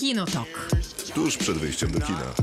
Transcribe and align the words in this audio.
Kinotok. 0.00 0.68
Tuż 1.14 1.36
przed 1.36 1.58
wyjściem 1.58 1.90
do 1.90 2.00
kina. 2.00 2.34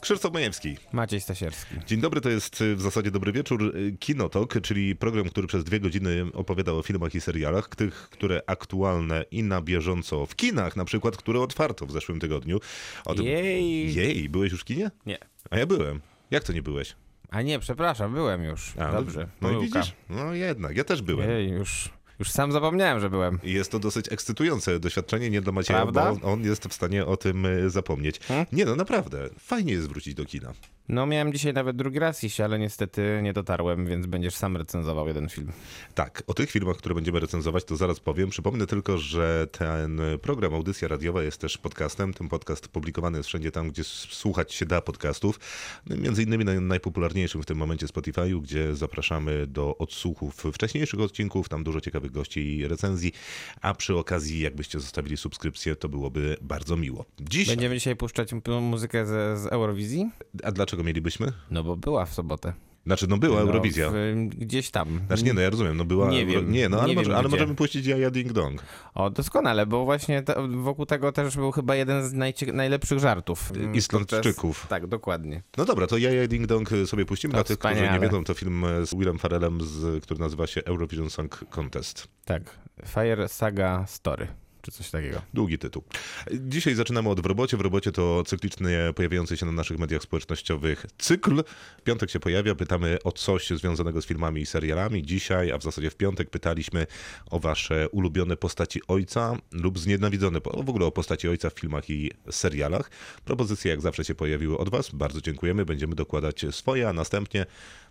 Krzysztof 0.00 0.32
Majewski. 0.32 0.76
Maciej 0.92 1.20
Stasierski. 1.20 1.74
Dzień 1.86 2.00
dobry, 2.00 2.20
to 2.20 2.30
jest 2.30 2.60
y, 2.60 2.76
w 2.76 2.80
zasadzie 2.80 3.10
dobry 3.10 3.32
wieczór. 3.32 3.76
Y, 3.76 3.96
Kinotok, 4.00 4.60
czyli 4.62 4.96
program, 4.96 5.28
który 5.28 5.46
przez 5.46 5.64
dwie 5.64 5.80
godziny 5.80 6.26
opowiada 6.32 6.72
o 6.72 6.82
filmach 6.82 7.14
i 7.14 7.20
serialach, 7.20 7.68
tych, 7.68 7.94
które 8.10 8.42
aktualne 8.46 9.24
i 9.30 9.42
na 9.42 9.60
bieżąco 9.62 10.26
w 10.26 10.36
kinach, 10.36 10.76
na 10.76 10.84
przykład, 10.84 11.16
które 11.16 11.40
otwarto 11.40 11.86
w 11.86 11.92
zeszłym 11.92 12.20
tygodniu. 12.20 12.60
O 13.04 13.14
tym- 13.14 13.24
Jej. 13.24 13.94
Jej, 13.94 14.28
byłeś 14.28 14.52
już 14.52 14.60
w 14.60 14.64
kinie? 14.64 14.90
Nie. 15.06 15.18
A 15.50 15.58
ja 15.58 15.66
byłem. 15.66 16.00
Jak 16.30 16.44
to 16.44 16.52
nie 16.52 16.62
byłeś? 16.62 16.94
A 17.34 17.42
nie, 17.42 17.58
przepraszam, 17.58 18.12
byłem 18.14 18.44
już. 18.44 18.72
A, 18.78 18.92
Dobrze. 18.92 19.20
No, 19.20 19.26
no 19.40 19.50
i 19.50 19.54
pomyłka. 19.54 19.78
widzisz? 19.80 19.94
No 20.08 20.34
jednak, 20.34 20.76
ja 20.76 20.84
też 20.84 21.02
byłem. 21.02 21.30
Jej, 21.30 21.48
już, 21.50 21.88
już 22.18 22.30
sam 22.30 22.52
zapomniałem, 22.52 23.00
że 23.00 23.10
byłem. 23.10 23.38
I 23.42 23.52
Jest 23.52 23.70
to 23.72 23.78
dosyć 23.78 24.12
ekscytujące 24.12 24.80
doświadczenie, 24.80 25.30
nie 25.30 25.40
dla 25.40 25.52
Macieja, 25.52 25.82
Prawda? 25.82 26.02
bo 26.02 26.10
on, 26.10 26.32
on 26.32 26.44
jest 26.44 26.64
w 26.68 26.72
stanie 26.72 27.06
o 27.06 27.16
tym 27.16 27.46
y, 27.46 27.70
zapomnieć. 27.70 28.18
Hmm? 28.18 28.46
Nie 28.52 28.64
no, 28.64 28.76
naprawdę, 28.76 29.28
fajnie 29.38 29.72
jest 29.72 29.88
wrócić 29.88 30.14
do 30.14 30.24
kina. 30.24 30.52
No 30.88 31.06
miałem 31.06 31.32
dzisiaj 31.32 31.52
nawet 31.52 31.76
drugi 31.76 31.98
raz 31.98 32.24
iść, 32.24 32.40
ale 32.40 32.58
niestety 32.58 33.20
nie 33.22 33.32
dotarłem, 33.32 33.86
więc 33.86 34.06
będziesz 34.06 34.34
sam 34.34 34.56
recenzował 34.56 35.08
jeden 35.08 35.28
film. 35.28 35.52
Tak, 35.94 36.22
o 36.26 36.34
tych 36.34 36.50
filmach, 36.50 36.76
które 36.76 36.94
będziemy 36.94 37.20
recenzować, 37.20 37.64
to 37.64 37.76
zaraz 37.76 38.00
powiem. 38.00 38.30
Przypomnę 38.30 38.66
tylko, 38.66 38.98
że 38.98 39.46
ten 39.52 40.00
program, 40.22 40.54
audycja 40.54 40.88
radiowa 40.88 41.22
jest 41.22 41.40
też 41.40 41.58
podcastem. 41.58 42.14
Ten 42.14 42.28
podcast 42.28 42.68
publikowany 42.68 43.18
jest 43.18 43.28
wszędzie 43.28 43.50
tam, 43.50 43.70
gdzie 43.70 43.84
słuchać 43.84 44.54
się 44.54 44.66
da 44.66 44.80
podcastów. 44.80 45.40
No, 45.86 45.96
Między 45.96 46.22
innymi 46.22 46.44
na 46.44 46.60
najpopularniejszym 46.60 47.42
w 47.42 47.46
tym 47.46 47.58
momencie 47.58 47.86
Spotify'u, 47.86 48.42
gdzie 48.42 48.76
zapraszamy 48.76 49.46
do 49.46 49.78
odsłuchów 49.78 50.44
wcześniejszych 50.52 51.00
odcinków. 51.00 51.48
Tam 51.48 51.64
dużo 51.64 51.80
ciekawych 51.80 52.10
gości 52.10 52.56
i 52.56 52.68
recenzji. 52.68 53.12
A 53.60 53.74
przy 53.74 53.96
okazji, 53.96 54.40
jakbyście 54.40 54.80
zostawili 54.80 55.16
subskrypcję, 55.16 55.76
to 55.76 55.88
byłoby 55.88 56.36
bardzo 56.42 56.76
miło. 56.76 57.04
Dziś... 57.20 57.48
Będziemy 57.48 57.74
dzisiaj 57.74 57.96
puszczać 57.96 58.30
muzykę 58.60 59.06
z, 59.06 59.40
z 59.40 59.46
Eurowizji? 59.46 60.10
A 60.42 60.52
dlaczego 60.52 60.73
mielibyśmy? 60.82 61.32
No 61.50 61.64
bo 61.64 61.76
była 61.76 62.04
w 62.06 62.14
sobotę. 62.14 62.52
Znaczy, 62.86 63.06
no 63.08 63.18
była 63.18 63.36
No, 63.36 63.40
Eurowizja. 63.42 63.90
W, 63.90 63.94
gdzieś 64.28 64.70
tam. 64.70 65.00
Znaczy 65.06 65.24
nie, 65.24 65.32
no 65.32 65.40
ja 65.40 65.50
rozumiem, 65.50 65.76
no 65.76 65.84
była... 65.84 66.10
Nie 66.10 66.26
wiem, 66.26 66.52
Nie, 66.52 66.68
no 66.68 66.78
ale, 66.80 66.88
nie 66.88 66.94
może, 66.94 67.16
ale 67.16 67.28
możemy 67.28 67.54
puścić 67.54 67.86
Jaja 67.86 68.10
Ding 68.10 68.32
Dong. 68.32 68.62
O, 68.94 69.10
doskonale, 69.10 69.66
bo 69.66 69.84
właśnie 69.84 70.22
te, 70.22 70.48
wokół 70.48 70.86
tego 70.86 71.12
też 71.12 71.36
był 71.36 71.52
chyba 71.52 71.74
jeden 71.76 72.08
z 72.08 72.12
najcie, 72.12 72.52
najlepszych 72.52 72.98
żartów. 72.98 73.52
mm, 73.56 73.74
Islandczyków. 73.74 74.66
Tak, 74.68 74.86
dokładnie. 74.86 75.42
No 75.56 75.64
dobra, 75.64 75.86
to 75.86 75.98
Jaja 75.98 76.28
Ding 76.28 76.46
Dong 76.46 76.68
sobie 76.86 77.04
puścimy. 77.06 77.32
To 77.32 77.36
Dla 77.36 77.44
tych, 77.44 77.58
którzy 77.58 77.74
nie 77.74 77.80
wspaniale. 77.80 78.06
wiedzą, 78.06 78.24
to 78.24 78.34
film 78.34 78.64
z 78.84 78.94
Willem 78.94 79.18
Farrellem, 79.18 79.60
z, 79.60 80.02
który 80.04 80.20
nazywa 80.20 80.46
się 80.46 80.64
Eurovision 80.64 81.10
Song 81.10 81.44
Contest. 81.50 82.08
Tak. 82.24 82.58
Fire 82.86 83.28
Saga 83.28 83.84
Story, 83.86 84.26
czy 84.64 84.72
coś 84.72 84.90
takiego. 84.90 85.22
Długi 85.34 85.58
tytuł. 85.58 85.84
Dzisiaj 86.32 86.74
zaczynamy 86.74 87.08
od 87.08 87.20
W 87.20 87.26
robocie. 87.26 87.56
W 87.56 87.60
robocie 87.60 87.92
to 87.92 88.22
cyklicznie 88.26 88.78
pojawiający 88.94 89.36
się 89.36 89.46
na 89.46 89.52
naszych 89.52 89.78
mediach 89.78 90.02
społecznościowych 90.02 90.86
cykl. 90.98 91.44
Piątek 91.84 92.10
się 92.10 92.20
pojawia, 92.20 92.54
pytamy 92.54 92.98
o 93.04 93.12
coś 93.12 93.50
związanego 93.50 94.02
z 94.02 94.06
filmami 94.06 94.40
i 94.40 94.46
serialami. 94.46 95.02
Dzisiaj, 95.02 95.52
a 95.52 95.58
w 95.58 95.62
zasadzie 95.62 95.90
w 95.90 95.96
piątek 95.96 96.30
pytaliśmy 96.30 96.86
o 97.30 97.40
wasze 97.40 97.88
ulubione 97.88 98.36
postaci 98.36 98.80
ojca 98.88 99.36
lub 99.52 99.78
znienawidzone, 99.78 100.40
w 100.40 100.68
ogóle 100.68 100.86
o 100.86 100.92
postaci 100.92 101.28
ojca 101.28 101.50
w 101.50 101.52
filmach 101.60 101.90
i 101.90 102.10
serialach. 102.30 102.90
Propozycje 103.24 103.70
jak 103.70 103.80
zawsze 103.80 104.04
się 104.04 104.14
pojawiły 104.14 104.58
od 104.58 104.68
was. 104.68 104.90
Bardzo 104.90 105.20
dziękujemy. 105.20 105.64
Będziemy 105.64 105.94
dokładać 105.94 106.44
swoje, 106.50 106.88
a 106.88 106.92
następnie 106.92 107.46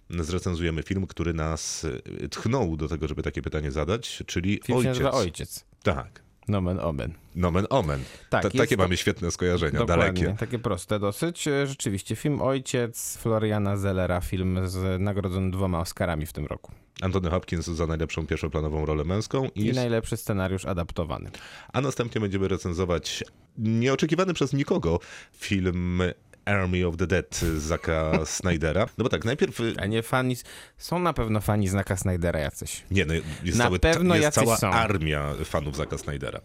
zrecenzujemy 0.09 0.83
film, 0.83 1.07
który 1.07 1.33
nas 1.33 1.85
tchnął 2.31 2.77
do 2.77 2.87
tego, 2.87 3.07
żeby 3.07 3.23
takie 3.23 3.41
pytanie 3.41 3.71
zadać, 3.71 4.23
czyli 4.25 4.59
Film 4.63 4.63
się 4.65 4.75
Ojciec. 4.75 4.89
nazywa 4.89 5.11
Ojciec. 5.11 5.65
Tak. 5.83 6.23
Nomen 6.47 6.79
omen. 6.79 7.13
Nomen 7.35 7.65
omen. 7.69 7.99
Tak, 8.29 8.41
Ta, 8.41 8.47
jest 8.47 8.57
takie 8.57 8.77
mamy 8.77 8.97
świetne 8.97 9.31
skojarzenia, 9.31 9.79
Dokładnie, 9.79 10.23
dalekie. 10.23 10.39
takie 10.39 10.59
proste 10.59 10.99
dosyć. 10.99 11.43
Rzeczywiście, 11.65 12.15
film 12.15 12.41
Ojciec 12.41 13.17
Floriana 13.17 13.77
Zellera, 13.77 14.21
film 14.21 14.59
z 14.67 15.01
nagrodzony 15.01 15.51
dwoma 15.51 15.79
Oscarami 15.79 16.25
w 16.25 16.33
tym 16.33 16.45
roku. 16.45 16.71
Antony 17.01 17.29
Hopkins 17.29 17.65
za 17.65 17.87
najlepszą 17.87 18.27
pierwszoplanową 18.27 18.85
rolę 18.85 19.03
męską. 19.03 19.49
I, 19.55 19.65
I 19.65 19.71
najlepszy 19.73 20.17
scenariusz 20.17 20.65
adaptowany. 20.65 21.31
A 21.73 21.81
następnie 21.81 22.21
będziemy 22.21 22.47
recenzować 22.47 23.23
nieoczekiwany 23.57 24.33
przez 24.33 24.53
nikogo 24.53 24.99
film 25.37 26.01
Army 26.45 26.83
of 26.85 26.97
the 26.97 27.07
Dead 27.07 27.39
Zaka 27.57 28.11
Snydera. 28.25 28.85
No 28.97 29.03
bo 29.03 29.09
tak, 29.09 29.25
najpierw... 29.25 29.59
y, 29.59 29.73
A 29.77 29.85
nie 29.85 30.03
fani... 30.03 30.35
Są 30.77 30.99
na 30.99 31.13
pewno 31.13 31.41
fani 31.41 31.67
znaka 31.67 31.97
Snydera 31.97 32.39
jacyś. 32.39 32.83
Nie, 32.91 33.05
no 33.05 33.13
jest, 33.43 33.57
Na 33.57 33.63
cały, 33.65 33.79
pewno 33.79 34.15
jest 34.15 34.35
cała 34.35 34.57
są. 34.57 34.69
armia 34.71 35.33
fanów 35.45 35.75
Zaka 35.75 35.97
Snydera. 35.97 36.39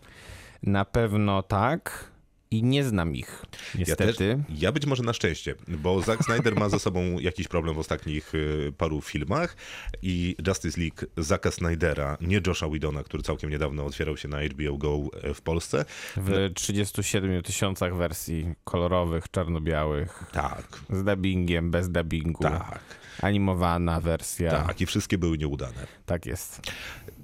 Na 0.63 0.85
pewno 0.85 1.43
tak. 1.43 2.05
I 2.51 2.63
nie 2.63 2.85
znam 2.85 3.15
ich, 3.17 3.43
Ja, 3.75 3.79
niestety. 3.79 4.15
też, 4.15 4.39
ja 4.61 4.73
być 4.73 4.87
może 4.87 5.03
na 5.03 5.13
szczęście, 5.13 5.55
bo 5.69 6.03
Zack 6.03 6.25
Snyder 6.25 6.57
ma 6.57 6.69
ze 6.69 6.79
sobą 6.79 7.19
jakiś 7.19 7.49
problem 7.49 7.75
w 7.75 7.79
ostatnich 7.79 8.35
y, 8.35 8.73
paru 8.79 9.01
filmach 9.01 9.57
i 10.03 10.37
Justice 10.47 10.81
League 10.81 10.97
Zacka 11.17 11.51
Snydera, 11.51 12.17
nie 12.21 12.41
Josha 12.47 12.69
Widona, 12.69 13.03
który 13.03 13.23
całkiem 13.23 13.51
niedawno 13.51 13.85
otwierał 13.87 14.17
się 14.17 14.29
na 14.29 14.39
HBO 14.45 14.77
Go 14.77 14.99
e, 15.23 15.35
w 15.35 15.41
Polsce. 15.43 15.85
W 16.17 16.51
37 16.55 17.43
tysiącach 17.43 17.97
wersji 17.97 18.55
kolorowych, 18.65 19.25
czarno-białych, 19.31 20.25
Tak, 20.33 20.81
z 20.91 21.05
dubbingiem, 21.05 21.71
bez 21.71 21.91
dubbingu. 21.91 22.43
tak, 22.43 22.81
Animowana 23.23 24.01
wersja. 24.01 24.51
Tak, 24.51 24.67
tak 24.67 24.81
i 24.81 24.87
wszystkie 24.87 25.19
były 25.19 25.39
nieudane. 25.39 25.87
jest. 26.27 26.61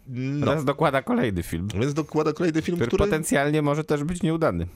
No, 0.07 0.47
Teraz 0.47 0.65
dokłada 0.65 1.03
kolejny 1.03 1.43
film, 1.43 1.69
więc 1.75 1.95
dokłada 1.95 2.33
kolejny 2.33 2.63
film, 2.63 2.77
który, 2.77 2.89
który... 2.89 3.05
potencjalnie 3.05 3.63
może 3.63 3.85
też 3.85 4.05
być 4.05 4.23
nieudany. 4.23 4.67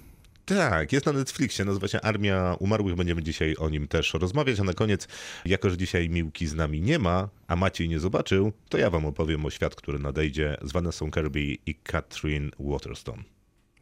Tak, 0.48 0.92
jest 0.92 1.06
na 1.06 1.12
Netflixie, 1.12 1.64
nazywa 1.64 1.88
się 1.88 2.00
Armia 2.00 2.56
Umarłych, 2.60 2.94
będziemy 2.94 3.22
dzisiaj 3.22 3.56
o 3.59 3.69
nim 3.69 3.88
też 3.88 4.14
rozmawiać, 4.14 4.60
a 4.60 4.64
na 4.64 4.72
koniec, 4.72 5.09
jako 5.44 5.70
że 5.70 5.76
dzisiaj 5.76 6.09
Miłki 6.10 6.47
z 6.47 6.54
nami 6.54 6.81
nie 6.81 6.98
ma, 6.98 7.28
a 7.47 7.56
Maciej 7.56 7.88
nie 7.88 8.00
zobaczył, 8.00 8.53
to 8.69 8.78
ja 8.78 8.91
wam 8.91 9.06
opowiem 9.06 9.47
o 9.47 9.50
świat, 9.50 9.75
który 9.75 9.98
nadejdzie 9.98 10.56
z 10.62 10.72
Vanessą 10.72 11.10
Kirby 11.10 11.41
i 11.66 11.75
Katrin 11.75 12.50
Waterstone. 12.58 13.22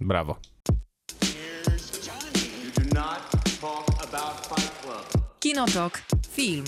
Brawo. 0.00 0.40
Kinotok. 5.40 6.02
Film. 6.32 6.64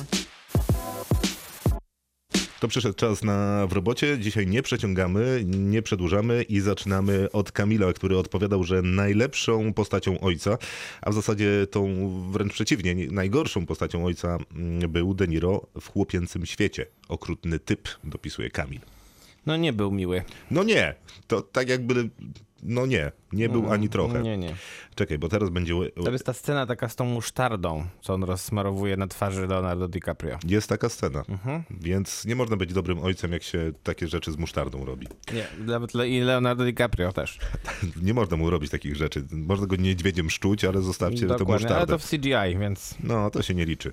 To 2.61 2.69
przyszedł 2.69 2.95
czas 2.95 3.25
na 3.25 3.67
w 3.67 3.73
robocie. 3.73 4.19
Dzisiaj 4.19 4.47
nie 4.47 4.63
przeciągamy, 4.63 5.43
nie 5.47 5.83
przedłużamy 5.83 6.43
i 6.43 6.61
zaczynamy 6.61 7.33
od 7.33 7.53
Kamila, 7.53 7.93
który 7.93 8.19
odpowiadał, 8.19 8.65
że 8.65 8.83
najlepszą 8.83 9.73
postacią 9.73 10.21
ojca, 10.21 10.59
a 11.03 11.11
w 11.11 11.15
zasadzie 11.15 11.67
tą 11.71 12.09
wręcz 12.31 12.53
przeciwnie, 12.53 12.95
nie- 12.95 13.07
najgorszą 13.11 13.67
postacią 13.67 14.07
ojca 14.07 14.39
mm, 14.55 14.93
był 14.93 15.15
De 15.15 15.29
Niro 15.29 15.67
w 15.81 15.89
chłopięcym 15.93 16.47
świecie. 16.47 16.87
Okrutny 17.09 17.59
typ, 17.59 17.89
dopisuje 18.05 18.51
Kamil. 18.51 18.81
No 19.47 19.57
nie 19.57 19.73
był 19.73 19.91
miły. 19.93 20.23
No 20.51 20.63
nie, 20.65 20.95
to 21.27 21.43
tak 21.43 21.69
jakby, 21.69 22.09
no 22.63 22.87
nie, 22.87 23.13
nie 23.33 23.49
był 23.49 23.73
ani 23.73 23.89
trochę. 23.89 24.23
Nie, 24.23 24.39
nie. 24.39 24.55
Czekaj, 24.95 25.19
bo 25.19 25.29
teraz 25.29 25.51
będzie, 25.51 25.75
To 26.05 26.11
jest 26.11 26.25
ta 26.27 26.33
scena 26.33 26.67
taka 26.67 26.89
z 26.89 26.97
tą 26.97 27.05
musztardą, 27.05 27.87
co 28.01 28.15
on 28.15 28.23
rozsmarowuje 28.25 28.97
na 28.97 29.07
twarzy 29.07 29.47
Leonardo 29.47 29.89
DiCaprio. 29.89 30.39
jest 30.47 30.69
taka 30.69 30.89
scena, 30.89 31.23
Mhm. 31.29 31.63
więc 31.71 32.25
nie 32.25 32.37
można 32.37 32.57
być 32.57 32.73
dobrym 32.73 32.99
ojcem, 32.99 33.33
jak 33.33 33.43
się 33.43 33.73
takie 33.83 34.09
rzeczy 34.09 34.33
z 34.33 34.37
musztardą 34.37 34.85
robi. 34.85 35.07
Nie, 35.35 35.47
nawet 35.67 35.95
Le- 35.95 36.09
i 36.09 36.21
Leonardo 36.21 36.65
DiCaprio 36.65 37.13
też. 37.13 37.39
Nie 38.03 38.15
można 38.15 38.37
mu 38.37 38.51
robić 38.51 38.71
takich 38.71 38.97
rzeczy. 38.97 39.25
Można 39.33 39.67
go 39.67 39.77
niedźwiedziem 39.77 40.31
szczuć, 40.31 40.65
ale 40.65 40.83
zostawcie 40.83 41.27
Dokładnie, 41.27 41.47
ale 41.55 41.61
musztardę. 41.63 41.93
to 41.93 41.99
w 41.99 42.11
CGI, 42.11 42.59
więc 42.61 42.95
No, 43.05 43.31
to 43.31 43.43
się 43.43 43.55
nie 43.55 43.65
liczy. 43.67 43.93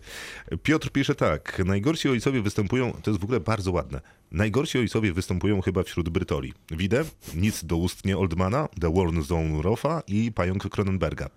Piotr 0.64 0.90
pisze 0.90 1.16
tak. 1.16 1.62
Najgorsi 1.66 2.10
ojcowie 2.10 2.42
występują, 2.42 2.92
to 3.04 3.12
jest 3.12 3.22
w 3.22 3.24
ogóle 3.24 3.40
bardzo 3.40 3.72
ładne. 3.72 4.02
Najgorsi 4.32 4.78
ojcowie 4.80 5.14
występują 5.14 5.62
chyba 5.62 5.84
wśród 5.84 6.10
Brytoli. 6.10 6.54
Widzę, 6.72 7.04
nic 7.36 7.64
doustnie 7.66 8.18
Oldmana, 8.18 8.68
The 8.82 8.94
Warn 8.94 9.22
Zone 9.22 9.62
Roffa 9.62 10.02
i 10.08 10.32
Pająk 10.32 10.70
Cronenberga. 10.70 11.30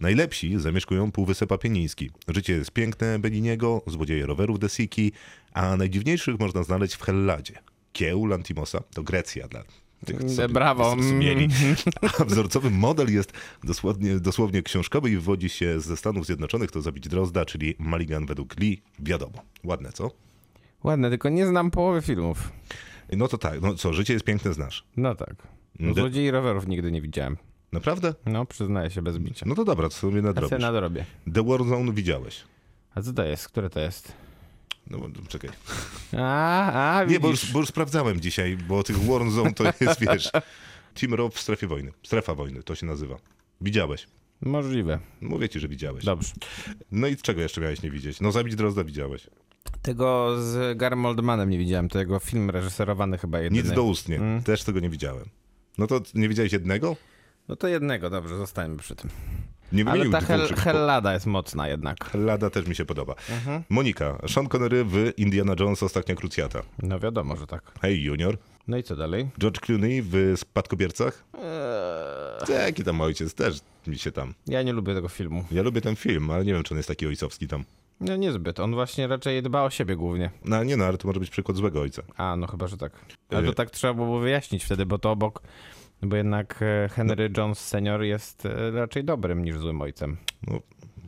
Najlepsi 0.00 0.58
zamieszkują 0.60 1.12
Półwysep 1.12 1.52
Apieniński. 1.52 2.10
Życie 2.28 2.52
jest 2.52 2.70
piękne 2.70 3.18
Belliniego, 3.18 3.82
złodzieje 3.86 4.26
rowerów 4.26 4.58
De 4.58 4.68
Siki, 4.68 5.12
a 5.52 5.76
najdziwniejszych 5.76 6.38
można 6.40 6.62
znaleźć 6.62 6.94
w 6.94 7.02
Helladzie. 7.02 7.54
Kieł 7.92 8.26
Lantimosa 8.26 8.80
to 8.94 9.02
Grecja 9.02 9.48
dla 9.48 9.62
tych, 10.06 10.24
co 10.24 10.42
Mm, 10.42 10.52
Brawo. 10.52 10.96
mieli. 10.96 11.48
A 12.20 12.24
wzorcowy 12.24 12.70
model 12.70 13.12
jest 13.14 13.32
dosłownie, 13.64 14.20
dosłownie 14.20 14.62
książkowy 14.62 15.10
i 15.10 15.14
wywodzi 15.16 15.48
się 15.48 15.80
ze 15.80 15.96
Stanów 15.96 16.26
Zjednoczonych, 16.26 16.70
to 16.70 16.82
zabić 16.82 17.08
Drozda, 17.08 17.44
czyli 17.44 17.74
Maligan 17.78 18.26
według 18.26 18.60
Lee. 18.60 18.82
Wiadomo. 18.98 19.42
Ładne, 19.64 19.92
co? 19.92 20.10
Ładne, 20.84 21.10
tylko 21.10 21.28
nie 21.28 21.46
znam 21.46 21.70
połowy 21.70 22.02
filmów. 22.02 22.52
No 23.12 23.28
to 23.28 23.38
tak, 23.38 23.60
no 23.62 23.74
co, 23.74 23.92
życie 23.92 24.12
jest 24.12 24.24
piękne, 24.24 24.52
znasz. 24.52 24.84
No 24.96 25.14
tak. 25.14 25.34
No, 25.78 25.94
De- 25.94 26.00
Złodziei 26.00 26.30
rowerów 26.30 26.66
nigdy 26.68 26.92
nie 26.92 27.02
widziałem. 27.02 27.36
Naprawdę? 27.72 28.14
No, 28.26 28.46
przyznaję 28.46 28.90
się 28.90 29.02
bez 29.02 29.18
bicia. 29.18 29.46
No 29.48 29.54
to 29.54 29.64
dobra, 29.64 29.88
to 29.88 29.94
sobie 29.94 30.22
nadrobisz. 30.22 30.58
nadrobię. 30.60 31.04
The 31.34 31.42
Warzone 31.42 31.92
widziałeś. 31.92 32.40
A 32.94 33.02
co 33.02 33.12
to 33.12 33.24
jest? 33.24 33.48
Które 33.48 33.70
to 33.70 33.80
jest? 33.80 34.12
No 34.90 34.98
czekaj. 35.28 35.50
A, 36.18 36.98
a, 36.98 37.04
Nie, 37.04 37.20
bo 37.20 37.28
widzisz. 37.28 37.42
już, 37.44 37.52
bo 37.52 37.58
już 37.60 37.68
sprawdzałem 37.68 38.20
dzisiaj, 38.20 38.56
bo 38.56 38.82
tych 38.82 38.98
Warzone 38.98 39.52
to 39.54 39.64
jest, 39.80 40.00
wiesz, 40.12 40.30
Team 40.94 41.14
Rob 41.14 41.34
w 41.34 41.40
strefie 41.40 41.66
wojny. 41.66 41.92
Strefa 42.02 42.34
wojny, 42.34 42.62
to 42.62 42.74
się 42.74 42.86
nazywa. 42.86 43.16
Widziałeś. 43.60 44.06
Możliwe. 44.40 44.98
Mówię 45.20 45.48
ci, 45.48 45.60
że 45.60 45.68
widziałeś. 45.68 46.04
Dobrze. 46.04 46.32
No 46.92 47.06
i 47.06 47.16
czego 47.16 47.40
jeszcze 47.40 47.60
miałeś 47.60 47.82
nie 47.82 47.90
widzieć? 47.90 48.20
No 48.20 48.32
zabić 48.32 48.54
Drozda 48.56 48.84
widziałeś. 48.84 49.26
Tego 49.82 50.36
z 50.42 50.78
Garym 50.78 51.06
Oldmanem 51.06 51.50
nie 51.50 51.58
widziałem. 51.58 51.88
To 51.88 51.98
jego 51.98 52.18
film 52.18 52.50
reżyserowany 52.50 53.18
chyba 53.18 53.40
jedyny. 53.40 53.62
Nic 53.62 53.72
doustnie. 53.72 54.16
Mm. 54.16 54.42
Też 54.42 54.64
tego 54.64 54.80
nie 54.80 54.90
widziałem. 54.90 55.24
No 55.78 55.86
to 55.86 56.00
nie 56.14 56.28
widziałeś 56.28 56.52
jednego? 56.52 56.96
No 57.48 57.56
to 57.56 57.68
jednego, 57.68 58.10
dobrze, 58.10 58.36
zostańmy 58.36 58.76
przy 58.76 58.96
tym. 58.96 59.10
Nie 59.72 59.88
Ale 59.88 60.10
ta 60.10 60.20
hel, 60.20 60.48
Hellada 60.54 61.14
jest 61.14 61.26
mocna 61.26 61.68
jednak. 61.68 61.96
Lada 62.14 62.50
też 62.50 62.66
mi 62.66 62.74
się 62.74 62.84
podoba. 62.84 63.14
Mhm. 63.30 63.62
Monika, 63.68 64.18
Sean 64.28 64.48
Connery 64.48 64.84
w 64.84 65.12
Indiana 65.16 65.54
Jones 65.60 65.82
Ostatnia 65.82 66.14
Krucjata. 66.14 66.62
No 66.82 66.98
wiadomo, 67.00 67.36
że 67.36 67.46
tak. 67.46 67.72
Hej 67.82 68.02
Junior. 68.02 68.38
No 68.68 68.76
i 68.76 68.82
co 68.82 68.96
dalej? 68.96 69.28
George 69.40 69.60
Clooney 69.60 70.02
w 70.02 70.34
Spadkobiercach. 70.36 71.24
Eee, 71.34 72.64
Jaki 72.66 72.84
tam 72.84 73.00
ojciec, 73.00 73.34
też 73.34 73.60
mi 73.86 73.98
się 73.98 74.12
tam. 74.12 74.34
ja 74.46 74.62
nie 74.62 74.72
lubię 74.72 74.94
tego 74.94 75.08
filmu. 75.08 75.44
Ja 75.50 75.62
lubię 75.62 75.80
ten 75.80 75.96
film, 75.96 76.30
ale 76.30 76.44
nie 76.44 76.52
wiem, 76.52 76.62
czy 76.62 76.74
on 76.74 76.78
jest 76.78 76.88
taki 76.88 77.06
ojcowski 77.06 77.48
tam. 77.48 77.64
No 78.00 78.16
niezbyt. 78.16 78.60
On 78.60 78.74
właśnie 78.74 79.06
raczej 79.06 79.42
dba 79.42 79.62
o 79.62 79.70
siebie 79.70 79.96
głównie. 79.96 80.30
No 80.44 80.64
nie 80.64 80.76
no, 80.76 80.84
ale 80.84 80.98
to 80.98 81.08
może 81.08 81.20
być 81.20 81.30
przykład 81.30 81.56
złego 81.56 81.80
ojca. 81.80 82.02
A, 82.16 82.36
no 82.36 82.46
chyba, 82.46 82.66
że 82.66 82.76
tak. 82.76 82.92
Ale 83.30 83.42
to 83.42 83.50
Y- 83.50 83.54
tak 83.54 83.70
trzeba 83.70 83.94
było 83.94 84.20
wyjaśnić 84.20 84.64
wtedy, 84.64 84.86
bo 84.86 84.98
to 84.98 85.10
obok... 85.10 85.42
Bo 86.02 86.16
jednak 86.16 86.58
e, 86.62 86.88
Henry 86.88 87.30
Jones 87.36 87.58
senior 87.58 88.02
jest 88.02 88.46
e, 88.46 88.70
raczej 88.70 89.04
dobrym 89.04 89.44
niż 89.44 89.58
złym 89.58 89.80
ojcem. 89.82 90.16
No, 90.46 90.60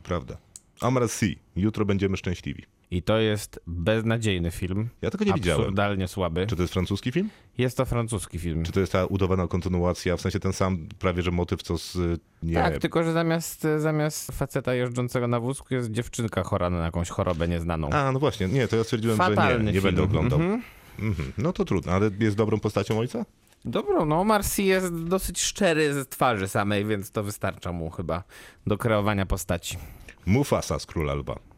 prawda. 0.03 0.37
Amar 0.81 1.09
C. 1.09 1.25
Jutro 1.55 1.85
będziemy 1.85 2.17
szczęśliwi. 2.17 2.63
I 2.93 3.01
to 3.03 3.17
jest 3.17 3.59
beznadziejny 3.67 4.51
film. 4.51 4.89
Ja 5.01 5.09
tego 5.11 5.25
nie 5.25 5.33
widziałem. 5.33 5.61
Absurdalnie 5.61 6.07
słaby. 6.07 6.47
Czy 6.47 6.55
to 6.55 6.61
jest 6.61 6.73
francuski 6.73 7.11
film? 7.11 7.29
Jest 7.57 7.77
to 7.77 7.85
francuski 7.85 8.39
film. 8.39 8.63
Czy 8.65 8.71
to 8.71 8.79
jest 8.79 8.91
ta 8.91 9.05
udawana 9.05 9.47
kontynuacja, 9.47 10.17
w 10.17 10.21
sensie 10.21 10.39
ten 10.39 10.53
sam 10.53 10.87
prawie, 10.99 11.21
że 11.21 11.31
motyw, 11.31 11.63
co 11.63 11.77
z... 11.77 11.95
y, 11.95 12.19
Nie, 12.43 12.53
Tak, 12.53 12.77
tylko 12.77 13.03
że 13.03 13.13
zamiast, 13.13 13.67
zamiast 13.77 14.31
faceta 14.31 14.73
jeżdżącego 14.73 15.27
na 15.27 15.39
wózku 15.39 15.73
jest 15.73 15.91
dziewczynka 15.91 16.43
chora 16.43 16.69
na 16.69 16.85
jakąś 16.85 17.09
chorobę 17.09 17.47
nieznaną. 17.47 17.89
A, 17.89 18.11
no 18.11 18.19
właśnie, 18.19 18.47
nie, 18.47 18.67
to 18.67 18.75
ja 18.75 18.83
stwierdziłem, 18.83 19.17
że 19.17 19.23
Fatalny 19.23 19.59
nie, 19.59 19.65
nie 19.65 19.71
film. 19.71 19.83
będę 19.83 20.03
oglądał. 20.03 20.39
Mhm. 20.41 20.61
Mhm. 20.99 21.31
No 21.37 21.53
to 21.53 21.65
trudno, 21.65 21.91
ale 21.91 22.09
jest 22.19 22.37
dobrą 22.37 22.59
postacią 22.59 22.99
ojca? 22.99 23.25
Dobro, 23.65 24.05
no 24.05 24.23
Marcy 24.23 24.63
jest 24.63 25.03
dosyć 25.03 25.41
szczery 25.41 25.93
z 25.93 26.07
twarzy 26.09 26.47
samej, 26.47 26.85
więc 26.85 27.11
to 27.11 27.23
wystarcza 27.23 27.71
mu 27.71 27.89
chyba 27.89 28.23
do 28.67 28.77
kreowania 28.77 29.25
postaci. 29.25 29.77
Mufasa 30.25 30.79
z 30.79 30.85
Króla 30.85 31.13
Lwa. 31.13 31.52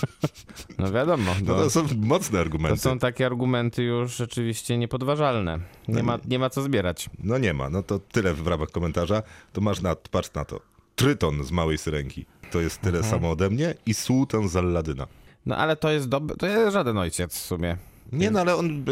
No 0.78 0.92
wiadomo, 0.92 1.32
No 1.44 1.54
no, 1.54 1.62
to 1.62 1.70
są 1.70 1.84
mocne 1.96 2.32
to 2.36 2.40
argumenty. 2.40 2.78
są 2.80 2.98
takie 2.98 3.26
argumenty 3.26 3.82
już 3.82 4.16
rzeczywiście 4.16 4.78
niepodważalne. 4.78 5.58
Nie 5.88 6.02
ma, 6.02 6.18
nie 6.28 6.38
ma 6.38 6.50
co 6.50 6.62
zbierać. 6.62 7.10
No 7.18 7.38
nie 7.38 7.54
ma, 7.54 7.70
no 7.70 7.82
to 7.82 7.98
tyle 7.98 8.34
w 8.34 8.46
ramach 8.46 8.68
komentarza. 8.70 9.22
To 9.52 9.60
masz 9.60 9.80
na, 9.82 9.96
patrz 10.10 10.34
na 10.34 10.44
to. 10.44 10.60
Tryton 10.96 11.44
z 11.44 11.50
Małej 11.52 11.78
Syrenki. 11.78 12.26
To 12.50 12.60
jest 12.60 12.80
tyle 12.80 12.98
Mhm. 12.98 13.14
samo 13.14 13.30
ode 13.30 13.50
mnie 13.50 13.74
i 13.86 13.94
Sułtan 13.94 14.48
z 14.48 14.56
Alladyna. 14.56 15.06
No 15.46 15.56
ale 15.56 15.76
to 15.76 15.90
jest 15.90 16.08
dobry, 16.08 16.36
to 16.36 16.46
jest 16.46 16.72
żaden 16.72 16.98
ojciec 16.98 17.34
w 17.34 17.38
sumie. 17.46 17.76
Nie 18.12 18.30
no, 18.30 18.40
ale 18.40 18.56
on 18.56 18.84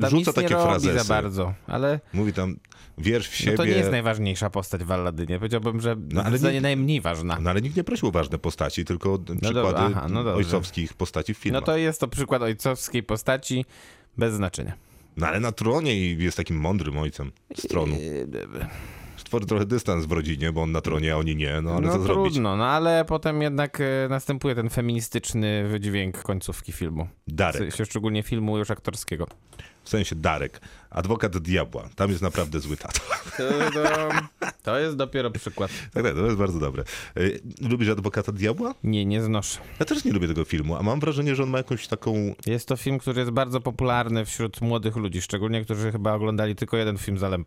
tam 0.00 0.10
rzuca 0.10 0.30
nie 0.30 0.34
takie 0.34 0.54
robi 0.54 0.64
frazesy. 0.68 0.98
za 0.98 1.04
bardzo, 1.14 1.54
ale 1.66 2.00
Mówi 2.12 2.32
tam, 2.32 2.56
wierz 2.98 3.28
w 3.28 3.34
siebie. 3.36 3.50
no 3.52 3.56
to 3.56 3.64
nie 3.64 3.70
jest 3.70 3.90
najważniejsza 3.90 4.50
postać 4.50 4.84
w 4.84 4.92
Alladynie. 4.92 5.38
Powiedziałbym, 5.38 5.80
że 5.80 5.96
No, 6.12 6.22
ale 6.22 6.38
nie- 6.38 6.60
najmniej 6.60 7.00
ważna. 7.00 7.38
No 7.40 7.50
ale 7.50 7.60
nikt 7.62 7.76
nie 7.76 7.84
prosił 7.84 8.08
o 8.08 8.10
ważne 8.10 8.38
postaci, 8.38 8.84
tylko 8.84 9.18
przykłady 9.18 9.54
dobra, 9.54 9.80
aha, 9.96 10.06
no 10.10 10.34
ojcowskich 10.34 10.94
postaci 10.94 11.34
w 11.34 11.38
No 11.38 11.42
filmach. 11.42 11.64
to 11.64 11.76
jest 11.76 12.00
to 12.00 12.08
przykład 12.08 12.42
ojcowskiej 12.42 13.02
postaci 13.02 13.64
bez 14.18 14.34
znaczenia. 14.34 14.72
No 15.16 15.26
ale 15.26 15.40
na 15.40 15.52
tronie 15.52 15.96
i 15.96 16.22
jest 16.24 16.36
takim 16.36 16.56
mądrym 16.56 16.98
ojcem 16.98 17.32
z 17.56 17.62
tronu. 17.68 17.96
Stworzy 19.34 19.46
trochę 19.46 19.66
dystans 19.66 20.06
w 20.06 20.12
rodzinie, 20.12 20.52
bo 20.52 20.62
on 20.62 20.72
na 20.72 20.80
tronie, 20.80 21.12
a 21.12 21.16
oni 21.16 21.36
nie, 21.36 21.60
no 21.62 21.70
ale 21.70 21.86
no 21.86 21.92
co 21.92 22.02
zrobić? 22.02 22.32
trudno, 22.32 22.56
no 22.56 22.66
ale 22.66 23.04
potem 23.04 23.42
jednak 23.42 23.80
e, 23.80 24.08
następuje 24.08 24.54
ten 24.54 24.70
feministyczny 24.70 25.68
wydźwięk 25.68 26.22
końcówki 26.22 26.72
filmu. 26.72 27.08
Darek, 27.26 27.74
szczególnie 27.84 28.22
filmu 28.22 28.58
już 28.58 28.70
aktorskiego. 28.70 29.26
W 29.84 29.88
sensie 29.88 30.16
Darek, 30.16 30.60
adwokat 30.90 31.38
diabła. 31.38 31.88
Tam 31.96 32.10
jest 32.10 32.22
naprawdę 32.22 32.60
zły 32.60 32.76
tato. 32.76 33.00
To, 33.36 33.70
to, 33.70 34.08
to 34.62 34.78
jest 34.78 34.96
dopiero 34.96 35.30
przykład. 35.30 35.70
Tak, 35.94 36.02
tak, 36.02 36.14
to 36.14 36.24
jest 36.24 36.36
bardzo 36.36 36.58
dobre. 36.58 36.84
Y, 37.16 37.40
Lubisz 37.60 37.88
adwokata 37.88 38.32
diabła? 38.32 38.74
Nie, 38.84 39.04
nie 39.04 39.22
znoszę. 39.22 39.58
Ja 39.80 39.86
też 39.86 40.04
nie 40.04 40.12
lubię 40.12 40.28
tego 40.28 40.44
filmu, 40.44 40.76
a 40.76 40.82
mam 40.82 41.00
wrażenie, 41.00 41.34
że 41.34 41.42
on 41.42 41.50
ma 41.50 41.58
jakąś 41.58 41.88
taką... 41.88 42.34
Jest 42.46 42.68
to 42.68 42.76
film, 42.76 42.98
który 42.98 43.20
jest 43.20 43.32
bardzo 43.32 43.60
popularny 43.60 44.24
wśród 44.24 44.60
młodych 44.60 44.96
ludzi, 44.96 45.22
szczególnie 45.22 45.64
którzy 45.64 45.92
chyba 45.92 46.12
oglądali 46.12 46.56
tylko 46.56 46.76
jeden 46.76 46.98
film 46.98 47.18
z 47.18 47.22
Alem 47.22 47.44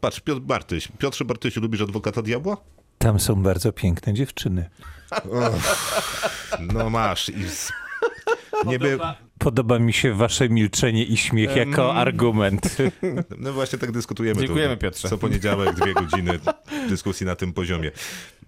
patrz, 0.00 0.20
Piotr 0.20 0.40
Bartyś. 0.40 0.88
Piotrze 0.98 1.24
Bartysiu, 1.24 1.60
lubisz 1.60 1.80
adwokata 1.80 2.22
diabła? 2.22 2.56
Tam 2.98 3.20
są 3.20 3.42
bardzo 3.42 3.72
piękne 3.72 4.14
dziewczyny. 4.14 4.70
No 6.60 6.90
masz 6.90 7.28
i... 7.28 7.34
Nie 8.66 8.78
by... 8.78 8.98
Podoba 9.38 9.78
mi 9.78 9.92
się 9.92 10.14
wasze 10.14 10.48
milczenie 10.48 11.04
i 11.04 11.16
śmiech 11.16 11.56
jako 11.56 11.94
argument. 11.94 12.76
No 13.38 13.52
właśnie 13.52 13.78
tak 13.78 13.92
dyskutujemy. 13.92 14.40
Dziękujemy, 14.40 14.76
tu, 14.76 14.80
Piotrze. 14.80 15.08
Co 15.08 15.18
poniedziałek, 15.18 15.74
dwie 15.74 15.94
godziny 15.94 16.38
dyskusji 16.88 17.26
na 17.26 17.36
tym 17.36 17.52
poziomie. 17.52 17.90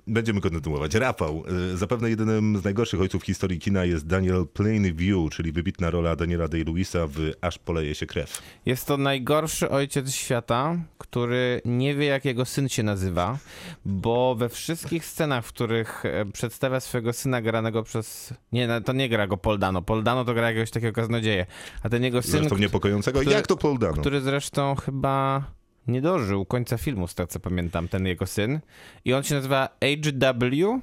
Będziemy 0.07 0.41
kontynuować. 0.41 0.95
Rafał, 0.95 1.45
y, 1.73 1.77
zapewne 1.77 2.11
jedynym 2.11 2.59
z 2.59 2.65
najgorszych 2.65 3.01
ojców 3.01 3.23
historii 3.23 3.59
kina 3.59 3.85
jest 3.85 4.07
Daniel 4.07 4.47
Plainview, 4.47 5.31
czyli 5.33 5.53
wybitna 5.53 5.91
rola 5.91 6.17
Daniela 6.17 6.49
Day-Lewisa 6.49 7.09
w 7.09 7.31
Aż 7.41 7.59
poleje 7.59 7.95
się 7.95 8.07
krew. 8.07 8.43
Jest 8.67 8.87
to 8.87 8.97
najgorszy 8.97 9.71
ojciec 9.71 10.11
świata, 10.13 10.77
który 10.99 11.61
nie 11.65 11.95
wie, 11.95 12.07
jak 12.07 12.25
jego 12.25 12.45
syn 12.45 12.69
się 12.69 12.83
nazywa, 12.83 13.39
bo 13.85 14.35
we 14.35 14.49
wszystkich 14.49 15.05
scenach, 15.05 15.45
w 15.47 15.49
których 15.49 16.05
e, 16.07 16.25
przedstawia 16.33 16.81
swojego 16.81 17.13
syna 17.13 17.43
granego 17.43 17.83
przez... 17.83 18.35
Nie, 18.53 18.69
to 18.85 18.93
nie 18.93 19.09
gra 19.09 19.27
go 19.27 19.37
Poldano. 19.37 19.83
Poldano 19.83 20.25
to 20.25 20.35
gra 20.35 20.49
jakiegoś 20.49 20.71
takiego 20.71 20.93
kaznodzieja. 20.93 21.47
A 21.83 21.89
ten 21.89 22.03
jego 22.05 22.23
syn, 22.23 22.31
Zresztą 22.31 22.57
niepokojącego. 22.59 23.21
który- 23.21 23.37
Jak 23.37 23.47
to 23.47 23.57
Paul 23.57 23.79
Dano? 23.79 23.93
który 24.01 24.21
zresztą 24.21 24.75
chyba 24.75 25.45
nie 25.89 26.01
dożył 26.01 26.45
końca 26.45 26.79
filmu, 26.79 27.09
z 27.09 27.15
tego 27.15 27.27
co 27.27 27.41
pamiętam, 27.41 27.89
ten 27.89 28.07
jego 28.07 28.27
syn. 28.27 28.61
I 29.05 29.15
on 29.15 29.23
się 29.23 29.35
nazywa 29.35 29.69
HW, 29.81 30.81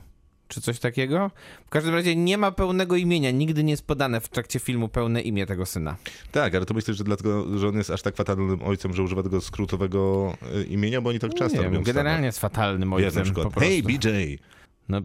czy 0.47 0.61
coś 0.61 0.79
takiego. 0.79 1.31
W 1.65 1.69
każdym 1.69 1.93
razie 1.93 2.15
nie 2.15 2.37
ma 2.37 2.51
pełnego 2.51 2.95
imienia, 2.95 3.31
nigdy 3.31 3.63
nie 3.63 3.71
jest 3.71 3.87
podane 3.87 4.21
w 4.21 4.29
trakcie 4.29 4.59
filmu 4.59 4.89
pełne 4.89 5.21
imię 5.21 5.45
tego 5.45 5.65
syna. 5.65 5.95
Tak, 6.31 6.55
ale 6.55 6.65
to 6.65 6.73
myślę, 6.73 6.93
że 6.93 7.03
dlatego, 7.03 7.59
że 7.59 7.67
on 7.67 7.77
jest 7.77 7.89
aż 7.89 8.01
tak 8.01 8.15
fatalnym 8.15 8.63
ojcem, 8.63 8.93
że 8.93 9.03
używa 9.03 9.23
tego 9.23 9.41
skrótowego 9.41 10.33
y, 10.61 10.63
imienia, 10.63 11.01
bo 11.01 11.09
oni 11.09 11.19
tak 11.19 11.33
często 11.33 11.57
nie 11.57 11.63
robią 11.63 11.83
generalnie 11.83 12.25
jest 12.25 12.39
fatalnym 12.39 12.89
Stanach. 12.89 13.03
Wiesz, 13.05 13.15
na 13.15 13.21
ojcem 13.21 13.33
przykład, 13.33 13.63
hej 13.63 13.83
BJ! 13.83 14.07
No, 14.91 15.01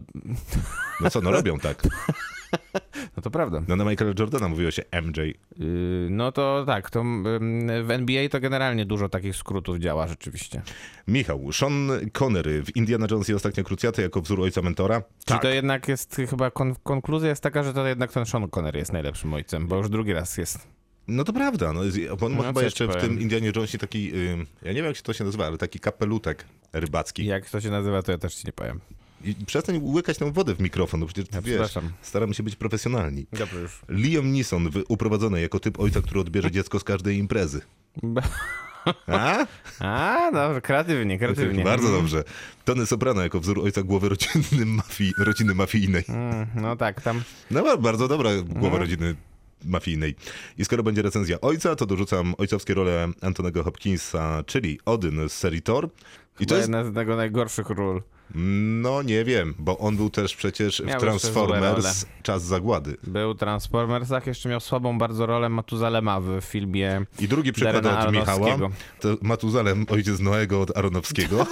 No 1.01 1.09
co, 1.09 1.21
no 1.21 1.31
robią 1.31 1.59
tak. 1.59 1.83
no 3.17 3.23
to 3.23 3.31
prawda. 3.31 3.63
No 3.67 3.75
na 3.75 3.85
Michaela 3.85 4.13
Jordana 4.19 4.47
mówiło 4.47 4.71
się 4.71 4.83
MJ. 5.01 5.17
Yy, 5.57 6.07
no 6.09 6.31
to 6.31 6.63
tak, 6.67 6.89
to 6.89 7.03
w 7.83 7.91
NBA 7.91 8.29
to 8.29 8.39
generalnie 8.39 8.85
dużo 8.85 9.09
takich 9.09 9.35
skrótów 9.35 9.77
działa 9.77 10.07
rzeczywiście. 10.07 10.61
Michał, 11.07 11.51
Sean 11.53 11.89
Connery 12.13 12.63
w 12.63 12.75
Indiana 12.75 13.07
Jones 13.11 13.29
i 13.29 13.33
Ostatnia 13.33 13.63
Krucjata 13.63 14.01
jako 14.01 14.21
wzór 14.21 14.41
ojca 14.41 14.61
mentora. 14.61 15.01
Czyli 15.25 15.39
to 15.39 15.49
jednak 15.49 15.87
jest 15.87 16.21
chyba 16.29 16.51
kon- 16.51 16.75
konkluzja 16.83 17.29
jest 17.29 17.43
taka, 17.43 17.63
że 17.63 17.73
to 17.73 17.87
jednak 17.87 18.11
ten 18.13 18.25
Sean 18.25 18.47
Connery 18.57 18.79
jest 18.79 18.93
najlepszym 18.93 19.33
ojcem, 19.33 19.67
bo 19.67 19.77
już 19.77 19.89
drugi 19.89 20.13
raz 20.13 20.37
jest. 20.37 20.67
No 21.07 21.23
to 21.23 21.33
prawda, 21.33 21.73
no, 21.73 21.81
on 22.21 22.31
ma 22.31 22.37
No, 22.37 22.43
chyba 22.43 22.63
jeszcze 22.63 22.85
ci 22.85 22.91
w 22.91 22.93
powiem. 22.95 23.09
tym 23.09 23.19
Indianie 23.21 23.51
Jonesie 23.55 23.77
taki, 23.77 24.15
y, 24.15 24.37
ja 24.61 24.67
nie 24.71 24.75
wiem 24.75 24.85
jak 24.85 24.95
się 24.95 25.03
to 25.03 25.13
się 25.13 25.23
nazywa, 25.23 25.45
ale 25.45 25.57
taki 25.57 25.79
kapelutek 25.79 26.45
rybacki. 26.73 27.25
Jak 27.25 27.49
to 27.49 27.61
się 27.61 27.69
nazywa, 27.71 28.01
to 28.03 28.11
ja 28.11 28.17
też 28.17 28.35
ci 28.35 28.47
nie 28.47 28.53
powiem. 28.53 28.79
I 29.23 29.35
przestań 29.45 29.79
łykać 29.83 30.17
tą 30.17 30.31
wodę 30.31 30.55
w 30.55 30.59
mikrofon, 30.59 30.99
no 30.99 31.05
przecież 31.05 31.25
Ja 31.33 31.41
wiesz, 31.41 31.73
staramy 32.01 32.33
się 32.33 32.43
być 32.43 32.55
profesjonalni. 32.55 33.25
Dobrze 33.31 33.59
już. 33.61 33.79
Liam 33.89 34.31
Neeson 34.31 34.69
uprowadzony 34.87 35.41
jako 35.41 35.59
typ 35.59 35.79
ojca, 35.79 36.01
który 36.01 36.19
odbierze 36.19 36.51
dziecko 36.51 36.79
z 36.79 36.83
każdej 36.83 37.17
imprezy. 37.17 37.61
A? 39.07 39.45
A, 39.79 40.31
dobrze, 40.33 40.61
kreatywnie, 40.61 41.19
kreatywnie. 41.19 41.63
Bardzo 41.63 41.91
dobrze. 41.91 42.23
Tony 42.65 42.85
Soprano 42.85 43.21
jako 43.21 43.39
wzór 43.39 43.59
ojca 43.59 43.83
głowy 43.83 44.09
rodziny, 44.09 44.65
mafii, 44.65 45.13
rodziny 45.17 45.55
mafijnej. 45.55 46.03
Mm, 46.09 46.47
no 46.55 46.75
tak, 46.75 47.01
tam 47.01 47.21
No 47.51 47.63
ba- 47.63 47.77
bardzo 47.77 48.07
dobra 48.07 48.29
głowa 48.45 48.73
No. 48.75 48.79
rodziny 48.79 49.15
mafijnej. 49.65 50.15
I 50.57 50.65
skoro 50.65 50.83
będzie 50.83 51.01
recenzja 51.01 51.41
ojca, 51.41 51.75
to 51.75 51.85
dorzucam 51.85 52.33
ojcowskie 52.37 52.73
role 52.73 53.07
Antonego 53.21 53.63
Hopkinsa, 53.63 54.43
czyli 54.45 54.79
Odyn 54.85 55.29
z 55.29 55.33
serii 55.33 55.61
Thor. 55.61 55.89
I 56.39 56.45
to 56.45 56.55
jest, 56.55 56.67
jedna 56.69 56.91
z 56.91 56.95
jego 56.95 57.15
najgorszych 57.15 57.69
ról. 57.69 58.01
No 58.35 59.01
nie 59.03 59.23
wiem, 59.25 59.55
bo 59.59 59.77
on 59.77 59.97
był 59.97 60.09
też 60.09 60.35
przecież 60.35 60.79
Miał 60.79 60.99
w 60.99 61.01
Transformers 61.01 62.05
Czas 62.23 62.43
Zagłady. 62.43 62.97
Był 63.03 63.33
w 63.33 63.37
Transformersach, 63.37 64.27
jeszcze 64.27 64.49
miał 64.49 64.59
słabą 64.59 64.97
bardzo 64.97 65.25
rolę 65.25 65.49
Matuzalema 65.49 66.19
w 66.19 66.41
filmie 66.41 67.05
I 67.19 67.27
drugi 67.27 67.53
przykład 67.53 67.85
od 67.85 68.13
Michała, 68.13 68.57
to 68.99 69.17
Matuzalem 69.21 69.85
ojciec 69.89 70.19
Noego 70.19 70.61
od 70.61 70.77
Aronowskiego, 70.77 71.47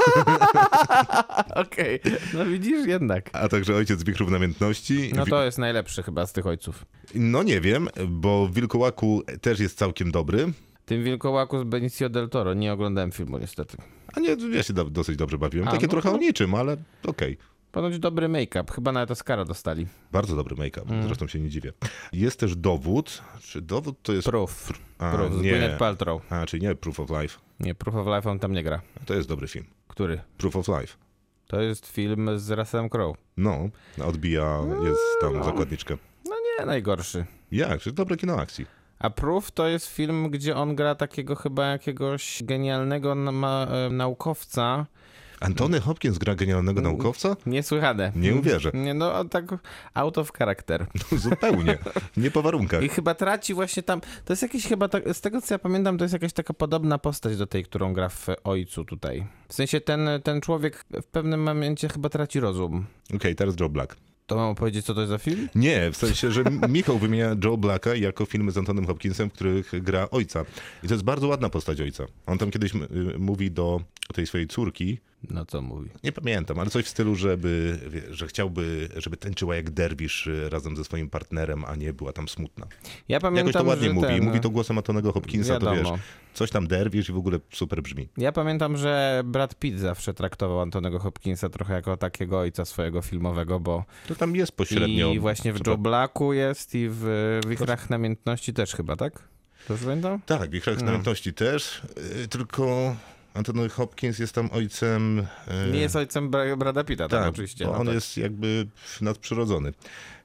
Okej, 1.56 2.00
no 2.34 2.46
widzisz 2.46 2.88
jednak. 2.88 3.30
a 3.34 3.48
także 3.48 3.76
ojciec 3.76 4.04
Wichrów 4.04 4.32
Namiętności. 4.32 5.12
No 5.16 5.26
to 5.26 5.46
jest 5.46 5.58
najlepszy 5.58 6.04
chyba 6.04 6.26
z 6.26 6.34
tych 6.34 6.46
ojców. 6.48 6.86
no 7.16 7.44
nie 7.44 7.62
wiem, 7.62 7.90
bo 8.08 8.48
w 8.48 8.54
Wilkołaku 8.54 9.24
też 9.42 9.60
jest 9.60 9.78
całkiem 9.78 10.12
dobry. 10.12 10.54
Tym 10.86 11.04
wilkołaku 11.04 11.60
z 11.60 11.64
Benicio 11.64 12.10
del 12.10 12.30
Toro. 12.30 12.54
Nie 12.54 12.74
oglądałem 12.74 13.12
filmu 13.12 13.38
niestety. 13.38 13.78
A 14.14 14.20
nie, 14.20 14.36
ja 14.54 14.64
się 14.64 14.74
do, 14.74 14.86
dosyć 14.86 15.18
dobrze 15.18 15.38
bawiłem. 15.38 15.68
A, 15.68 15.72
Takie 15.72 15.86
no 15.86 15.92
trochę 15.92 16.10
to- 16.10 16.16
o 16.16 16.18
niczym, 16.20 16.56
ale 16.56 16.78
okej. 17.08 17.38
Ponoć 17.72 18.00
dobry 18.00 18.30
make-up. 18.30 18.74
Chyba 18.74 18.92
nawet 18.92 19.12
Oscara 19.12 19.46
dostali. 19.46 19.88
Bardzo 20.12 20.36
dobry 20.36 20.56
make-up, 20.56 20.90
Mm. 20.90 21.04
zresztą 21.08 21.28
się 21.28 21.40
nie 21.40 21.50
dziwię. 21.50 21.74
Jest 22.14 22.40
też 22.40 22.56
dowód. 22.56 23.22
Czy 23.42 23.62
dowód 23.62 23.96
to 24.04 24.14
jest... 24.14 24.28
Proof. 24.28 24.74
A, 24.98 25.12
Proof 25.12 25.34
z 25.34 25.42
nie. 25.42 25.50
Gwyneth 25.50 25.78
Paltrow. 25.78 26.32
A, 26.32 26.46
czyli 26.46 26.64
nie 26.64 26.76
Proof 26.76 27.00
of 27.00 27.10
Life. 27.22 27.40
Nie, 27.60 27.76
Proof 27.76 27.96
of 27.96 28.08
Life 28.16 28.30
on 28.32 28.40
tam 28.40 28.54
nie 28.54 28.64
gra. 28.64 28.82
To 29.06 29.14
jest 29.14 29.28
dobry 29.30 29.48
film. 29.48 29.66
Który? 29.88 30.22
Proof 30.38 30.56
of 30.56 30.68
Life. 30.68 30.94
To 31.48 31.62
jest 31.62 31.88
film 31.88 32.30
z 32.40 32.52
Russellem 32.52 32.90
Crowe. 32.90 33.20
No, 33.38 33.70
odbija, 34.06 34.60
jest 34.84 35.02
tam 35.22 35.44
zakładniczka. 35.44 35.98
No 36.26 36.36
nie 36.60 36.66
najgorszy. 36.66 37.26
Jak? 37.52 37.80
Dobre 37.94 38.18
kino 38.18 38.36
akcji? 38.38 38.66
A 39.00 39.10
Proof 39.10 39.52
to 39.52 39.68
jest 39.68 39.88
film, 39.88 40.30
gdzie 40.30 40.56
on 40.56 40.76
gra 40.76 40.96
takiego 40.96 41.36
chyba 41.36 41.66
jakiegoś 41.68 42.44
genialnego 42.44 43.16
na- 43.16 43.68
e, 43.68 43.90
naukowca. 43.90 44.86
Antony 45.40 45.80
Hopkins 45.80 46.18
gra 46.18 46.36
genialnego 46.36 46.80
Mm. 46.80 46.92
naukowca? 46.92 47.36
Niesłychane. 47.46 48.12
Nie 48.16 48.36
uwierzę. 48.36 48.72
Nie, 48.74 48.94
no 48.94 49.26
tak 49.26 49.46
out 49.94 50.18
of 50.18 50.32
character. 50.32 50.86
No, 51.12 51.18
zupełnie. 51.18 51.78
Nie 52.18 52.32
po 52.32 52.42
warunkach. 52.42 52.84
I 52.84 52.90
chyba 52.90 53.16
traci 53.16 53.54
właśnie 53.54 53.84
tam. 53.84 54.02
To 54.26 54.34
jest 54.34 54.42
jakieś 54.42 54.68
chyba, 54.68 54.88
tak, 54.90 55.04
z 55.14 55.22
tego 55.22 55.42
co 55.42 55.54
ja 55.54 55.60
pamiętam, 55.60 55.98
to 55.98 56.04
jest 56.06 56.14
jakaś 56.14 56.34
taka 56.34 56.54
podobna 56.54 56.98
postać 56.98 57.38
do 57.38 57.48
tej, 57.48 57.64
którą 57.64 57.94
gra 57.94 58.10
w 58.10 58.28
Ojcu 58.44 58.86
tutaj. 58.86 59.26
W 59.48 59.54
sensie 59.54 59.82
ten, 59.82 60.10
ten 60.24 60.42
człowiek 60.42 60.86
w 61.02 61.06
pewnym 61.06 61.44
momencie 61.44 61.90
chyba 61.90 62.10
traci 62.10 62.40
rozum. 62.40 62.86
Okej, 63.16 63.36
teraz 63.36 63.56
Joe 63.60 63.70
Black. 63.70 63.96
To 64.28 64.36
mam 64.36 64.56
powiedzieć, 64.56 64.86
co 64.86 64.94
to 64.94 65.02
jest 65.02 65.10
za 65.10 65.18
film? 65.18 65.50
Nie, 65.56 65.92
w 65.92 65.98
sensie, 65.98 66.32
że 66.32 66.44
Michał 66.70 66.98
wymienia 66.98 67.36
Joe 67.44 67.58
Blacka 67.58 67.96
jako 67.96 68.26
filmy 68.26 68.52
z 68.52 68.58
Antonym 68.58 68.86
Hopkinsem, 68.86 69.30
w 69.30 69.34
których 69.34 69.84
gra 69.84 70.08
ojca. 70.12 70.46
I 70.84 70.88
to 70.88 70.94
jest 70.94 71.04
bardzo 71.04 71.28
ładna 71.28 71.50
postać 71.50 71.82
ojca. 71.82 72.06
On 72.26 72.38
tam 72.38 72.52
kiedyś 72.52 72.76
y, 72.76 72.80
mówi 73.20 73.52
do 73.52 73.82
tej 74.14 74.28
swojej 74.28 74.48
córki, 74.48 75.00
No 75.30 75.46
co 75.46 75.62
mówi? 75.62 75.90
nie 76.04 76.12
pamiętam, 76.12 76.60
ale 76.60 76.70
coś 76.70 76.86
w 76.86 76.90
stylu, 76.90 77.16
żeby, 77.16 77.80
że 78.12 78.28
chciałby, 78.28 78.90
żeby 78.98 79.18
tańczyła 79.18 79.56
jak 79.56 79.70
derwisz 79.70 80.28
y, 80.28 80.50
razem 80.50 80.78
ze 80.78 80.84
swoim 80.84 81.10
partnerem, 81.10 81.66
a 81.66 81.76
nie 81.76 81.94
była 81.94 82.14
tam 82.14 82.28
smutna. 82.30 82.68
Ja 83.10 83.20
pamiętam, 83.20 83.48
Jakoś 83.48 83.62
to 83.62 83.68
ładnie 83.70 83.90
mówi. 83.90 84.08
ten, 84.08 84.24
Mówi 84.24 84.40
to 84.40 84.50
głosem 84.50 84.78
Antonego 84.78 85.12
Hopkinsa, 85.12 85.60
to 85.60 85.66
Wiadomo. 85.74 85.92
wiesz, 85.96 86.02
coś 86.34 86.52
tam 86.52 86.68
derwisz 86.68 87.10
i 87.10 87.14
w 87.14 87.18
ogóle 87.18 87.40
super 87.54 87.82
brzmi. 87.82 88.10
Ja 88.18 88.32
pamiętam, 88.32 88.78
że 88.78 89.22
Brad 89.26 89.56
Pitt 89.60 89.80
zawsze 89.80 90.14
traktował 90.14 90.62
Antonego 90.62 91.00
Hopkinsa 91.00 91.50
trochę 91.50 91.74
jako 91.74 91.98
takiego 91.98 92.40
ojca 92.40 92.66
swojego 92.66 93.02
filmowego, 93.02 93.60
bo 93.60 93.86
To 94.08 94.16
tam 94.16 94.36
jest 94.36 94.52
pośrednio. 94.52 95.12
i 95.12 95.20
właśnie 95.20 95.54
w 95.54 95.68
Joe 95.68 95.78
Blacku 95.78 96.34
jest 96.34 96.76
i 96.76 96.88
w 96.90 97.40
Wichrach 97.48 97.90
Namiętności 97.90 98.54
też 98.54 98.72
chyba, 98.76 98.96
tak? 98.96 99.28
To 99.68 99.74
pamiętam? 99.84 100.20
Tak, 100.26 100.50
w 100.50 100.54
Wichrach 100.54 100.80
No. 100.80 100.86
Namiętności 100.86 101.34
też, 101.34 101.82
y, 102.24 102.28
tylko 102.28 102.96
Antony 103.36 103.70
Hopkins 103.70 104.20
jest 104.20 104.36
tam 104.36 104.50
ojcem... 104.54 105.20
y, 105.20 105.72
Nie 105.72 105.80
jest 105.80 105.96
ojcem 105.96 106.32
Bra- 106.32 106.58
Brada 106.58 106.84
Pitta, 106.84 107.08
tak, 107.08 107.20
tak, 107.20 107.30
oczywiście. 107.30 107.66
bo 107.66 107.72
no 107.72 107.78
on 107.78 107.86
tak. 107.86 107.96
jest 107.96 108.18
jakby 108.18 108.68
nadprzyrodzony. 109.02 109.74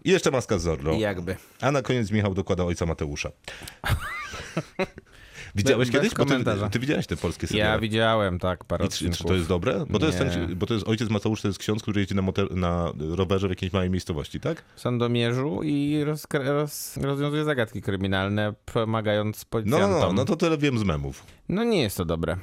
I 0.04 0.10
jeszcze 0.10 0.30
Maska 0.30 0.58
z 0.58 0.62
Zorro. 0.62 0.92
Jakby. 0.94 1.36
A 1.60 1.70
na 1.72 1.82
koniec 1.82 2.10
Michał 2.10 2.34
dokłada 2.34 2.64
ojca 2.64 2.86
Mateusza. 2.86 3.30
Widziałeś 5.54 5.88
Be- 5.88 5.92
kiedyś? 5.92 6.08
bez 6.10 6.18
Bo 6.18 6.24
ty, 6.24 6.30
komentarza. 6.30 6.68
ty 6.70 6.78
widziałeś 6.78 7.06
te 7.06 7.16
polskie 7.16 7.44
Ja 7.44 7.48
seriale. 7.48 7.80
widziałem, 7.80 8.38
tak, 8.38 8.64
parę 8.64 8.86
I 8.86 8.88
czy, 8.88 9.10
czy 9.10 9.24
to 9.24 9.34
jest 9.34 9.48
dobre? 9.48 9.84
Bo 9.90 9.98
to 9.98 10.06
jest, 10.06 10.18
ten, 10.18 10.54
bo 10.56 10.66
to 10.66 10.74
jest 10.74 10.88
ojciec 10.88 11.10
Mateusz, 11.10 11.42
to 11.42 11.48
jest 11.48 11.58
ksiądz, 11.58 11.82
który 11.82 12.00
jeździ 12.00 12.14
na, 12.14 12.22
motel, 12.22 12.48
na 12.50 12.92
rowerze 12.98 13.46
w 13.46 13.50
jakiejś 13.50 13.72
małej 13.72 13.90
miejscowości, 13.90 14.40
tak? 14.40 14.64
W 14.76 14.80
Sandomierzu 14.80 15.60
i 15.62 16.02
rozkra- 16.06 16.46
roz, 16.46 16.96
rozwiązuje 16.96 17.44
zagadki 17.44 17.82
kryminalne, 17.82 18.54
pomagając 18.72 19.38
No, 19.40 19.46
policjantom. 19.50 19.90
no, 19.90 19.98
no, 20.06 20.12
no 20.12 20.24
to 20.24 20.36
tyle 20.36 20.58
wiem 20.58 20.78
z 20.78 20.82
memów. 20.82 21.22
No 21.48 21.64
nie 21.64 21.82
jest 21.82 21.96
to 21.96 22.04
dobre. 22.04 22.36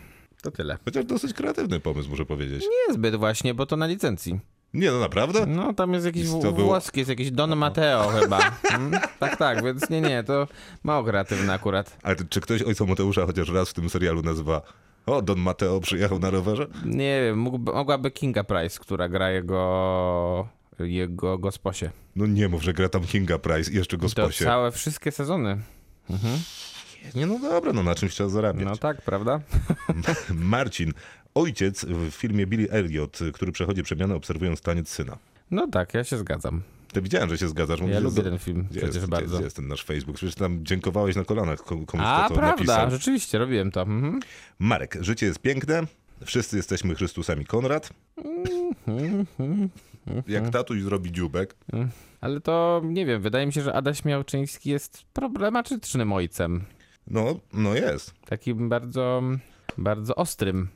To 0.48 0.52
tyle. 0.52 0.78
Chociaż 0.86 1.06
dosyć 1.06 1.34
kreatywny 1.34 1.80
pomysł, 1.80 2.10
muszę 2.10 2.26
powiedzieć. 2.26 2.64
Niezbyt 2.88 3.16
właśnie, 3.16 3.54
bo 3.54 3.66
to 3.66 3.76
na 3.76 3.86
licencji. 3.88 4.40
Nie, 4.74 4.92
no 4.92 5.00
naprawdę? 5.00 5.46
No, 5.46 5.74
tam 5.74 5.94
jest 5.94 6.06
jakiś 6.06 6.30
To 6.32 6.38
było- 6.40 6.52
włoski, 6.68 7.00
jest 7.00 7.10
jakiś 7.10 7.32
Don 7.32 7.56
Mateo 7.56 8.08
chyba. 8.20 8.40
Mm? 8.72 9.00
Tak, 9.20 9.38
tak, 9.38 9.64
więc 9.64 9.90
nie, 9.90 10.02
nie, 10.02 10.24
to 10.24 10.48
mało 10.84 11.04
kreatywne 11.04 11.54
akurat. 11.54 11.98
Ale 12.04 12.16
czy 12.30 12.42
ktoś 12.42 12.62
ojca 12.62 12.86
Mateusza 12.86 13.26
chociaż 13.26 13.50
raz 13.50 13.70
w 13.70 13.74
tym 13.74 13.90
serialu 13.90 14.22
nazywa 14.22 14.62
o, 15.06 15.22
Don 15.22 15.40
Mateo 15.40 15.80
przyjechał 15.80 16.20
na 16.20 16.30
rowerze? 16.30 16.68
Nie 16.86 17.22
wiem, 17.22 17.40
mógłby, 17.40 17.72
mogłaby 17.74 18.12
Kinga 18.12 18.44
Price, 18.44 18.80
która 18.80 19.10
gra 19.10 19.32
jego, 19.32 20.48
jego 20.80 21.38
gosposie. 21.38 21.92
No 22.16 22.26
nie 22.26 22.48
mów, 22.50 22.64
że 22.64 22.74
gra 22.74 22.90
tam 22.90 23.04
Kinga 23.04 23.38
Price 23.40 23.72
i 23.72 23.76
jeszcze 23.76 23.98
go 23.98 24.10
To 24.10 24.30
całe, 24.30 24.72
wszystkie 24.72 25.12
sezony. 25.12 25.58
Nie, 27.16 27.26
no 27.26 27.40
dobra, 27.40 27.74
no 27.74 27.84
na 27.84 27.96
czymś 27.96 28.12
trzeba 28.14 28.30
zarabiać. 28.30 28.66
No 28.66 28.78
tak, 28.78 29.02
prawda? 29.02 29.40
Marcin, 30.34 30.94
ojciec 31.36 31.86
w 31.86 32.12
filmie 32.12 32.48
Billy 32.48 32.72
Elliot, 32.72 33.20
który 33.34 33.52
przechodzi 33.52 33.84
przemianę 33.84 34.16
obserwując 34.16 34.62
taniec 34.62 34.90
syna. 34.90 35.18
No 35.52 35.68
tak, 35.68 35.94
ja 35.94 36.04
się 36.04 36.18
zgadzam. 36.18 36.62
To 36.94 37.02
widziałem, 37.02 37.30
że 37.30 37.38
się 37.38 37.48
zgadzasz. 37.48 37.80
Mówisz, 37.82 37.94
Ja 37.94 38.00
lubię 38.00 38.24
ten 38.24 38.40
film 38.40 38.68
przecież 38.72 38.96
jest, 38.96 39.08
bardzo. 39.08 39.36
Gdzie 39.36 39.44
jest 39.44 39.56
ten 39.56 39.68
nasz 39.68 39.84
Facebook? 39.84 40.16
Przecież 40.18 40.36
tam 40.36 40.66
dziękowałeś 40.66 41.16
na 41.16 41.24
kolanach 41.24 41.60
komu- 41.60 41.86
komuś, 41.86 42.06
A, 42.10 42.20
kto 42.26 42.36
to 42.36 42.40
prawda, 42.40 42.64
napisał. 42.74 42.92
rzeczywiście, 42.92 43.38
robiłem 43.38 43.72
to. 43.72 43.82
Mhm. 43.82 44.20
Marek, 44.60 44.98
życie 45.02 45.26
jest 45.26 45.40
piękne, 45.40 45.84
wszyscy 46.26 46.58
jesteśmy 46.58 46.96
Chrystusami 46.96 47.46
Konrad. 47.46 47.90
Jak 50.28 50.50
tatuś 50.50 50.82
zrobi 50.82 51.12
dziubek. 51.12 51.56
Ale 52.22 52.42
to 52.42 52.82
nie 52.86 53.06
wiem, 53.06 53.22
wydaje 53.22 53.46
mi 53.46 53.54
się, 53.54 53.62
że 53.62 53.74
Adaś 53.74 54.06
Miałczyński 54.06 54.70
jest 54.70 55.04
problematycznym 55.14 56.14
ojcem. 56.14 56.64
No, 57.08 57.40
no 57.54 57.74
jest. 57.76 58.14
Takim 58.26 58.70
bardzo, 58.70 59.22
bardzo 59.78 60.16
ostrym. 60.16 60.68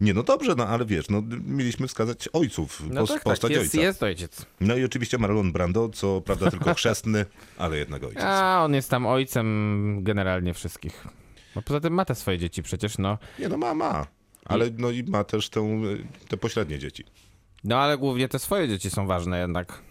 Nie, 0.00 0.14
no 0.14 0.22
dobrze, 0.22 0.54
no 0.56 0.66
ale 0.66 0.84
wiesz, 0.84 1.08
no 1.10 1.22
mieliśmy 1.46 1.88
wskazać 1.88 2.28
ojców, 2.32 2.82
No 2.90 3.00
pos- 3.00 3.08
tak, 3.08 3.16
tak, 3.16 3.22
postać 3.24 3.50
jest, 3.50 3.74
ojca. 3.74 3.86
jest 3.86 4.02
ojciec. 4.02 4.46
No 4.60 4.76
i 4.76 4.84
oczywiście 4.84 5.18
Marlon 5.18 5.52
Brando, 5.52 5.88
co 5.88 6.20
prawda 6.20 6.50
tylko 6.50 6.74
chrzestny, 6.80 7.24
ale 7.58 7.78
jednak 7.78 8.04
ojciec. 8.04 8.22
A 8.24 8.64
on 8.64 8.74
jest 8.74 8.90
tam 8.90 9.06
ojcem 9.06 9.98
generalnie 10.02 10.54
wszystkich. 10.54 11.06
Bo 11.54 11.62
poza 11.62 11.80
tym 11.80 11.94
ma 11.94 12.04
te 12.04 12.14
swoje 12.14 12.38
dzieci 12.38 12.62
przecież, 12.62 12.98
no. 12.98 13.18
Nie, 13.38 13.48
no 13.48 13.56
ma, 13.56 13.74
ma. 13.74 14.06
Ale 14.44 14.70
no 14.78 14.90
i 14.90 15.02
ma 15.02 15.24
też 15.24 15.48
tę, 15.48 15.80
te 16.28 16.36
pośrednie 16.36 16.78
dzieci. 16.78 17.04
No 17.64 17.78
ale 17.78 17.98
głównie 17.98 18.28
te 18.28 18.38
swoje 18.38 18.68
dzieci 18.68 18.90
są 18.90 19.06
ważne 19.06 19.40
jednak. 19.40 19.82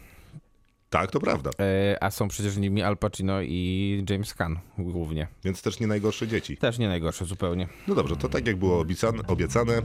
Tak, 0.90 1.12
to 1.12 1.20
prawda. 1.20 1.50
E, 1.60 2.04
a 2.04 2.12
są 2.12 2.28
przecież 2.28 2.58
nimi 2.58 2.82
Al 2.84 2.98
Pacino 2.98 3.42
i 3.42 4.04
James 4.10 4.34
Caan 4.34 4.60
głównie. 4.78 5.28
Więc 5.44 5.62
też 5.62 5.80
nie 5.80 5.88
najgorsze 5.88 6.28
dzieci. 6.28 6.58
Też 6.58 6.78
nie 6.78 6.88
najgorsze 6.88 7.26
zupełnie. 7.26 7.68
No 7.88 7.96
dobrze, 7.96 8.16
to 8.16 8.30
tak 8.30 8.48
jak 8.48 8.56
było 8.56 8.86
obiecane, 9.28 9.82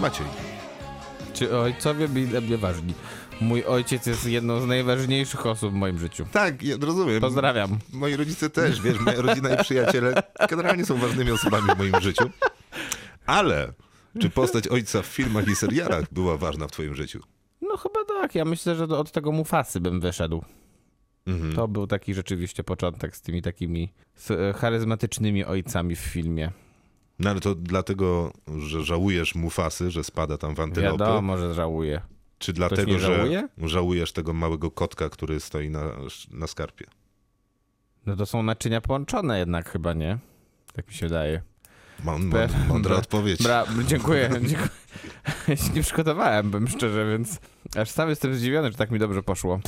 Maciej. 0.00 0.26
Czy 1.32 1.58
ojcowie 1.58 2.08
byli 2.08 2.26
dla 2.26 2.40
mnie 2.40 2.58
ważni? 2.58 2.94
Mój 3.40 3.64
ojciec 3.64 4.06
jest 4.06 4.26
jedną 4.26 4.60
z 4.60 4.66
najważniejszych 4.66 5.46
osób 5.46 5.72
w 5.72 5.74
moim 5.74 5.98
życiu. 5.98 6.26
Tak, 6.32 6.62
ja 6.62 6.76
rozumiem. 6.80 7.20
Pozdrawiam. 7.20 7.78
Moi 7.92 8.16
rodzice 8.16 8.50
też, 8.50 8.80
wiesz, 8.80 9.00
moja 9.00 9.22
rodzina 9.22 9.54
i 9.54 9.62
przyjaciele 9.62 10.22
generalnie 10.50 10.84
są 10.84 10.96
ważnymi 10.98 11.30
osobami 11.30 11.66
w 11.74 11.78
moim 11.78 12.00
życiu. 12.00 12.30
Ale 13.26 13.72
czy 14.20 14.30
postać 14.30 14.68
ojca 14.68 15.02
w 15.02 15.06
filmach 15.06 15.48
i 15.48 15.56
serialach 15.56 16.04
była 16.12 16.36
ważna 16.36 16.68
w 16.68 16.72
twoim 16.72 16.94
życiu? 16.94 17.20
No 17.60 17.76
chyba 17.76 18.04
tak, 18.04 18.34
ja 18.34 18.44
myślę, 18.44 18.74
że 18.74 18.84
od 18.84 19.12
tego 19.12 19.32
Mufasy 19.32 19.80
bym 19.80 20.00
wyszedł. 20.00 20.44
To 21.54 21.68
był 21.68 21.86
taki 21.86 22.14
rzeczywiście 22.14 22.64
początek 22.64 23.16
z 23.16 23.20
tymi 23.20 23.42
takimi 23.42 23.92
e, 24.30 24.52
charyzmatycznymi 24.52 25.44
ojcami 25.44 25.96
w 25.96 26.00
filmie. 26.00 26.52
No 27.18 27.30
ale 27.30 27.40
to 27.40 27.54
dlatego, 27.54 28.32
że 28.58 28.84
żałujesz 28.84 29.34
Mufasy, 29.34 29.90
że 29.90 30.04
spada 30.04 30.38
tam 30.38 30.54
w 30.54 30.60
antylopy? 30.60 30.98
Wiadomo, 30.98 31.38
że 31.38 31.54
żałuję. 31.54 32.00
Czy 32.38 32.52
dlatego, 32.52 32.98
że 32.98 33.16
żałuje? 33.16 33.48
żałujesz 33.58 34.12
tego 34.12 34.32
małego 34.32 34.70
kotka, 34.70 35.08
który 35.08 35.40
stoi 35.40 35.70
na, 35.70 35.90
na 36.30 36.46
skarpie? 36.46 36.86
No 38.06 38.16
to 38.16 38.26
są 38.26 38.42
naczynia 38.42 38.80
połączone 38.80 39.38
jednak 39.38 39.70
chyba, 39.70 39.92
nie? 39.92 40.18
Tak 40.72 40.88
mi 40.88 40.94
się 40.94 41.06
wydaje. 41.06 41.42
Be- 42.04 42.48
mą- 42.48 42.68
Mądra 42.68 42.96
odpowiedź. 42.96 43.42
Bra, 43.42 43.64
dziękuję. 43.86 44.30
dziękuję. 44.48 44.68
Ja 45.48 45.56
się 45.56 45.72
nie 45.74 45.82
przygotowałem, 45.82 46.50
bym 46.50 46.68
szczerze, 46.68 47.06
więc 47.10 47.38
aż 47.76 47.90
sam 47.90 48.08
jestem 48.08 48.34
zdziwiony, 48.34 48.70
że 48.72 48.78
tak 48.78 48.90
mi 48.90 48.98
dobrze 48.98 49.22
poszło. 49.22 49.60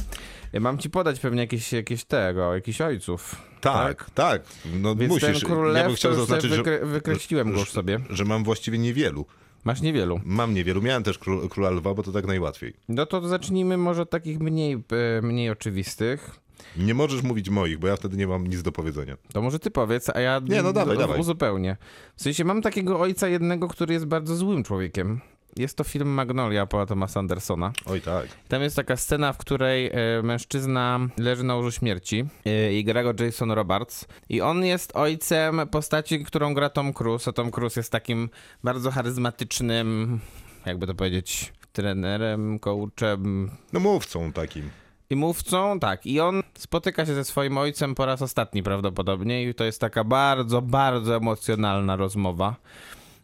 Ja 0.52 0.60
mam 0.60 0.78
ci 0.78 0.90
podać 0.90 1.20
pewnie 1.20 1.40
jakieś, 1.40 1.72
jakieś 1.72 2.04
tego, 2.04 2.54
jakichś 2.54 2.80
ojców. 2.80 3.36
Tak, 3.60 4.10
tak. 4.10 4.42
No 4.80 4.96
Więc 4.96 5.12
musisz. 5.12 5.40
ten 5.40 5.48
król 5.50 5.74
ja 5.74 5.82
bym 5.82 5.88
lew, 5.88 5.96
chciał 5.98 6.12
to 6.12 6.18
już 6.18 6.28
zaznaczyć, 6.28 6.50
wykre, 6.56 6.86
wykreśliłem 6.86 7.52
go 7.52 7.58
już 7.60 7.70
sobie. 7.70 8.00
że 8.10 8.24
mam 8.24 8.44
właściwie 8.44 8.78
niewielu. 8.78 9.26
Masz 9.64 9.80
niewielu. 9.80 10.20
Mam 10.24 10.54
niewielu. 10.54 10.82
Miałem 10.82 11.02
też 11.02 11.18
król, 11.18 11.48
króla 11.48 11.70
lwa, 11.70 11.94
bo 11.94 12.02
to 12.02 12.12
tak 12.12 12.26
najłatwiej. 12.26 12.74
No 12.88 13.06
to 13.06 13.28
zacznijmy 13.28 13.76
może 13.76 14.02
od 14.02 14.10
takich 14.10 14.40
mniej, 14.40 14.74
e, 15.18 15.22
mniej 15.22 15.50
oczywistych. 15.50 16.40
Nie 16.76 16.94
możesz 16.94 17.22
mówić 17.22 17.50
moich, 17.50 17.78
bo 17.78 17.86
ja 17.88 17.96
wtedy 17.96 18.16
nie 18.16 18.26
mam 18.26 18.46
nic 18.46 18.62
do 18.62 18.72
powiedzenia. 18.72 19.16
To 19.32 19.42
może 19.42 19.58
ty 19.58 19.70
powiedz, 19.70 20.10
a 20.14 20.20
ja 20.20 20.40
Nie, 20.48 20.62
no 20.62 20.72
dawaj, 20.72 20.98
dawaj. 20.98 21.20
uzupełnię. 21.20 21.76
W 22.16 22.22
sensie 22.22 22.44
mam 22.44 22.62
takiego 22.62 23.00
ojca 23.00 23.28
jednego, 23.28 23.68
który 23.68 23.94
jest 23.94 24.06
bardzo 24.06 24.36
złym 24.36 24.64
człowiekiem. 24.64 25.20
Jest 25.56 25.76
to 25.76 25.84
film 25.84 26.08
Magnolia 26.08 26.66
Paula 26.66 26.86
Thomasa 26.86 27.20
Andersona. 27.20 27.72
Oj 27.86 28.00
tak. 28.00 28.26
Tam 28.48 28.62
jest 28.62 28.76
taka 28.76 28.96
scena, 28.96 29.32
w 29.32 29.38
której 29.38 29.86
e, 29.86 29.92
mężczyzna 30.22 31.00
leży 31.18 31.44
na 31.44 31.54
łożu 31.56 31.70
śmierci 31.70 32.24
e, 32.46 32.72
i 32.74 32.84
gra 32.84 33.02
go 33.02 33.24
Jason 33.24 33.50
Roberts. 33.50 34.04
I 34.28 34.40
on 34.40 34.64
jest 34.64 34.96
ojcem 34.96 35.60
postaci, 35.70 36.24
którą 36.24 36.54
gra 36.54 36.68
Tom 36.70 36.92
Cruise, 36.92 37.30
a 37.30 37.32
Tom 37.32 37.50
Cruise 37.50 37.80
jest 37.80 37.92
takim 37.92 38.28
bardzo 38.64 38.90
charyzmatycznym, 38.90 40.20
jakby 40.66 40.86
to 40.86 40.94
powiedzieć, 40.94 41.52
trenerem, 41.72 42.58
coachem, 42.58 43.50
No 43.72 43.80
mówcą 43.80 44.32
takim. 44.32 44.70
I 45.10 45.16
mówcą, 45.16 45.80
tak. 45.80 46.06
I 46.06 46.20
on 46.20 46.42
spotyka 46.58 47.06
się 47.06 47.14
ze 47.14 47.24
swoim 47.24 47.58
ojcem 47.58 47.94
po 47.94 48.06
raz 48.06 48.22
ostatni 48.22 48.62
prawdopodobnie 48.62 49.44
i 49.44 49.54
to 49.54 49.64
jest 49.64 49.80
taka 49.80 50.04
bardzo, 50.04 50.62
bardzo 50.62 51.16
emocjonalna 51.16 51.96
rozmowa. 51.96 52.56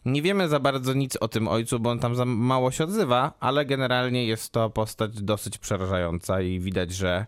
Nie 0.05 0.23
wiemy 0.23 0.49
za 0.49 0.61
bardzo 0.61 0.95
nic 0.95 1.17
o 1.17 1.29
tym 1.29 1.49
ojcu, 1.49 1.81
bo 1.81 1.91
on 1.91 1.99
tam 1.99 2.15
za 2.15 2.25
mało 2.25 2.71
się 2.71 2.85
odzywa, 2.85 3.33
ale 3.41 3.65
generalnie 3.67 4.27
jest 4.27 4.53
to 4.53 4.71
postać 4.71 5.23
dosyć 5.23 5.59
przerażająca 5.59 6.41
i 6.41 6.61
widać, 6.61 6.93
że 6.93 7.27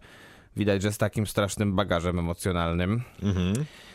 widać, 0.57 0.83
że 0.83 0.93
z 0.93 0.99
takim 0.99 1.27
strasznym 1.27 1.77
bagażem 1.77 2.19
emocjonalnym. 2.19 3.03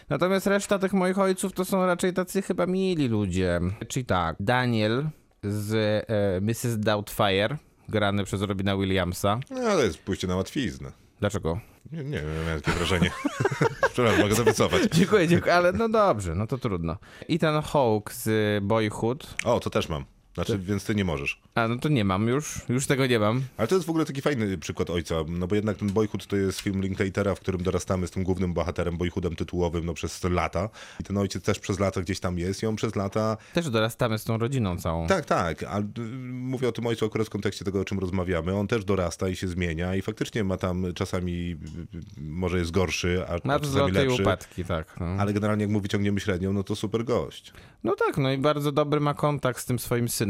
Natomiast 0.10 0.48
reszta 0.48 0.79
tych 0.79 0.93
moich 0.93 1.20
ojców 1.20 1.53
to 1.53 1.65
są 1.65 1.86
raczej 1.86 2.13
tacy 2.13 2.41
chyba 2.41 2.65
mili 2.65 3.08
ludzie. 3.08 3.60
Czyli 3.88 4.05
tak, 4.05 4.36
Daniel 4.39 5.10
z 5.43 5.74
e, 6.08 6.41
Mrs. 6.41 6.79
Doubtfire, 6.79 7.58
grany 7.90 8.24
przez 8.24 8.42
Robina 8.42 8.78
Williamsa. 8.78 9.40
No 9.50 9.60
ale 9.62 9.84
jest 9.84 9.98
pójście 9.98 10.28
na 10.28 10.36
łatwiznę. 10.36 10.92
Dlaczego? 11.20 11.60
Nie, 11.92 12.04
nie 12.04 12.18
wiem, 12.18 12.46
miałem 12.46 12.62
takie 12.62 12.78
wrażenie. 12.78 13.12
Przepraszam, 13.94 14.22
mogę 14.22 14.36
to 14.36 14.44
wycofać. 14.44 14.82
Dziękuję, 14.92 15.28
dziękuję, 15.28 15.54
ale 15.54 15.72
no 15.74 15.90
dobrze, 15.90 16.36
no 16.36 16.48
to 16.48 16.58
trudno. 16.58 16.98
I 17.28 17.40
ten 17.40 17.62
Hawk 17.62 18.13
z 18.13 18.63
Boyhood. 18.63 19.36
O, 19.44 19.60
to 19.60 19.70
też 19.70 19.90
mam. 19.90 20.06
Znaczy, 20.34 20.60
więc 20.60 20.86
ty 20.86 20.96
nie 20.96 21.06
możesz. 21.06 21.42
A 21.56 21.68
no 21.68 21.78
to 21.78 21.90
nie 21.90 22.06
mam 22.06 22.28
już, 22.28 22.62
już 22.70 22.88
tego 22.88 23.08
nie 23.08 23.20
mam. 23.20 23.42
Ale 23.58 23.68
to 23.68 23.75
jest 23.75 23.88
w 23.88 23.90
ogóle 23.90 24.06
taki 24.06 24.22
fajny 24.22 24.58
przykład 24.58 24.90
ojca, 24.90 25.16
no 25.28 25.48
bo 25.48 25.56
jednak 25.56 25.78
ten 25.78 25.92
Boyhood 25.92 26.28
to 26.28 26.36
jest 26.36 26.60
film 26.60 26.82
Linklatera, 26.82 27.36
w 27.36 27.40
którym 27.40 27.63
dorastamy 27.63 28.08
z 28.08 28.12
tym 28.12 28.24
głównym 28.24 28.54
bohaterem, 28.54 28.98
Boyhoodem 28.98 29.36
tytułowym, 29.36 29.86
no 29.86 29.94
przez 29.94 30.24
lata. 30.24 30.70
I 31.00 31.04
ten 31.04 31.18
ojciec 31.18 31.44
też 31.44 31.60
przez 31.60 31.80
lata 31.80 32.02
gdzieś 32.02 32.20
tam 32.20 32.38
jest 32.40 32.63
i 32.63 32.66
on 32.66 32.75
przez 32.75 32.96
lata... 32.96 33.38
Też 33.54 33.70
dorastamy 33.70 34.20
z 34.20 34.24
tą 34.24 34.38
rodziną 34.38 34.78
całą. 34.78 35.08
Tak, 35.08 35.25
tak, 35.25 35.63
ale 35.63 35.84
y, 35.84 36.02
mówię 36.30 36.68
o 36.68 36.72
tym 36.72 36.88
ojcu 36.88 37.06
akurat 37.06 37.28
w 37.28 37.30
kontekście 37.30 37.66
tego, 37.66 37.80
o 37.80 37.86
czym 37.86 38.00
rozmawiamy. 38.00 38.56
On 38.56 38.68
też 38.68 38.86
dorasta 38.86 39.30
i 39.30 39.36
się 39.36 39.48
zmienia 39.48 39.96
i 39.96 40.02
faktycznie 40.02 40.44
ma 40.44 40.58
tam 40.58 40.86
czasami, 40.96 41.34
y, 41.34 41.98
y, 41.98 42.02
może 42.22 42.58
jest 42.60 42.72
gorszy, 42.72 43.25
a, 43.28 43.48
Ma 43.48 43.60
czasami 43.60 43.92
lepszy. 43.92 44.22
upadki, 44.22 44.66
tak. 44.66 45.00
No. 45.00 45.06
Ale 45.06 45.34
generalnie 45.34 45.63
jak 45.63 45.72
mu 45.72 45.80
wyciągniemy 45.82 46.20
średnią, 46.20 46.54
no 46.54 46.63
to 46.63 46.75
super 46.75 47.04
gość. 47.06 47.54
no 47.84 47.96
tak, 47.96 48.18
no 48.18 48.32
i 48.32 48.38
bardzo 48.38 48.72
dobry 48.72 49.00
ma 49.00 49.13
kontakt 49.13 49.60
z 49.60 49.66
tym 49.66 49.80
swoim 49.80 50.10
synem, 50.10 50.23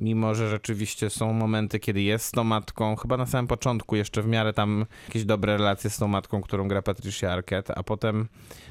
mimo 0.00 0.34
że 0.34 0.48
rzeczywiście 0.50 1.10
są 1.10 1.32
momenty, 1.32 1.78
kiedy 1.80 2.02
jest 2.02 2.24
z 2.26 2.30
tą 2.30 2.44
matką, 2.44 2.96
chyba 2.96 3.16
na 3.16 3.26
samym 3.26 3.46
początku 3.46 3.96
jeszcze 3.96 4.22
w 4.22 4.26
miarę 4.26 4.52
tam 4.52 4.86
jakieś 5.08 5.24
dobre 5.24 5.56
relacje 5.56 5.90
z 5.90 5.98
tą 5.98 6.08
matką, 6.08 6.42
którą 6.42 6.68
gra 6.68 6.82
Patricia 6.82 7.32
Arquette, 7.32 7.74
a 7.74 7.82
potem, 7.82 8.28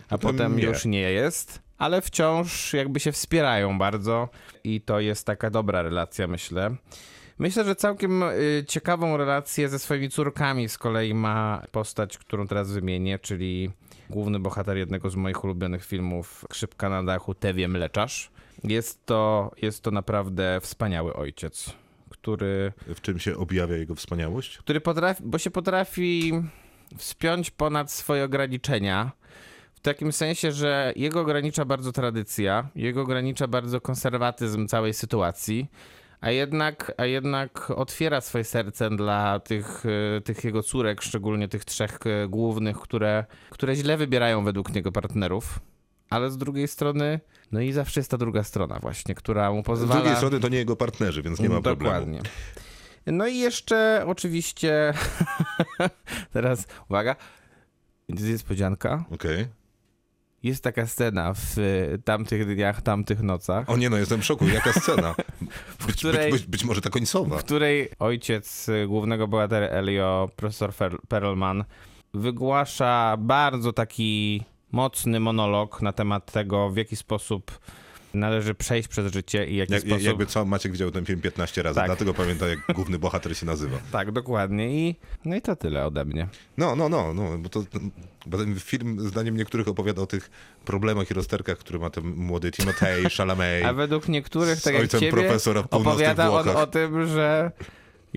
a 0.09 0.17
Potem 0.17 0.37
potem 0.37 0.55
nie. 0.57 0.63
już 0.63 0.85
nie 0.85 1.01
jest. 1.11 1.61
Ale 1.77 2.01
wciąż 2.01 2.73
jakby 2.73 2.99
się 2.99 3.11
wspierają 3.11 3.77
bardzo 3.77 4.29
i 4.63 4.81
to 4.81 4.99
jest 4.99 5.25
taka 5.25 5.49
dobra 5.49 5.81
relacja, 5.81 6.27
myślę. 6.27 6.75
Myślę, 7.39 7.63
że 7.65 7.75
całkiem 7.75 8.23
y, 8.23 8.65
ciekawą 8.67 9.17
relację 9.17 9.69
ze 9.69 9.79
swoimi 9.79 10.09
córkami 10.09 10.69
z 10.69 10.77
kolei 10.77 11.13
ma 11.13 11.63
postać, 11.71 12.17
którą 12.17 12.47
teraz 12.47 12.71
wymienię, 12.71 13.19
czyli 13.19 13.71
główny 14.09 14.39
bohater 14.39 14.77
jednego 14.77 15.09
z 15.09 15.15
moich 15.15 15.43
ulubionych 15.43 15.85
filmów 15.85 16.45
Krzypka 16.49 16.89
na 16.89 17.03
dachu, 17.03 17.33
Tewie 17.33 17.67
Mleczarz. 17.67 18.31
Jest 18.63 19.05
to, 19.05 19.51
jest 19.61 19.83
to 19.83 19.91
naprawdę 19.91 20.59
wspaniały 20.61 21.13
ojciec, 21.13 21.73
który, 22.09 22.73
W 22.95 23.01
czym 23.01 23.19
się 23.19 23.37
objawia 23.37 23.75
jego 23.75 23.95
wspaniałość? 23.95 24.57
który 24.57 24.81
potrafi, 24.81 25.23
bo 25.25 25.37
się 25.37 25.51
potrafi 25.51 26.33
wspiąć 26.97 27.51
ponad 27.51 27.91
swoje 27.91 28.23
ograniczenia. 28.23 29.11
W 29.75 29.79
takim 29.79 30.11
sensie, 30.11 30.51
że 30.51 30.93
jego 30.95 31.21
ogranicza 31.21 31.65
bardzo 31.65 31.91
tradycja, 31.91 32.69
jego 32.75 33.01
ogranicza 33.01 33.47
bardzo 33.47 33.81
konserwatyzm 33.81 34.67
całej 34.67 34.93
sytuacji, 34.93 35.67
a 36.21 36.31
jednak, 36.31 36.93
a 36.97 37.05
jednak 37.05 37.71
otwiera 37.71 38.21
swoje 38.21 38.43
serce 38.43 38.89
dla 38.89 39.39
tych, 39.39 39.83
e, 40.17 40.21
tych 40.21 40.43
jego 40.43 40.63
córek, 40.63 41.01
szczególnie 41.01 41.47
tych 41.47 41.65
trzech 41.65 41.99
e, 42.05 42.27
głównych, 42.27 42.77
które, 42.77 43.25
które 43.49 43.75
źle 43.75 43.97
wybierają 43.97 44.43
według 44.43 44.75
niego 44.75 44.91
partnerów. 44.91 45.59
Ale 46.09 46.31
z 46.31 46.37
drugiej 46.37 46.67
strony, 46.67 47.19
no 47.51 47.59
i 47.61 47.71
zawsze 47.71 47.99
jest 47.99 48.11
ta 48.11 48.17
druga 48.17 48.43
strona 48.43 48.79
właśnie, 48.79 49.15
która 49.15 49.51
mu 49.51 49.61
Z 49.61 49.65
pozwala... 49.65 50.01
drugiej 50.01 50.17
strony 50.17 50.39
to 50.39 50.49
nie 50.49 50.57
jego 50.57 50.75
partnerzy, 50.75 51.21
więc 51.21 51.39
nie 51.39 51.49
ma 51.49 51.61
problemu. 51.61 51.95
Dokładnie. 51.95 52.21
No 53.05 53.27
i 53.27 53.37
jeszcze 53.37 54.03
oczywiście, 54.07 54.93
teraz 56.33 56.67
uwaga, 56.89 57.15
jest 58.09 58.23
niespodzianka. 58.23 59.05
Okej. 59.11 59.47
Jest 60.43 60.63
taka 60.63 60.87
scena 60.87 61.33
w 61.33 61.57
y, 61.57 62.01
tamtych 62.05 62.55
dniach, 62.55 62.81
tamtych 62.81 63.21
nocach, 63.21 63.69
O 63.69 63.77
nie, 63.77 63.89
no 63.89 63.97
jestem 63.97 64.21
w 64.21 64.25
szoku. 64.25 64.47
Jaka 64.47 64.73
scena? 64.73 65.15
Być, 65.87 65.95
której- 65.95 66.31
być, 66.31 66.41
być, 66.41 66.45
być 66.45 66.63
może 66.63 66.81
ta 66.81 66.89
końcowa. 66.89 67.37
w 67.37 67.43
której 67.43 67.89
ojciec 67.99 68.69
y, 68.69 68.85
głównego 68.87 69.27
bohatera 69.27 69.67
Elio, 69.67 70.29
profesor 70.35 70.73
Perlman, 71.07 71.63
wygłasza 72.13 73.15
bardzo 73.19 73.73
taki 73.73 74.43
mocny 74.71 75.19
monolog 75.19 75.81
na 75.81 75.93
temat 75.93 76.31
tego, 76.31 76.69
w 76.69 76.77
jaki 76.77 76.95
sposób 76.95 77.59
należy 78.13 78.53
przejść 78.53 78.87
przez 78.89 79.13
życie 79.13 79.47
i 79.47 79.55
jaki 79.55 79.73
Jak, 79.73 79.81
sposób... 79.81 80.03
Jakby 80.03 80.25
co, 80.25 80.45
Maciek 80.45 80.71
widział 80.71 80.91
ten 80.91 81.05
film 81.05 81.21
15 81.21 81.63
razy, 81.63 81.75
Tak. 81.75 81.85
dlatego 81.85 82.13
pamięta, 82.13 82.47
jak 82.47 82.59
główny 82.75 82.99
bohater 82.99 83.37
się 83.37 83.45
nazywa. 83.45 83.77
Tak, 83.91 84.11
dokładnie. 84.11 84.87
I, 84.87 84.95
no 85.25 85.35
i 85.35 85.41
to 85.41 85.55
tyle 85.55 85.85
ode 85.85 86.05
mnie. 86.05 86.27
No, 86.57 86.75
no, 86.75 86.89
no, 86.89 87.13
no 87.13 87.37
bo 87.37 87.49
to 87.49 87.63
bo 88.25 88.37
ten 88.37 88.59
film, 88.59 88.99
zdaniem 89.09 89.37
niektórych, 89.37 89.67
opowiada 89.67 90.01
o 90.01 90.07
tych 90.07 90.29
problemach 90.65 91.11
i 91.11 91.13
rozterkach, 91.13 91.57
które 91.57 91.79
ma 91.79 91.89
ten 91.89 92.03
młody 92.15 92.51
Timothée 92.51 93.09
Chalamet. 93.17 93.65
A 93.65 93.73
według 93.73 94.07
niektórych, 94.07 94.61
tak 94.61 94.73
jak 94.73 94.87
ciebie, 94.87 95.37
opowiada 95.71 96.31
on 96.31 96.49
o 96.49 96.67
tym, 96.67 97.07
że 97.07 97.51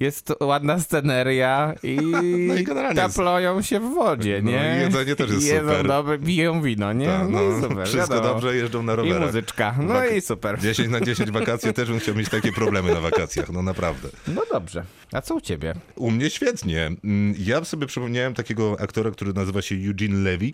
jest 0.01 0.33
ładna 0.41 0.81
sceneria 0.81 1.75
i, 1.83 1.97
No 2.49 2.55
i 2.55 2.65
generalnie 2.65 3.03
jest- 3.03 3.17
taploją 3.17 3.63
się 3.63 3.81
w 3.81 3.95
wodzie, 3.95 4.41
No 4.43 4.51
nie? 4.51 4.75
i 4.79 4.81
jedzenie 4.81 5.17
też 5.17 5.31
jest 5.31 5.43
I 5.43 5.47
Jedzą 5.55 5.69
super. 5.69 5.87
dobre, 5.89 6.19
piją 6.19 6.63
wino, 6.63 6.93
nie? 6.93 7.07
Tak, 7.07 7.29
no, 7.29 7.41
no, 7.43 7.59
i 7.59 7.63
super, 7.63 7.87
wszystko 7.87 8.15
wiadomo. 8.15 8.35
dobrze, 8.35 8.57
jeżdżą 8.57 8.83
na 8.83 8.93
I 8.93 8.97
rowerach. 8.97 9.27
muzyczka, 9.27 9.75
no 9.83 9.95
Wak- 9.95 10.17
i 10.17 10.21
super. 10.21 10.59
10 10.61 10.89
na 10.89 11.01
10 11.01 11.31
wakacje 11.41 11.73
też 11.73 11.89
bym 11.91 11.99
chciał 12.01 12.15
mieć 12.15 12.29
takie 12.29 12.53
problemy 12.53 12.95
na 12.95 13.01
wakacjach, 13.01 13.49
no 13.51 13.63
naprawdę. 13.63 14.09
No 14.29 14.43
dobrze. 14.53 14.85
A 15.13 15.21
co 15.21 15.35
u 15.35 15.41
ciebie? 15.41 15.75
U 15.97 16.11
mnie 16.11 16.31
świetnie. 16.31 16.87
Mm, 17.05 17.35
Ja 17.39 17.65
sobie 17.65 17.87
przypomniałem 17.87 18.35
takiego 18.35 18.77
aktora, 18.81 19.11
który 19.11 19.33
nazywa 19.33 19.63
się 19.63 19.75
Eugene 19.75 20.19
Levy. 20.31 20.53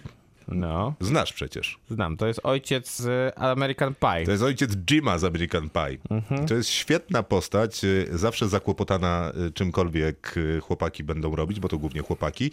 No, 0.48 0.94
Znasz 1.00 1.32
przecież. 1.32 1.78
znam. 1.90 2.16
To 2.16 2.26
jest 2.26 2.40
ojciec 2.42 2.96
z 2.96 3.34
American 3.38 3.94
Pie. 3.94 4.24
To 4.24 4.30
jest 4.30 4.42
ojciec 4.42 4.70
Jima 4.90 5.18
z 5.18 5.24
American 5.24 5.70
Pie. 5.70 5.98
Mhm. 6.10 6.46
To 6.48 6.54
jest 6.54 6.68
świetna 6.70 7.22
postać, 7.22 7.84
y, 7.84 8.08
zawsze 8.12 8.48
zakłopotana 8.48 9.32
y, 9.48 9.52
czymkolwiek 9.52 10.34
y, 10.36 10.60
chłopaki 10.60 11.04
będą 11.04 11.36
robić, 11.36 11.60
bo 11.60 11.68
to 11.68 11.78
głównie 11.78 12.02
chłopaki, 12.02 12.50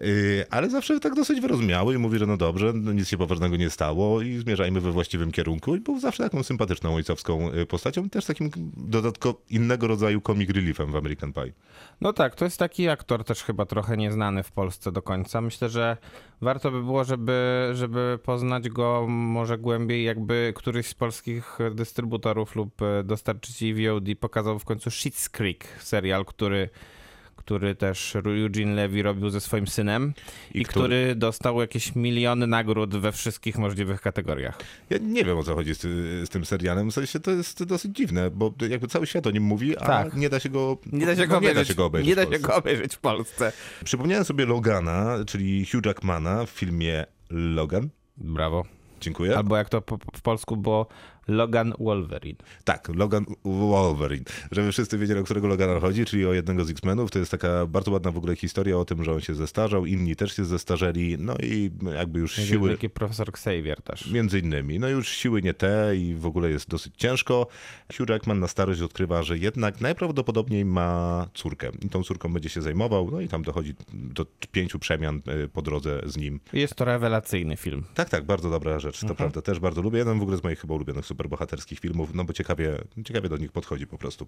Y, 0.00 0.44
ale 0.50 0.70
zawsze 0.70 1.00
tak 1.00 1.14
dosyć 1.14 1.40
wyrozumiały 1.40 1.94
i 1.94 1.98
mówi, 1.98 2.18
że 2.18 2.26
no 2.26 2.36
dobrze, 2.36 2.72
no 2.74 2.92
nic 2.92 3.08
się 3.08 3.18
poważnego 3.18 3.56
nie 3.56 3.70
stało 3.70 4.22
i 4.22 4.38
zmierzajmy 4.38 4.80
we 4.80 4.92
właściwym 4.92 5.32
kierunku. 5.32 5.76
I 5.76 5.80
był 5.80 6.00
zawsze 6.00 6.22
taką 6.22 6.42
sympatyczną 6.42 6.94
ojcowską 6.94 7.52
y, 7.52 7.66
postacią 7.66 8.10
też 8.10 8.24
takim 8.24 8.50
dodatkowo 8.76 9.40
innego 9.50 9.86
rodzaju 9.86 10.20
comic 10.20 10.50
reliefem 10.50 10.92
w 10.92 10.96
American 10.96 11.32
Pie. 11.32 11.52
No 12.00 12.12
tak, 12.12 12.34
to 12.34 12.44
jest 12.44 12.58
taki 12.58 12.88
aktor 12.88 13.24
też 13.24 13.42
chyba 13.42 13.66
trochę 13.66 13.96
nieznany 13.96 14.42
w 14.42 14.52
Polsce 14.52 14.92
do 14.92 15.02
końca. 15.02 15.40
Myślę, 15.40 15.68
że 15.68 15.96
warto 16.40 16.70
by 16.70 16.82
było, 16.82 17.04
żeby, 17.04 17.15
żeby 17.72 18.18
poznać 18.22 18.68
go 18.68 19.06
może 19.08 19.58
głębiej, 19.58 20.04
jakby 20.04 20.52
któryś 20.56 20.86
z 20.86 20.94
polskich 20.94 21.58
dystrybutorów 21.74 22.56
lub 22.56 22.82
e, 22.82 23.04
dostarczycieli 23.04 23.88
VOD 23.88 24.04
pokazał 24.20 24.58
w 24.58 24.64
końcu 24.64 24.90
Schitt's 24.90 25.30
Creek, 25.30 25.64
serial, 25.80 26.24
który 26.24 26.68
który 27.46 27.74
też 27.74 28.16
Eugene 28.16 28.74
Levy 28.74 29.02
robił 29.02 29.30
ze 29.30 29.40
swoim 29.40 29.66
synem 29.66 30.14
i, 30.54 30.60
I 30.60 30.64
który... 30.64 30.84
który- 30.86 31.14
dostał 31.14 31.60
jakieś 31.60 31.94
miliony 31.94 32.46
nagród 32.46 32.96
we 32.96 33.12
wszystkich 33.12 33.58
możliwych 33.58 34.00
kategoriach. 34.00 34.58
Ja 34.90 34.98
nie 34.98 35.24
wiem 35.24 35.38
o 35.38 35.42
co 35.42 35.54
chodzi 35.54 35.74
z, 35.74 35.80
z 36.26 36.28
tym 36.28 36.44
serialem, 36.44 36.90
w 36.90 36.94
sensie 36.94 37.20
to 37.20 37.30
jest 37.30 37.64
dosyć 37.64 37.96
dziwne, 37.96 38.30
bo 38.30 38.54
jakby 38.68 38.88
cały 38.88 39.06
świat 39.06 39.26
o 39.26 39.30
nim 39.30 39.42
mówi, 39.42 39.76
a 39.78 39.84
Tak. 39.86 40.14
nie 40.16 40.28
da 40.28 40.40
się 40.40 40.48
go, 40.48 40.78
Nie 40.92 41.06
da 41.06 41.16
się 41.16 41.20
no, 41.22 41.26
go 41.26 41.32
nie 41.32 41.38
obejrzeć, 41.38 41.56
da 41.68 41.72
się 41.72 41.74
go 41.74 41.84
obejrzeć. 41.84 42.08
nie 42.08 42.16
da 42.16 42.32
się 42.32 42.38
go 42.38 42.54
obejrzeć 42.56 42.94
w 42.94 42.98
Polsce. 42.98 43.52
Przypomniałem 43.84 44.24
sobie 44.24 44.46
Logana, 44.46 45.16
czyli 45.26 45.66
Hugh 45.66 45.86
Jackmana 45.86 46.46
w 46.46 46.50
filmie 46.50 47.04
Logan. 47.30 47.88
Brawo. 48.16 48.64
Dziękuję. 49.00 49.36
Albo 49.36 49.56
jak 49.56 49.68
to 49.68 49.82
po, 49.82 49.98
w 50.16 50.22
polsku 50.22 50.56
było 50.56 50.86
Logan 51.28 51.72
Wolverine. 51.78 52.38
Tak, 52.64 52.88
Logan 52.94 53.24
Wolverine. 53.44 54.24
Żeby 54.50 54.72
wszyscy 54.72 54.98
wiedzieli, 54.98 55.20
o 55.20 55.24
którego 55.24 55.48
Logana 55.48 55.80
chodzi, 55.80 56.04
czyli 56.04 56.26
o 56.26 56.32
jednego 56.32 56.64
z 56.64 56.70
X-Menów. 56.70 57.10
To 57.10 57.18
jest 57.18 57.30
taka 57.30 57.66
bardzo 57.66 57.90
ładna 57.90 58.10
w 58.12 58.16
ogóle 58.18 58.36
historia 58.36 58.78
o 58.78 58.84
tym, 58.84 59.04
że 59.04 59.12
on 59.12 59.20
się 59.20 59.34
zestarzał, 59.34 59.86
inni 59.86 60.16
też 60.16 60.36
się 60.36 60.44
zestarzeli, 60.44 61.16
no 61.18 61.34
i 61.42 61.70
jakby 61.96 62.18
już 62.18 62.34
siły... 62.34 62.68
Wielki 62.68 62.90
profesor 62.90 63.28
Xavier 63.28 63.82
też. 63.82 64.10
Między 64.10 64.38
innymi. 64.38 64.78
No 64.78 64.88
już 64.88 65.08
siły 65.08 65.42
nie 65.42 65.54
te 65.54 65.96
i 65.96 66.14
w 66.14 66.26
ogóle 66.26 66.50
jest 66.50 66.68
dosyć 66.68 66.94
ciężko. 66.96 67.46
Hugh 67.96 68.08
Jackman 68.08 68.40
na 68.40 68.48
starość 68.48 68.80
odkrywa, 68.80 69.22
że 69.22 69.38
jednak 69.38 69.80
najprawdopodobniej 69.80 70.64
ma 70.64 71.26
córkę. 71.34 71.70
I 71.82 71.88
tą 71.88 72.02
córką 72.02 72.32
będzie 72.32 72.48
się 72.48 72.62
zajmował, 72.62 73.10
no 73.10 73.20
i 73.20 73.28
tam 73.28 73.42
dochodzi 73.42 73.74
do 73.92 74.26
pięciu 74.52 74.78
przemian 74.78 75.22
y, 75.44 75.48
po 75.48 75.62
drodze 75.62 76.00
z 76.06 76.16
nim. 76.16 76.40
Jest 76.52 76.74
to 76.74 76.84
rewelacyjny 76.84 77.56
film. 77.56 77.84
Tak, 77.94 78.08
tak, 78.08 78.24
bardzo 78.24 78.50
dobra 78.50 78.78
rzecz, 78.78 78.96
Mhm. 78.96 79.08
to 79.08 79.14
prawda. 79.14 79.42
Też 79.42 79.58
bardzo 79.60 79.82
lubię. 79.82 79.98
Jeden 79.98 80.18
w 80.18 80.22
ogóle 80.22 80.36
z 80.36 80.44
moich 80.44 80.60
chyba 80.60 80.74
ulubionych 80.74 81.06
superbohaterskich 81.16 81.80
filmów, 81.80 82.14
no 82.14 82.24
bo 82.24 82.32
ciekawie, 82.32 82.78
ciekawie 83.04 83.28
do 83.28 83.36
nich 83.36 83.52
podchodzi 83.52 83.86
po 83.86 83.98
prostu. 83.98 84.26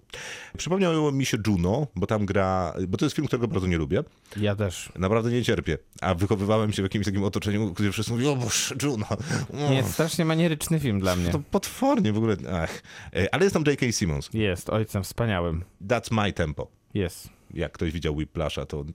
Przypomniał 0.57 1.11
mi 1.11 1.25
się 1.25 1.37
Juno, 1.47 1.87
bo 1.95 2.07
tam 2.07 2.25
gra, 2.25 2.73
bo 2.87 2.97
to 2.97 3.05
jest 3.05 3.15
film, 3.15 3.27
którego 3.27 3.47
bardzo 3.47 3.67
nie 3.67 3.77
lubię. 3.77 4.03
Ja 4.37 4.55
też. 4.55 4.91
Naprawdę 4.95 5.31
nie 5.31 5.43
cierpię. 5.43 5.77
A 6.01 6.15
wychowywałem 6.15 6.73
się 6.73 6.81
w 6.81 6.85
jakimś 6.85 7.05
takim 7.05 7.23
otoczeniu, 7.23 7.71
gdzie 7.73 7.91
wszyscy 7.91 8.11
mówią, 8.11 8.31
o 8.31 8.35
Boże, 8.35 8.75
Juno. 8.83 9.05
O, 9.53 9.71
Nie, 9.71 9.83
strasznie 9.83 10.25
manieryczny 10.25 10.79
film 10.79 10.99
dla 10.99 11.15
mnie. 11.15 11.29
To 11.31 11.39
potwornie 11.51 12.13
w 12.13 12.17
ogóle, 12.17 12.35
ach. 12.53 12.81
E, 13.15 13.33
Ale 13.33 13.43
jest 13.43 13.53
tam 13.53 13.63
J.K. 13.67 13.91
Simmons. 13.91 14.29
Jest, 14.33 14.69
ojcem 14.69 15.03
wspaniałym. 15.03 15.63
That's 15.87 16.11
my 16.11 16.33
tempo. 16.33 16.67
Jest. 16.93 17.38
Jak 17.53 17.71
ktoś 17.71 17.91
widział 17.91 18.15
Whiplasha, 18.15 18.65
to 18.65 18.85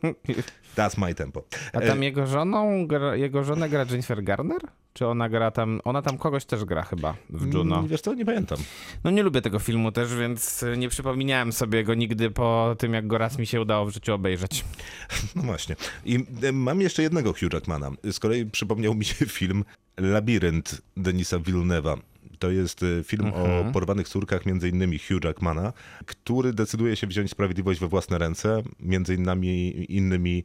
that's 0.76 0.98
my 0.98 1.14
tempo. 1.14 1.44
A 1.72 1.80
tam 1.80 2.02
jego 2.02 2.26
żoną, 2.26 2.86
gra, 2.86 3.16
jego 3.16 3.44
żonę 3.44 3.68
gra 3.68 3.84
Jennifer 3.90 4.24
Garner? 4.24 4.60
Czy 4.92 5.06
ona 5.06 5.28
gra 5.28 5.50
tam, 5.50 5.80
ona 5.84 6.02
tam 6.02 6.18
kogoś 6.18 6.44
też 6.44 6.64
gra 6.64 6.82
chyba 6.82 7.14
w 7.30 7.54
Juno. 7.54 7.76
Mm, 7.76 7.88
Wiesz 7.88 8.00
co, 8.00 8.14
nie 8.14 8.24
pamiętam. 8.24 8.58
No 9.04 9.10
nie 9.10 9.22
lubię 9.22 9.42
tego 9.42 9.58
filmu 9.58 9.92
też, 9.92 10.16
więc 10.16 10.64
nie 10.76 10.88
przypominałem 10.88 11.52
sobie 11.52 11.84
go 11.84 11.94
nigdy 11.94 12.30
po 12.30 12.76
tym, 12.78 12.94
jak 12.94 13.06
go 13.06 13.18
raz 13.18 13.38
mi 13.38 13.46
się 13.46 13.60
udało 13.60 13.86
w 13.86 13.90
życiu 13.90 14.14
obejrzeć. 14.14 14.64
No 15.36 15.42
właśnie. 15.42 15.76
I 16.04 16.24
e, 16.42 16.52
mam 16.52 16.80
jeszcze 16.80 17.02
jednego 17.02 17.32
Hugh 17.32 17.52
Jackmana. 17.52 17.90
Z 18.12 18.18
kolei 18.18 18.46
przypomniał 18.46 18.94
mi 18.94 19.04
się 19.04 19.26
film 19.26 19.64
Labirynt 19.96 20.82
Denisa 20.96 21.38
Villeneuve'a. 21.38 21.96
To 22.42 22.50
jest 22.50 22.82
e, 22.82 23.04
film 23.04 23.26
Mhm. 23.26 23.68
o 23.68 23.72
porwanych 23.72 24.08
córkach, 24.08 24.46
między 24.46 24.68
innymi 24.68 24.98
Hugh 24.98 25.24
Jackmana, 25.24 25.72
który 26.06 26.52
decyduje 26.52 26.96
się 26.96 27.06
wziąć 27.06 27.30
sprawiedliwość 27.30 27.80
we 27.80 27.88
własne 27.88 28.18
ręce, 28.18 28.62
między 28.80 29.14
innymi, 29.14 29.86
innymi 29.96 30.44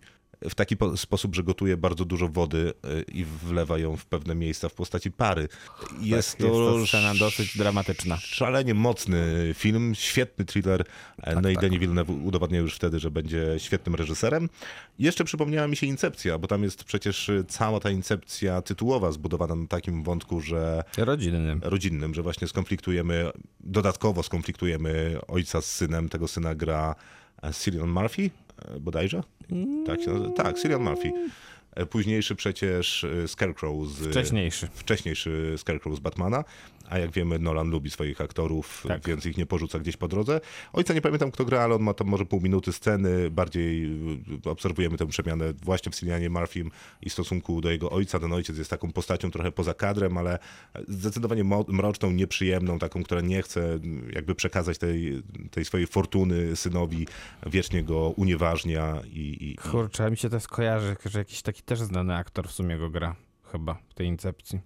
w 0.49 0.55
taki 0.55 0.77
po- 0.77 0.97
sposób, 0.97 1.35
że 1.35 1.43
gotuje 1.43 1.77
bardzo 1.77 2.05
dużo 2.05 2.27
wody 2.29 2.73
e, 2.83 3.01
i 3.01 3.25
wlewa 3.25 3.77
ją 3.77 3.97
w 3.97 4.05
pewne 4.05 4.35
miejsca 4.35 4.69
w 4.69 4.73
postaci 4.73 5.11
pary. 5.11 5.41
Jest, 5.41 5.87
Tak, 6.01 6.01
jest 6.01 6.37
to 6.39 6.85
scena 6.87 7.15
dosyć 7.15 7.57
dramatyczna. 7.57 8.17
Szalenie 8.17 8.73
mocny 8.73 9.51
film, 9.53 9.95
świetny 9.95 10.45
thriller. 10.45 10.83
Tak, 11.21 11.41
no 11.43 11.49
i 11.49 11.55
Denis 11.55 11.79
Villeneuve 11.79 12.09
udowadniał 12.09 12.61
już 12.63 12.75
wtedy, 12.75 12.99
że 12.99 13.11
będzie 13.11 13.55
świetnym 13.57 13.95
reżyserem. 13.95 14.49
Jeszcze 14.99 15.23
przypomniała 15.23 15.67
mi 15.67 15.75
się 15.75 15.87
Incepcja, 15.87 16.37
bo 16.37 16.47
tam 16.47 16.63
jest 16.63 16.83
przecież 16.83 17.31
cała 17.47 17.79
ta 17.79 17.89
Incepcja 17.89 18.61
tytułowa 18.61 19.11
zbudowana 19.11 19.55
na 19.55 19.67
takim 19.67 20.03
wątku, 20.03 20.41
że 20.41 20.83
Rodzinny. 20.97 21.57
rodzinnym, 21.61 22.13
że 22.13 22.21
właśnie 22.23 22.47
skonfliktujemy, 22.47 23.29
dodatkowo 23.59 24.23
skonfliktujemy 24.23 25.17
ojca 25.27 25.61
z 25.61 25.65
synem. 25.65 26.09
Tego 26.09 26.27
syna 26.27 26.55
gra 26.55 26.95
e, 27.43 27.53
Cillian 27.53 27.89
Murphy 27.89 28.21
e, 28.23 28.46
bodajże? 28.79 29.23
Tak, 29.85 30.01
się 30.01 30.11
nazywa? 30.11 30.33
tak 30.33 30.59
Cillian 30.59 30.83
Murphy. 30.83 31.11
E, 31.75 31.85
Późniejszy 31.85 32.35
przecież 32.35 33.03
e, 33.03 33.27
Scarecrow 33.27 33.87
z... 33.87 34.07
Wcześniejszy. 34.07 34.67
wcześniejszy 34.73 35.53
Scarecrow 35.57 35.95
z 35.95 35.99
Batmana, 35.99 36.43
a 36.89 36.97
jak 36.97 37.11
wiemy 37.11 37.39
Nolan 37.39 37.69
lubi 37.69 37.89
swoich 37.89 38.21
aktorów, 38.21 38.83
Tak. 38.87 39.07
więc 39.07 39.25
ich 39.25 39.37
nie 39.37 39.45
porzuca 39.45 39.79
gdzieś 39.79 39.97
po 39.97 40.07
drodze. 40.07 40.41
Ojca 40.73 40.93
nie 40.93 41.01
pamiętam 41.01 41.31
kto 41.31 41.45
gra, 41.45 41.61
ale 41.61 41.75
on 41.75 41.81
ma 41.81 41.93
tam 41.93 42.07
może 42.07 42.25
pół 42.25 42.41
minuty 42.41 42.73
sceny, 42.73 43.31
bardziej 43.31 43.85
y, 44.45 44.49
obserwujemy 44.49 44.97
tę 44.97 45.07
przemianę 45.07 45.53
właśnie 45.63 45.91
w 45.91 45.95
Cillianie 45.95 46.29
Murphym 46.29 46.71
i 47.01 47.09
stosunku 47.09 47.61
do 47.61 47.71
jego 47.71 47.89
ojca. 47.89 48.19
Ten 48.19 48.33
ojciec 48.33 48.57
jest 48.57 48.69
taką 48.69 48.91
postacią 48.91 49.31
trochę 49.31 49.51
poza 49.51 49.73
kadrem, 49.73 50.17
ale 50.17 50.39
zdecydowanie 50.87 51.43
mroczną, 51.67 52.11
nieprzyjemną, 52.11 52.79
taką, 52.79 53.03
która 53.03 53.21
nie 53.21 53.41
chce 53.41 53.73
mm, 53.73 54.09
jakby 54.15 54.35
przekazać 54.35 54.77
tej, 54.77 55.23
tej 55.51 55.65
swojej 55.65 55.87
fortuny 55.87 56.55
synowi, 56.55 57.07
wiecznie 57.45 57.83
go 57.83 58.09
unieważnia 58.09 59.01
i, 59.13 59.19
i, 59.19 59.51
i 59.51 59.55
Kurczę, 59.55 60.11
mi 60.11 60.17
się 60.17 60.29
to 60.29 60.39
skojarzy, 60.39 60.95
że 61.05 61.19
jakiś 61.19 61.41
taki 61.41 61.61
też 61.61 61.79
znany 61.79 62.15
aktor 62.15 62.47
w 62.47 62.51
sumie 62.51 62.77
go 62.77 62.89
gra. 62.89 63.15
Chyba 63.51 63.77
w 63.89 63.93
tej 63.93 64.07
incepcji. 64.07 64.59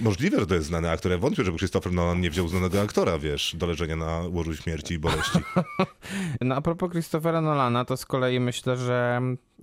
Możliwe, 0.00 0.40
że 0.40 0.46
to 0.46 0.54
jest 0.54 0.66
znany 0.66 0.90
aktor. 0.90 1.12
Ja 1.12 1.18
wątpię, 1.18 1.44
żeby 1.44 1.58
Christopher 1.58 1.92
Nolan 1.92 2.20
nie 2.20 2.30
wziął 2.30 2.48
znanego 2.48 2.80
aktora, 2.80 3.18
wiesz, 3.18 3.56
do 3.58 3.66
leżenia 3.66 3.96
na 3.96 4.22
łożu 4.30 4.56
śmierci 4.56 4.94
i 4.94 4.98
boleści. 4.98 5.38
No 6.40 6.54
a 6.54 6.60
propos 6.60 6.90
Christophera 6.90 7.40
Nolana, 7.40 7.84
to 7.84 7.96
z 7.96 8.06
kolei 8.06 8.40
myślę, 8.40 8.76
że 8.76 9.20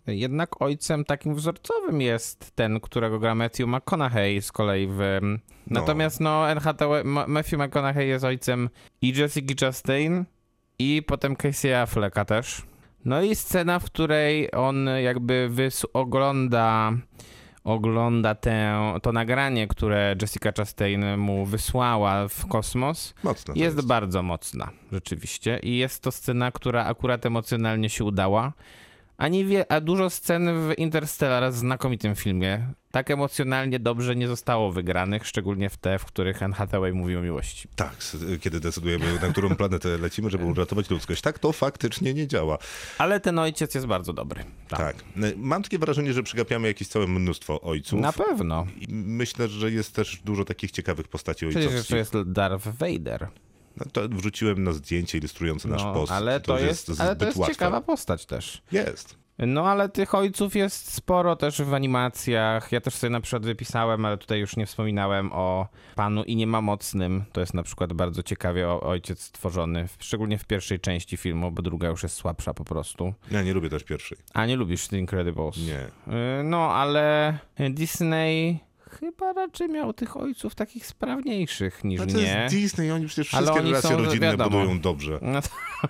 jednak 0.08 0.62
ojcem 0.62 1.06
takim 1.06 1.36
wzorcowym 1.36 2.02
jest 2.02 2.52
ten, 2.56 2.80
którego 2.80 3.20
gra 3.20 3.36
Matthew 3.36 3.68
McConaughey 3.68 4.42
z 4.42 4.52
kolei 4.52 4.88
w... 4.88 5.20
Natomiast 5.68 6.20
no, 6.20 6.46
Anne 6.46 6.62
Hathaway, 6.62 7.04
Ma- 7.04 7.28
Matthew 7.28 7.60
McConaughey 7.60 8.08
jest 8.08 8.26
ojcem 8.26 8.70
i 9.02 9.14
Jessica 9.18 9.66
Chastain 9.66 10.26
i 10.80 11.04
potem 11.08 11.36
Casey 11.36 11.74
Afflecka 11.74 12.26
też. 12.26 12.62
No 13.06 13.22
i 13.22 13.36
scena, 13.36 13.80
w 13.80 13.86
której 13.86 14.56
on 14.56 14.90
jakby 15.04 15.50
ogląda 15.94 16.94
ogląda 17.64 18.36
tę, 18.36 18.94
to 19.02 19.12
nagranie, 19.12 19.68
które 19.68 20.16
Jessica 20.22 20.52
Chastain 20.58 21.18
mu 21.18 21.46
wysłała 21.46 22.28
w 22.28 22.48
kosmos, 22.48 23.14
Mocno 23.24 23.54
jest, 23.58 23.76
jest. 23.76 23.88
bardzo 23.88 24.24
mocna, 24.24 24.70
rzeczywiście. 24.92 25.60
I 25.64 25.78
jest 25.78 26.04
to 26.04 26.12
scena, 26.12 26.52
która 26.52 26.86
akurat 26.86 27.26
emocjonalnie 27.26 27.90
się 27.90 28.04
udała. 28.04 28.54
A, 29.18 29.28
niewie, 29.28 29.72
a 29.72 29.82
dużo 29.82 30.10
scen 30.10 30.70
w 30.70 30.74
Interstellar, 30.78 31.52
znakomitym 31.52 32.16
filmie, 32.16 32.68
tak 32.92 33.12
emocjonalnie 33.12 33.80
dobrze 33.80 34.16
nie 34.16 34.28
zostało 34.28 34.72
wygranych, 34.72 35.28
szczególnie 35.28 35.70
w 35.70 35.78
te, 35.78 36.00
w 36.00 36.06
których 36.06 36.44
Anne 36.44 36.56
Hathaway 36.56 36.94
mówi 36.94 37.18
o 37.18 37.22
miłości. 37.22 37.68
Tak, 37.76 37.96
kiedy 38.42 38.60
decydujemy, 38.60 39.06
na 39.22 39.28
którą 39.28 39.56
planetę 39.56 39.98
lecimy, 39.98 40.30
żeby 40.30 40.46
uratować 40.46 40.90
ludzkość. 40.90 41.22
Tak 41.22 41.40
to 41.40 41.52
faktycznie 41.52 42.14
nie 42.14 42.28
działa. 42.28 42.58
Ale 42.98 43.20
ten 43.20 43.40
ojciec 43.40 43.76
jest 43.76 43.88
bardzo 43.88 44.14
dobry. 44.14 44.44
Tak. 44.68 44.80
Tak. 44.80 44.96
Mam 45.38 45.64
takie 45.64 45.80
wrażenie, 45.80 46.14
że 46.14 46.24
przegapiamy 46.24 46.68
jakieś 46.68 46.88
całe 46.88 47.08
mnóstwo 47.08 47.62
ojców. 47.62 48.00
Na 48.00 48.14
pewno. 48.14 48.68
I 48.80 48.86
myślę, 48.94 49.48
że 49.48 49.72
jest 49.72 49.96
też 49.96 50.22
dużo 50.26 50.46
takich 50.46 50.72
ciekawych 50.72 51.08
postaci 51.08 51.46
Przecież 51.46 51.56
ojcowskich. 51.56 51.98
jeszcze 51.98 51.98
jest 51.98 52.32
Darth 52.32 52.68
Vader. 52.68 53.28
No, 53.78 53.86
to 53.94 54.02
wrzuciłem 54.10 54.64
na 54.64 54.74
zdjęcie 54.74 55.18
ilustrujące 55.18 55.68
nasz 55.68 55.84
No, 55.84 55.94
post. 55.94 56.12
ale 56.12 56.40
to, 56.40 56.60
już 56.60 56.68
jest, 56.68 57.02
ale 57.02 57.16
to 57.16 57.26
jest 57.26 57.38
łatwe. 57.38 57.54
ciekawa 57.56 57.82
postać 57.82 58.26
też. 58.26 58.62
Jest. 58.72 59.24
No 59.40 59.68
ale 59.68 59.90
tych 59.90 60.16
ojców 60.16 60.56
jest 60.56 60.94
sporo 60.94 61.36
też 61.36 61.62
w 61.62 61.74
animacjach. 61.74 62.72
Ja 62.72 62.82
też 62.82 62.94
sobie 62.94 63.12
na 63.12 63.22
przykład 63.22 63.46
wypisałem, 63.46 64.06
ale 64.06 64.18
tutaj 64.18 64.40
już 64.40 64.56
nie 64.58 64.66
wspominałem 64.66 65.30
o 65.34 65.68
panu 65.96 66.24
i 66.24 66.36
nie 66.36 66.48
ma 66.48 66.62
mocnym. 66.62 67.24
To 67.32 67.40
jest 67.42 67.54
na 67.54 67.64
przykład 67.64 67.94
bardzo 67.94 68.24
ciekawie 68.24 68.70
ojciec 68.70 69.22
stworzony, 69.22 69.88
szczególnie 70.00 70.38
w 70.38 70.46
pierwszej 70.46 70.80
części 70.80 71.18
filmu, 71.18 71.52
bo 71.52 71.62
druga 71.62 71.88
już 71.88 72.04
jest 72.04 72.16
słabsza 72.16 72.54
po 72.54 72.64
prostu. 72.66 73.14
Ja 73.32 73.42
nie 73.44 73.54
lubię 73.54 73.70
też 73.70 73.84
pierwszej. 73.84 74.18
A 74.34 74.46
nie 74.46 74.56
lubisz 74.56 74.88
The 74.88 74.98
Incredibles? 75.00 75.58
Nie. 75.58 75.80
Y, 76.40 76.44
No 76.44 76.72
ale 76.74 77.38
Disney 77.70 78.60
chyba 79.00 79.34
raczej 79.34 79.70
miał 79.70 79.94
tych 79.94 80.18
ojców 80.18 80.56
takich 80.56 80.86
sprawniejszych 80.88 81.84
niż 81.84 82.00
to 82.00 82.06
nie. 82.06 82.22
jest 82.22 82.56
Disney, 82.56 82.92
oni 82.92 83.08
przecież 83.08 83.34
Ale 83.34 83.44
wszystkie 83.46 83.60
oni 83.62 83.70
relacje 83.72 83.90
są, 83.90 83.98
rodzinne 83.98 84.32
wiadomo. 84.32 84.50
budują 84.50 84.80
dobrze. 84.80 85.20
No 85.22 85.42
to, 85.42 85.50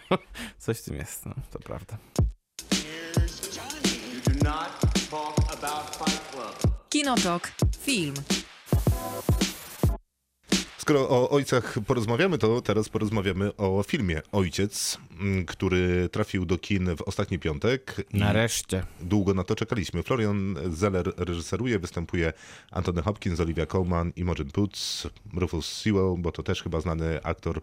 coś 0.59 0.79
w 0.79 0.83
tym 0.83 0.95
jest, 0.95 1.25
no, 1.25 1.33
to 1.51 1.59
prawda. 1.59 1.97
Kinotok. 6.89 7.51
Film. 7.81 8.13
Skoro 10.83 11.09
o 11.09 11.29
ojcach 11.29 11.75
porozmawiamy, 11.87 12.37
to 12.37 12.61
teraz 12.61 12.89
porozmawiamy 12.89 13.55
o 13.55 13.83
filmie 13.83 14.21
Ojciec, 14.31 14.97
m, 15.21 15.45
który 15.45 16.09
trafił 16.09 16.45
do 16.45 16.57
kin 16.57 16.95
w 16.95 17.01
ostatni 17.01 17.39
piątek. 17.39 17.95
Nareszcie. 18.13 18.85
Długo 19.01 19.33
na 19.33 19.43
to 19.43 19.55
czekaliśmy. 19.55 20.03
Florian 20.03 20.55
Zeller 20.71 21.13
reżyseruje, 21.17 21.79
występuje 21.79 22.33
Anthony 22.71 23.01
Hopkins, 23.01 23.39
Olivia 23.39 23.65
Colman, 23.65 24.11
Imogen 24.15 24.51
Poots, 24.51 25.07
Rufus 25.33 25.65
Sewell, 25.65 26.15
bo 26.17 26.31
to 26.31 26.43
też 26.43 26.63
chyba 26.63 26.81
znany 26.81 27.23
aktor 27.23 27.61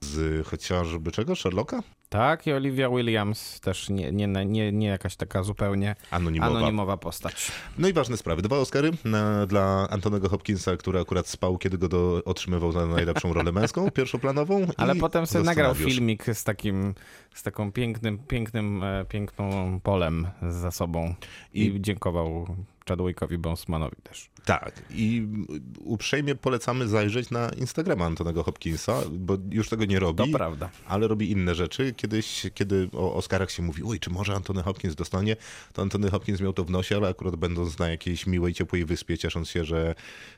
z 0.00 0.46
chociażby 0.46 1.12
czego? 1.12 1.36
Sherlocka? 1.36 1.82
Tak, 2.08 2.46
i 2.46 2.52
Olivia 2.52 2.88
Williams 2.90 3.60
też 3.60 3.88
nie, 3.90 4.12
nie, 4.12 4.26
nie, 4.26 4.72
nie 4.72 4.86
jakaś 4.86 5.16
taka 5.16 5.42
zupełnie 5.42 5.96
Anonimowa. 6.10 6.58
anonimowa 6.58 6.96
postać. 6.96 7.52
No 7.78 7.88
i 7.88 7.92
ważne 7.92 8.16
sprawy. 8.16 8.42
Dwa 8.42 8.58
Oscary 8.58 8.90
na, 9.04 9.46
dla 9.46 9.88
Antonego 9.90 10.28
Hopkinsa, 10.28 10.76
który 10.76 11.00
akurat 11.00 11.28
spał, 11.28 11.58
kiedy 11.58 11.78
go 11.78 11.88
do, 11.88 12.22
otrzymywał 12.24 12.72
za 12.72 12.86
najlepszą 12.86 13.32
rolę 13.32 13.52
męską, 13.52 13.90
pierwszoplanową. 13.96 14.66
Ale 14.76 14.94
potem 14.94 15.26
sobie 15.26 15.44
nagrał 15.44 15.74
filmik 15.74 16.24
z 16.32 16.44
takim, 16.44 16.94
z 17.34 17.42
taką 17.42 17.72
pięknym, 17.72 18.18
pięknym, 18.18 18.82
e, 18.82 19.04
piękną 19.08 19.80
polem 19.80 20.26
za 20.50 20.70
sobą 20.70 21.14
i, 21.54 21.64
I- 21.66 21.80
dziękował 21.80 22.46
Chadwickowi 22.88 23.38
Bosemanowi 23.38 23.96
też. 24.02 24.30
Tak. 24.44 24.82
I 24.90 25.26
uprzejmie 25.84 26.34
polecamy 26.34 26.88
zajrzeć 26.88 27.30
na 27.30 27.48
Instagrama 27.48 28.04
Antonego 28.04 28.42
Hopkinsa, 28.42 29.02
bo 29.12 29.36
już 29.50 29.68
tego 29.68 29.84
nie 29.84 30.00
robi. 30.00 30.32
To 30.32 30.38
prawda. 30.38 30.70
ale 30.88 31.08
robi 31.08 31.30
inne 31.30 31.54
rzeczy. 31.54 31.94
Kiedyś, 31.96 32.46
kiedy 32.54 32.88
o 32.92 33.14
Oscarach 33.14 33.50
się 33.50 33.62
mówi, 33.62 33.82
oj, 33.86 34.00
czy 34.00 34.10
może 34.10 34.34
Antony 34.34 34.62
Hopkins 34.62 34.94
dostanie, 34.94 35.36
to 35.72 35.82
Antony 35.82 36.10
Hopkins 36.10 36.40
miał 36.40 36.52
to 36.52 36.64
w 36.64 36.70
nosie, 36.70 36.96
ale 36.96 37.08
akurat 37.08 37.36
będąc 37.36 37.78
na 37.78 37.88
jakiejś 37.88 38.26
miłej, 38.26 38.54
ciepłej 38.54 38.84
wyspie, 38.84 39.18
ciesząc 39.18 39.48
się, 39.48 39.64
że 39.64 39.94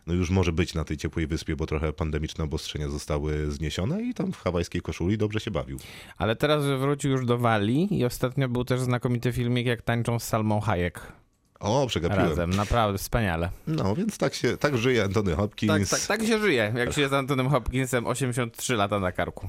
no 0.06 0.14
już 0.14 0.30
może 0.30 0.52
być 0.52 0.74
na 0.74 0.84
tej 0.84 0.96
ciepłej 0.96 1.26
wyspie, 1.26 1.56
bo 1.56 1.66
trochę 1.66 1.92
pandemiczne 1.92 2.44
obostrzenia 2.44 2.88
zostały 2.88 3.50
zniesione 3.50 4.02
i 4.02 4.14
tam 4.14 4.32
w 4.32 4.38
hawajskiej 4.42 4.82
koszuli 4.82 5.18
dobrze 5.18 5.40
się 5.40 5.50
bawił. 5.50 5.78
Ale 6.16 6.37
teraz 6.37 6.64
wrócił 6.64 7.11
już 7.11 7.26
do 7.26 7.38
Walii 7.38 7.98
i 7.98 8.04
ostatnio 8.04 8.48
był 8.48 8.64
też 8.64 8.80
znakomity 8.80 9.32
filmik, 9.32 9.66
jak 9.66 9.82
tańczą 9.82 10.18
z 10.18 10.24
Salmą 10.24 10.61
Hayek 10.61 11.12
O, 11.61 11.87
przegapiłem. 11.87 12.29
razem. 12.29 12.51
Naprawdę 12.51 12.99
wspaniale. 12.99 13.51
No, 13.66 13.94
więc 13.97 14.18
tak 14.18 14.35
się, 14.35 14.57
tak 14.57 14.79
żyje 14.79 15.05
Antony 15.05 15.31
Tak, 15.31 15.38
Hopkins. 15.40 15.90
tak, 15.90 16.01
tak 16.01 16.23
się 16.27 16.38
żyje, 16.38 16.73
jak 16.77 16.92
się 16.92 17.01
jest 17.01 17.14
Antonem 17.14 17.49
Hopkinsem 17.49 18.07
83 18.07 18.75
lata 18.75 19.01
na 19.01 19.12
karku. 19.12 19.49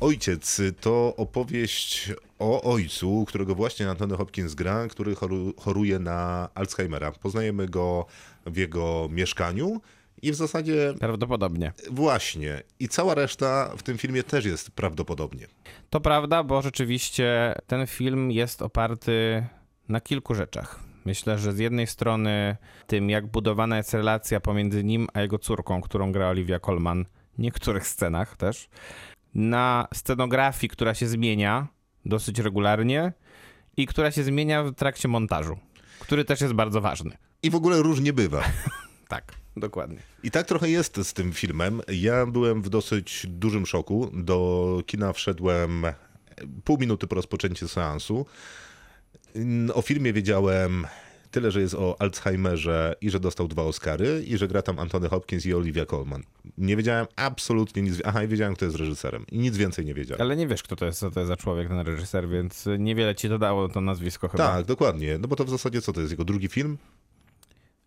Ojciec 0.00 0.60
to 0.80 1.14
opowieść 1.16 2.12
o 2.38 2.62
ojcu, 2.72 3.24
którego 3.28 3.54
właśnie 3.54 3.90
Antony 3.90 4.16
Hopkins 4.16 4.54
gra, 4.54 4.88
który 4.88 5.14
choru, 5.14 5.54
choruje 5.58 5.98
na 5.98 6.48
Alzheimera. 6.54 7.12
Poznajemy 7.12 7.66
go 7.68 8.06
w 8.46 8.56
jego 8.56 9.08
mieszkaniu 9.10 9.80
i 10.22 10.32
w 10.32 10.34
zasadzie 10.34 10.94
Prawdopodobnie. 11.00 11.72
właśnie. 11.90 12.62
I 12.80 12.88
cała 12.88 13.14
reszta 13.14 13.72
w 13.76 13.82
tym 13.82 13.98
filmie 13.98 14.22
też 14.22 14.44
jest 14.44 14.70
prawdopodobnie. 14.70 15.46
To 15.90 16.00
prawda, 16.00 16.42
bo 16.42 16.62
rzeczywiście 16.62 17.54
ten 17.66 17.86
film 17.86 18.30
jest 18.30 18.62
oparty 18.62 19.46
na 19.88 20.00
kilku 20.00 20.34
rzeczach. 20.34 20.80
Myślę, 21.08 21.38
że 21.38 21.52
z 21.52 21.58
jednej 21.58 21.86
strony 21.86 22.56
tym, 22.86 23.10
jak 23.10 23.26
budowana 23.26 23.76
jest 23.76 23.94
relacja 23.94 24.40
pomiędzy 24.40 24.84
nim 24.84 25.08
a 25.14 25.20
jego 25.20 25.38
córką, 25.38 25.80
którą 25.80 26.12
gra 26.12 26.28
Olivia 26.28 26.58
Colman, 26.58 27.04
w 27.38 27.38
niektórych 27.38 27.86
scenach 27.86 28.36
też, 28.36 28.68
na 29.34 29.88
scenografii, 29.94 30.68
która 30.68 30.94
się 30.94 31.06
zmienia 31.06 31.66
dosyć 32.04 32.38
regularnie 32.38 33.12
i 33.76 33.86
która 33.86 34.10
się 34.10 34.22
zmienia 34.22 34.64
w 34.64 34.74
trakcie 34.74 35.08
montażu, 35.08 35.58
który 35.98 36.24
też 36.24 36.40
jest 36.40 36.52
bardzo 36.52 36.80
ważny. 36.80 37.16
I 37.42 37.50
w 37.50 37.54
ogóle 37.54 37.82
różnie 37.82 38.12
bywa. 38.12 38.42
Tak, 39.08 39.34
dokładnie. 39.56 39.98
I 40.22 40.30
tak 40.30 40.46
trochę 40.46 40.70
jest 40.70 40.96
z 41.06 41.12
tym 41.12 41.32
filmem. 41.32 41.80
Ja 41.88 42.26
byłem 42.26 42.62
w 42.62 42.68
dosyć 42.68 43.26
dużym 43.28 43.66
szoku. 43.66 44.10
Do 44.14 44.82
kina 44.86 45.12
wszedłem 45.12 45.86
pół 46.64 46.78
minuty 46.78 47.06
po 47.06 47.14
rozpoczęciu 47.14 47.68
seansu. 47.68 48.26
O 49.74 49.82
filmie 49.82 50.12
wiedziałem 50.12 50.86
tyle, 51.30 51.50
że 51.50 51.60
jest 51.60 51.74
o 51.74 51.96
Alzheimerze 51.98 52.94
i 53.00 53.10
że 53.10 53.20
dostał 53.20 53.48
dwa 53.48 53.62
Oscary 53.62 54.24
i 54.26 54.38
że 54.38 54.48
gra 54.48 54.62
tam 54.62 54.78
Anthony 54.78 55.08
Hopkins 55.08 55.46
i 55.46 55.54
Olivia 55.54 55.86
Colman. 55.86 56.22
Nie 56.58 56.76
wiedziałem 56.76 57.06
absolutnie 57.16 57.82
nic. 57.82 58.00
Aha, 58.04 58.24
i 58.24 58.28
wiedziałem, 58.28 58.54
kto 58.54 58.64
jest 58.64 58.76
reżyserem. 58.76 59.24
I 59.32 59.38
nic 59.38 59.56
więcej 59.56 59.84
nie 59.84 59.94
wiedziałem. 59.94 60.22
Ale 60.22 60.36
nie 60.36 60.46
wiesz, 60.46 60.62
kto 60.62 60.76
to 60.76 60.86
jest, 60.86 60.98
co 60.98 61.10
to 61.10 61.20
jest 61.20 61.28
za 61.28 61.36
człowiek, 61.36 61.68
ten 61.68 61.78
reżyser, 61.78 62.28
więc 62.28 62.68
niewiele 62.78 63.14
ci 63.14 63.28
to 63.28 63.38
dało 63.38 63.68
to 63.68 63.80
nazwisko 63.80 64.28
chyba. 64.28 64.48
Tak, 64.48 64.66
dokładnie. 64.66 65.18
No 65.18 65.28
bo 65.28 65.36
to 65.36 65.44
w 65.44 65.50
zasadzie 65.50 65.82
co 65.82 65.92
to 65.92 66.00
jest? 66.00 66.10
Jego 66.10 66.24
drugi 66.24 66.48
film? 66.48 66.78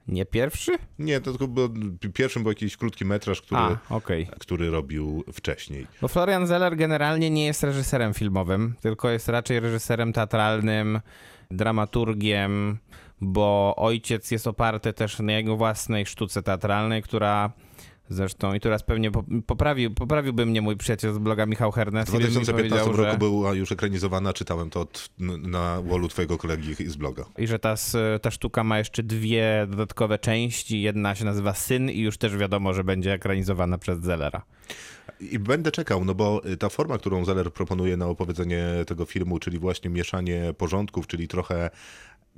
Nie 0.07 0.25
pierwszy? 0.25 0.71
Nie, 0.99 1.21
to 1.21 1.31
tylko 1.31 1.47
był, 1.47 1.69
pierwszym 2.13 2.43
był 2.43 2.51
jakiś 2.51 2.77
krótki 2.77 3.05
metraż, 3.05 3.41
który, 3.41 3.61
A, 3.61 3.77
okej. 3.89 4.27
który 4.39 4.69
robił 4.69 5.23
wcześniej. 5.33 5.87
Bo 6.01 6.07
Florian 6.07 6.47
Zeller 6.47 6.75
generalnie 6.77 7.29
nie 7.29 7.45
jest 7.45 7.63
reżyserem 7.63 8.13
filmowym, 8.13 8.75
tylko 8.81 9.09
jest 9.09 9.29
raczej 9.29 9.59
reżyserem 9.59 10.13
teatralnym, 10.13 10.99
dramaturgiem, 11.51 12.77
bo 13.21 13.73
ojciec 13.77 14.31
jest 14.31 14.47
oparty 14.47 14.93
też 14.93 15.19
na 15.19 15.33
jego 15.33 15.57
własnej 15.57 16.05
sztuce 16.05 16.43
teatralnej, 16.43 17.03
która 17.03 17.51
zresztą 18.09 18.53
i 18.53 18.59
teraz 18.59 18.83
pewnie 18.83 19.11
po- 19.11 19.23
poprawił, 19.47 19.93
poprawiłby 19.93 20.45
mnie 20.45 20.61
mój 20.61 20.77
przyjaciel 20.77 21.13
z 21.13 21.17
bloga 21.17 21.45
Michał 21.45 21.71
Hernes. 21.71 22.09
W 22.09 22.13
i 22.13 22.17
by 22.17 22.23
mi 22.23 22.29
2015 22.31 22.53
powiedział, 22.85 22.97
roku 23.05 23.11
że- 23.11 23.17
była 23.17 23.53
już 23.53 23.71
ekranizowana, 23.71 24.33
czytałem 24.33 24.69
to 24.69 24.79
od, 24.81 25.09
na 25.41 25.81
wallu 25.81 26.07
twojego 26.07 26.37
kolegi 26.37 26.75
z 26.75 26.95
bloga. 26.95 27.25
I 27.37 27.47
że 27.47 27.59
ta, 27.59 27.75
ta 28.21 28.31
sztuka 28.31 28.63
ma 28.63 28.77
jeszcze 28.77 29.03
dwie 29.03 29.67
dodatkowe 29.69 30.19
części. 30.19 30.81
Jedna 30.81 31.15
się 31.15 31.25
nazywa 31.25 31.53
Syn 31.53 31.89
i 31.89 31.99
już 31.99 32.17
też 32.17 32.37
wiadomo, 32.37 32.73
że 32.73 32.83
będzie 32.83 33.13
ekranizowana 33.13 33.77
przez 33.77 33.99
Zellera. 33.99 34.41
I 35.31 35.39
będę 35.39 35.71
czekał, 35.71 36.05
no 36.05 36.15
bo 36.15 36.41
ta 36.59 36.69
forma, 36.69 36.97
którą 36.97 37.25
Zeller 37.25 37.53
proponuje 37.53 37.97
na 37.97 38.05
opowiedzenie 38.07 38.65
tego 38.87 39.05
filmu, 39.05 39.39
czyli 39.39 39.59
właśnie 39.59 39.89
mieszanie 39.89 40.53
porządków, 40.57 41.07
czyli 41.07 41.27
trochę 41.27 41.69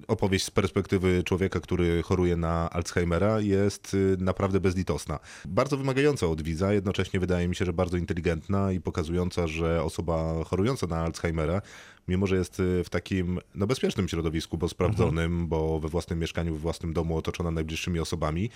opowieść 0.08 0.46
z 0.46 0.52
perspektywy 0.52 1.24
człowieka, 1.24 1.60
który 1.60 2.04
choruje 2.04 2.38
na 2.38 2.70
Alzheimera, 2.70 3.40
jest 3.40 3.94
y, 3.94 4.18
naprawdę 4.20 4.60
bezlitosna. 4.60 5.20
Bardzo 5.46 5.78
wymagająca 5.78 6.28
od 6.28 6.42
widza, 6.42 6.74
jednocześnie 6.74 7.20
wydaje 7.20 7.48
mi 7.48 7.56
się, 7.56 7.66
że 7.66 7.74
bardzo 7.74 7.98
inteligentna 7.98 8.72
i 8.72 8.82
pokazująca, 8.82 9.48
że 9.48 9.84
osoba 9.84 10.44
chorująca 10.44 10.88
na 10.88 10.98
Alzheimera, 10.98 11.62
mimo 12.08 12.28
że 12.28 12.36
jest 12.36 12.60
y, 12.60 12.84
w 12.84 12.90
takim 12.90 13.40
no, 13.56 13.68
bezpiecznym 13.68 14.08
środowisku, 14.08 14.58
bo 14.58 14.70
sprawdzonym, 14.70 15.48
bo 15.48 15.80
we 15.80 15.88
własnym 15.88 16.20
mieszkaniu, 16.20 16.54
we 16.54 16.60
własnym 16.60 16.94
domu, 16.94 17.18
otoczona 17.18 17.52
najbliższymi 17.52 18.00
osobami, 18.00 18.50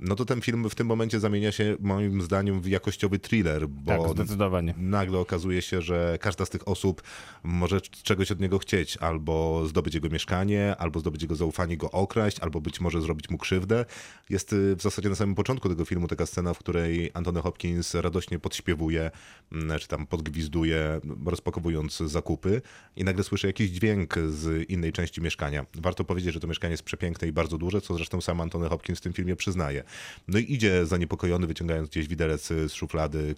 no 0.00 0.14
to 0.14 0.24
ten 0.24 0.40
film 0.40 0.70
w 0.70 0.74
tym 0.74 0.86
momencie 0.86 1.20
zamienia 1.20 1.52
się 1.52 1.76
moim 1.80 2.22
zdaniem 2.22 2.60
w 2.60 2.66
jakościowy 2.66 3.18
thriller, 3.18 3.68
bo 3.68 4.04
Tak, 4.04 4.10
zdecydowanie. 4.10 4.74
nagle 4.76 5.18
okazuje 5.18 5.62
się, 5.62 5.82
że 5.82 6.18
każda 6.20 6.44
z 6.44 6.50
tych 6.50 6.68
osób 6.68 7.02
może 7.42 7.80
czegoś 7.80 8.32
od 8.32 8.40
niego 8.40 8.58
chcieć, 8.58 8.96
albo 8.96 9.66
zdobyć 9.66 9.94
jego 9.94 10.08
mieszkanie, 10.08 10.76
albo 10.78 11.00
zdobyć 11.00 11.22
jego 11.22 11.34
zaufanie, 11.36 11.76
go 11.76 11.90
okraść, 11.90 12.40
albo 12.40 12.60
być 12.60 12.80
może 12.80 13.02
zrobić 13.02 13.30
mu 13.30 13.38
krzywdę. 13.38 13.84
Jest 14.30 14.52
y, 14.52 14.76
w 14.76 14.82
zasadzie 14.82 15.08
na 15.08 15.14
samym 15.14 15.34
początku 15.34 15.68
tego 15.68 15.84
filmu 15.84 16.08
taka 16.08 16.26
scena, 16.26 16.54
w 16.54 16.58
której 16.58 17.10
Anthony 17.14 17.40
Hopkins 17.42 17.94
radośnie 17.94 18.38
podśpiewuje, 18.38 19.10
mm, 19.52 19.78
czy 19.78 19.88
tam 19.88 20.06
podgwizduje, 20.06 21.00
rozpakowując 21.26 21.96
zakupy 21.96 22.62
i 22.96 23.04
nagle 23.04 23.24
słyszy 23.24 23.46
jakiś 23.46 23.70
dźwięk 23.70 24.14
z 24.28 24.70
innej 24.70 24.92
części 24.92 25.20
mieszkania. 25.20 25.66
Warto 25.74 26.04
powiedzieć, 26.04 26.34
że 26.34 26.40
to 26.40 26.46
mieszkanie 26.46 26.70
jest 26.70 26.82
przepiękne 26.82 27.28
i 27.28 27.32
bardzo 27.32 27.58
duże, 27.58 27.80
co 27.80 27.94
zresztą 27.94 28.20
sam 28.20 28.40
Anthony 28.40 28.68
Hopkins 28.68 28.98
w 28.98 29.02
tym 29.02 29.12
filmie 29.12 29.36
przyznaje. 29.36 29.84
No 30.28 30.38
i 30.38 30.52
idzie 30.52 30.86
zaniepokojony, 30.86 31.46
wyciągając 31.46 31.88
gdzieś 31.88 32.08
widelec 32.08 32.46
z 32.46 32.72
szuflady, 32.72 33.34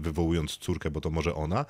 wywołując 0.00 0.56
córkę, 0.56 0.90
bo 0.90 1.00
to 1.00 1.10
może 1.10 1.34
ona. 1.34 1.64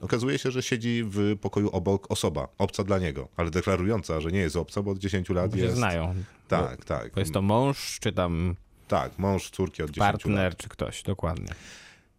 Okazuje 0.00 0.38
się, 0.38 0.50
że 0.50 0.62
siedzi 0.62 1.04
w 1.06 1.36
pokoju 1.40 1.70
obok 1.70 2.10
osoba, 2.10 2.48
obca 2.58 2.84
dla 2.84 2.98
niego, 2.98 3.28
ale 3.36 3.50
deklarująca, 3.50 4.20
że 4.20 4.32
nie 4.32 4.38
jest 4.40 4.56
obca, 4.56 4.82
bo 4.82 4.90
od 4.90 4.98
10 4.98 5.28
lat 5.28 5.50
Bo 5.50 5.56
jest... 5.56 5.76
znają. 5.76 6.14
Tak, 6.48 6.78
Bo, 6.78 6.84
tak. 6.84 7.12
bo 7.14 7.20
jest 7.20 7.32
to 7.32 7.42
mąż, 7.42 7.98
czy 8.00 8.12
tam 8.12 8.54
Tak, 8.88 9.18
mąż 9.18 9.50
córki 9.50 9.82
od 9.82 9.90
10 9.90 9.98
lat. 9.98 10.12
partner, 10.12 10.56
czy 10.56 10.68
ktoś, 10.68 11.02
dokładnie. 11.02 11.48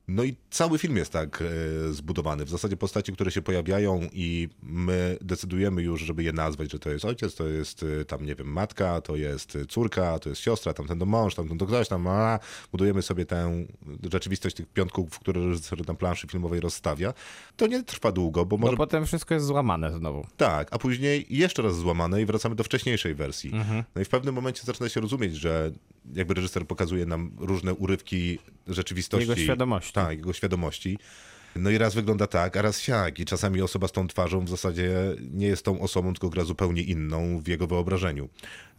No 0.08 0.24
i 0.24 0.36
cały 0.50 0.78
film 0.78 0.98
jest 0.98 1.12
tak 1.12 1.42
e, 1.42 1.94
zbudowany. 1.94 2.46
W 2.46 2.50
zasadzie 2.50 2.78
postaci, 2.78 3.14
które 3.14 3.32
się 3.32 3.42
pojawiają 3.42 4.02
i 4.14 4.50
my 4.64 5.18
decydujemy 5.22 5.82
już, 5.82 6.02
żeby 6.02 6.24
je 6.24 6.34
nazwać, 6.34 6.72
że 6.72 6.80
to 6.80 6.90
jest 6.90 7.06
ojciec, 7.06 7.36
to 7.36 7.48
jest 7.48 7.86
e, 8.02 8.06
tam, 8.06 8.26
nie 8.26 8.36
wiem, 8.36 8.48
matka, 8.48 9.02
to 9.02 9.16
jest 9.16 9.58
córka, 9.70 10.20
to 10.20 10.30
jest 10.30 10.42
siostra, 10.42 10.74
tamten 10.74 11.00
to 11.00 11.06
mąż, 11.06 11.36
tamten 11.36 11.58
to 11.58 11.66
ktoś 11.66 11.88
tam, 11.88 12.08
a, 12.08 12.40
budujemy 12.72 13.02
sobie 13.02 13.26
tę 13.26 13.66
rzeczywistość 14.12 14.56
tych 14.56 14.68
piątków, 14.68 15.20
które 15.20 15.42
reżyser 15.48 15.88
na 15.88 15.94
planszy 15.94 16.28
filmowej 16.28 16.60
rozstawia. 16.60 17.14
To 17.58 17.68
nie 17.68 17.84
trwa 17.84 18.12
długo, 18.12 18.46
bo 18.46 18.58
Bo 18.58 18.66
może 18.66 18.78
potem 18.78 19.06
wszystko 19.06 19.34
jest 19.34 19.46
złamane 19.46 19.92
znowu. 19.98 20.28
tak, 20.38 20.68
a 20.72 20.78
później 20.80 21.26
jeszcze 21.30 21.62
raz 21.62 21.76
złamane 21.76 22.22
i 22.22 22.26
wracamy 22.26 22.56
do 22.56 22.64
wcześniejszej 22.64 23.16
wersji. 23.16 23.52
No 23.96 24.02
i 24.02 24.06
w 24.06 24.10
pewnym 24.10 24.36
momencie 24.36 24.64
zaczyna 24.64 24.90
się 24.90 25.02
rozumieć, 25.02 25.36
że 25.36 25.72
jakby 26.16 26.34
reżyser 26.34 26.68
pokazuje 26.68 27.06
nam 27.06 27.32
różne 27.38 27.74
urywki 27.74 28.40
rzeczywistości. 28.68 29.30
Jego 29.30 29.42
świadomości. 29.42 29.94
Tak, 29.94 30.18
jego 30.18 30.34
świadomości. 30.34 30.98
No 31.56 31.70
i 31.70 31.78
raz 31.78 31.96
wygląda 31.96 32.28
tak, 32.28 32.58
a 32.58 32.62
raz 32.62 32.80
siak. 32.80 33.20
I 33.20 33.26
czasami 33.26 33.62
osoba 33.62 33.88
z 33.88 33.92
tą 33.92 34.08
twarzą 34.08 34.46
w 34.46 34.50
zasadzie 34.50 34.92
nie 35.32 35.48
jest 35.48 35.66
tą 35.66 35.82
osobą, 35.82 36.14
tylko 36.14 36.30
gra 36.30 36.44
zupełnie 36.44 36.82
inną 36.82 37.40
w 37.40 37.48
jego 37.48 37.68
wyobrażeniu. 37.68 38.30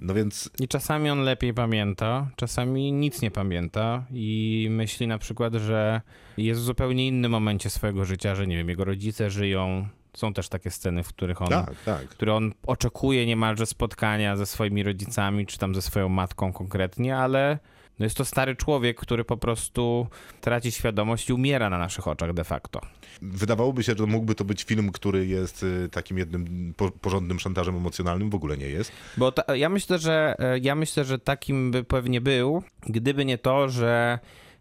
No 0.00 0.14
więc 0.14 0.50
I 0.60 0.68
czasami 0.68 1.10
on 1.10 1.20
lepiej 1.20 1.54
pamięta, 1.54 2.30
czasami 2.37 2.92
nic 2.92 3.22
nie 3.22 3.30
pamięta 3.30 4.04
i 4.12 4.68
myśli 4.70 5.06
na 5.06 5.18
przykład, 5.18 5.54
że 5.54 6.00
jest 6.37 6.60
w 6.60 6.64
zupełnie 6.64 7.06
innym 7.06 7.32
momencie 7.32 7.70
swojego 7.70 8.04
życia, 8.04 8.34
że 8.34 8.46
nie 8.46 8.56
wiem, 8.56 8.68
jego 8.68 8.84
rodzice 8.84 9.30
żyją. 9.30 9.88
Są 10.16 10.35
też 10.35 10.48
takie 10.48 10.70
sceny, 10.70 11.03
w 11.03 11.09
których 11.09 11.42
on, 11.42 11.48
tak, 11.48 11.74
tak. 11.85 12.09
które 12.09 12.35
on 12.35 12.53
oczekuje 12.66 13.27
niemalże 13.27 13.66
spotkania 13.66 14.37
ze 14.37 14.46
swoimi 14.46 14.83
rodzicami, 14.83 15.46
czy 15.46 15.59
tam 15.59 15.74
ze 15.74 15.83
swoją 15.83 16.09
matką 16.09 16.53
konkretnie, 16.53 17.16
ale 17.16 17.59
no 17.98 18.07
jest 18.07 18.16
to 18.16 18.24
stary 18.24 18.57
człowiek, 18.57 19.00
który 19.00 19.24
po 19.24 19.37
prostu 19.37 20.07
traci 20.40 20.72
świadomość 20.72 21.29
i 21.29 21.33
umiera 21.33 21.70
na 21.70 21.79
naszych 21.79 22.09
oczach 22.09 22.33
de 22.33 22.44
facto. 22.44 22.81
Wydawałoby 23.22 23.83
się, 23.83 23.94
że 23.98 24.07
mógłby 24.07 24.35
to 24.35 24.44
być 24.44 24.64
film, 24.64 24.92
który 24.92 25.27
jest 25.27 25.62
y, 25.62 25.88
takim 25.88 26.18
jednym 26.18 26.74
po, 26.77 26.90
porządnym 26.90 27.40
szantażem 27.40 27.77
emocjonalnym. 27.77 28.31
W 28.31 28.35
ogóle 28.35 28.57
nie 28.57 28.68
jest. 28.68 28.92
Bo 29.16 29.33
ta, 29.33 29.57
ja 29.57 29.68
myślę, 29.68 29.98
że 29.98 30.35
e, 30.38 30.59
ja 30.59 30.74
myślę, 30.74 31.05
że 31.05 31.18
takim 31.18 31.70
by 31.70 31.85
pewnie 31.85 32.20
był, 32.20 32.62
gdyby 32.87 33.24
nie 33.24 33.38
to, 33.38 33.68
że 33.68 34.18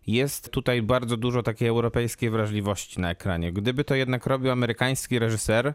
jest 0.07 0.51
tutaj 0.51 0.81
bardzo 0.81 1.17
dużo 1.17 1.43
takiej 1.43 1.67
europejskiej 1.67 2.29
wrażliwości 2.29 3.01
na 3.01 3.11
ekranie. 3.11 3.51
Gdyby 3.53 3.83
to 3.83 3.95
jednak 3.95 4.25
robił 4.25 4.51
amerykański 4.51 5.19
reżyser, 5.19 5.73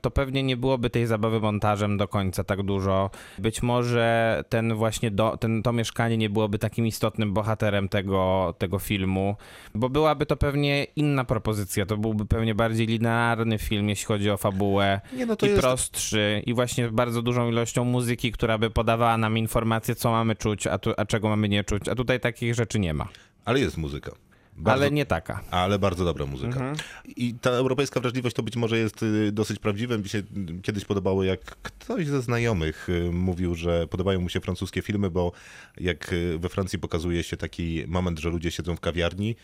to 0.00 0.10
pewnie 0.10 0.42
nie 0.42 0.56
byłoby 0.56 0.90
tej 0.90 1.06
zabawy 1.06 1.40
montażem 1.40 1.96
do 1.96 2.08
końca 2.08 2.44
tak 2.44 2.62
dużo. 2.62 3.10
Być 3.38 3.62
może 3.62 4.44
ten 4.48 4.74
właśnie 4.74 5.10
do, 5.10 5.36
ten, 5.36 5.62
to 5.62 5.72
mieszkanie 5.72 6.16
nie 6.16 6.30
byłoby 6.30 6.58
takim 6.58 6.86
istotnym 6.86 7.32
bohaterem 7.32 7.88
tego, 7.88 8.54
tego 8.58 8.78
filmu, 8.78 9.36
bo 9.74 9.88
byłaby 9.88 10.26
to 10.26 10.36
pewnie 10.36 10.84
inna 10.96 11.24
propozycja. 11.24 11.86
To 11.86 11.96
byłby 11.96 12.26
pewnie 12.26 12.54
bardziej 12.54 12.86
linearny 12.86 13.58
film, 13.58 13.88
jeśli 13.88 14.06
chodzi 14.06 14.30
o 14.30 14.36
fabułę 14.36 15.00
Nie, 15.16 15.26
no 15.26 15.36
i 15.42 15.46
jest- 15.46 15.60
prostszy 15.60 16.42
i 16.46 16.54
właśnie 16.54 16.88
bardzo 16.88 17.22
dużą 17.22 17.48
ilością 17.48 17.84
muzyki, 17.84 18.32
która 18.32 18.58
by 18.58 18.70
podawała 18.70 19.18
nam 19.18 19.38
informację, 19.38 19.94
co 19.94 20.10
mamy 20.10 20.36
czuć, 20.36 20.66
a, 20.66 20.78
tu, 20.78 20.92
a 20.96 21.04
czego 21.04 21.28
mamy 21.28 21.48
nie 21.48 21.64
czuć. 21.64 21.88
A 21.88 21.94
tutaj 21.94 22.20
takich 22.20 22.54
rzeczy 22.54 22.78
nie 22.78 22.94
ma. 22.94 23.08
Ale 23.44 23.60
jest 23.60 23.76
muzyka. 23.76 24.12
Bardzo- 24.56 24.82
Ale 24.82 24.90
nie 24.90 25.06
taka. 25.06 25.40
Ale 25.50 25.78
bardzo 25.78 26.04
dobra 26.04 26.26
muzyka. 26.26 26.48
Mhm. 26.60 26.76
I 27.16 27.34
ta 27.34 27.50
europejska 27.50 28.00
wrażliwość 28.00 28.36
to 28.36 28.42
być 28.42 28.56
może 28.56 28.78
jest 28.78 29.02
y, 29.02 29.32
dosyć 29.32 29.58
prawdziwe. 29.58 29.98
Mi 29.98 30.08
się 30.08 30.18
y, 30.18 30.24
kiedyś 30.62 30.84
podobało, 30.84 31.24
jak 31.24 31.40
ktoś 31.44 32.06
ze 32.06 32.22
znajomych 32.22 32.88
y, 32.88 33.10
mówił, 33.12 33.54
że 33.54 33.86
podobają 33.86 34.20
mu 34.20 34.28
się 34.28 34.40
francuskie 34.40 34.82
filmy, 34.82 35.10
bo 35.10 35.32
jak 35.80 36.14
we 36.38 36.48
Francji 36.48 36.78
pokazuje 36.78 37.22
się 37.22 37.36
taki 37.36 37.84
moment, 37.86 38.18
że 38.18 38.28
ludzie 38.30 38.50
siedzą 38.50 38.76
w 38.76 38.80
kawiarni, 38.80 39.36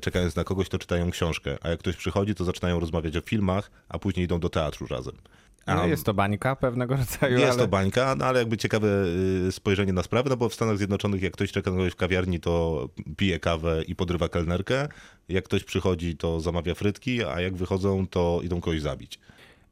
czekając 0.00 0.36
na 0.36 0.44
kogoś, 0.44 0.68
to 0.68 0.78
czytają 0.78 1.10
książkę, 1.10 1.58
a 1.62 1.68
jak 1.68 1.78
ktoś 1.78 1.96
przychodzi, 1.96 2.34
to 2.34 2.44
zaczynają 2.44 2.80
rozmawiać 2.80 3.16
o 3.16 3.20
filmach, 3.20 3.70
a 3.88 3.98
później 3.98 4.24
idą 4.24 4.40
do 4.40 4.48
teatru 4.48 4.86
razem. 4.86 5.14
No, 5.66 5.86
jest 5.86 6.04
to 6.04 6.14
bańka 6.14 6.56
pewnego 6.56 6.96
rodzaju, 6.96 7.38
jest 7.38 7.52
ale... 7.52 7.58
to 7.58 7.68
bańka, 7.68 8.14
no 8.14 8.24
ale 8.24 8.38
jakby 8.38 8.56
ciekawe 8.56 8.88
y, 9.48 9.52
spojrzenie 9.52 9.92
na 9.92 10.02
sprawę, 10.02 10.30
no 10.30 10.36
bo 10.36 10.48
w 10.48 10.54
Stanach 10.54 10.78
Zjednoczonych 10.78 11.22
jak 11.22 11.32
ktoś 11.32 11.52
czeka 11.52 11.70
na 11.70 11.76
kogoś 11.76 11.92
w 11.92 11.96
kawiarni, 11.96 12.40
to 12.40 12.88
pije 13.16 13.40
kawę 13.40 13.82
i 13.82 13.96
podrywa 13.96 14.28
kelnerkę. 14.28 14.88
Jak 15.28 15.44
ktoś 15.44 15.64
przychodzi, 15.64 16.16
to 16.16 16.40
zamawia 16.40 16.74
frytki, 16.74 17.24
a 17.24 17.40
jak 17.40 17.54
wychodzą, 17.54 18.06
to 18.06 18.40
idą 18.44 18.60
kogoś 18.60 18.80
zabić. 18.80 19.18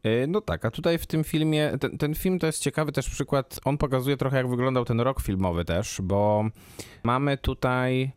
Y, 0.06 0.26
No 0.28 0.40
tak, 0.40 0.64
a 0.64 0.70
tutaj 0.70 0.98
w 0.98 1.06
tym 1.06 1.24
filmie, 1.24 1.72
ten, 1.80 1.98
ten 1.98 2.14
film 2.14 2.38
to 2.38 2.46
jest 2.46 2.62
ciekawy 2.62 2.92
też 2.92 3.10
przykład, 3.10 3.60
on 3.64 3.78
pokazuje 3.78 4.16
trochę 4.16 4.36
jak 4.36 4.48
wyglądał 4.48 4.84
ten 4.84 5.00
rok 5.00 5.20
filmowy 5.20 5.64
też, 5.64 6.00
bo 6.02 6.44
mamy 7.02 7.38
tutaj 7.38 8.12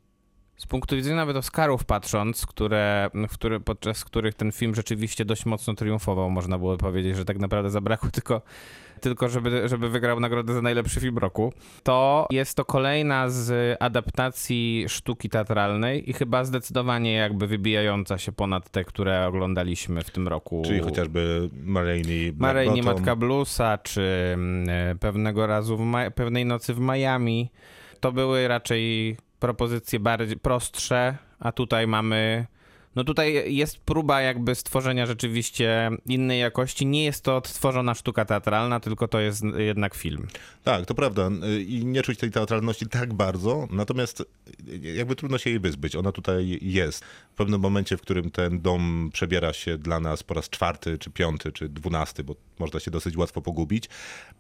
z 0.62 0.66
punktu 0.66 0.96
widzenia 0.96 1.16
nawet 1.16 1.38
Oscarów 1.38 1.86
patrząc, 1.86 2.46
które, 2.46 3.10
w 3.14 3.34
które, 3.34 3.60
podczas 3.60 4.06
których 4.06 4.34
ten 4.34 4.52
film 4.52 4.76
rzeczywiście 4.76 5.26
dość 5.26 5.46
mocno 5.46 5.74
triumfował, 5.74 6.30
można 6.30 6.58
było 6.58 6.78
powiedzieć, 6.78 7.18
że 7.18 7.26
tak 7.26 7.40
naprawdę 7.40 7.70
zabrakło 7.70 8.10
tylko, 8.18 8.42
tylko 9.02 9.30
żeby, 9.30 9.70
żeby 9.70 9.90
wygrał 9.90 10.20
nagrodę 10.20 10.54
za 10.54 10.62
najlepszy 10.62 11.00
film 11.00 11.18
roku, 11.18 11.54
to 11.84 12.28
jest 12.32 12.58
to 12.58 12.66
kolejna 12.66 13.30
z 13.30 13.78
adaptacji 13.80 14.86
sztuki 14.88 15.30
teatralnej 15.30 16.10
i 16.10 16.14
chyba 16.14 16.44
zdecydowanie 16.44 17.14
jakby 17.14 17.48
wybijająca 17.48 18.18
się 18.18 18.32
ponad 18.32 18.70
te, 18.70 18.84
które 18.84 19.28
oglądaliśmy 19.28 20.04
w 20.04 20.12
tym 20.12 20.28
roku. 20.28 20.62
Czyli 20.66 20.80
chociażby 20.80 21.50
Maryjnie 21.64 22.32
Bottom. 22.34 22.96
Matka 22.96 23.16
Bluesa, 23.16 23.78
czy 23.78 24.32
mm, 24.34 24.70
e, 24.70 24.96
pewnego 24.96 25.48
razu 25.48 25.78
w 25.78 25.82
Ma- 25.82 26.12
pewnej 26.12 26.46
nocy 26.46 26.74
w 26.74 26.80
Miami. 26.80 27.52
To 28.00 28.12
były 28.12 28.48
raczej 28.48 29.18
propozycje 29.42 30.00
bardziej 30.00 30.38
prostsze, 30.38 31.18
a 31.40 31.52
tutaj 31.52 31.88
mamy. 31.88 32.46
No 32.96 33.04
tutaj 33.04 33.56
jest 33.56 33.78
próba 33.78 34.22
jakby 34.22 34.56
stworzenia 34.56 35.06
rzeczywiście 35.06 35.90
innej 36.06 36.40
jakości. 36.40 36.86
Nie 36.86 37.04
jest 37.04 37.24
to 37.24 37.38
odtworzona 37.38 37.94
sztuka 37.94 38.26
teatralna, 38.26 38.80
tylko 38.80 39.08
to 39.08 39.20
jest 39.20 39.44
jednak 39.58 39.96
film. 39.96 40.28
Tak, 40.64 40.86
to 40.86 40.96
prawda. 40.96 41.30
I 41.68 41.86
nie 41.86 42.02
czuć 42.02 42.20
tej 42.20 42.32
teatralności 42.32 42.88
tak 42.88 43.14
bardzo, 43.14 43.68
natomiast 43.72 44.24
jakby 44.82 45.16
trudno 45.16 45.38
się 45.38 45.50
jej 45.50 45.60
wyzbyć. 45.60 45.96
Ona 45.96 46.12
tutaj 46.12 46.60
jest. 46.62 47.06
W 47.34 47.36
pewnym 47.36 47.62
momencie, 47.62 47.98
w 47.98 48.02
którym 48.02 48.32
ten 48.32 48.62
dom 48.62 49.10
przebiera 49.14 49.54
się 49.54 49.78
dla 49.78 50.00
nas 50.00 50.24
po 50.24 50.34
raz 50.34 50.50
czwarty, 50.50 50.98
czy 50.98 51.12
piąty, 51.12 51.52
czy 51.52 51.70
dwunasty, 51.70 52.24
bo 52.24 52.36
można 52.60 52.80
się 52.80 52.92
dosyć 52.92 53.18
łatwo 53.18 53.42
pogubić, 53.42 53.90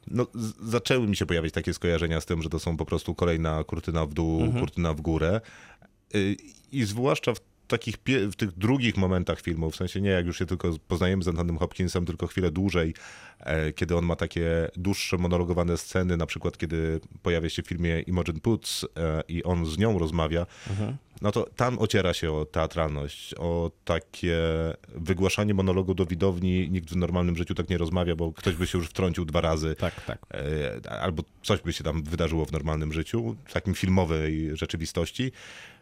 no, 0.08 0.28
zaczęły 0.64 1.08
mi 1.08 1.16
się 1.16 1.26
pojawiać 1.26 1.54
takie 1.54 1.74
skojarzenia 1.74 2.22
z 2.22 2.26
tym, 2.26 2.42
że 2.42 2.50
to 2.50 2.60
są 2.60 2.78
po 2.78 2.86
prostu 2.86 3.16
kolejna 3.16 3.64
kurtyna 3.64 4.06
w 4.06 4.14
dół, 4.14 4.54
kurtyna 4.60 4.94
w 4.94 5.02
górę. 5.02 5.42
Y, 6.16 6.38
I 6.72 6.84
zwłaszcza 6.84 7.34
w 7.34 7.51
takich 7.72 7.96
w 8.32 8.36
tych 8.36 8.52
drugich 8.52 8.98
momentach 8.98 9.42
filmu, 9.42 9.72
w 9.72 9.76
sensie 9.76 10.02
nie 10.02 10.10
jak 10.10 10.26
już 10.26 10.40
się 10.40 10.46
tylko 10.46 10.72
poznajemy 10.88 11.24
z 11.24 11.28
Antonym 11.28 11.58
Hopkinsem, 11.58 12.06
tylko 12.06 12.28
chwilę 12.28 12.52
dłużej, 12.52 12.94
e, 13.40 13.74
kiedy 13.74 13.98
on 13.98 14.06
ma 14.06 14.16
takie 14.16 14.68
dłuższe 14.76 15.18
monologowane 15.18 15.78
sceny, 15.78 16.18
na 16.18 16.26
przykład 16.26 16.58
kiedy 16.58 17.00
pojawia 17.24 17.50
się 17.50 17.64
w 17.64 17.68
filmie 17.68 18.00
Imogen 18.00 18.40
Poots 18.40 18.84
e, 18.84 19.24
i 19.28 19.44
on 19.44 19.66
z 19.66 19.78
nią 19.78 20.00
rozmawia, 20.00 20.46
no 21.22 21.32
to 21.32 21.50
tam 21.56 21.80
ociera 21.80 22.14
się 22.14 22.32
o 22.32 22.46
teatralność, 22.46 23.36
o 23.38 23.72
takie 23.86 24.38
wygłaszanie 24.96 25.54
monologu 25.54 25.94
do 25.94 26.06
widowni. 26.06 26.70
Nikt 26.72 26.90
w 26.90 26.96
normalnym 26.96 27.38
życiu 27.38 27.56
tak 27.56 27.70
nie 27.70 27.78
rozmawia, 27.78 28.16
bo 28.16 28.34
ktoś 28.34 28.56
by 28.56 28.68
się 28.68 28.78
już 28.78 28.88
wtrącił 28.88 29.26
dwa 29.26 29.42
razy. 29.42 29.76
Tak, 29.76 30.06
tak. 30.06 30.20
E, 30.34 31.02
albo 31.02 31.24
coś 31.44 31.62
by 31.62 31.74
się 31.74 31.84
tam 31.84 32.04
wydarzyło 32.04 32.46
w 32.46 32.52
normalnym 32.52 32.94
życiu, 32.94 33.36
w 33.46 33.54
takim 33.54 33.76
filmowej 33.76 34.58
rzeczywistości. 34.58 35.32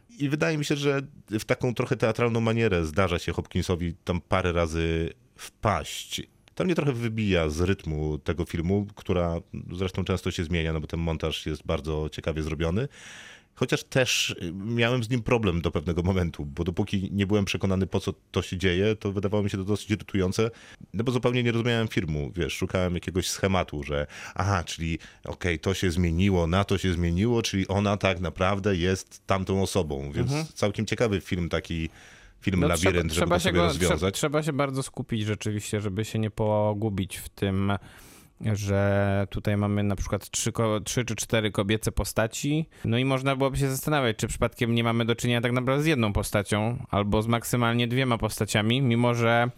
I 0.09 0.29
wydaje 0.29 0.57
mi 0.57 0.65
się, 0.65 0.75
że 0.75 1.01
w 1.31 1.45
taką 1.45 1.73
trochę 1.73 1.97
teatralną 1.97 2.41
manierę 2.41 2.85
zdarza 2.85 3.19
się 3.19 3.33
Hopkinsowi 3.33 3.93
tam 4.03 4.21
parę 4.21 4.51
razy 4.51 5.13
wpaść. 5.35 6.21
To 6.55 6.65
mnie 6.65 6.75
trochę 6.75 6.93
wybija 6.93 7.49
z 7.49 7.61
rytmu 7.61 8.17
tego 8.17 8.45
filmu, 8.45 8.87
która 8.95 9.35
zresztą 9.71 10.03
często 10.03 10.31
się 10.31 10.43
zmienia, 10.43 10.73
no 10.73 10.81
bo 10.81 10.87
ten 10.87 10.99
montaż 10.99 11.45
jest 11.45 11.65
bardzo 11.65 12.09
ciekawie 12.11 12.43
zrobiony. 12.43 12.87
Chociaż 13.59 13.83
też 13.83 14.29
y, 14.29 14.53
miałem 14.53 15.03
z 15.03 15.09
nim 15.09 15.21
problem 15.23 15.61
do 15.61 15.71
pewnego 15.71 16.03
momentu, 16.03 16.45
bo 16.45 16.63
dopóki 16.63 17.09
nie 17.11 17.27
byłem 17.27 17.45
przekonany, 17.45 17.87
po 17.87 17.99
co 17.99 18.13
to 18.31 18.41
się 18.41 18.57
dzieje, 18.57 18.95
to 18.95 19.11
wydawało 19.11 19.43
mi 19.43 19.49
się 19.49 19.57
to 19.57 19.63
dosyć 19.63 19.91
irytujące, 19.91 20.51
no 20.93 21.03
bo 21.03 21.11
zupełnie 21.11 21.43
nie 21.43 21.51
rozumiałem 21.51 21.87
filmu, 21.87 22.31
wiesz, 22.35 22.53
szukałem 22.53 22.93
jakiegoś 22.93 23.29
schematu, 23.29 23.83
że 23.83 24.07
aha, 24.35 24.63
czyli 24.63 24.99
okej, 25.25 25.59
to 25.59 25.73
się 25.73 25.91
zmieniło, 25.91 26.47
na 26.47 26.63
to 26.63 26.77
się 26.77 26.93
zmieniło, 26.93 27.41
czyli 27.41 27.67
ona 27.67 27.97
tak 27.97 28.19
naprawdę 28.19 28.75
jest 28.75 29.25
tamtą 29.27 29.61
osobą, 29.61 30.11
więc 30.11 30.53
całkiem 30.53 30.85
ciekawy 30.85 31.21
film 31.21 31.49
taki, 31.49 31.89
film 32.41 32.61
Labirynt, 32.61 33.11
żeby 33.13 33.29
to 33.29 33.35
się 33.39 33.43
sobie 33.43 33.53
go- 33.53 33.63
rozwiązać. 33.63 33.99
Trzeba, 33.99 34.11
trzeba 34.11 34.43
się 34.43 34.53
bardzo 34.53 34.83
skupić 34.83 35.25
rzeczywiście, 35.25 35.81
żeby 35.81 36.05
się 36.05 36.19
nie 36.19 36.29
pogubić 36.29 37.17
w 37.17 37.29
tym, 37.29 37.71
że 38.53 39.27
tutaj 39.29 39.57
mamy 39.57 39.83
na 39.83 39.95
przykład 39.95 40.29
trzy, 40.29 40.51
trzy 40.85 41.05
czy 41.05 41.15
cztery 41.15 41.51
kobiece 41.51 41.91
postaci. 41.91 42.65
No 42.85 42.97
i 42.97 43.05
można 43.05 43.35
byłoby 43.35 43.57
się 43.57 43.69
zastanawiać, 43.69 44.17
czy 44.17 44.27
przypadkiem 44.27 44.75
nie 44.75 44.83
mamy 44.83 45.05
do 45.05 45.15
czynienia 45.15 45.41
tak 45.41 45.51
naprawdę 45.51 45.83
z 45.83 45.85
jedną 45.85 46.13
postacią, 46.13 46.85
albo 46.89 47.21
z 47.21 47.27
maksymalnie 47.27 47.87
dwiema 47.87 48.17
postaciami, 48.17 48.81
mimo 48.81 49.13
że 49.13 49.49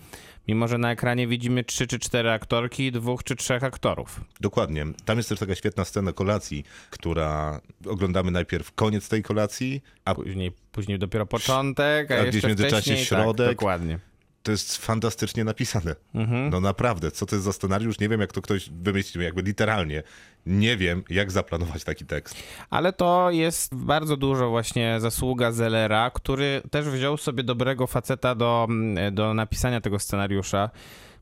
Mimo, 0.48 0.68
że 0.68 0.78
na 0.78 0.92
ekranie 0.92 1.28
widzimy 1.28 1.64
trzy 1.64 1.88
czy 1.88 2.00
cztery 2.00 2.32
aktorki 2.32 2.92
dwóch 2.92 3.24
czy 3.24 3.36
trzech 3.36 3.64
aktorów. 3.64 4.22
Dokładnie. 4.40 4.86
Tam 5.06 5.18
jest 5.18 5.30
też 5.30 5.40
taka 5.40 5.56
świetna 5.56 5.86
scena 5.86 6.14
kolacji, 6.14 6.66
która 6.90 7.62
oglądamy 7.86 8.32
najpierw 8.32 8.72
koniec 8.72 9.10
tej 9.10 9.24
kolacji, 9.24 9.82
a 10.06 10.16
Później, 10.16 10.52
później 10.72 11.00
dopiero 11.00 11.26
początek, 11.26 12.12
a, 12.12 12.14
A 12.14 12.18
jeszcze 12.18 12.30
gdzieś 12.30 12.42
w 12.42 12.48
międzyczasie 12.48 12.82
wcześniej, 12.82 13.06
środek. 13.06 13.48
Tak, 13.48 13.56
dokładnie. 13.56 14.00
To 14.44 14.52
jest 14.52 14.78
fantastycznie 14.78 15.44
napisane. 15.44 15.96
Mhm. 16.16 16.50
No 16.50 16.62
naprawdę, 16.62 17.12
co 17.12 17.26
to 17.26 17.36
jest 17.36 17.46
za 17.46 17.54
scenariusz? 17.54 18.00
Nie 18.00 18.10
wiem, 18.10 18.22
jak 18.22 18.34
to 18.34 18.42
ktoś 18.42 18.70
wymyślił, 18.70 19.24
jakby 19.24 19.42
literalnie. 19.42 20.04
Nie 20.46 20.78
wiem, 20.78 21.04
jak 21.10 21.32
zaplanować 21.32 21.84
taki 21.84 22.06
tekst. 22.06 22.36
Ale 22.70 22.94
to 22.94 23.32
jest 23.32 23.76
bardzo 23.76 24.18
dużo 24.18 24.50
właśnie 24.50 25.00
zasługa 25.00 25.52
Zellera, 25.52 26.12
który 26.12 26.62
też 26.72 26.86
wziął 26.86 27.18
sobie 27.18 27.44
dobrego 27.44 27.88
faceta 27.88 28.36
do, 28.36 28.68
do 29.12 29.34
napisania 29.34 29.82
tego 29.82 30.00
scenariusza, 30.00 30.70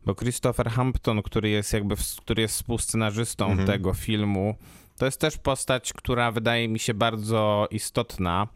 bo 0.06 0.16
Christopher 0.16 0.70
Hampton, 0.70 1.22
który 1.22 1.50
jest 1.50 1.74
jakby, 1.74 1.96
który 2.22 2.42
jest 2.42 2.56
współscenarzystą 2.56 3.58
tego 3.66 3.94
filmu, 3.94 4.56
to 5.00 5.06
jest 5.06 5.22
też 5.22 5.38
postać, 5.38 5.94
która 5.94 6.32
wydaje 6.32 6.68
mi 6.68 6.80
się 6.80 6.94
bardzo 6.94 7.68
istotna, 7.72 8.48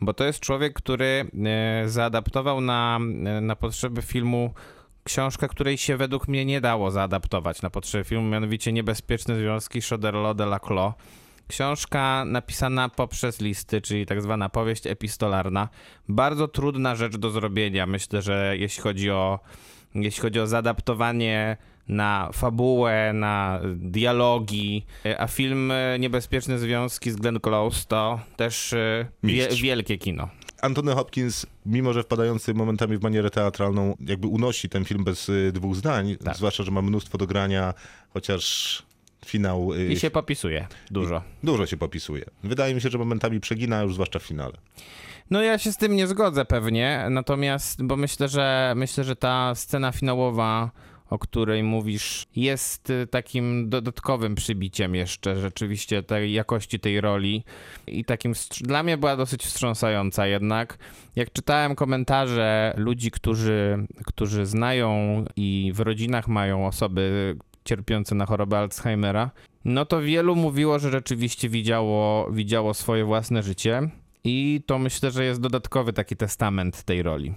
bo 0.00 0.14
to 0.14 0.24
jest 0.24 0.40
człowiek, 0.40 0.72
który 0.72 1.30
e, 1.44 1.88
zaadaptował 1.88 2.60
na, 2.60 2.98
e, 3.24 3.40
na 3.40 3.56
potrzeby 3.56 4.02
filmu 4.02 4.54
książkę, 5.04 5.48
której 5.48 5.78
się 5.78 5.96
według 5.96 6.28
mnie 6.28 6.44
nie 6.44 6.60
dało 6.60 6.90
zaadaptować 6.90 7.62
na 7.62 7.70
potrzeby 7.70 8.04
filmu, 8.04 8.28
mianowicie 8.28 8.72
Niebezpieczne 8.72 9.36
Związki 9.36 9.80
Choderlos 9.80 10.36
de 10.36 10.44
la 10.44 10.60
Clos. 10.60 10.92
Książka 11.48 12.24
napisana 12.24 12.88
poprzez 12.88 13.40
listy, 13.40 13.80
czyli 13.80 14.06
tak 14.06 14.22
zwana 14.22 14.48
powieść 14.48 14.86
epistolarna. 14.86 15.68
Bardzo 16.08 16.48
trudna 16.48 16.96
rzecz 16.96 17.16
do 17.16 17.30
zrobienia, 17.30 17.86
myślę, 17.86 18.22
że 18.22 18.54
jeśli 18.58 18.82
chodzi 18.82 19.10
o, 19.10 19.38
jeśli 19.94 20.22
chodzi 20.22 20.40
o 20.40 20.46
zaadaptowanie 20.46 21.56
na 21.88 22.30
fabułę, 22.32 23.12
na 23.12 23.60
dialogi, 23.76 24.86
a 25.18 25.26
film 25.26 25.70
e, 25.70 25.98
Niebezpieczne 25.98 26.58
Związki 26.58 27.10
z 27.10 27.16
Glenn 27.16 27.40
Close 27.40 27.84
to 27.88 28.20
też 28.36 28.72
e, 28.72 29.06
wie, 29.22 29.48
wielkie 29.62 29.98
kino. 29.98 30.28
Antony 30.62 30.92
Hopkins, 30.94 31.46
mimo 31.66 31.92
że 31.92 32.02
wpadający 32.02 32.54
momentami 32.54 32.96
w 32.98 33.02
manierę 33.02 33.30
teatralną, 33.30 33.94
jakby 34.00 34.26
unosi 34.26 34.68
ten 34.68 34.84
film 34.84 35.04
bez 35.04 35.28
y, 35.28 35.52
dwóch 35.54 35.76
zdań, 35.76 36.16
Tak. 36.24 36.36
zwłaszcza, 36.36 36.62
że 36.62 36.70
ma 36.70 36.82
mnóstwo 36.82 37.18
do 37.18 37.26
grania, 37.26 37.74
chociaż 38.12 38.82
finał 39.26 39.74
I 39.74 39.96
się 39.96 40.10
popisuje 40.10 40.66
dużo. 40.90 41.22
dużo 41.42 41.66
się 41.66 41.76
popisuje. 41.76 42.24
Wydaje 42.44 42.74
mi 42.74 42.80
się, 42.80 42.88
że 42.90 42.98
momentami 42.98 43.40
przegina, 43.40 43.82
już 43.82 43.94
zwłaszcza 43.94 44.18
w 44.18 44.22
finale. 44.22 44.52
No 45.30 45.42
ja 45.42 45.58
się 45.58 45.72
z 45.72 45.76
tym 45.76 45.96
nie 45.96 46.06
zgodzę 46.06 46.44
pewnie, 46.44 47.06
natomiast, 47.10 47.82
bo 47.82 47.96
myślę, 47.96 48.28
że 48.28 48.72
myślę, 48.76 49.04
że 49.04 49.16
ta 49.16 49.54
scena 49.54 49.92
finałowa, 49.92 50.70
o 51.12 51.18
której 51.18 51.62
mówisz, 51.62 52.26
jest 52.36 52.90
y, 52.90 53.06
takim 53.06 53.68
dodatkowym 53.68 54.34
przybiciem 54.34 54.94
jeszcze 54.94 55.36
rzeczywiście 55.36 56.02
tej 56.02 56.32
jakości 56.32 56.80
tej 56.80 57.00
roli 57.00 57.44
i 57.86 58.04
takim, 58.04 58.32
dla 58.60 58.82
mnie 58.82 58.96
była 58.96 59.16
dosyć 59.16 59.42
wstrząsająca 59.42 60.26
jednak. 60.26 60.78
Jak 61.16 61.32
czytałem 61.32 61.74
komentarze 61.74 62.74
ludzi, 62.76 63.10
którzy, 63.10 63.86
którzy 64.06 64.46
znają 64.46 65.24
i 65.36 65.72
w 65.74 65.80
rodzinach 65.80 66.28
mają 66.28 66.66
osoby 66.66 67.36
cierpiące 67.64 68.14
na 68.14 68.26
chorobę 68.26 68.58
Alzheimera, 68.58 69.30
no 69.64 69.84
to 69.84 70.00
wielu 70.02 70.36
mówiło, 70.36 70.78
że 70.78 70.90
rzeczywiście 70.90 71.48
widziało, 71.48 72.30
widziało 72.30 72.74
swoje 72.74 73.04
własne 73.04 73.42
życie. 73.42 73.88
I 74.24 74.62
to 74.66 74.78
myślę, 74.78 75.10
że 75.10 75.24
jest 75.24 75.40
dodatkowy 75.40 75.92
taki 75.92 76.16
testament 76.16 76.82
tej 76.82 77.02
roli. 77.02 77.34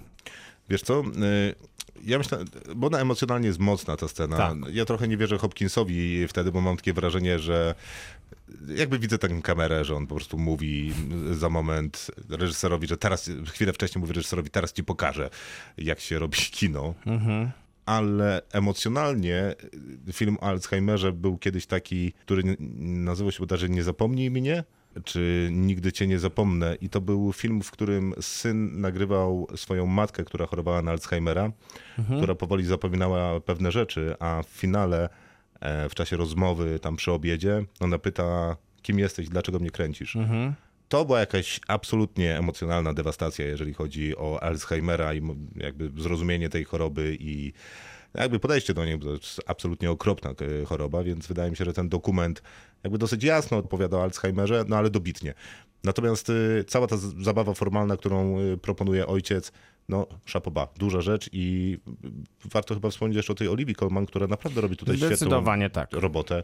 Wiesz 0.70 0.82
co? 0.82 1.02
y, 1.02 1.56
Ja 2.04 2.18
myślę, 2.18 2.38
bo 2.76 2.88
ona 2.88 3.00
emocjonalnie 3.00 3.48
jest 3.48 3.60
mocna 3.60 3.98
ta 3.98 4.08
scena. 4.08 4.38
Tak. 4.38 4.58
Ja 4.72 4.86
trochę 4.86 5.08
nie 5.08 5.18
wierzę 5.18 5.38
Hopkinsowi 5.38 6.28
wtedy, 6.28 6.52
bo 6.52 6.62
mam 6.62 6.78
takie 6.78 6.94
wrażenie, 6.94 7.40
że 7.40 7.76
jakby 8.76 9.00
widzę 9.00 9.18
taką 9.18 9.42
kamerę, 9.42 9.86
że 9.86 9.96
on 9.96 10.08
po 10.08 10.16
prostu 10.16 10.38
mówi 10.38 10.94
za 11.32 11.50
moment 11.50 12.12
reżyserowi, 12.30 12.88
że 12.88 12.98
teraz, 12.98 13.30
chwilę 13.46 13.74
wcześniej 13.74 14.00
mówi 14.00 14.14
reżyserowi, 14.14 14.50
teraz 14.50 14.74
ci 14.74 14.84
pokażę, 14.84 15.30
jak 15.78 16.00
się 16.00 16.20
robi 16.20 16.38
kino. 16.38 16.94
Ale 17.86 18.42
emocjonalnie 18.52 19.56
film 20.14 20.38
o 20.42 20.44
Alzheimerze 20.44 21.12
był 21.12 21.38
kiedyś 21.38 21.66
taki, 21.66 22.12
który 22.12 22.44
nazywał 22.80 23.32
się 23.32 23.40
bodajże 23.40 23.70
Nie 23.70 23.84
zapomnij 23.84 24.32
mnie, 24.32 24.64
czy 25.04 25.50
Nigdy 25.52 25.92
cię 25.92 26.08
nie 26.08 26.20
zapomnę. 26.20 26.76
I 26.82 26.90
to 26.90 27.02
był 27.02 27.34
film, 27.34 27.62
w 27.62 27.72
którym 27.72 28.14
syn 28.22 28.82
nagrywał 28.82 29.48
swoją 29.56 29.86
matkę, 29.86 30.24
która 30.24 30.46
chorowała 30.46 30.82
na 30.82 30.92
Alzheimera, 30.92 31.52
która 32.18 32.36
powoli 32.36 32.66
zapominała 32.66 33.40
pewne 33.40 33.72
rzeczy, 33.72 34.16
a 34.20 34.44
w 34.44 34.50
finale, 34.50 35.10
e, 35.60 35.90
w 35.90 35.96
czasie 35.96 36.18
rozmowy 36.18 36.80
tam 36.80 36.96
przy 36.96 37.12
obiedzie, 37.12 37.66
ona 37.80 37.98
pyta, 37.98 38.58
kim 38.82 39.00
jesteś, 39.00 39.30
dlaczego 39.30 39.60
mnie 39.60 39.72
kręcisz? 39.72 40.16
To 40.90 41.06
była 41.06 41.20
jakaś 41.20 41.60
absolutnie 41.68 42.38
emocjonalna 42.38 42.94
dewastacja, 42.94 43.46
jeżeli 43.46 43.74
chodzi 43.74 44.18
o 44.18 44.44
Alzheimera 44.44 45.14
i 45.14 45.22
jakby 45.56 46.02
zrozumienie 46.02 46.50
tej 46.50 46.64
choroby 46.64 47.18
i 47.20 47.54
jakby 48.14 48.40
podejście 48.40 48.74
do 48.74 48.86
niej, 48.86 48.98
bo 48.98 49.06
to 49.06 49.12
jest 49.12 49.42
absolutnie 49.46 49.92
okropna 49.92 50.30
e, 50.30 50.66
choroba, 50.66 51.04
więc 51.04 51.28
wydaje 51.28 51.52
mi 51.52 51.58
się, 51.58 51.66
że 51.66 51.74
ten 51.74 51.90
dokument 51.90 52.42
jakby 52.86 52.98
dosyć 52.98 53.24
jasno 53.24 53.58
odpowiada 53.58 53.98
o 53.98 54.04
Alzheimerze, 54.04 54.66
no 54.68 54.78
ale 54.78 54.90
dobitnie. 54.90 55.34
Natomiast 55.84 56.30
y, 56.30 56.64
cała 56.68 56.88
ta 56.88 56.98
zabawa 56.98 57.54
formalna, 57.54 57.98
którą 57.98 58.40
y, 58.40 58.58
proponuje 58.58 59.08
ojciec, 59.08 59.52
no 59.90 60.08
szapoba, 60.26 60.68
duża 60.78 61.02
rzecz 61.02 61.30
i 61.32 61.78
y, 62.46 62.50
warto 62.54 62.74
chyba 62.74 62.90
wspomnieć 62.90 63.16
jeszcze 63.16 63.34
o 63.34 63.36
tej 63.36 63.48
Oliwii 63.48 63.76
Colman, 63.76 64.06
która 64.06 64.28
naprawdę 64.28 64.62
robi 64.62 64.78
tutaj 64.78 64.98
świetną 64.98 65.44
tak. 65.74 65.94
robotę. 65.94 66.44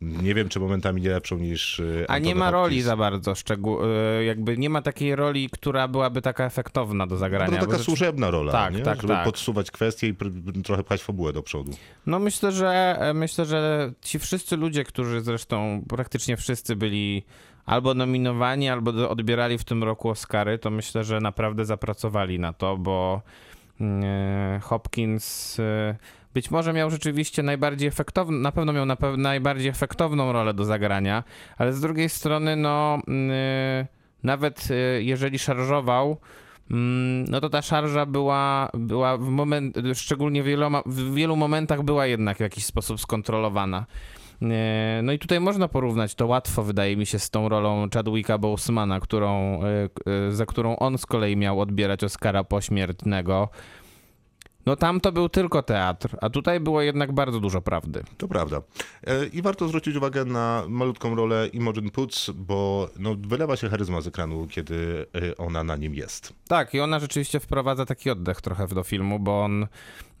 Nie 0.00 0.34
wiem, 0.34 0.48
czy 0.48 0.60
momentami 0.60 1.02
nie 1.02 1.08
lepszą 1.10 1.36
niż 1.38 1.78
y, 1.80 2.04
A 2.08 2.18
nie 2.18 2.34
ma 2.34 2.50
roli 2.50 2.62
Hopkins. 2.64 2.84
za 2.84 2.96
bardzo 2.96 3.34
szczegół, 3.34 3.78
y, 4.20 4.24
jakby 4.24 4.58
nie 4.58 4.70
ma 4.70 4.82
takiej 4.82 5.16
roli, 5.16 5.50
która 5.50 5.88
byłaby 5.88 6.22
taka 6.22 6.44
efektowna 6.44 7.06
do 7.06 7.16
zagrania. 7.16 7.50
No 7.50 7.56
to 7.58 7.64
taka 7.66 7.72
rzeczy- 7.72 7.84
służebna 7.84 8.30
rola, 8.30 8.52
Tak, 8.52 8.74
nie? 8.74 8.80
tak, 8.82 9.02
żeby 9.02 9.12
tak. 9.14 9.24
podsuwać 9.24 9.70
kwestie 9.70 10.08
i 10.08 10.14
trochę 10.64 10.84
pchać 10.84 11.02
fabułę 11.02 11.32
do 11.32 11.42
przodu. 11.42 11.72
No 12.06 12.18
myślę, 12.18 12.52
że 12.52 12.98
myślę, 13.14 13.44
że 13.46 13.92
ci 14.02 14.18
wszyscy 14.18 14.56
ludzie, 14.56 14.84
którzy 14.84 15.20
zresztą 15.20 15.82
praktycznie 15.88 16.36
wszyscy 16.36 16.76
byli 16.76 17.22
albo 17.66 17.94
nominowani, 17.94 18.68
albo 18.70 19.08
odbierali 19.10 19.58
w 19.58 19.64
tym 19.64 19.84
roku 19.84 20.08
Oscary, 20.10 20.58
to 20.58 20.70
myślę, 20.70 21.04
że 21.04 21.20
naprawdę 21.20 21.64
zapracowali 21.64 22.38
na 22.38 22.52
to, 22.52 22.76
bo 22.76 23.22
e, 23.80 24.60
Hopkins 24.62 25.60
e, 25.60 25.96
być 26.36 26.50
może 26.50 26.72
miał 26.72 26.90
rzeczywiście 26.90 27.42
najbardziej 27.42 27.88
efektowną, 27.88 28.38
na 28.38 28.52
pewno 28.52 28.72
miał 28.72 28.86
na 28.86 28.96
pew- 28.96 29.18
najbardziej 29.18 29.68
efektowną 29.68 30.32
rolę 30.32 30.54
do 30.54 30.64
zagrania, 30.64 31.24
ale 31.58 31.72
z 31.72 31.80
drugiej 31.80 32.08
strony, 32.08 32.56
no 32.56 32.98
e, 33.08 33.86
nawet 34.22 34.68
e, 34.70 35.02
jeżeli 35.02 35.38
szarżował, 35.38 36.16
Mm, 36.70 37.24
no 37.30 37.40
to 37.40 37.48
ta 37.50 37.62
szarża 37.62 38.06
była, 38.06 38.70
była 38.74 39.16
w 39.16 39.28
moment, 39.28 39.76
szczególnie 39.94 40.42
wieloma, 40.42 40.82
w 40.86 41.14
wielu 41.14 41.36
momentach 41.36 41.82
była 41.82 42.06
jednak 42.06 42.36
w 42.36 42.40
jakiś 42.40 42.64
sposób 42.64 43.00
skontrolowana. 43.00 43.86
E, 44.42 45.00
No 45.02 45.12
i 45.12 45.18
tutaj 45.18 45.40
można 45.40 45.68
porównać 45.68 46.14
to 46.14 46.26
łatwo, 46.26 46.62
wydaje 46.62 46.96
mi 46.96 47.06
się, 47.06 47.18
z 47.18 47.30
tą 47.30 47.48
rolą 47.48 47.86
Chadwicka 47.94 48.38
Bosemana, 48.38 49.00
którą, 49.00 49.60
e, 49.62 49.66
e, 50.28 50.32
za 50.32 50.46
którą 50.46 50.76
on 50.76 50.98
z 50.98 51.06
kolei 51.06 51.36
miał 51.36 51.60
odbierać 51.60 52.04
Oscara 52.04 52.44
pośmiertnego. 52.44 53.48
No 54.66 54.76
tam 54.76 55.00
to 55.00 55.12
był 55.12 55.28
tylko 55.28 55.62
teatr, 55.62 56.16
a 56.20 56.30
tutaj 56.30 56.60
było 56.60 56.82
jednak 56.82 57.12
bardzo 57.12 57.40
dużo 57.40 57.60
prawdy. 57.60 58.02
To 58.16 58.28
prawda. 58.28 58.62
E, 59.06 59.26
I 59.26 59.42
warto 59.42 59.68
zwrócić 59.68 59.96
uwagę 59.96 60.24
na 60.24 60.64
malutką 60.68 61.14
rolę 61.14 61.48
Imogen 61.52 61.90
Poots, 61.90 62.30
bo 62.30 62.88
no, 62.98 63.16
wylewa 63.28 63.56
się 63.56 63.68
charyzma 63.68 64.00
z 64.00 64.06
ekranu, 64.06 64.46
kiedy 64.50 65.06
e, 65.14 65.36
ona 65.36 65.64
na 65.64 65.76
nim 65.76 65.94
jest. 65.94 66.32
Tak, 66.48 66.74
i 66.74 66.80
ona 66.80 67.00
rzeczywiście 67.00 67.40
wprowadza 67.40 67.86
taki 67.86 68.10
oddech 68.10 68.40
trochę 68.40 68.66
do 68.66 68.82
filmu, 68.82 69.18
bo 69.18 69.44
on, 69.44 69.66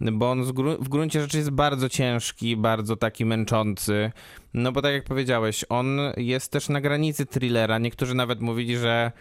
bo 0.00 0.30
on 0.30 0.44
w 0.80 0.88
gruncie 0.88 1.20
rzeczy 1.20 1.38
jest 1.38 1.50
bardzo 1.50 1.88
ciężki, 1.88 2.56
bardzo 2.56 2.96
taki 2.96 3.24
męczący. 3.24 4.12
No 4.54 4.72
bo 4.72 4.82
tak 4.82 4.92
jak 4.92 5.04
powiedziałeś, 5.04 5.64
on 5.68 5.98
jest 6.16 6.52
też 6.52 6.68
na 6.68 6.80
granicy 6.80 7.26
thrillera. 7.26 7.78
Niektórzy 7.78 8.14
nawet 8.14 8.40
mówili, 8.40 8.76
że, 8.76 9.12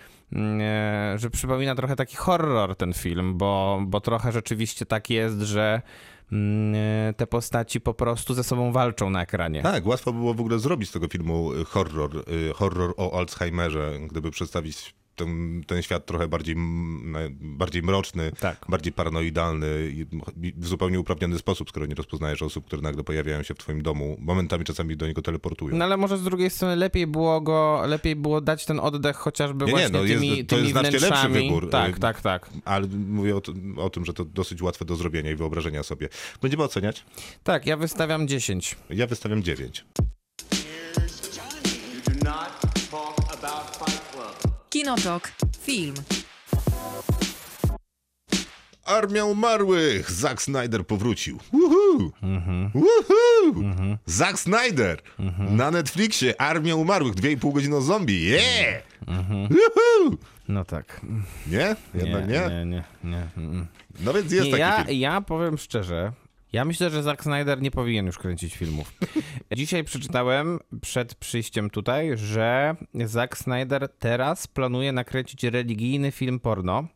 że 1.15 1.29
przypomina 1.31 1.75
trochę 1.75 1.95
taki 1.95 2.15
horror 2.15 2.75
ten 2.75 2.93
film, 2.93 3.37
bo, 3.37 3.81
bo 3.87 4.01
trochę 4.01 4.31
rzeczywiście 4.31 4.85
tak 4.85 5.09
jest, 5.09 5.39
że 5.39 5.81
mm, 6.31 6.75
e, 7.09 7.13
te 7.13 7.27
postaci 7.27 7.81
po 7.81 7.93
prostu 7.93 8.33
ze 8.33 8.43
sobą 8.43 8.71
walczą 8.71 9.09
na 9.09 9.21
ekranie. 9.21 9.61
Tak, 9.61 9.85
łatwo 9.85 10.13
było 10.13 10.33
w 10.33 10.39
ogóle 10.39 10.59
zrobić 10.59 10.89
z 10.89 10.91
tego 10.91 11.07
filmu 11.07 11.53
y, 11.53 11.65
horror, 11.65 12.23
y, 12.49 12.53
horror 12.53 12.93
o 12.97 13.19
Alzheimerze, 13.19 13.91
gdyby 14.07 14.31
przedstawić 14.31 14.95
ten, 15.15 15.63
ten 15.67 15.81
świat 15.81 16.05
trochę 16.05 16.27
bardziej, 16.27 16.55
bardziej 17.41 17.83
mroczny, 17.83 18.31
Tak. 18.39 18.65
bardziej 18.69 18.93
paranoidalny 18.93 19.67
w 20.57 20.67
zupełnie 20.67 20.99
uprawniony 20.99 21.37
sposób, 21.37 21.69
skoro 21.69 21.85
nie 21.85 21.95
rozpoznajesz 21.95 22.41
osób, 22.41 22.65
które 22.65 22.81
nagle 22.81 23.03
pojawiają 23.03 23.43
się 23.43 23.53
w 23.53 23.57
twoim 23.57 23.81
domu, 23.81 24.17
momentami 24.19 24.65
czasami 24.65 24.97
do 24.97 25.07
niego 25.07 25.21
teleportują. 25.21 25.75
No 25.77 25.85
ale 25.85 25.97
może 25.97 26.17
z 26.17 26.23
drugiej 26.23 26.49
strony 26.49 26.75
lepiej 26.75 27.07
było 27.07 27.41
go, 27.41 27.83
lepiej 27.87 28.15
było 28.15 28.41
dać 28.41 28.65
ten 28.65 28.79
oddech 28.79 29.15
chociażby 29.15 29.65
Nie, 29.65 29.71
nie, 29.73 29.77
właśnie 29.77 29.97
no, 29.99 30.03
jest- 30.05 30.21
tymi, 30.21 30.45
to 30.45 30.57
jest 30.57 30.71
znacznie 30.71 30.99
lepszy 30.99 31.29
wybór. 31.29 31.69
Tak, 31.69 31.97
Y, 31.97 31.99
tak, 31.99 32.21
tak. 32.21 32.49
Ale 32.65 32.87
mówię 33.07 33.35
o, 33.35 33.41
o 33.77 33.89
tym, 33.89 34.05
że 34.05 34.13
to 34.13 34.25
dosyć 34.25 34.61
łatwe 34.61 34.85
do 34.85 34.95
zrobienia 34.95 35.31
i 35.31 35.35
wyobrażenia 35.35 35.83
sobie. 35.83 36.09
Będziemy 36.41 36.63
oceniać. 36.63 37.05
Tak, 37.43 37.65
ja 37.65 37.77
wystawiam 37.77 38.27
10. 38.27 38.75
Ja 38.89 39.07
wystawiam 39.07 39.43
9. 39.43 39.85
Kinotok. 44.75 45.31
Film. 45.61 45.93
Armia 48.85 49.25
umarłych! 49.25 50.11
Zack 50.11 50.41
Snyder 50.41 50.87
powrócił. 50.87 51.39
Woohoo! 51.53 52.11
Woohoo! 52.73 53.97
Zack 54.05 54.39
Snyder! 54.39 55.01
Na 55.49 55.71
Netflixie 55.71 56.41
Armia 56.41 56.75
umarłych, 56.75 57.13
2,5 57.15 57.53
godziny 57.53 57.75
o 57.75 57.81
zombie. 57.81 58.29
Yeah! 58.29 58.83
Woohoo! 59.07 60.17
No 60.47 60.65
tak. 60.65 61.01
Nie? 61.47 61.75
Jednak 61.93 62.27
nie? 62.27 62.49
Nie, 62.49 62.65
nie, 62.65 62.83
nie. 63.03 63.27
mm. 63.37 63.67
No 63.99 64.13
więc 64.13 64.31
jest 64.31 64.45
nie 64.45 64.51
taki 64.51 64.61
ja, 64.61 64.83
film. 64.83 64.99
ja 64.99 65.21
powiem 65.21 65.57
szczerze, 65.57 66.11
ja 66.53 66.65
myślę, 66.65 66.89
że 66.89 67.03
Zack 67.03 67.23
Snyder 67.23 67.61
nie 67.61 67.71
powinien 67.71 68.05
już 68.05 68.17
kręcić 68.17 68.55
filmów. 68.55 68.93
Dzisiaj 69.55 69.83
przeczytałem 69.83 70.59
przed 70.81 71.15
przyjściem 71.15 71.69
tutaj, 71.69 72.17
że 72.17 72.75
Zack 73.05 73.37
Snyder 73.37 73.89
teraz 73.99 74.47
planuje 74.47 74.91
nakręcić 74.91 75.43
religijny 75.43 76.11
film 76.11 76.39
porno 76.39 76.87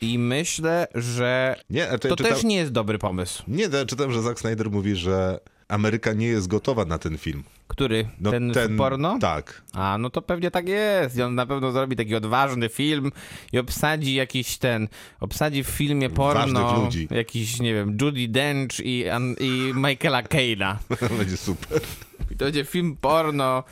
i 0.00 0.18
myślę, 0.18 0.86
że 0.94 1.56
Nie, 1.70 1.86
to 1.86 1.98
czytam- 1.98 2.16
też 2.26 2.44
nie 2.44 2.56
jest 2.56 2.72
dobry 2.72 2.98
pomysł. 2.98 3.42
Nie, 3.48 3.68
czytam, 3.86 4.12
że 4.12 4.22
Zack 4.22 4.40
Snyder 4.40 4.70
mówi, 4.70 4.96
że 4.96 5.40
Ameryka 5.68 6.12
nie 6.12 6.26
jest 6.26 6.46
gotowa 6.46 6.84
na 6.84 6.98
ten 6.98 7.18
film. 7.18 7.44
Który? 7.68 8.08
No, 8.20 8.30
ten, 8.30 8.76
porno? 8.76 9.18
Tak. 9.20 9.62
A, 9.72 9.98
no 9.98 10.10
to 10.10 10.22
pewnie 10.22 10.50
tak 10.50 10.68
jest. 10.68 11.16
I 11.16 11.22
on 11.22 11.34
na 11.34 11.46
pewno 11.46 11.72
zrobi 11.72 11.96
taki 11.96 12.14
odważny 12.14 12.68
film 12.68 13.12
i 13.52 13.58
obsadzi 13.58 14.14
jakiś 14.14 14.58
ten, 14.58 14.88
obsadzi 15.20 15.64
w 15.64 15.68
filmie 15.68 16.10
porno 16.10 16.40
Ważnych 16.40 16.84
ludzi. 16.84 17.08
jakiś, 17.10 17.60
nie 17.60 17.74
wiem, 17.74 17.96
Judy 18.02 18.28
Dench 18.28 18.80
i, 18.80 19.04
i 19.40 19.72
Michaela 19.74 20.22
Caina. 20.22 20.78
Będzie 21.18 21.36
super. 21.36 21.80
I 22.30 22.36
to 22.36 22.44
będzie 22.44 22.64
film 22.64 22.96
porno 23.00 23.64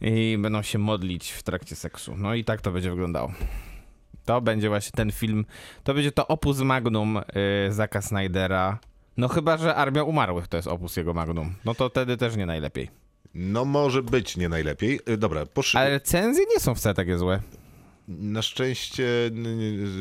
i 0.00 0.38
będą 0.40 0.62
się 0.62 0.78
modlić 0.78 1.30
w 1.30 1.42
trakcie 1.42 1.76
seksu. 1.76 2.14
No 2.16 2.34
i 2.34 2.44
tak 2.44 2.60
to 2.60 2.70
będzie 2.72 2.90
wyglądało. 2.90 3.32
To 4.24 4.40
będzie 4.40 4.68
właśnie 4.68 4.92
ten 4.92 5.12
film, 5.12 5.44
to 5.84 5.94
będzie 5.94 6.12
to 6.12 6.26
opus 6.28 6.58
magnum 6.58 7.20
yy, 7.66 7.72
Zaka 7.72 8.02
Snydera. 8.02 8.78
No 9.16 9.28
chyba, 9.28 9.56
że 9.56 9.74
Armia 9.74 10.02
Umarłych 10.02 10.48
to 10.48 10.56
jest 10.56 10.68
opus 10.68 10.96
jego 10.96 11.14
magnum. 11.14 11.54
No 11.64 11.74
to 11.74 11.88
wtedy 11.88 12.16
też 12.16 12.36
nie 12.36 12.46
najlepiej. 12.46 13.01
No 13.34 13.64
może 13.64 14.02
być 14.02 14.36
nie 14.36 14.48
najlepiej. 14.48 15.00
Y, 15.08 15.16
Dobra, 15.16 15.46
posz... 15.46 15.74
Ale 15.74 15.90
recenzje 15.90 16.44
nie 16.54 16.60
są 16.60 16.74
wcale 16.74 16.94
takie 16.94 17.18
złe. 17.18 17.40
Na 18.18 18.42
szczęście 18.42 19.04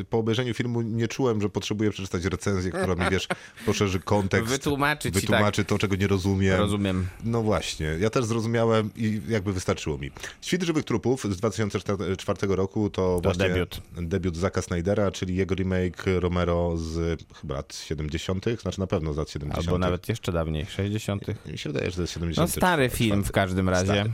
po 0.10 0.18
obejrzeniu 0.18 0.54
filmu 0.54 0.82
nie 0.82 1.08
czułem, 1.08 1.42
że 1.42 1.50
potrzebuję 1.50 1.92
przeczytać 1.92 2.26
recenzję, 2.26 2.72
która 2.72 2.96
mi, 2.96 3.12
wiesz, 3.12 3.28
poszerzy 3.66 4.00
kontekst. 4.00 4.52
Wytłumaczy 4.52 5.12
wytłumaczy 5.12 5.66
to, 5.66 5.78
czego 5.78 5.96
nie 5.96 6.08
rozumiem. 6.08 6.58
Rozumiem. 6.58 7.08
No 7.24 7.42
właśnie, 7.42 7.86
ja 8.00 8.10
też 8.10 8.26
zrozumiałem 8.26 8.90
i 8.96 9.22
jakby 9.28 9.54
wystarczyło 9.54 9.98
mi. 9.98 10.12
Świt 10.42 10.64
żywych 10.64 10.84
trupów 10.84 11.24
z 11.24 11.38
2004 11.38 12.56
roku 12.56 12.90
to, 12.90 13.20
właśnie 13.24 13.50
debiut. 13.50 13.82
debiut 13.98 14.38
Zaka 14.38 14.62
Snydera, 14.62 15.12
czyli 15.12 15.36
jego 15.36 15.56
remake 15.56 16.04
Romero 16.20 16.78
z 16.78 17.22
chyba 17.42 17.56
lat 17.56 17.76
70., 17.76 18.46
znaczy 18.62 18.80
na 18.80 18.88
pewno 18.88 19.14
z 19.14 19.18
lat 19.18 19.30
70. 19.30 19.68
Albo 19.68 19.78
nawet 19.80 20.10
jeszcze 20.10 20.32
dawniej, 20.32 20.66
60. 20.66 21.28
Mi 21.52 21.58
się 21.58 21.70
wydaje, 21.70 21.90
że 21.90 21.96
to 21.96 22.02
jest 22.02 22.14
70. 22.14 22.50
No 22.50 22.54
stary 22.58 22.90
film 22.90 23.24
w 23.24 23.32
każdym 23.32 23.70
razie. 23.70 24.06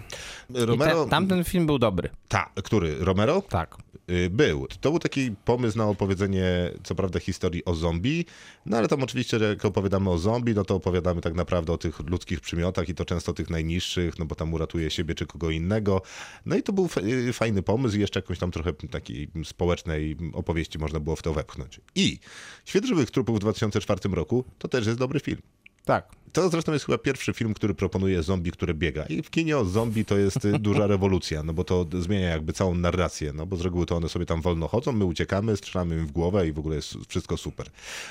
I 0.49 0.65
Romero, 0.65 1.03
te, 1.03 1.09
tamten 1.09 1.43
film 1.43 1.65
był 1.65 1.79
dobry. 1.79 2.09
ta, 2.27 2.49
który? 2.63 2.95
Romero? 2.99 3.41
Tak. 3.41 3.77
Y, 4.09 4.29
Był. 4.29 4.67
To 4.81 4.89
był 4.89 4.99
taki 4.99 5.31
pomysł 5.45 5.77
na 5.77 5.85
opowiedzenie, 5.85 6.71
co 6.83 6.95
prawda, 6.95 7.19
historii 7.19 7.65
o 7.65 7.75
zombie, 7.75 8.25
no 8.65 8.77
ale 8.77 8.87
tam 8.87 9.03
oczywiście, 9.03 9.37
jak 9.37 9.65
opowiadamy 9.65 10.09
o 10.09 10.17
zombie, 10.17 10.53
no 10.53 10.65
to 10.65 10.75
opowiadamy 10.75 11.21
tak 11.21 11.33
naprawdę 11.33 11.73
o 11.73 11.77
tych 11.77 11.99
ludzkich 11.99 12.41
przymiotach 12.41 12.89
i 12.89 12.95
to 12.95 13.05
często 13.05 13.33
tych 13.33 13.49
najniższych, 13.49 14.19
no 14.19 14.25
bo 14.25 14.35
tam 14.35 14.53
uratuje 14.53 14.89
siebie 14.89 15.15
czy 15.15 15.25
kogo 15.25 15.49
innego. 15.49 16.01
No 16.45 16.55
i 16.55 16.63
to 16.63 16.73
był 16.73 16.89
y, 16.97 17.33
fajny 17.33 17.63
pomysł 17.63 17.97
i 17.97 17.99
jeszcze 17.99 18.19
jakąś 18.19 18.39
tam 18.39 18.51
trochę 18.51 18.73
takiej 18.73 19.27
społecznej 19.45 20.17
opowieści 20.33 20.79
można 20.79 20.99
było 20.99 21.15
w 21.15 21.21
to 21.21 21.33
wepchnąć. 21.33 21.81
I 21.95 22.19
Świat 22.65 22.85
żywych 22.85 23.11
trupów 23.11 23.35
w 23.35 23.39
2004 23.39 23.99
roku 24.11 24.43
to 24.57 24.67
też 24.67 24.85
jest 24.85 24.99
dobry 24.99 25.19
film. 25.19 25.41
Tak. 25.87 26.17
To 26.33 26.49
zresztą 26.49 26.73
jest 26.73 26.85
chyba 26.85 26.97
pierwszy 26.97 27.33
film, 27.33 27.53
który 27.53 27.73
proponuje 27.73 28.23
zombie, 28.23 28.51
które 28.51 28.73
biega. 28.73 29.05
I 29.05 29.23
w 29.23 29.29
kinie 29.29 29.57
o 29.57 29.65
zombie 29.65 30.05
to 30.05 30.17
jest 30.17 30.45
y, 30.45 30.59
duża 30.59 30.87
rewolucja, 30.93 31.43
no 31.43 31.53
bo 31.53 31.63
to 31.63 31.85
zmienia 31.99 32.29
jakby 32.29 32.53
całą 32.53 32.75
narrację, 32.75 33.33
no 33.33 33.45
bo 33.45 33.55
z 33.55 33.61
reguły 33.61 33.85
to 33.85 33.95
one 33.95 34.09
sobie 34.09 34.25
tam 34.25 34.41
wolno 34.41 34.67
chodzą, 34.67 34.91
my 34.91 35.05
uciekamy, 35.05 35.57
strzelamy 35.57 35.95
im 35.95 36.07
w 36.07 36.11
głowę 36.11 36.47
i 36.47 36.51
w 36.51 36.59
ogóle 36.59 36.75
jest 36.75 36.95
wszystko 37.07 37.37
super. 37.37 37.67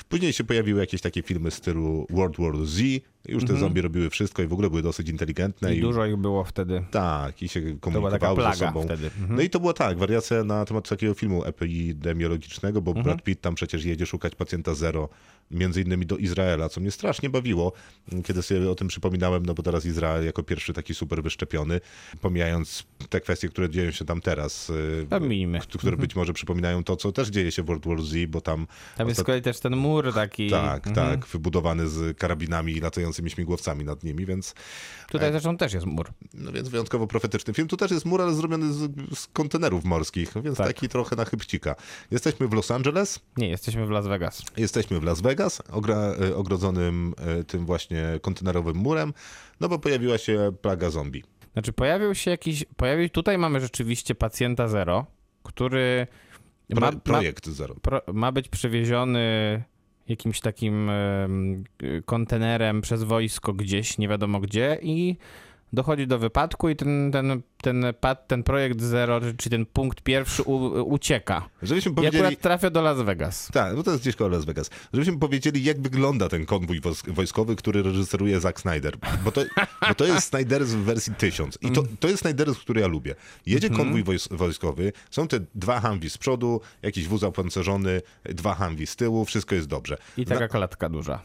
Później 0.09 0.33
się 0.33 0.45
pojawiły 0.45 0.81
jakieś 0.81 1.01
takie 1.01 1.23
filmy 1.23 1.51
stylu 1.51 2.07
World 2.11 2.37
War 2.39 2.67
Z, 2.67 2.81
już 3.29 3.45
te 3.45 3.57
zombie 3.57 3.81
robiły 3.81 4.11
wszystko 4.11 4.43
i 4.43 4.47
w 4.47 4.53
ogóle 4.53 4.71
były 4.71 4.83
dosyć 4.83 5.09
inteligentne. 5.09 5.75
I 5.75 5.81
dużo 5.81 6.07
ich 6.07 6.17
było 6.17 6.45
wtedy. 6.45 6.85
Tak, 6.91 7.43
i 7.43 7.49
się 7.49 7.79
komunikowały 7.81 8.43
ze 8.43 8.53
sobą. 8.67 8.83
wtedy. 8.83 9.11
No 9.29 9.43
i 9.43 9.51
to 9.51 9.61
było 9.61 9.73
tak, 9.73 9.99
wariacja 9.99 10.45
na 10.45 10.65
temat 10.65 10.89
takiego 10.89 11.15
filmu 11.15 11.45
epidemiologicznego, 11.45 12.83
bo 12.83 12.95
Brad 12.95 13.23
Pitt 13.23 13.41
tam 13.41 13.55
przecież 13.55 13.85
jedzie 13.85 14.07
szukać 14.07 14.35
pacjenta 14.35 14.75
zero, 14.75 15.09
między 15.51 15.83
innymi 15.83 16.07
do 16.07 16.17
Izraela, 16.17 16.69
co 16.69 16.81
mnie 16.81 16.91
strasznie 16.91 17.31
bawiło, 17.31 17.66
kiedy 18.25 18.43
sobie 18.43 18.71
o 18.71 18.75
tym 18.75 18.89
przypominałem, 18.89 19.47
no 19.47 19.55
bo 19.55 19.63
teraz 19.63 19.87
Izrael 19.87 20.25
jako 20.27 20.43
pierwszy 20.43 20.73
taki 20.73 20.95
super 20.95 21.23
wyszczepiony, 21.23 21.81
pomijając 22.21 22.85
te 23.09 23.21
kwestie, 23.21 23.49
które 23.49 23.71
dzieją 23.71 23.91
się 23.91 24.05
tam 24.05 24.21
teraz, 24.21 24.71
y, 24.71 25.07
Pomijmy. 25.11 25.61
które 25.79 25.97
być 25.97 26.17
może 26.17 26.33
przypominają 26.33 26.85
to, 26.85 26.97
co 26.97 27.13
też 27.13 27.29
dzieje 27.29 27.53
się 27.53 27.63
w 27.63 27.67
World 27.67 27.87
War 27.87 28.03
Z, 28.03 28.27
bo 28.31 28.41
tam... 28.41 28.67
Tam 28.97 29.09
jest 29.09 29.21
z 29.21 29.25
kolei 29.25 29.43
też 29.43 29.61
ten 29.61 29.77
mur 29.77 30.15
taki. 30.15 30.51
tak, 30.51 30.87
Mhm. 30.87 30.95
tak, 31.19 31.27
wybudowany 31.27 31.89
z 31.89 32.19
karabinami 32.19 32.73
i 32.73 32.81
latającymi 32.81 33.31
śmigłowcami 33.31 33.85
nad 33.85 34.05
nimi, 34.05 34.27
więc 34.27 34.55
Tutaj 35.11 35.31
zresztą 35.33 35.57
też 35.57 35.73
jest 35.73 35.87
mur. 35.87 36.13
no 36.35 36.53
więc 36.53 36.69
wyjątkowo 36.69 37.07
profetyczny 37.07 37.55
film. 37.55 37.69
Tu 37.69 37.77
też 37.77 37.91
jest 37.91 38.05
mur, 38.07 38.23
ale 38.23 38.35
zrobiony 38.35 38.73
z, 38.73 38.91
z 39.19 39.27
kontenerów 39.27 39.85
morskich, 39.85 40.33
więc 40.45 40.59
Tak. 40.59 40.67
taki 40.67 40.89
trochę 40.89 41.17
na 41.17 41.25
chybcika. 41.25 41.75
Jesteśmy 42.11 42.49
w 42.49 42.53
Los 42.53 42.71
Angeles, 42.71 43.21
Nie, 43.37 43.49
jesteśmy 43.49 43.87
w 43.87 43.91
Las 43.91 44.07
Vegas. 44.07 44.43
jesteśmy 44.57 45.01
w 45.01 45.03
Las 45.03 45.21
Vegas, 45.21 45.63
ogra, 45.71 45.97
e, 45.97 46.37
ogrodzonym 46.37 47.15
e, 47.41 47.45
tym 47.57 47.67
właśnie 47.67 48.05
kontenerowym 48.23 48.77
murem, 48.77 49.13
no 49.61 49.69
bo 49.69 49.79
pojawiła 49.79 50.19
się 50.19 50.53
plaga 50.63 50.91
zombie. 50.91 51.25
Znaczy 51.53 51.73
pojawił 51.73 52.15
się 52.15 52.31
jakiś, 52.31 52.65
pojawił, 52.77 53.09
tutaj 53.09 53.39
mamy 53.39 53.61
rzeczywiście 53.61 54.15
pacjenta 54.15 54.69
zero, 54.69 55.07
który 55.43 56.07
Pro, 56.69 56.81
ma, 56.81 56.91
ma, 56.91 57.01
projekt 57.01 57.49
Zero. 57.49 57.75
pro, 57.83 58.01
ma 58.13 58.33
być 58.33 58.49
przewieziony 58.49 59.63
jakimś 60.09 60.41
takim 60.41 60.91
em, 60.91 61.65
kontenerem 62.05 62.81
przez 62.81 63.03
wojsko 63.03 63.53
gdzieś, 63.53 63.99
nie 63.99 64.09
wiadomo 64.09 64.41
gdzie 64.41 64.79
i 64.83 65.17
dochodzi 65.73 66.07
do 66.07 66.19
wypadku 66.19 66.69
i 66.69 66.77
ten, 66.77 67.11
ten, 67.13 67.43
ten, 67.63 67.87
pad- 68.01 68.27
ten 68.27 68.43
projekt 68.43 68.81
zero, 68.83 69.21
czy 69.37 69.51
ten 69.51 69.67
punkt 69.67 70.01
pierwszy 70.01 70.43
u, 70.43 70.55
ucieka. 70.93 71.49
Żebyśmy 71.63 71.93
I 71.93 71.95
powiedzieli... 71.95 72.25
akurat 72.25 72.41
trafia 72.41 72.71
do 72.71 72.83
Las 72.83 73.03
Vegas. 73.03 73.49
Tak, 73.53 73.77
no 73.77 73.83
to 73.83 73.91
jest 73.91 74.03
gdzieś 74.03 74.17
koło 74.17 74.31
Las 74.31 74.45
Vegas. 74.45 74.71
Żebyśmy 74.93 75.19
powiedzieli, 75.19 75.65
jak 75.65 75.81
wygląda 75.81 76.29
ten 76.29 76.47
konwój 76.47 76.81
wojskowy, 77.07 77.57
który 77.57 77.83
reżyseruje 77.83 78.41
Zack 78.41 78.61
Snyder. 78.61 78.97
Bo 79.25 79.33
to, 79.33 79.41
bo 79.89 79.95
to 79.95 80.05
jest 80.05 80.33
Snyder's 80.35 80.65
w 80.65 80.77
wersji 80.85 81.15
1000. 81.15 81.59
I 81.63 81.71
to, 81.71 81.83
to 82.01 82.09
jest 82.09 82.25
Snyder's, 82.25 82.55
który 82.55 82.81
ja 82.81 82.87
lubię. 82.87 83.15
Jedzie 83.47 83.71
konwój 83.71 84.05
wojs- 84.05 84.37
wojskowy, 84.37 84.93
są 85.11 85.29
te 85.29 85.41
dwa 85.55 85.81
Humvee 85.81 86.11
z 86.11 86.19
przodu, 86.19 86.61
jakiś 86.83 87.09
wóz 87.09 87.23
opancerzony, 87.23 88.03
dwa 88.25 88.55
Humvee 88.55 88.87
z 88.87 88.97
tyłu, 88.97 89.25
wszystko 89.25 89.55
jest 89.55 89.67
dobrze. 89.69 89.97
I 90.17 90.25
taka 90.25 90.49
klatka 90.49 90.89
duża. 90.89 91.21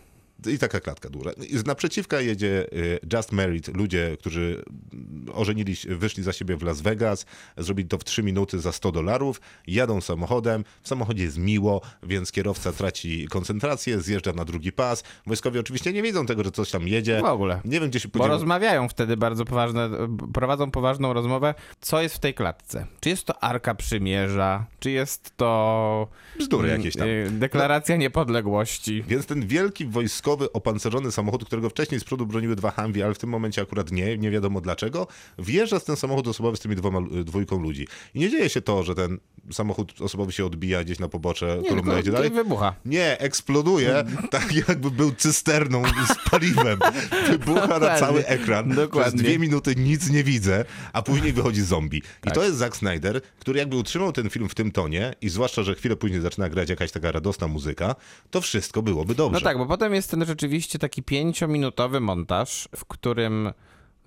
I 0.48 0.58
taka 0.58 0.80
klatka 0.80 1.10
duża. 1.10 1.32
Z 1.54 1.66
naprzeciwka 1.66 2.22
jedzie 2.22 2.66
y, 2.74 3.00
Just 3.14 3.32
Married, 3.32 3.68
ludzie, 3.78 4.18
którzy 4.20 4.64
mm, 4.94 5.26
ożenili 5.34 5.76
wyszli 5.90 6.24
za 6.24 6.34
siebie 6.34 6.58
w 6.58 6.64
Las 6.64 6.82
Vegas, 6.82 7.26
zrobili 7.58 7.90
to 7.90 7.98
w 7.98 8.04
3 8.04 8.24
minuty 8.24 8.60
za 8.60 8.72
100 8.72 8.92
dolarów, 8.92 9.42
jadą 9.68 10.02
samochodem, 10.02 10.64
w 10.82 10.88
samochodzie 10.88 11.24
jest 11.24 11.38
miło, 11.38 11.82
więc 12.04 12.32
kierowca 12.32 12.72
traci 12.72 13.28
koncentrację, 13.30 14.00
zjeżdża 14.02 14.34
na 14.34 14.46
drugi 14.46 14.72
pas. 14.72 15.04
Wojskowi 15.28 15.60
oczywiście 15.60 15.94
nie 15.94 16.02
wiedzą 16.04 16.26
tego, 16.26 16.44
że 16.44 16.52
coś 16.52 16.72
tam 16.72 16.88
jedzie. 16.88 17.22
W 17.22 17.26
ogóle. 17.26 17.62
Nie 17.66 17.80
wiem, 17.80 17.90
gdzie 17.90 18.00
się 18.00 18.08
Bo 18.08 18.12
podziewa. 18.14 18.34
rozmawiają 18.34 18.90
wtedy 18.90 19.18
bardzo 19.18 19.46
poważne, 19.46 19.90
prowadzą 20.34 20.72
poważną 20.72 21.14
rozmowę, 21.14 21.54
co 21.82 22.02
jest 22.02 22.16
w 22.16 22.20
tej 22.20 22.34
klatce. 22.34 22.86
Czy 23.00 23.10
jest 23.10 23.24
to 23.26 23.44
Arka 23.44 23.76
Przymierza, 23.76 24.66
czy 24.80 24.92
jest 24.92 25.38
to 25.38 26.08
Bzdury 26.40 26.70
jakieś 26.70 26.96
tam. 26.96 27.08
y, 27.08 27.28
deklaracja 27.32 27.96
niepodległości. 27.96 29.04
Więc 29.08 29.26
ten 29.26 29.48
wielki 29.48 29.86
wojskowy 29.86 30.31
wojskowy, 30.32 30.54
opancerzony 30.54 31.12
samochód, 31.12 31.46
którego 31.46 31.70
wcześniej 31.70 32.00
z 32.00 32.04
przodu 32.04 32.26
broniły 32.26 32.56
dwa 32.56 32.72
Humvee, 32.72 33.04
ale 33.04 33.14
w 33.14 33.18
tym 33.18 33.30
momencie 33.30 33.62
akurat 33.62 33.92
nie, 33.92 34.18
nie 34.18 34.32
wiadomo 34.32 34.62
dlaczego, 34.62 35.08
wjeżdża 35.40 35.80
z 35.80 35.84
ten 35.84 35.96
samochód 35.96 36.28
osobowy 36.28 36.58
z 36.58 36.60
tymi 36.60 36.76
dwoma, 36.76 37.00
dwójką 37.24 37.60
ludzi. 37.60 37.88
I 38.14 38.20
nie 38.20 38.30
dzieje 38.30 38.50
się 38.50 38.62
to, 38.62 38.84
że 38.84 38.96
ten 38.96 39.20
samochód 39.52 40.02
osobowy 40.02 40.32
się 40.32 40.46
odbija 40.46 40.84
gdzieś 40.84 41.00
na 41.00 41.08
pobocze, 41.08 41.60
Nie, 41.64 41.70
kolumna 41.70 41.94
jedzie 41.94 42.12
dalej. 42.12 42.30
wybucha. 42.30 42.76
Nie, 42.86 43.20
eksploduje, 43.20 44.04
tak 44.32 44.54
jakby 44.70 44.92
był 44.92 45.12
cysterną 45.12 45.84
z 46.08 46.30
paliwem. 46.30 46.80
Wybucha 47.32 47.80
na 47.80 48.00
cały 48.00 48.26
ekran. 48.26 48.66
Przez 48.66 48.76
Dokładnie. 48.78 49.24
dwie 49.24 49.40
minuty 49.40 49.76
nic 49.76 50.10
nie 50.10 50.24
widzę, 50.24 50.66
a 50.94 51.02
później 51.02 51.34
wychodzi 51.34 51.62
zombie. 51.62 52.02
Tak. 52.02 52.34
I 52.34 52.36
to 52.36 52.44
jest 52.44 52.58
Zack 52.58 52.76
Snyder, 52.78 53.22
który 53.40 53.60
jakby 53.60 53.76
utrzymał 53.76 54.12
ten 54.12 54.30
film 54.30 54.50
w 54.50 54.56
tym 54.56 54.72
tonie 54.72 55.14
i 55.22 55.30
zwłaszcza, 55.30 55.64
że 55.64 55.76
chwilę 55.76 55.96
później 55.96 56.22
zaczyna 56.22 56.50
grać 56.50 56.70
jakaś 56.70 56.92
taka 56.92 57.12
radosna 57.12 57.48
muzyka, 57.48 57.96
to 58.32 58.42
wszystko 58.42 58.82
byłoby 58.82 59.16
dobrze. 59.16 59.40
No 59.40 59.44
tak, 59.44 59.58
bo 59.58 59.66
potem 59.66 59.94
jest 59.94 60.12
ten 60.12 60.21
rzeczywiście 60.26 60.80
taki 60.80 61.04
pięciominutowy 61.04 62.00
montaż, 62.00 62.70
w 62.76 62.86
którym 62.86 63.54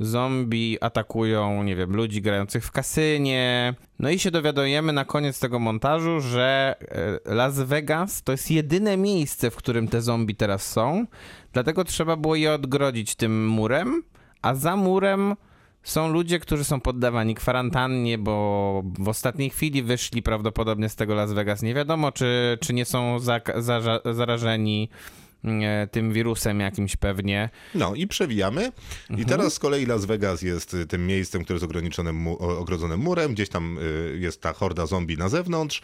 zombie 0.01 0.79
atakują, 0.81 1.62
nie 1.62 1.77
wiem, 1.77 1.97
ludzi 1.97 2.23
grających 2.23 2.65
w 2.65 2.71
kasynie. 2.71 3.75
No 3.99 4.11
i 4.11 4.19
się 4.19 4.31
dowiadujemy 4.31 4.93
na 4.93 5.05
koniec 5.05 5.41
tego 5.41 5.59
montażu, 5.59 6.21
że 6.21 6.77
e, 7.27 7.35
Las 7.35 7.61
Vegas 7.61 8.23
to 8.23 8.33
jest 8.33 8.51
jedyne 8.51 8.97
miejsce, 8.97 9.51
w 9.51 9.57
którym 9.57 9.89
te 9.89 10.03
zombie 10.03 10.35
teraz 10.35 10.71
są. 10.71 11.07
Dlatego 11.53 11.85
trzeba 11.85 12.17
było 12.17 12.35
je 12.35 12.53
odgrodzić 12.53 13.15
tym 13.15 13.49
murem, 13.49 14.03
a 14.43 14.55
za 14.55 14.77
murem 14.77 15.35
są 15.83 16.09
ludzie, 16.09 16.39
którzy 16.39 16.65
są 16.65 16.81
poddawani 16.81 17.35
kwarantannie, 17.35 18.19
bo 18.19 18.83
w 18.99 19.09
ostatniej 19.09 19.51
chwili 19.51 19.83
wyszli 19.83 20.23
prawdopodobnie 20.23 20.89
z 20.89 20.97
tego 20.97 21.15
Las 21.15 21.33
Vegas. 21.33 21.62
Nie 21.62 21.75
wiadomo, 21.75 22.12
czy, 22.12 22.59
czy 22.61 22.75
nie 22.75 22.85
są 22.85 23.19
zak- 23.19 23.61
zaża- 23.61 24.15
zarażeni 24.15 24.89
tym 25.90 26.12
wirusem 26.12 26.61
jakimś 26.61 26.97
pewnie. 26.97 27.51
No 27.74 27.95
i 27.95 28.07
przewijamy. 28.07 28.72
I 29.18 29.24
teraz 29.24 29.55
z 29.55 29.59
kolei 29.59 29.86
Las 29.86 30.05
Vegas 30.05 30.42
jest 30.42 30.74
y, 30.74 30.86
tym 30.86 31.07
miejscem, 31.07 31.45
które 31.45 31.55
jest 31.55 31.64
ograniczone 31.64 32.12
mu, 32.12 32.42
o- 32.42 32.59
ogrodzone 32.59 32.97
murem. 32.97 33.34
Gdzieś 33.34 33.49
tam 33.49 33.78
y, 33.78 34.18
jest 34.20 34.40
ta 34.40 34.53
horda 34.53 34.86
zombie 34.86 35.16
na 35.16 35.28
zewnątrz. 35.28 35.82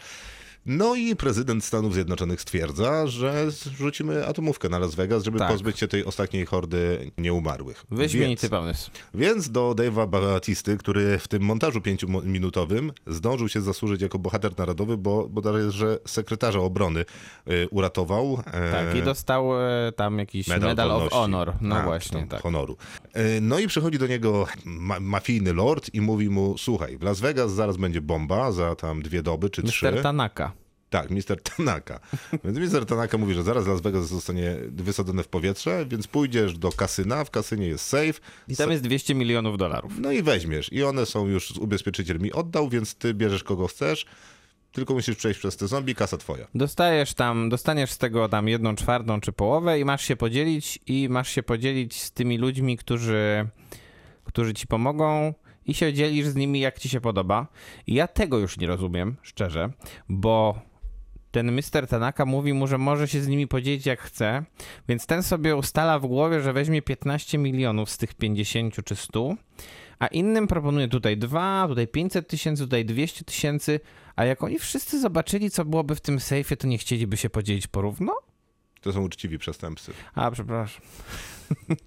No 0.65 0.95
i 0.95 1.15
prezydent 1.15 1.63
Stanów 1.63 1.93
Zjednoczonych 1.93 2.41
stwierdza, 2.41 3.07
że 3.07 3.47
rzucimy 3.77 4.27
atomówkę 4.27 4.69
na 4.69 4.79
Las 4.79 4.95
Vegas, 4.95 5.23
żeby 5.23 5.39
Tak. 5.39 5.51
pozbyć 5.51 5.79
się 5.79 5.87
tej 5.87 6.05
ostatniej 6.05 6.45
hordy 6.45 7.11
nieumarłych. 7.17 7.85
Wyśmienity 7.91 8.41
Więc, 8.41 8.51
pomysł. 8.51 8.91
więc 9.13 9.49
do 9.51 9.71
Dave'a 9.71 10.07
Batisty, 10.09 10.77
który 10.77 11.17
w 11.19 11.27
tym 11.27 11.43
montażu 11.43 11.81
pięciominutowym 11.81 12.91
zdążył 13.07 13.49
się 13.49 13.61
zasłużyć 13.61 14.01
jako 14.01 14.19
bohater 14.19 14.57
narodowy, 14.57 14.97
bo 14.97 15.29
bodajże 15.29 15.97
sekretarza 16.07 16.59
obrony 16.59 16.99
y, 17.47 17.67
uratował. 17.71 18.43
e, 18.45 18.71
Tak, 18.71 18.95
i 18.95 19.01
dostał 19.03 19.61
e, 19.61 19.91
tam 19.91 20.19
jakiś 20.19 20.47
Medal, 20.47 20.71
of 20.91 20.93
wolności. 20.93 21.15
Honor. 21.17 21.53
No 21.61 21.75
A, 21.75 21.83
właśnie, 21.83 22.27
tak. 22.27 22.41
Honoru. 22.41 22.77
E, 23.13 23.41
No 23.41 23.59
i 23.59 23.67
przychodzi 23.67 23.97
do 23.97 24.07
niego 24.07 24.45
ma 24.65 24.99
mafijny 24.99 25.53
lord 25.53 25.93
i 25.93 26.01
mówi 26.01 26.29
mu, 26.29 26.57
słuchaj, 26.57 26.97
w 26.97 27.03
Las 27.03 27.19
Vegas 27.19 27.51
zaraz 27.51 27.77
będzie 27.77 28.01
bomba 28.01 28.51
za 28.51 28.75
tam 28.75 29.01
dwie 29.01 29.23
doby 29.23 29.49
czy 29.49 29.63
trzy. 29.63 29.91
Mr. 29.91 30.01
Tanaka. 30.03 30.50
Tak, 30.91 31.09
Mr. 31.09 31.41
Tanaka. 31.43 31.99
Więc 32.43 32.73
Mr. 32.73 32.85
Tanaka 32.85 33.17
mówi, 33.17 33.33
że 33.33 33.43
zaraz 33.43 33.67
Las 33.67 33.81
Vegas 33.81 34.07
zostanie 34.07 34.55
wysadzone 34.71 35.23
w 35.23 35.27
powietrze, 35.27 35.85
więc 35.85 36.07
pójdziesz 36.07 36.57
do 36.57 36.71
kasyna, 36.71 37.23
w 37.23 37.31
kasynie 37.31 37.67
jest 37.67 37.85
safe. 37.85 38.13
I 38.47 38.55
tam 38.55 38.71
jest 38.71 38.83
200 38.83 39.15
milionów 39.15 39.57
dolarów. 39.57 39.93
No 39.99 40.11
i 40.11 40.23
weźmiesz. 40.23 40.73
I 40.73 40.83
one 40.83 41.05
są 41.05 41.27
już, 41.27 41.51
ubezpieczyciel 41.51 42.19
mi 42.19 42.31
oddał, 42.31 42.69
więc 42.69 42.95
ty 42.95 43.13
bierzesz 43.13 43.43
kogo 43.43 43.67
chcesz, 43.67 44.05
tylko 44.71 44.93
musisz 44.93 45.15
przejść 45.15 45.39
przez 45.39 45.57
te 45.57 45.67
zombie, 45.67 45.95
kasa 45.95 46.17
twoja. 46.17 46.47
Dostajesz 46.55 47.13
tam, 47.13 47.49
dostaniesz 47.49 47.91
z 47.91 47.97
tego 47.97 48.29
tam 48.29 48.47
jedną 48.47 48.75
czwartą 48.75 49.21
czy 49.21 49.31
połowę 49.31 49.79
i 49.79 49.85
masz 49.85 50.05
się 50.05 50.15
podzielić 50.15 50.79
i 50.87 51.09
masz 51.09 51.29
się 51.29 51.43
podzielić 51.43 52.01
z 52.01 52.11
tymi 52.11 52.37
ludźmi, 52.37 52.77
którzy, 52.77 53.47
którzy 54.23 54.53
ci 54.53 54.67
pomogą 54.67 55.33
i 55.65 55.73
się 55.73 55.93
dzielisz 55.93 56.27
z 56.27 56.35
nimi 56.35 56.59
jak 56.59 56.79
ci 56.79 56.89
się 56.89 57.01
podoba. 57.01 57.47
I 57.87 57.93
ja 57.93 58.07
tego 58.07 58.37
już 58.37 58.57
nie 58.57 58.67
rozumiem, 58.67 59.15
szczerze, 59.21 59.69
bo 60.09 60.70
ten 61.31 61.51
Mr. 61.51 61.87
Tanaka 61.89 62.25
mówi 62.25 62.53
mu, 62.53 62.67
że 62.67 62.77
może 62.77 63.07
się 63.07 63.21
z 63.21 63.27
nimi 63.27 63.47
podzielić 63.47 63.85
jak 63.85 64.01
chce, 64.01 64.43
więc 64.87 65.05
ten 65.05 65.23
sobie 65.23 65.55
ustala 65.55 65.99
w 65.99 66.05
głowie, 66.07 66.41
że 66.41 66.53
weźmie 66.53 66.81
15 66.81 67.37
milionów 67.37 67.89
z 67.89 67.97
tych 67.97 68.13
50 68.13 68.75
czy 68.85 68.95
100, 68.95 69.35
a 69.99 70.07
innym 70.07 70.47
proponuje 70.47 70.87
tutaj 70.87 71.17
2, 71.17 71.65
tutaj 71.67 71.87
500 71.87 72.27
tysięcy, 72.27 72.63
tutaj 72.63 72.85
200 72.85 73.25
tysięcy, 73.25 73.79
a 74.15 74.25
jak 74.25 74.43
oni 74.43 74.59
wszyscy 74.59 75.01
zobaczyli, 75.01 75.49
co 75.51 75.65
byłoby 75.65 75.95
w 75.95 76.01
tym 76.01 76.19
sejfie, 76.19 76.57
to 76.57 76.67
nie 76.67 76.77
chcieliby 76.77 77.17
się 77.17 77.29
podzielić 77.29 77.67
porówno? 77.67 78.13
To 78.81 78.93
są 78.93 79.01
uczciwi 79.01 79.37
przestępcy. 79.37 79.93
A, 80.15 80.31
przepraszam. 80.31 80.81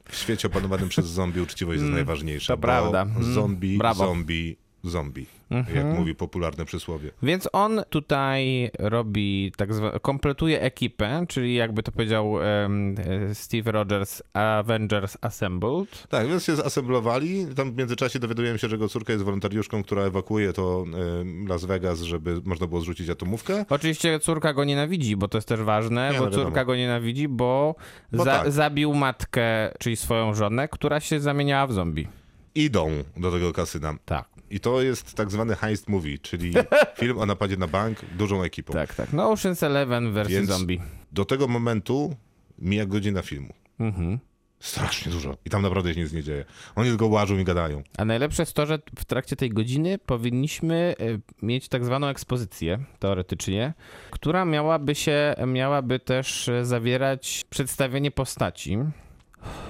W 0.09 0.17
świecie 0.17 0.49
opanowanym 0.49 0.89
przez 0.89 1.07
zombie 1.07 1.41
uczciwość 1.41 1.81
jest 1.81 1.93
najważniejsza. 1.93 2.53
to 2.55 2.59
prawda. 2.63 3.03
Mm, 3.03 3.35
Zombie, 3.35 3.79
brawo. 3.79 4.07
zombie, 4.07 4.57
zombie. 4.89 5.27
Mhm. 5.51 5.77
Jak 5.77 5.99
mówi 5.99 6.15
popularne 6.15 6.65
przysłowie. 6.65 7.11
Więc 7.23 7.49
on 7.53 7.83
tutaj 7.91 8.71
robi 8.79 9.53
tak 9.57 9.75
zwane, 9.75 10.01
kompletuje 10.01 10.61
ekipę, 10.61 11.25
czyli 11.29 11.55
jakby 11.55 11.83
to 11.83 11.93
powiedział 11.93 12.43
e, 12.43 12.69
Steve 13.35 13.73
Rogers, 13.73 14.23
Avengers 14.33 15.17
Assembled. 15.21 16.07
Tak, 16.09 16.29
więc 16.29 16.45
się 16.45 16.57
zasemblowali. 16.57 17.47
Tam 17.57 17.73
w 17.73 17.77
międzyczasie 17.77 18.19
dowiadujemy 18.19 18.59
się, 18.59 18.69
że 18.69 18.75
jego 18.77 18.89
córka 18.89 19.13
jest 19.13 19.25
wolontariuszką, 19.25 19.83
która 19.83 20.03
ewakuuje 20.03 20.53
to 20.53 20.85
e, 21.45 21.49
Las 21.49 21.65
Vegas, 21.65 22.01
żeby 22.01 22.41
można 22.45 22.67
było 22.67 22.81
zrzucić 22.81 23.11
atomówkę. 23.11 23.65
Oczywiście 23.69 24.21
córka 24.21 24.53
go 24.53 24.65
nienawidzi, 24.65 25.17
bo 25.17 25.29
to 25.29 25.39
jest 25.39 25.49
też 25.49 25.61
ważne, 25.61 26.11
Nie, 26.13 26.19
bo 26.19 26.25
no 26.25 26.31
córka 26.31 26.65
go 26.65 26.77
nienawidzi, 26.77 27.29
bo, 27.29 27.75
Bo 28.13 28.25
za, 28.25 28.39
tak. 28.39 28.53
zabił 28.53 28.95
matkę, 28.95 29.71
czyli 29.79 29.97
swoją 29.97 30.35
żonę, 30.35 30.69
która 30.69 31.01
się 31.01 31.21
zamieniała 31.21 31.67
w 31.67 31.73
zombie. 31.73 32.09
Idą 32.55 32.91
do 33.17 33.31
tego 33.31 33.53
kasyna. 33.53 33.95
Tak. 34.05 34.34
I 34.51 34.61
to 34.61 34.83
jest 34.83 35.15
tak 35.15 35.31
zwany 35.31 35.57
heist 35.57 35.89
movie, 35.89 36.19
czyli 36.19 36.53
film 37.01 37.19
o 37.19 37.27
napadzie 37.27 37.57
na 37.57 37.67
bank 37.67 37.99
dużą 38.19 38.43
ekipą. 38.43 38.73
Tak, 38.73 38.95
tak. 38.95 39.13
No 39.13 39.35
Ocean's 39.35 39.67
Eleven 39.67 40.13
wersji 40.13 40.35
Więc 40.37 40.49
zombie. 40.49 40.81
do 41.13 41.25
tego 41.25 41.49
momentu 41.49 42.17
mija 42.59 42.87
godzina 42.87 43.23
filmu. 43.23 43.55
Mhm. 43.81 44.19
Strasznie 44.61 45.13
dużo. 45.13 45.37
I 45.45 45.51
tam 45.51 45.63
naprawdę 45.63 45.95
się 45.95 46.01
nic 46.01 46.13
nie 46.13 46.23
dzieje. 46.23 46.45
Oni 46.77 46.89
tylko 46.89 47.07
łażą 47.07 47.39
i 47.39 47.45
gadają. 47.45 47.83
A 47.99 48.05
najlepsze 48.05 48.43
jest 48.43 48.53
to, 48.53 48.67
że 48.67 48.79
w 48.99 49.05
trakcie 49.05 49.37
tej 49.37 49.51
godziny 49.51 49.99
powinniśmy 49.99 50.95
e, 51.01 51.47
mieć 51.47 51.69
tak 51.69 51.85
zwaną 51.85 52.07
ekspozycję, 52.07 52.79
teoretycznie, 52.99 53.75
która 54.11 54.45
miałaby 54.45 54.95
się, 54.95 55.35
miałaby 55.47 55.99
też 55.99 56.49
e, 56.49 56.65
zawierać 56.65 57.45
przedstawienie 57.51 58.11
postaci. 58.11 58.79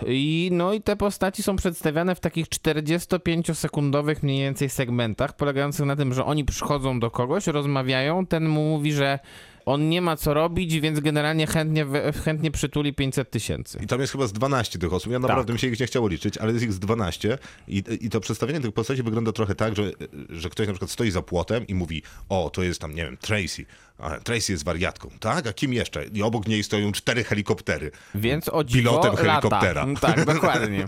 I, 0.07 0.49
no 0.53 0.73
i 0.73 0.81
te 0.81 0.97
postaci 0.97 1.43
są 1.43 1.57
przedstawiane 1.57 2.15
w 2.15 2.21
takich 2.21 2.47
45-sekundowych 2.47 4.17
mniej 4.23 4.43
więcej 4.43 4.71
segmentach, 4.71 5.37
polegających 5.37 5.87
na 5.87 5.97
tym, 5.97 6.15
że 6.15 6.25
oni 6.25 6.45
przychodzą 6.45 7.01
do 7.01 7.11
kogoś, 7.11 7.47
rozmawiają, 7.47 8.27
ten 8.27 8.49
mu 8.49 8.65
mówi, 8.65 8.93
że 8.93 9.19
on 9.67 9.89
nie 9.89 10.03
ma 10.03 10.17
co 10.17 10.35
robić, 10.35 10.81
więc 10.81 11.01
generalnie 11.01 11.47
chętnie, 11.47 11.87
chętnie 12.25 12.51
przytuli 12.51 12.95
500 12.95 13.31
tysięcy. 13.31 13.79
I 13.83 13.87
tam 13.87 14.01
jest 14.01 14.13
chyba 14.13 14.27
z 14.27 14.33
12 14.33 14.79
tych 14.79 14.93
osób. 14.93 15.13
Ja 15.13 15.19
naprawdę 15.19 15.53
mi 15.53 15.59
się 15.59 15.67
ich 15.67 15.81
nie 15.81 15.87
chciało 15.87 16.09
liczyć, 16.09 16.39
ale 16.39 16.53
jest 16.53 16.65
ich 16.65 16.73
z 16.73 16.79
12. 16.79 17.39
I, 17.69 17.85
I 18.01 18.11
to 18.11 18.21
przedstawienie 18.21 18.61
tych 18.61 18.73
postaci 18.73 19.03
wygląda 19.03 19.33
trochę 19.33 19.55
tak, 19.55 19.77
że, 19.77 19.91
że 20.29 20.51
ktoś 20.51 20.67
na 20.67 20.73
przykład 20.73 20.91
stoi 20.91 21.11
za 21.11 21.23
płotem 21.23 21.67
i 21.67 21.75
mówi: 21.75 22.03
O, 22.29 22.51
to 22.51 22.63
jest 22.63 22.81
tam, 22.81 22.95
nie 22.95 23.05
wiem, 23.05 23.17
Tracy. 23.17 23.67
A 23.99 24.11
Tracy 24.21 24.53
jest 24.53 24.65
wariatką, 24.65 25.11
tak? 25.21 25.47
A 25.47 25.53
kim 25.53 25.73
jeszcze? 25.73 26.05
I 26.05 26.23
obok 26.23 26.47
niej 26.49 26.65
stoją 26.65 26.93
cztery 26.93 27.25
helikoptery. 27.25 27.91
Więc 28.15 28.49
o 28.49 28.65
dziwo 28.65 28.91
Pilotem 28.91 29.11
lata. 29.13 29.23
helikoptera. 29.23 29.83
Mm, 29.83 29.97
Tak, 29.97 30.25
dokładnie. 30.35 30.85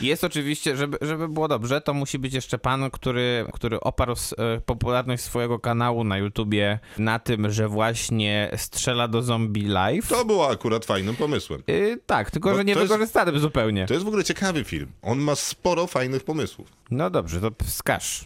Jest 0.00 0.24
oczywiście, 0.24 0.76
żeby, 0.76 0.98
żeby 1.00 1.28
było 1.28 1.48
dobrze, 1.48 1.80
to 1.80 1.94
musi 1.94 2.18
być 2.18 2.34
jeszcze 2.34 2.58
pan, 2.58 2.90
który, 2.90 3.46
który 3.52 3.80
oparł 3.80 4.12
e, 4.38 4.60
popularność 4.60 5.22
swojego 5.22 5.58
kanału 5.58 6.04
na 6.04 6.18
YouTubie 6.18 6.78
na 6.98 7.18
tym, 7.18 7.50
że 7.50 7.68
właśnie 7.68 8.50
strzela 8.56 9.08
do 9.08 9.22
zombie 9.22 9.62
live. 9.62 10.08
To 10.08 10.24
było 10.24 10.50
akurat 10.50 10.84
fajnym 10.84 11.16
pomysłem. 11.16 11.62
Y, 11.70 11.98
tak, 12.06 12.30
tylko 12.30 12.50
Bo 12.50 12.56
że 12.56 12.64
nie 12.64 12.74
wykorzystanym 12.74 13.38
zupełnie. 13.38 13.86
To 13.86 13.94
jest 13.94 14.04
w 14.04 14.08
ogóle 14.08 14.24
ciekawy 14.24 14.64
film. 14.64 14.86
On 15.02 15.18
ma 15.18 15.34
sporo 15.34 15.86
fajnych 15.86 16.24
pomysłów. 16.24 16.68
No 16.90 17.10
dobrze, 17.10 17.40
to 17.40 17.50
wskaż 17.64 18.24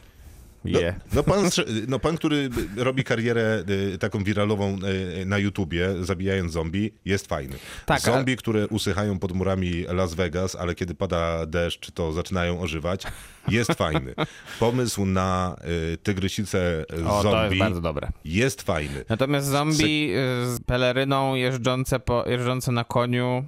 No, 0.65 0.81
je. 0.81 0.95
no, 1.13 1.23
pan, 1.23 1.45
strze- 1.51 1.65
no 1.89 1.99
pan, 1.99 2.17
który 2.17 2.49
robi 2.77 3.05
karierę 3.05 3.65
y, 3.95 3.99
taką 3.99 4.25
wiralową 4.25 4.79
y, 5.23 5.27
na 5.27 5.39
YouTubie, 5.39 5.89
zabijając 6.05 6.53
zombie, 6.53 6.93
jest 7.05 7.27
fajny. 7.27 7.57
Tak, 7.87 8.01
zombie, 8.01 8.37
które 8.37 8.69
usychają 8.69 9.19
pod 9.19 9.33
murami 9.33 9.83
Las 9.89 10.15
Vegas, 10.15 10.55
ale 10.57 10.75
kiedy 10.75 10.95
pada 10.95 11.47
deszcz, 11.47 11.91
to 11.91 12.13
zaczynają 12.13 12.61
ożywać, 12.61 13.03
jest 13.49 13.73
fajny. 13.73 14.15
Pomysł 14.61 15.07
na 15.07 15.57
y, 15.95 15.97
tygrysicę 15.97 16.85
O, 17.09 17.23
zombie 17.23 17.37
to 17.39 17.45
jest 17.45 17.59
bardzo 17.59 17.81
dobre. 17.81 18.09
jest 18.25 18.63
fajny. 18.63 19.05
Natomiast 19.09 19.47
zombie 19.47 20.13
z 20.45 20.61
peleryną 20.67 21.35
jeżdżące, 21.35 22.01
po, 22.01 22.25
jeżdżące 22.29 22.73
na 22.73 22.85
koniu, 22.85 23.45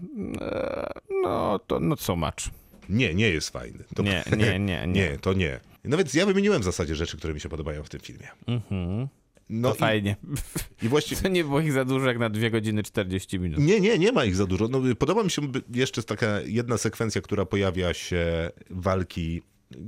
no 1.23 1.59
to 1.67 1.81
not 1.81 2.01
so 2.01 2.17
much. 2.17 2.51
Nie, 2.89 3.15
nie 3.15 3.29
jest 3.29 3.51
fajny. 3.51 3.85
To, 3.95 4.03
Nie, 4.03 4.25
nie, 4.37 4.37
nie, 4.37 4.59
nie. 4.59 4.87
nie, 4.87 5.19
to 5.21 5.33
nie. 5.33 5.61
No 5.85 5.97
więc 5.97 6.15
ja 6.15 6.27
wymieniłem 6.27 6.63
w 6.63 6.65
zasadzie 6.65 6.95
rzeczy, 6.95 7.17
które 7.17 7.35
mi 7.35 7.41
się 7.41 7.49
podobają 7.49 7.83
w 7.83 7.89
tym 7.89 8.01
filmie. 8.01 8.29
No 9.51 9.69
to 9.69 9.75
i, 9.75 9.79
fajnie. 9.79 10.17
i 10.83 10.89
właściwie... 10.89 11.23
To 11.23 11.29
nie 11.29 11.45
było 11.45 11.61
ich 11.61 11.73
za 11.73 11.85
dużo 11.85 12.07
jak 12.07 12.19
na 12.19 12.31
2 12.31 12.51
godziny 12.51 12.83
40 12.83 13.39
minut. 13.39 13.59
Nie, 13.59 13.81
nie, 13.81 13.99
nie 13.99 14.13
ma 14.13 14.25
ich 14.25 14.37
za 14.37 14.47
dużo. 14.47 14.69
No, 14.69 14.81
podoba 14.99 15.23
mi 15.25 15.31
się 15.31 15.43
jeszcze 15.75 16.03
taka 16.03 16.41
jedna 16.41 16.79
sekwencja, 16.79 17.21
która 17.21 17.45
pojawia 17.47 17.95
się 17.95 18.51
walki 18.71 19.43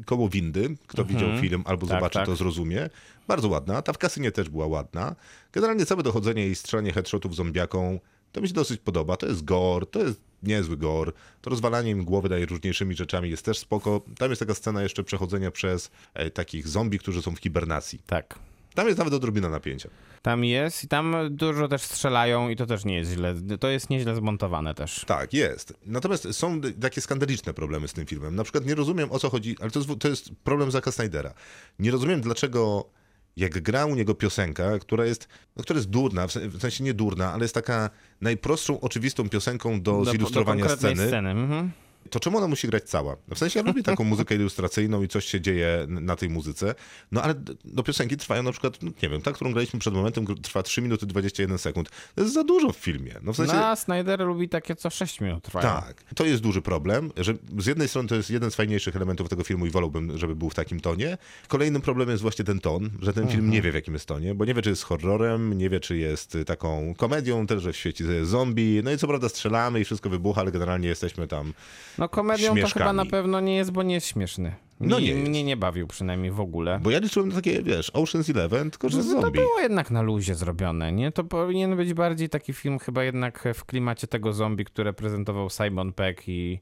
koło 0.06 0.28
windy. 0.28 0.76
Kto 0.86 1.04
widział 1.04 1.28
film 1.40 1.62
albo 1.66 1.86
Tak, 1.86 1.96
zobaczy, 1.96 2.14
tak. 2.14 2.26
to 2.26 2.36
zrozumie. 2.36 2.90
Bardzo 3.28 3.48
ładna. 3.48 3.82
Ta 3.82 3.92
w 3.92 3.98
kasynie 3.98 4.32
też 4.32 4.48
była 4.48 4.66
ładna. 4.66 5.16
Generalnie 5.52 5.86
całe 5.86 6.02
dochodzenie 6.02 6.48
i 6.48 6.54
strzelanie 6.54 6.92
headshotów 6.92 7.34
zombiaką 7.34 8.00
to 8.32 8.40
mi 8.40 8.48
się 8.48 8.54
dosyć 8.54 8.80
podoba. 8.80 9.16
To 9.16 9.26
jest 9.26 9.44
gore, 9.44 9.86
to 9.86 9.98
jest 10.00 10.20
niezły 10.42 10.76
gore. 10.76 11.12
To 11.40 11.50
rozwalanie 11.50 11.90
im 11.90 12.04
głowy 12.04 12.28
najróżniejszymi 12.28 12.94
rzeczami 12.94 13.30
jest 13.30 13.44
też 13.44 13.58
spoko. 13.58 14.00
Tam 14.18 14.30
jest 14.30 14.40
taka 14.40 14.54
scena 14.54 14.82
jeszcze 14.82 15.04
przechodzenia 15.04 15.50
przez 15.50 15.90
e, 16.14 16.30
takich 16.30 16.68
zombie, 16.68 16.98
którzy 16.98 17.22
są 17.22 17.34
w 17.34 17.38
hibernacji. 17.38 18.00
Tak. 18.06 18.38
Tam 18.74 18.86
jest 18.86 18.98
nawet 18.98 19.14
odrobina 19.14 19.48
napięcia. 19.48 19.88
Tam 20.22 20.44
jest 20.44 20.84
i 20.84 20.88
tam 20.88 21.16
dużo 21.30 21.68
też 21.68 21.82
strzelają 21.82 22.48
i 22.48 22.56
to 22.56 22.66
też 22.66 22.84
nie 22.84 22.96
jest 22.96 23.12
źle. 23.12 23.34
To 23.60 23.68
jest 23.68 23.90
nieźle 23.90 24.14
zmontowane 24.14 24.74
też. 24.74 25.04
Tak, 25.04 25.32
jest. 25.32 25.74
Natomiast 25.86 26.28
są 26.32 26.60
takie 26.60 27.00
skandaliczne 27.00 27.54
problemy 27.54 27.88
z 27.88 27.92
tym 27.92 28.06
filmem. 28.06 28.34
Na 28.34 28.42
przykład 28.42 28.66
nie 28.66 28.74
rozumiem 28.74 29.12
o 29.12 29.18
co 29.18 29.30
chodzi, 29.30 29.56
ale 29.60 29.70
to 29.70 29.78
jest, 29.78 29.90
to 29.98 30.08
jest 30.08 30.30
problem 30.44 30.70
Zacka 30.70 30.92
Snydera. 30.92 31.34
Nie 31.78 31.90
rozumiem 31.90 32.20
dlaczego 32.20 32.90
jak 33.36 33.62
gra 33.62 33.86
u 33.86 33.94
niego 33.94 34.14
piosenka, 34.14 34.78
która 34.78 35.04
jest, 35.04 35.28
no, 35.56 35.62
która 35.62 35.76
jest 35.76 35.90
durna, 35.90 36.26
w 36.26 36.60
sensie 36.60 36.84
nie 36.84 36.94
durna, 36.94 37.32
ale 37.32 37.44
jest 37.44 37.54
taka 37.54 37.90
najprostszą, 38.20 38.80
oczywistą 38.80 39.28
piosenką 39.28 39.82
do, 39.82 40.04
zilustrowania 40.04 40.64
konkretnej 40.64 40.94
sceny, 40.94 41.08
sceny. 41.08 41.30
Mhm. 41.30 41.70
To 42.10 42.20
czemu 42.20 42.38
ona 42.38 42.48
musi 42.48 42.68
grać 42.68 42.84
cała? 42.84 43.16
No 43.28 43.34
W 43.34 43.38
sensie 43.38 43.60
ja 43.60 43.66
lubię 43.66 43.82
taką 43.82 44.04
muzykę 44.04 44.34
ilustracyjną 44.34 45.02
i 45.02 45.08
coś 45.08 45.24
się 45.24 45.40
dzieje 45.40 45.86
na 45.88 46.16
tej 46.16 46.28
muzyce, 46.28 46.74
no 47.12 47.22
ale 47.22 47.34
d- 47.34 47.54
no, 47.64 47.82
piosenki 47.82 48.16
trwają 48.16 48.42
na 48.42 48.52
przykład, 48.52 48.82
no, 48.82 48.90
nie 49.02 49.08
wiem, 49.08 49.22
ta, 49.22 49.32
którą 49.32 49.52
graliśmy 49.52 49.80
przed 49.80 49.94
momentem, 49.94 50.26
trwa 50.42 50.62
3 50.62 50.82
minuty 50.82 51.06
21 51.06 51.58
sekund. 51.58 51.90
To 52.14 52.22
jest 52.22 52.34
za 52.34 52.44
dużo 52.44 52.72
w 52.72 52.76
filmie. 52.76 53.14
No 53.22 53.32
w 53.32 53.36
sensie... 53.36 53.52
No, 53.52 53.66
a 53.66 53.76
Snyder 53.76 54.20
lubi 54.20 54.48
takie 54.48 54.76
co 54.76 54.90
6 54.90 55.20
minut 55.20 55.44
trwają. 55.44 55.68
Tak, 55.68 56.04
to 56.14 56.24
jest 56.24 56.42
duży 56.42 56.62
problem, 56.62 57.10
że 57.16 57.34
z 57.58 57.66
jednej 57.66 57.88
strony 57.88 58.08
to 58.08 58.14
jest 58.14 58.30
jeden 58.30 58.50
z 58.50 58.54
fajniejszych 58.54 58.96
elementów 58.96 59.28
tego 59.28 59.44
filmu 59.44 59.66
i 59.66 59.70
wolałbym, 59.70 60.18
żeby 60.18 60.36
był 60.36 60.50
w 60.50 60.54
takim 60.54 60.80
tonie. 60.80 61.18
Kolejnym 61.48 61.82
problemem 61.82 62.10
jest 62.12 62.22
właśnie 62.22 62.44
ten 62.44 62.60
ton, 62.60 62.90
że 63.02 63.12
ten 63.12 63.28
film 63.28 63.50
nie 63.50 63.62
wie 63.62 63.72
w 63.72 63.74
jakim 63.74 63.94
jest 63.94 64.06
tonie, 64.06 64.34
bo 64.34 64.44
nie 64.44 64.54
wie, 64.54 64.62
czy 64.62 64.70
jest 64.70 64.82
horrorem, 64.82 65.58
nie 65.58 65.70
wie, 65.70 65.80
czy 65.80 65.96
jest 65.96 66.34
y, 66.34 66.44
taką 66.44 66.94
komedią, 66.96 67.46
też, 67.46 67.62
że 67.62 67.72
w 67.72 67.76
świecie 67.76 68.24
zombie, 68.26 68.80
no 68.84 68.92
i 68.92 68.98
co 68.98 69.08
prawda 69.08 69.28
strzelamy 69.28 69.80
i 69.80 69.84
wszystko 69.84 70.10
wybucha, 70.10 70.40
ale 70.40 70.52
generalnie 70.52 70.88
jesteśmy 70.88 71.26
tam... 71.26 71.52
No 71.98 72.08
komedią 72.08 72.48
to 72.48 72.52
Śmieszkami. 72.56 72.72
chyba 72.82 72.92
na 72.92 73.06
pewno 73.06 73.40
nie 73.40 73.56
jest, 73.56 73.70
bo 73.70 73.82
nie 73.82 73.94
jest 73.94 74.06
śmieszny. 74.06 74.54
No 74.80 74.96
Mi- 74.98 75.02
nie 75.04 75.10
jest. 75.10 75.28
Mnie 75.28 75.44
nie 75.44 75.56
bawił 75.56 75.86
przynajmniej 75.86 76.30
w 76.30 76.40
ogóle. 76.40 76.80
Bo 76.82 76.90
ja 76.90 76.98
liczyłem 76.98 77.28
na 77.28 77.34
takie, 77.34 77.62
wiesz, 77.62 77.92
Ocean's 77.92 78.30
Eleven, 78.30 78.70
tylko 78.70 78.88
że 78.88 78.98
No 78.98 79.04
to 79.04 79.10
zombie. 79.20 79.38
było 79.40 79.60
jednak 79.60 79.90
na 79.90 80.02
luzie 80.02 80.34
zrobione, 80.34 80.92
nie? 80.92 81.12
To 81.12 81.24
powinien 81.24 81.76
być 81.76 81.94
bardziej 81.94 82.28
taki 82.28 82.52
film 82.52 82.78
chyba 82.78 83.04
jednak 83.04 83.44
w 83.54 83.64
klimacie 83.64 84.06
tego 84.06 84.32
zombie, 84.32 84.64
które 84.64 84.92
prezentował 84.92 85.50
Simon 85.50 85.92
Peck 85.92 86.28
i, 86.28 86.60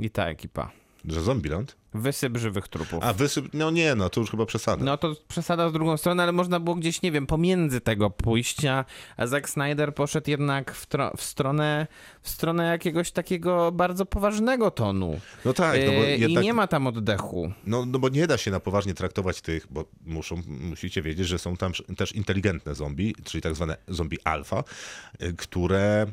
i 0.00 0.10
ta 0.10 0.26
ekipa. 0.26 0.70
Że 1.04 1.20
Zombieland? 1.20 1.76
Wysyp 1.94 2.36
żywych 2.38 2.68
trupów. 2.68 3.04
A 3.04 3.12
wysyp... 3.12 3.48
No 3.52 3.70
nie, 3.70 3.94
no 3.94 4.10
to 4.10 4.20
już 4.20 4.30
chyba 4.30 4.46
przesada. 4.46 4.84
No 4.84 4.96
to 4.96 5.14
przesada 5.28 5.68
z 5.68 5.72
drugą 5.72 5.96
stronę, 5.96 6.22
ale 6.22 6.32
można 6.32 6.60
było 6.60 6.76
gdzieś, 6.76 7.02
nie 7.02 7.12
wiem, 7.12 7.26
pomiędzy 7.26 7.80
tego 7.80 8.10
pójścia, 8.10 8.84
a 9.16 9.26
Zack 9.26 9.48
Snyder 9.48 9.94
poszedł 9.94 10.30
jednak 10.30 10.74
w, 10.74 10.88
tro- 10.88 11.16
w, 11.16 11.22
stronę, 11.22 11.86
w 12.22 12.28
stronę 12.28 12.64
jakiegoś 12.66 13.12
takiego 13.12 13.72
bardzo 13.72 14.06
poważnego 14.06 14.70
tonu. 14.70 15.20
No 15.44 15.52
tak, 15.52 15.80
no 15.86 15.92
bo 15.92 15.98
Yy, 15.98 16.16
jednak... 16.18 16.44
I 16.44 16.46
nie 16.46 16.54
ma 16.54 16.66
tam 16.66 16.86
oddechu. 16.86 17.52
No, 17.66 17.86
no 17.86 17.98
bo 17.98 18.08
nie 18.08 18.26
da 18.26 18.38
się 18.38 18.50
na 18.50 18.60
poważnie 18.60 18.94
traktować 18.94 19.40
tych, 19.40 19.66
bo 19.70 19.84
muszą, 20.06 20.42
musicie 20.46 21.02
wiedzieć, 21.02 21.28
że 21.28 21.38
są 21.38 21.56
tam 21.56 21.72
też 21.96 22.12
inteligentne 22.12 22.74
zombie, 22.74 23.14
czyli 23.24 23.42
tak 23.42 23.54
zwane 23.54 23.76
zombie 23.88 24.18
alfa, 24.24 24.64
y, 25.22 25.34
które, 25.36 26.06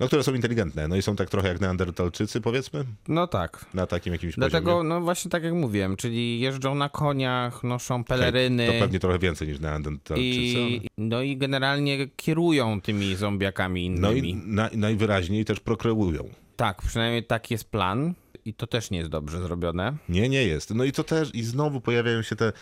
no, 0.00 0.06
które 0.06 0.22
są 0.22 0.34
inteligentne. 0.34 0.88
No 0.88 0.96
i 0.96 1.02
są 1.02 1.16
tak 1.16 1.30
trochę 1.30 1.48
jak 1.48 1.60
neandertalczycy, 1.60 2.40
powiedzmy, 2.40 2.84
No 3.08 3.26
tak. 3.26 3.66
na 3.74 3.86
takim 3.86 4.12
jakimś 4.12 4.34
Dlatego, 4.34 4.70
poziomie. 4.70 4.88
no 4.88 5.00
właśnie 5.00 5.30
tak 5.30 5.42
jak 5.44 5.52
mówiłem, 5.54 5.96
czyli 5.96 6.40
jeżdżą 6.40 6.74
na 6.74 6.88
koniach, 6.88 7.64
noszą 7.64 8.04
peleryny. 8.04 8.66
To 8.66 8.72
pewnie 8.72 8.98
trochę 9.00 9.18
więcej 9.18 9.48
niż 9.48 9.60
neandertalczycy. 9.60 10.28
I, 10.30 10.86
no 10.98 11.22
i 11.22 11.36
generalnie 11.36 12.08
kierują 12.16 12.80
tymi 12.80 13.14
zombiakami 13.16 13.88
ale... 13.90 14.00
No 14.00 14.12
innymi. 14.12 14.30
i 14.30 14.36
na, 14.36 14.70
najwyraźniej 14.72 15.44
też 15.44 15.60
prokreują. 15.60 16.28
Tak, 16.56 16.82
przynajmniej 16.82 17.24
taki 17.24 17.54
jest 17.54 17.70
plan 17.70 18.14
i 18.44 18.54
to 18.54 18.66
też 18.66 18.90
nie 18.90 18.98
jest 18.98 19.10
dobrze 19.10 19.42
zrobione. 19.42 19.96
Nie, 20.08 20.28
nie 20.28 20.42
jest. 20.44 20.74
No 20.74 20.84
i 20.84 20.92
to 20.92 21.04
też, 21.04 21.34
i 21.34 21.42
znowu 21.44 21.80
pojawiają 21.80 22.22
się 22.22 22.36
te 22.36 22.52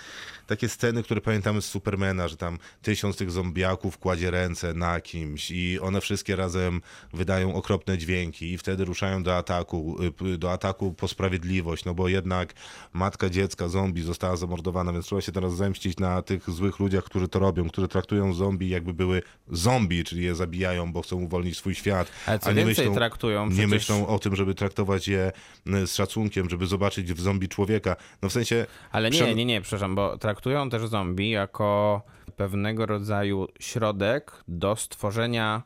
takie 0.47 0.69
sceny, 0.69 1.03
które 1.03 1.21
pamiętamy 1.21 1.63
z 1.63 1.65
Supermana, 1.65 2.29
że 2.29 2.37
tam 2.37 2.59
tysiąc 2.83 3.17
tych 3.17 3.31
zombiaków 3.31 3.99
kładzie 3.99 4.31
ręce 4.31 4.75
na 4.75 5.01
kimś 5.01 5.51
i 5.51 5.81
one 5.81 6.01
wszystkie 6.01 6.37
razem 6.37 6.81
wydają 7.13 7.55
okropne 7.55 7.99
dźwięki 7.99 8.53
i 8.53 8.59
wtedy 8.59 8.85
ruszają 8.85 9.23
do 9.23 9.37
ataku, 9.37 9.97
y, 10.35 10.39
do 10.39 10.53
ataku 10.53 10.93
po 10.93 11.09
sprawiedliwość, 11.09 11.85
no 11.85 11.95
bo 11.95 12.09
jednak 12.09 12.55
matka 12.93 13.31
dziecka 13.31 13.69
zombie 13.69 14.03
została 14.03 14.37
zamordowana, 14.37 14.93
więc 14.93 15.07
trzeba 15.07 15.21
się 15.21 15.33
teraz 15.33 15.57
zemścić 15.57 15.99
na 15.99 16.23
tych 16.23 16.51
złych 16.51 16.79
ludziach, 16.79 17.05
którzy 17.05 17.29
to 17.29 17.39
robią, 17.39 17.69
którzy 17.69 17.89
traktują 17.89 18.33
zombie 18.33 18.69
jakby 18.69 18.95
były 18.95 19.23
zombie, 19.49 20.05
czyli 20.05 20.25
je 20.25 20.35
zabijają, 20.35 20.93
bo 20.93 21.03
chcą 21.03 21.17
uwolnić 21.17 21.57
swój 21.57 21.75
świat, 21.75 22.09
Ale 22.27 22.39
co 22.39 22.47
a 22.47 22.53
nie 22.53 22.65
więcej 22.65 22.85
myślą, 22.85 22.95
traktują 22.95 23.47
nie 23.47 23.51
przecież... 23.51 23.71
myślą 23.71 24.07
o 24.07 24.19
tym, 24.19 24.37
żeby 24.37 24.55
traktować 24.55 25.09
je 25.09 25.33
y, 25.67 25.87
z 25.87 25.95
szacunkiem, 25.95 26.51
żeby 26.51 26.67
zobaczyć 26.67 27.13
w 27.13 27.21
zombie 27.21 27.49
człowieka. 27.49 27.97
No 28.23 28.29
w 28.29 28.33
sensie... 28.33 28.67
Ale 28.93 29.11
nie, 29.11 29.35
nie, 29.35 29.45
nie, 29.45 29.61
przepraszam, 29.61 29.95
bo 29.95 30.19
traktują 30.19 30.34
też 30.71 30.87
zombie 30.87 31.31
jako 31.31 32.03
pewnego 32.37 32.87
rodzaju 32.87 33.47
środek 33.61 34.45
do 34.49 34.77
stworzenia 34.77 35.63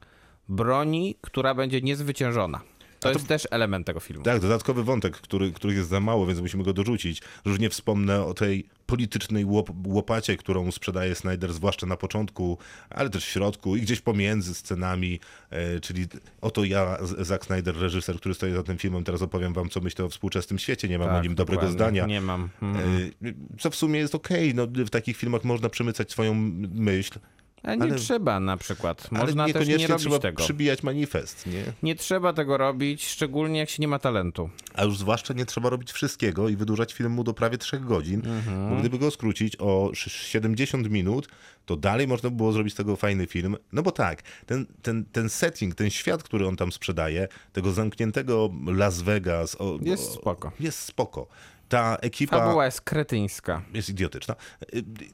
broni, 0.48 1.16
która 1.20 1.54
będzie 1.54 1.80
niezwyciężona. 1.80 2.60
To 3.00 3.12
jest 3.12 3.26
też 3.26 3.48
element 3.50 3.86
tego 3.86 4.00
filmu. 4.00 4.24
Tak, 4.24 4.40
dodatkowy 4.40 4.84
wątek, 4.84 5.16
który, 5.16 5.52
który 5.52 5.74
jest 5.74 5.88
za 5.88 6.00
mało, 6.00 6.26
więc 6.26 6.40
musimy 6.40 6.64
go 6.64 6.72
dorzucić. 6.72 7.22
Już 7.44 7.58
nie 7.58 7.70
wspomnę 7.70 8.24
o 8.24 8.34
tej 8.34 8.66
politycznej 8.86 9.44
łop, 9.44 9.70
łopacie, 9.86 10.36
którą 10.36 10.72
sprzedaje 10.72 11.14
Snyder, 11.14 11.52
zwłaszcza 11.52 11.86
na 11.86 11.96
początku, 11.96 12.58
ale 12.90 13.10
też 13.10 13.24
w 13.24 13.28
środku 13.28 13.76
i 13.76 13.80
gdzieś 13.80 14.00
pomiędzy 14.00 14.54
scenami, 14.54 15.20
e, 15.50 15.80
czyli 15.80 16.06
oto 16.40 16.64
ja, 16.64 16.98
Zack 17.18 17.44
Snyder, 17.46 17.76
reżyser, 17.76 18.16
który 18.16 18.34
stoi 18.34 18.52
za 18.52 18.62
tym 18.62 18.78
filmem, 18.78 19.04
teraz 19.04 19.22
opowiem 19.22 19.52
wam, 19.52 19.68
co 19.68 19.80
myślę 19.80 20.04
o 20.04 20.08
współczesnym 20.08 20.58
świecie, 20.58 20.88
nie 20.88 20.98
mam 20.98 21.08
o 21.08 21.12
Tak, 21.12 21.22
nim 21.24 21.34
dobrego 21.34 21.60
dokładnie. 21.62 21.78
zdania. 21.78 22.06
Nie 22.06 22.20
mam. 22.20 22.48
Mhm. 22.62 23.10
E, 23.24 23.32
Co 23.58 23.70
w 23.70 23.76
sumie 23.76 24.00
jest 24.00 24.14
okej, 24.14 24.54
no 24.54 24.66
w 24.66 24.90
takich 24.90 25.16
filmach 25.16 25.44
można 25.44 25.68
przemycać 25.68 26.10
swoją 26.12 26.34
myśl, 26.74 27.18
Ale 27.62 27.76
nie 27.76 27.82
ale- 27.82 27.94
trzeba 27.94 28.40
na 28.40 28.56
przykład. 28.56 29.08
ale 29.10 29.20
Można 29.20 29.46
też 29.48 29.68
nie 29.68 29.86
robić 29.86 30.02
trzeba 30.02 30.18
tego. 30.18 30.42
przybijać 30.44 30.82
manifest, 30.82 31.46
nie? 31.46 31.62
Nie 31.82 31.94
trzeba 31.94 32.32
tego 32.32 32.56
robić, 32.56 33.06
szczególnie 33.08 33.58
jak 33.60 33.70
się 33.70 33.76
nie 33.80 33.88
ma 33.88 33.98
talentu. 33.98 34.50
A 34.74 34.84
już 34.84 34.98
zwłaszcza 34.98 35.34
nie 35.34 35.46
trzeba 35.46 35.70
robić 35.70 35.92
wszystkiego 35.92 36.48
i 36.48 36.56
wydłużać 36.56 36.92
filmu 36.94 37.24
do 37.24 37.34
prawie 37.34 37.58
3 37.58 37.80
godzin, 37.80 38.22
Mhm. 38.26 38.70
bo 38.70 38.76
gdyby 38.80 38.98
go 38.98 39.10
skrócić 39.10 39.56
o 39.58 39.90
sz- 39.92 40.12
70 40.26 40.90
minut, 40.90 41.28
to 41.66 41.76
dalej 41.76 42.08
można 42.08 42.30
by 42.30 42.36
było 42.36 42.52
zrobić 42.52 42.72
z 42.74 42.76
tego 42.76 42.96
fajny 42.96 43.26
film. 43.26 43.56
No 43.72 43.82
bo 43.82 43.90
tak, 43.90 44.22
ten, 44.46 44.66
ten, 44.82 45.04
ten 45.04 45.28
setting, 45.28 45.74
ten 45.74 45.90
świat, 45.90 46.22
który 46.22 46.46
on 46.46 46.56
tam 46.56 46.72
sprzedaje, 46.72 47.28
tego 47.52 47.72
zamkniętego 47.72 48.50
Las 48.66 49.02
Vegas, 49.02 49.56
o, 49.60 49.78
Jest 49.82 50.10
o, 50.10 50.14
spoko. 50.14 50.52
Jest 50.60 50.78
spoko. 50.78 51.26
Ta 51.68 51.96
ekipa 51.96 52.38
Fabuła 52.38 52.64
jest 52.64 52.80
kretyńska. 52.80 53.62
jest 53.74 53.88
idiotyczna. 53.90 54.34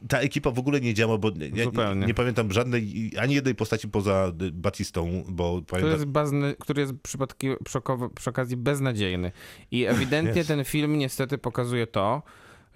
Ta 0.08 0.18
ekipa 0.18 0.50
w 0.50 0.58
ogóle 0.58 0.80
nie 0.80 0.94
działa, 0.94 1.18
bo 1.18 1.30
ja 1.74 1.94
nie, 1.94 2.06
nie 2.06 2.14
pamiętam 2.14 2.52
żadnej, 2.52 3.12
ani 3.20 3.34
jednej 3.34 3.54
postaci 3.54 3.88
poza 3.88 4.32
Batistą, 4.52 5.24
bo 5.28 5.52
Który 5.52 5.66
pamiętam... 5.66 5.92
jest, 5.92 6.04
bazny, 6.04 6.54
który 6.60 6.80
jest 6.80 6.92
przypadki, 7.02 7.48
przy, 7.64 7.78
przy 8.14 8.30
okazji 8.30 8.56
beznadziejny. 8.56 9.32
I 9.70 9.84
ewidentnie 9.84 10.36
Jest. 10.36 10.48
ten 10.48 10.64
film 10.64 10.98
niestety 10.98 11.38
pokazuje 11.38 11.86
to, 11.86 12.22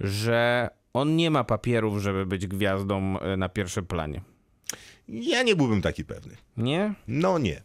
że 0.01 0.70
on 0.93 1.16
nie 1.16 1.31
ma 1.31 1.45
papierów, 1.45 1.99
żeby 1.99 2.26
być 2.26 2.47
gwiazdą 2.47 3.18
e, 3.20 3.37
na 3.37 3.49
pierwszym 3.49 3.87
planie. 3.87 4.20
Ja 5.09 5.43
nie 5.43 5.57
byłbym 5.57 5.83
taki 5.83 6.05
pewny. 6.05 6.37
Nie? 6.57 6.95
No 7.09 7.39
nie. 7.39 7.62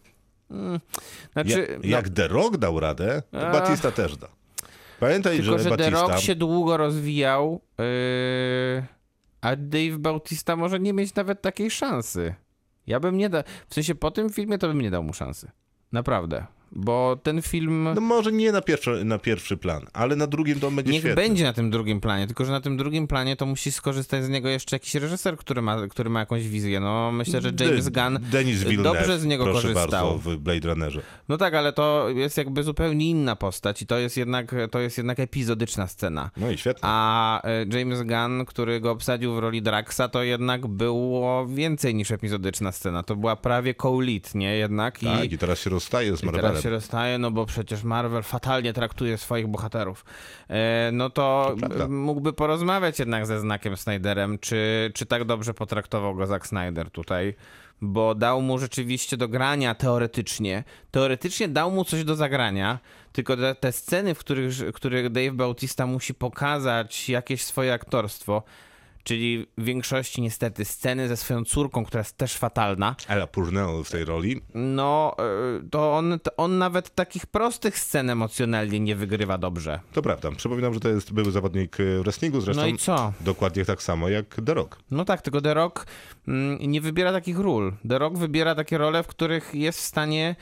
Znaczy, 1.34 1.68
Ja, 1.70 1.78
no, 1.78 1.90
jak 1.90 2.10
The 2.10 2.28
Rock 2.28 2.58
dał 2.58 2.80
radę, 2.80 3.24
to 3.32 3.48
Ach. 3.48 3.54
Batista 3.54 3.92
też 3.92 4.18
da. 4.18 4.28
Pamiętaj, 5.00 5.38
tylko, 5.38 5.58
że 5.58 5.64
że 5.64 5.78
The. 5.78 5.90
Rock 5.90 6.20
się 6.20 6.36
długo 6.36 6.78
rozwijał, 6.78 7.62
yy, 7.78 7.86
a 9.42 9.56
Dave 9.56 9.98
Bautista 9.98 10.56
może 10.56 10.80
nie 10.80 10.94
mieć 10.94 11.16
nawet 11.16 11.42
takiej 11.42 11.72
szansy. 11.72 12.36
Ja 12.88 13.00
bym 13.00 13.18
nie 13.18 13.30
dał, 13.30 13.44
w 13.68 13.74
sensie 13.74 13.96
po 13.96 14.12
tym 14.12 14.30
filmie 14.30 14.58
to 14.58 14.68
bym 14.68 14.82
nie 14.82 14.92
dał 14.92 15.04
mu 15.04 15.14
szansy. 15.14 15.52
Naprawdę. 15.92 16.46
Bo 16.76 17.18
ten 17.24 17.42
film 17.42 17.90
No 17.96 18.02
może 18.02 18.32
nie 18.32 18.52
na 18.52 18.62
pierwszy, 18.62 19.06
na 19.06 19.18
pierwszy 19.18 19.58
plan, 19.58 19.86
ale 19.94 20.16
na 20.16 20.28
drugim 20.28 20.60
to 20.60 20.72
będzie 20.72 20.92
niech 20.92 21.02
świetny. 21.02 21.24
będzie 21.24 21.44
na 21.44 21.54
tym 21.54 21.72
drugim 21.72 22.02
planie, 22.02 22.28
tylko 22.28 22.46
że 22.46 22.52
na 22.52 22.62
tym 22.62 22.78
drugim 22.78 23.08
planie 23.08 23.36
to 23.36 23.46
musi 23.46 23.72
skorzystać 23.72 24.24
z 24.24 24.30
niego 24.30 24.50
jeszcze 24.50 24.76
jakiś 24.76 24.96
reżyser, 24.96 25.38
który 25.38 25.62
ma, 25.62 25.88
który 25.88 26.10
ma 26.10 26.20
jakąś 26.20 26.48
wizję. 26.48 26.80
No 26.80 27.12
myślę, 27.12 27.42
że 27.42 27.52
James 27.60 27.90
Gunn 27.90 28.20
Denis 28.22 28.64
Villeneuve, 28.64 29.00
dobrze 29.00 29.20
z 29.20 29.26
niego 29.26 29.44
proszę 29.44 29.74
korzystał. 29.74 30.10
bardzo, 30.10 30.30
w 30.30 30.38
Blade 30.38 30.68
Runnerze. 30.68 31.02
No 31.30 31.38
tak, 31.38 31.54
ale 31.54 31.74
to 31.74 32.10
jest 32.10 32.38
jakby 32.38 32.64
zupełnie 32.64 33.10
inna 33.10 33.36
postać 33.36 33.82
i 33.82 33.86
to 33.86 33.98
jest 33.98 34.18
jednak, 34.18 34.56
to 34.72 34.80
jest 34.80 34.98
jednak 34.98 35.20
epizodyczna 35.20 35.88
scena. 35.88 36.32
No 36.38 36.52
i 36.52 36.58
świetnie. 36.58 36.82
A 36.84 37.42
e, 37.44 37.66
James 37.80 38.02
Gunn, 38.04 38.46
który 38.46 38.80
go 38.80 38.92
obsadził 38.92 39.36
w 39.36 39.40
roli 39.40 39.62
Draxa, 39.62 40.08
to 40.12 40.24
jednak 40.24 40.68
było 40.68 41.48
więcej 41.48 41.96
niż 41.96 42.12
epizodyczna 42.12 42.72
scena. 42.72 43.04
To 43.04 43.16
była 43.16 43.36
prawie 43.36 43.76
co-lead, 43.82 44.36
nie? 44.36 44.56
Jednak. 44.56 45.00
tak, 45.00 45.32
i 45.32 45.38
teraz 45.38 45.60
się 45.60 45.70
rozstaje 45.70 46.18
z 46.18 46.24
I 46.24 46.26
Marvelem. 46.26 46.63
Się 46.64 46.70
rozstaje, 46.70 47.18
no 47.18 47.32
bo 47.32 47.46
przecież 47.46 47.84
Marvel 47.84 48.24
fatalnie 48.24 48.74
traktuje 48.74 49.18
swoich 49.18 49.48
bohaterów. 49.48 50.06
E, 50.50 50.90
no 50.94 51.10
to, 51.10 51.56
To 51.78 51.88
mógłby 51.88 52.34
porozmawiać 52.34 53.00
jednak 53.00 53.26
ze 53.26 53.40
Znakiem 53.40 53.78
Snyderem, 53.78 54.40
czy, 54.40 54.92
czy 54.94 55.06
tak 55.06 55.26
dobrze 55.26 55.54
potraktował 55.54 56.16
go 56.16 56.28
Zack 56.28 56.48
Snyder 56.48 56.92
tutaj, 56.92 57.36
bo 57.82 58.16
dał 58.16 58.42
mu 58.42 58.60
rzeczywiście 58.60 59.18
do 59.18 59.28
grania 59.28 59.76
teoretycznie. 59.76 60.64
Teoretycznie 60.92 61.48
dał 61.48 61.72
mu 61.72 61.86
coś 61.86 62.04
do 62.04 62.16
zagrania, 62.16 62.80
tylko 63.12 63.38
te, 63.38 63.56
te 63.56 63.72
sceny, 63.72 64.16
w 64.16 64.20
których, 64.20 64.54
w 64.54 64.74
których 64.74 65.10
Dave 65.10 65.32
Bautista 65.32 65.86
musi 65.86 66.14
pokazać 66.14 67.10
jakieś 67.10 67.44
swoje 67.44 67.74
aktorstwo, 67.74 68.44
czyli 69.04 69.48
w 69.58 69.64
większości 69.64 70.22
niestety 70.22 70.66
sceny 70.66 71.08
ze 71.08 71.18
swoją 71.18 71.46
córką, 71.46 71.86
która 71.86 72.00
jest 72.00 72.18
też 72.18 72.38
fatalna, 72.38 72.96
Ella 73.08 73.28
Purnell 73.28 73.84
w 73.84 73.92
tej 73.92 74.06
roli. 74.06 74.42
no, 74.54 75.16
y, 75.60 75.70
to 75.70 75.94
on, 75.98 76.20
to 76.24 76.36
on 76.38 76.58
nawet 76.58 76.96
takich 76.96 77.26
prostych 77.26 77.80
scen 77.80 78.10
emocjonalnie 78.10 78.80
nie 78.80 78.96
wygrywa 78.96 79.38
dobrze. 79.38 79.80
To 79.94 80.02
prawda. 80.02 80.32
Przypominam, 80.32 80.74
że 80.74 80.80
to 80.80 80.90
jest 80.90 81.14
były 81.14 81.32
zawodnik 81.32 81.78
e, 81.80 81.84
wrestlingu, 82.04 82.42
zresztą 82.42 82.62
No 82.62 82.68
i 82.68 82.78
co? 82.78 83.14
dokładnie 83.22 83.66
tak 83.66 83.84
samo 83.84 84.10
jak 84.10 84.36
The 84.46 84.54
Rock. 84.54 84.80
No 84.92 85.06
tak, 85.06 85.22
tylko 85.22 85.42
The 85.42 85.54
Rock 85.54 85.86
mm, 86.28 86.58
nie 86.72 86.82
wybiera 86.82 87.12
takich 87.12 87.40
ról. 87.40 87.74
The 87.90 88.00
Rock 88.00 88.18
wybiera 88.18 88.56
takie 88.56 88.78
role, 88.78 89.04
w 89.04 89.08
których 89.08 89.56
jest 89.56 89.80
w 89.80 89.84
stanie 89.84 90.36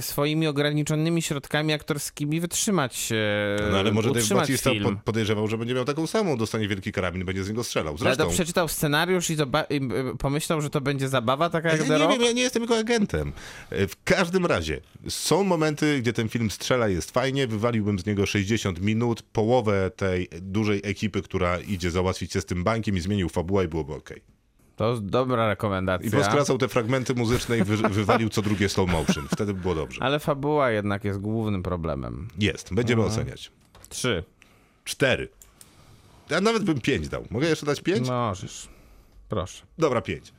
swoimi 0.00 0.46
ograniczonymi 0.46 1.22
środkami 1.22 1.72
aktorskimi 1.72 2.40
wytrzymać 2.40 3.08
y, 3.12 3.70
No 3.70 3.78
ale 3.78 3.92
może 3.92 4.10
Dave 4.12 4.28
Bautista 4.34 4.70
film. 4.70 4.84
po- 4.84 5.00
podejrzewał, 5.04 5.48
że 5.48 5.58
będzie 5.58 5.74
miał 5.74 5.84
taką 5.84 6.06
samą, 6.06 6.36
dostanie 6.36 6.68
wielki 6.68 6.92
karabin, 6.92 7.24
będzie 7.24 7.44
z 7.44 7.48
niego 7.48 7.64
strzelał. 7.64 7.92
Ale 7.92 7.98
Zresztą, 7.98 8.24
to 8.24 8.30
przeczytał 8.30 8.68
scenariusz 8.68 9.30
i, 9.30 9.32
i 9.70 9.76
y, 9.76 10.16
pomyślał, 10.18 10.60
że 10.60 10.70
to 10.70 10.80
będzie 10.80 11.08
zabawa 11.08 11.50
taka 11.50 11.68
jak 11.68 11.80
ja 11.80 11.86
The 11.86 11.98
nie 11.98 12.08
wiem, 12.12 12.22
ja 12.22 12.32
nie 12.32 12.42
jestem 12.42 12.62
jego 12.62 12.78
agentem. 12.78 13.32
E, 13.70 13.86
W 13.86 14.02
każdym 14.04 14.46
razie, 14.46 14.80
są 15.08 15.44
momenty, 15.44 15.98
gdzie 16.00 16.12
ten 16.12 16.28
film 16.28 16.50
strzela, 16.50 16.88
jest 16.88 17.10
fajnie, 17.10 17.46
wywaliłbym 17.46 17.98
z 17.98 18.06
niego 18.06 18.26
60 18.26 18.80
minut, 18.80 19.22
połowę 19.22 19.90
tej 19.96 20.28
dużej 20.42 20.80
ekipy, 20.84 21.22
która 21.22 21.58
idzie 21.60 21.90
załatwić 21.90 22.32
się 22.32 22.40
z 22.40 22.44
tym 22.46 22.64
bankiem 22.64 22.96
i 22.96 23.00
zmienił 23.00 23.28
fabułę 23.28 23.64
i 23.64 23.68
byłoby 23.68 23.94
okej. 23.94 24.35
To 24.76 24.90
jest 24.90 25.06
dobra 25.06 25.48
rekomendacja. 25.48 26.08
I 26.08 26.10
poskracał 26.10 26.58
te 26.58 26.68
fragmenty 26.68 27.14
muzyczne 27.14 27.58
i 27.58 27.64
wy, 27.64 27.76
wywalił 27.76 28.28
co 28.28 28.42
drugie 28.42 28.68
slow 28.68 28.90
motion. 28.90 29.28
Wtedy 29.28 29.54
by 29.54 29.60
było 29.60 29.74
dobrze. 29.74 30.02
Ale 30.02 30.18
fabuła 30.18 30.70
jednak 30.70 31.04
jest 31.04 31.18
głównym 31.18 31.62
problemem. 31.62 32.28
Jest, 32.38 32.74
będziemy 32.74 33.02
oceniać. 33.02 33.52
Trzy. 33.88 34.24
Cztery. 34.84 35.28
Ja 36.30 36.40
nawet 36.40 36.64
bym 36.64 36.80
pięć 36.80 37.08
dał. 37.08 37.24
Mogę 37.30 37.48
jeszcze 37.48 37.66
dać 37.66 37.80
pięć? 37.80 38.08
Możesz. 38.08 38.68
Proszę. 39.28 39.64
Dobra, 39.78 40.00
pięć. 40.00 40.32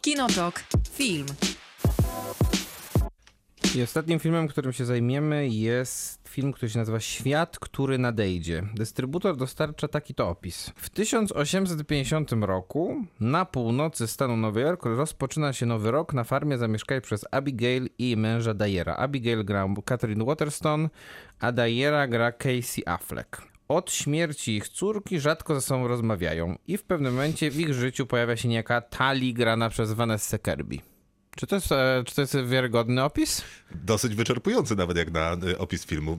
Kinotok. 0.00 0.64
Film. 0.92 1.26
I 3.76 3.82
ostatnim 3.82 4.18
filmem, 4.18 4.48
którym 4.48 4.72
się 4.72 4.84
zajmiemy 4.84 5.48
jest 5.48 6.28
film, 6.28 6.52
który 6.52 6.70
się 6.70 6.78
nazywa 6.78 7.00
Świat, 7.00 7.58
który 7.58 7.98
nadejdzie. 7.98 8.62
Dystrybutor 8.74 9.36
dostarcza 9.36 9.88
taki 9.88 10.14
to 10.14 10.28
opis. 10.28 10.70
W 10.76 10.90
1850 10.90 12.32
roku 12.32 13.04
na 13.20 13.44
północy 13.44 14.06
stanu 14.06 14.36
Nowy 14.36 14.60
Jork 14.60 14.84
rozpoczyna 14.84 15.52
się 15.52 15.66
nowy 15.66 15.90
rok 15.90 16.14
na 16.14 16.24
farmie 16.24 16.58
zamieszkanej 16.58 17.00
przez 17.00 17.24
Abigail 17.30 17.88
i 17.98 18.16
męża 18.16 18.54
Dayera. 18.54 18.96
Abigail 18.96 19.44
gra 19.44 19.68
Catherine 19.84 20.24
Waterston, 20.24 20.88
a 21.40 21.52
Dayera 21.52 22.06
gra 22.08 22.32
Casey 22.32 22.82
Affleck. 22.86 23.42
Od 23.68 23.92
śmierci 23.92 24.56
ich 24.56 24.68
córki 24.68 25.20
rzadko 25.20 25.54
ze 25.54 25.60
sobą 25.60 25.88
rozmawiają 25.88 26.58
i 26.66 26.76
w 26.76 26.84
pewnym 26.84 27.12
momencie 27.12 27.50
w 27.50 27.60
ich 27.60 27.74
życiu 27.74 28.06
pojawia 28.06 28.36
się 28.36 28.48
niejaka 28.48 28.80
Tali 28.80 29.34
grana 29.34 29.68
przez 29.68 29.92
Vanessa 29.92 30.38
Kirby. 30.38 30.95
Czy 31.36 31.46
to 31.46 31.54
jest, 31.54 31.72
e, 31.72 32.02
czy 32.06 32.14
to 32.14 32.20
jest 32.20 32.36
wiarygodny 32.46 33.04
opis? 33.04 33.42
Dosyć 33.74 34.14
wyczerpujący 34.14 34.76
nawet 34.76 34.96
jak 34.96 35.12
na 35.12 35.36
y, 35.48 35.58
opis 35.58 35.86
filmu. 35.86 36.18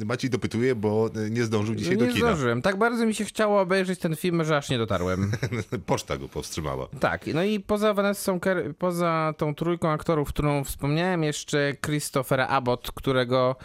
Y, 0.00 0.04
Maciej 0.04 0.30
dopytuje, 0.30 0.74
bo 0.74 1.10
nie 1.30 1.44
zdążył 1.44 1.74
dzisiaj 1.74 1.96
nie 1.96 2.06
do 2.06 2.12
kina. 2.12 2.26
zdążyłem. 2.26 2.62
Tak 2.62 2.76
bardzo 2.78 3.06
mi 3.06 3.14
się 3.14 3.24
chciało 3.24 3.60
obejrzeć 3.60 3.98
ten 4.00 4.16
film, 4.16 4.44
że 4.44 4.56
aż 4.56 4.70
nie 4.70 4.78
dotarłem. 4.78 5.32
Poczta 5.86 6.16
go 6.18 6.28
powstrzymała. 6.28 6.88
tak, 7.00 7.26
no 7.34 7.42
i 7.42 7.60
poza 7.60 7.94
Vanessą, 7.94 8.40
poza 8.78 9.34
tą 9.36 9.54
trójką 9.54 9.90
aktorów, 9.90 10.28
którą 10.28 10.64
wspomniałem, 10.64 11.22
jeszcze 11.22 11.72
Christophera 11.86 12.46
Abbott, 12.48 12.90
którego 12.94 13.56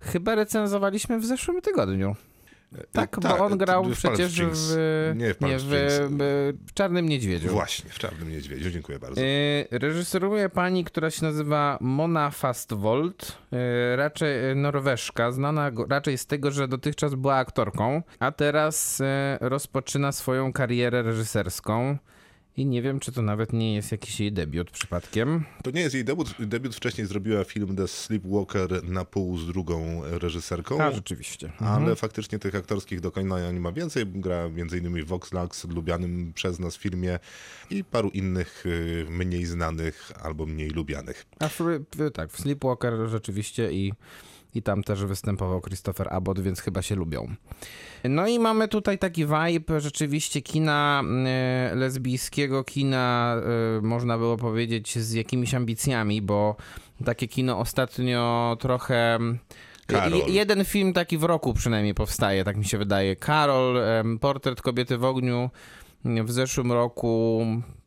chyba 0.00 0.34
recenzowaliśmy 0.34 1.18
w 1.18 1.26
zeszłym 1.26 1.60
tygodniu. 1.60 2.16
Tak, 2.92 3.18
Y, 3.18 3.20
bo 3.20 3.38
on 3.38 3.58
grał 3.58 3.84
w 3.84 3.92
przecież 3.92 4.40
w, 4.42 4.76
Nie 5.16 5.34
w 5.34 5.40
nie, 5.40 5.58
w, 5.58 6.56
w 6.66 6.72
Czarnym 6.74 7.08
Niedźwiedziu. 7.08 7.48
Właśnie, 7.48 7.90
w 7.90 7.98
Czarnym 7.98 8.30
Niedźwiedziu. 8.30 8.70
Dziękuję 8.70 8.98
bardzo. 8.98 9.20
Y, 9.20 9.66
Reżyseruje 9.70 10.48
pani, 10.48 10.84
która 10.84 11.10
się 11.10 11.26
nazywa 11.26 11.78
Mona 11.80 12.30
Fastvold, 12.30 13.38
y, 13.52 13.96
raczej 13.96 14.50
y, 14.50 14.54
Norweszka, 14.54 15.32
znana 15.32 15.70
raczej 15.88 16.18
z 16.18 16.26
tego, 16.26 16.50
że 16.50 16.68
dotychczas 16.68 17.14
była 17.14 17.36
aktorką, 17.36 18.02
a 18.18 18.32
teraz 18.32 19.00
y, 19.00 19.04
rozpoczyna 19.40 20.12
swoją 20.12 20.52
karierę 20.52 21.02
reżyserską. 21.02 21.98
I 22.56 22.66
nie 22.66 22.82
wiem, 22.82 23.00
czy 23.00 23.12
to 23.12 23.22
nawet 23.22 23.52
nie 23.52 23.74
jest 23.74 23.92
jakiś 23.92 24.20
jej 24.20 24.32
debiut 24.32 24.70
przypadkiem. 24.70 25.44
To 25.62 25.70
nie 25.70 25.80
jest 25.80 25.94
jej 25.94 26.04
debiut. 26.04 26.34
Debiut 26.38 26.76
wcześniej 26.76 27.06
zrobiła 27.06 27.44
film 27.44 27.76
The 27.76 27.88
Sleepwalker 27.88 28.84
na 28.84 29.04
pół 29.04 29.38
z 29.38 29.46
drugą 29.46 30.02
reżyserką. 30.04 30.82
A, 30.82 30.90
rzeczywiście. 30.90 31.52
Ale 31.58 31.96
faktycznie 31.96 32.38
tych 32.38 32.54
aktorskich 32.54 33.00
dokonań 33.00 33.54
nie 33.54 33.60
ma 33.60 33.72
więcej. 33.72 34.06
Gra 34.06 34.36
m.in. 34.36 35.04
w 35.04 35.06
Voxlax, 35.06 35.64
lubianym 35.64 36.32
przez 36.34 36.58
nas 36.58 36.76
filmie 36.76 37.18
i 37.70 37.84
paru 37.84 38.08
innych 38.08 38.66
y, 38.66 39.06
mniej 39.10 39.44
znanych 39.44 40.12
albo 40.22 40.46
mniej 40.46 40.70
lubianych. 40.70 41.26
A 41.38 41.48
w, 41.48 41.62
tak, 42.14 42.32
w 42.32 42.40
Sleepwalker 42.40 42.94
rzeczywiście 43.08 43.72
i, 43.72 43.92
i 44.56 44.62
tam 44.62 44.82
też 44.82 45.04
występował 45.04 45.60
Christopher 45.60 46.08
Abbott, 46.10 46.40
więc 46.40 46.60
chyba 46.60 46.82
się 46.82 46.94
lubią. 46.94 47.28
No 48.04 48.26
i 48.26 48.38
mamy 48.38 48.68
tutaj 48.68 48.98
taki 48.98 49.26
vibe 49.26 49.80
rzeczywiście 49.80 50.42
kina 50.42 51.02
e, 51.26 51.74
lesbijskiego, 51.74 52.64
kina 52.64 53.36
e, 53.78 53.80
można 53.82 54.18
było 54.18 54.36
powiedzieć 54.36 54.98
z 54.98 55.12
jakimiś 55.12 55.54
ambicjami, 55.54 56.22
bo 56.22 56.56
takie 57.04 57.28
kino 57.28 57.58
ostatnio 57.58 58.56
trochę... 58.60 59.18
Karol. 59.86 60.18
Je- 60.18 60.24
Jeden 60.34 60.64
film 60.64 60.92
taki 60.92 61.18
w 61.18 61.24
roku 61.24 61.54
przynajmniej 61.54 61.94
powstaje, 61.94 62.44
tak 62.44 62.56
mi 62.56 62.64
się 62.64 62.78
wydaje. 62.78 63.16
Karol, 63.16 63.78
Portret 64.20 64.62
kobiety 64.62 64.98
w 64.98 65.04
ogniu 65.04 65.50
w 66.04 66.32
zeszłym 66.32 66.72
roku 66.72 67.46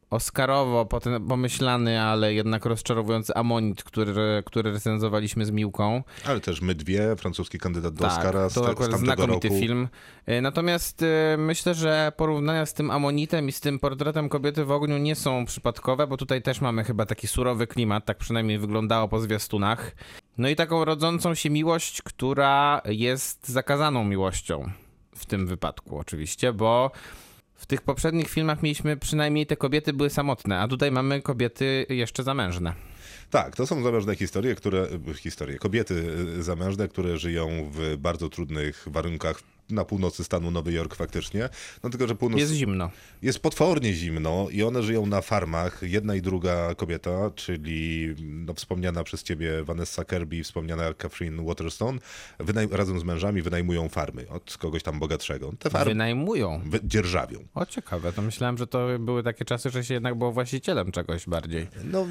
Oscarowo 0.10 0.86
potem 0.86 1.28
pomyślany, 1.28 2.01
ale 2.01 2.34
jednak 2.34 2.66
rozczarowujący 2.66 3.36
Amonit, 3.36 3.84
który, 3.84 4.43
który 4.45 4.72
recenzowaliśmy 4.72 5.45
z 5.45 5.51
Miłką. 5.51 6.03
Ale 6.26 6.39
też 6.39 6.62
My 6.62 6.76
Dwie, 6.76 7.16
francuski 7.16 7.60
kandydat 7.60 7.93
do 7.93 8.07
Oscara 8.07 8.49
z, 8.49 8.53
Tak, 8.53 8.64
to 8.64 8.70
z 8.70 8.72
akurat 8.72 8.91
tamtego 8.91 9.14
znakomity 9.16 9.47
roku. 9.47 9.60
film. 9.60 9.88
E, 10.26 10.41
Natomiast 10.41 11.01
e, 11.03 11.36
myślę, 11.38 11.74
że 11.74 12.12
porównania 12.18 12.66
z 12.66 12.74
tym 12.74 12.91
Amonitem 12.91 13.47
i 13.49 13.51
z 13.51 13.60
tym 13.60 13.80
portretem 13.80 14.30
kobiety 14.30 14.66
w 14.66 14.72
ogniu 14.72 14.97
nie 14.97 15.16
są 15.16 15.45
przypadkowe, 15.45 16.07
bo 16.07 16.18
tutaj 16.18 16.41
też 16.41 16.62
mamy 16.62 16.84
chyba 16.84 17.05
taki 17.05 17.28
surowy 17.28 17.68
klimat, 17.68 18.05
tak 18.05 18.18
przynajmniej 18.18 18.60
wyglądało 18.60 19.07
po 19.07 19.20
zwiastunach. 19.20 19.95
No 20.38 20.49
i 20.49 20.55
taką 20.55 20.86
rodzącą 20.86 21.36
się 21.36 21.49
miłość, 21.49 22.01
która 22.01 22.82
jest 22.86 23.47
zakazaną 23.47 24.03
miłością. 24.03 24.72
W 25.16 25.26
tym 25.26 25.47
wypadku 25.47 25.97
oczywiście, 25.97 26.53
bo 26.53 26.91
w 27.60 27.66
tych 27.66 27.82
poprzednich 27.82 28.30
filmach 28.30 28.64
mieliśmy 28.64 28.97
przynajmniej 28.97 29.45
te 29.45 29.57
kobiety 29.57 29.93
były 29.93 30.10
samotne, 30.10 30.60
a 30.60 30.68
tutaj 30.68 30.91
mamy 30.91 31.22
kobiety 31.22 31.86
jeszcze 31.89 32.24
zamężne. 32.24 32.74
Tak, 33.30 33.55
to 33.55 33.68
są 33.68 33.84
zamężne 33.84 34.16
historie, 34.16 34.55
które, 34.55 34.88
historie, 35.16 35.57
kobiety 35.57 35.93
y, 36.39 36.43
zamężne, 36.43 36.88
które 36.88 37.18
żyją 37.18 37.72
w 37.72 37.97
bardzo 37.97 38.30
trudnych 38.30 38.86
warunkach 38.88 39.41
na 39.70 39.86
północy 39.86 40.24
stanu 40.24 40.51
Nowy 40.51 40.74
Jork 40.74 40.95
faktycznie. 40.95 41.49
No 41.84 41.89
tylko, 41.89 42.07
że 42.07 42.15
północ 42.15 42.39
Jest 42.39 42.53
zimno. 42.53 42.89
jest 43.22 43.39
potwornie 43.39 43.93
zimno 43.93 44.47
i 44.51 44.63
one 44.63 44.84
żyją 44.84 45.05
na 45.05 45.22
farmach. 45.22 45.80
Jedna 45.84 46.15
i 46.15 46.22
druga 46.22 46.76
kobieta, 46.76 47.32
czyli 47.36 48.15
no, 48.20 48.53
wspomniana 48.53 49.03
przez 49.03 49.24
ciebie 49.24 49.63
Vanessa 49.63 50.05
Kirby 50.05 50.36
i 50.38 50.43
wspomniana 50.43 50.93
Catherine 50.93 51.45
Waterstone, 51.45 51.99
wynaj- 52.39 52.72
razem 52.76 52.99
z 52.99 53.03
mężami 53.03 53.41
wynajmują 53.41 53.89
farmy 53.89 54.30
od 54.30 54.57
kogoś 54.57 54.84
tam 54.84 54.99
bogatszego. 54.99 55.53
Te 55.59 55.70
farmy 55.70 55.91
Wynajmują. 55.91 56.61
wy- 56.65 56.80
dzierżawią. 56.84 57.39
O, 57.53 57.65
ciekawe. 57.65 58.13
To 58.13 58.22
myślałem, 58.22 58.57
że 58.57 58.67
to 58.67 58.88
były 58.99 59.24
takie 59.24 59.45
czasy, 59.45 59.70
że 59.70 59.84
się 59.86 59.93
jednak 59.93 60.15
było 60.15 60.32
właścicielem 60.32 60.91
czegoś 60.91 61.26
bardziej. 61.26 61.67
No, 61.84 62.07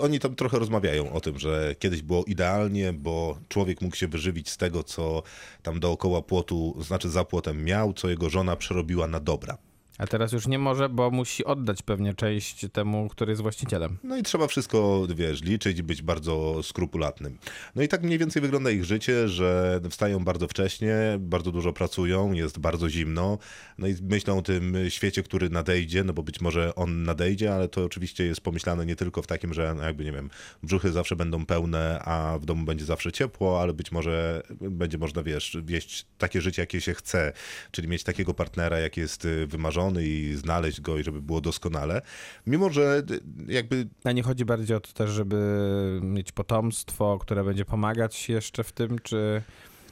oni 0.00 0.20
tam 0.20 0.34
trochę 0.34 0.58
rozmawiają 0.58 1.12
o 1.12 1.20
tym, 1.20 1.38
że 1.38 1.74
kiedyś 1.78 2.02
było 2.02 2.24
idealnie, 2.24 2.92
bo 2.92 3.38
człowiek 3.48 3.80
mógł 3.80 3.96
się 3.96 4.08
wyżywić 4.08 4.50
z 4.50 4.56
tego, 4.56 4.82
co 4.82 5.22
tam 5.62 5.80
dookoła 5.80 6.22
płotu, 6.22 6.76
znaczy 6.82 7.01
za 7.10 7.24
płotem 7.24 7.64
miał, 7.64 7.92
co 7.92 8.08
jego 8.08 8.30
żona 8.30 8.56
przerobiła 8.56 9.06
na 9.06 9.20
dobra. 9.20 9.58
A 10.02 10.06
teraz 10.06 10.32
już 10.32 10.46
nie 10.46 10.58
może, 10.58 10.88
bo 10.88 11.10
musi 11.10 11.44
oddać 11.44 11.82
pewnie 11.82 12.14
część 12.14 12.66
temu, 12.72 13.08
który 13.08 13.32
jest 13.32 13.42
właścicielem. 13.42 13.98
No 14.04 14.16
i 14.16 14.22
trzeba 14.22 14.46
wszystko, 14.46 15.06
wiesz, 15.14 15.42
liczyć 15.42 15.82
być 15.82 16.02
bardzo 16.02 16.62
skrupulatnym. 16.62 17.38
No 17.74 17.82
i 17.82 17.88
tak 17.88 18.02
mniej 18.02 18.18
więcej 18.18 18.42
wygląda 18.42 18.70
ich 18.70 18.84
życie, 18.84 19.28
że 19.28 19.80
wstają 19.90 20.24
bardzo 20.24 20.48
wcześnie, 20.48 20.96
bardzo 21.18 21.52
dużo 21.52 21.72
pracują, 21.72 22.32
jest 22.32 22.58
bardzo 22.58 22.90
zimno, 22.90 23.38
no 23.78 23.86
i 23.86 23.94
myślą 24.02 24.38
o 24.38 24.42
tym 24.42 24.76
świecie, 24.88 25.22
który 25.22 25.50
nadejdzie, 25.50 26.04
no 26.04 26.12
bo 26.12 26.22
być 26.22 26.40
może 26.40 26.74
on 26.74 27.02
nadejdzie, 27.02 27.54
ale 27.54 27.68
to 27.68 27.84
oczywiście 27.84 28.24
jest 28.24 28.40
pomyślane 28.40 28.86
nie 28.86 28.96
tylko 28.96 29.22
w 29.22 29.26
takim, 29.26 29.54
że 29.54 29.74
jakby, 29.82 30.04
nie 30.04 30.12
wiem, 30.12 30.30
brzuchy 30.62 30.92
zawsze 30.92 31.16
będą 31.16 31.46
pełne, 31.46 32.02
a 32.04 32.38
w 32.38 32.44
domu 32.44 32.64
będzie 32.64 32.84
zawsze 32.84 33.12
ciepło, 33.12 33.60
ale 33.60 33.72
być 33.72 33.92
może 33.92 34.42
będzie 34.60 34.98
można, 34.98 35.22
wiesz, 35.22 35.56
wieść 35.64 36.06
takie 36.18 36.40
życie, 36.40 36.62
jakie 36.62 36.80
się 36.80 36.94
chce, 36.94 37.32
czyli 37.70 37.88
mieć 37.88 38.02
takiego 38.04 38.34
partnera, 38.34 38.78
jaki 38.78 39.00
jest 39.00 39.24
y, 39.24 39.46
wymarzony 39.92 40.06
i 40.06 40.34
znaleźć 40.34 40.80
go 40.80 40.98
i 40.98 41.04
żeby 41.04 41.22
było 41.22 41.40
doskonale. 41.40 42.02
Mimo, 42.46 42.70
że 42.70 43.02
y, 43.10 43.52
jakby 43.52 43.88
A 44.04 44.12
nie 44.12 44.22
chodzi 44.22 44.44
bardziej 44.44 44.76
o 44.76 44.80
to 44.80 44.92
też, 44.92 45.10
żeby 45.10 46.00
mieć 46.02 46.32
potomstwo, 46.32 47.18
które 47.18 47.44
będzie 47.44 47.64
pomagać 47.64 48.28
jeszcze 48.28 48.64
w 48.64 48.72
tym, 48.72 48.98
czy... 48.98 49.42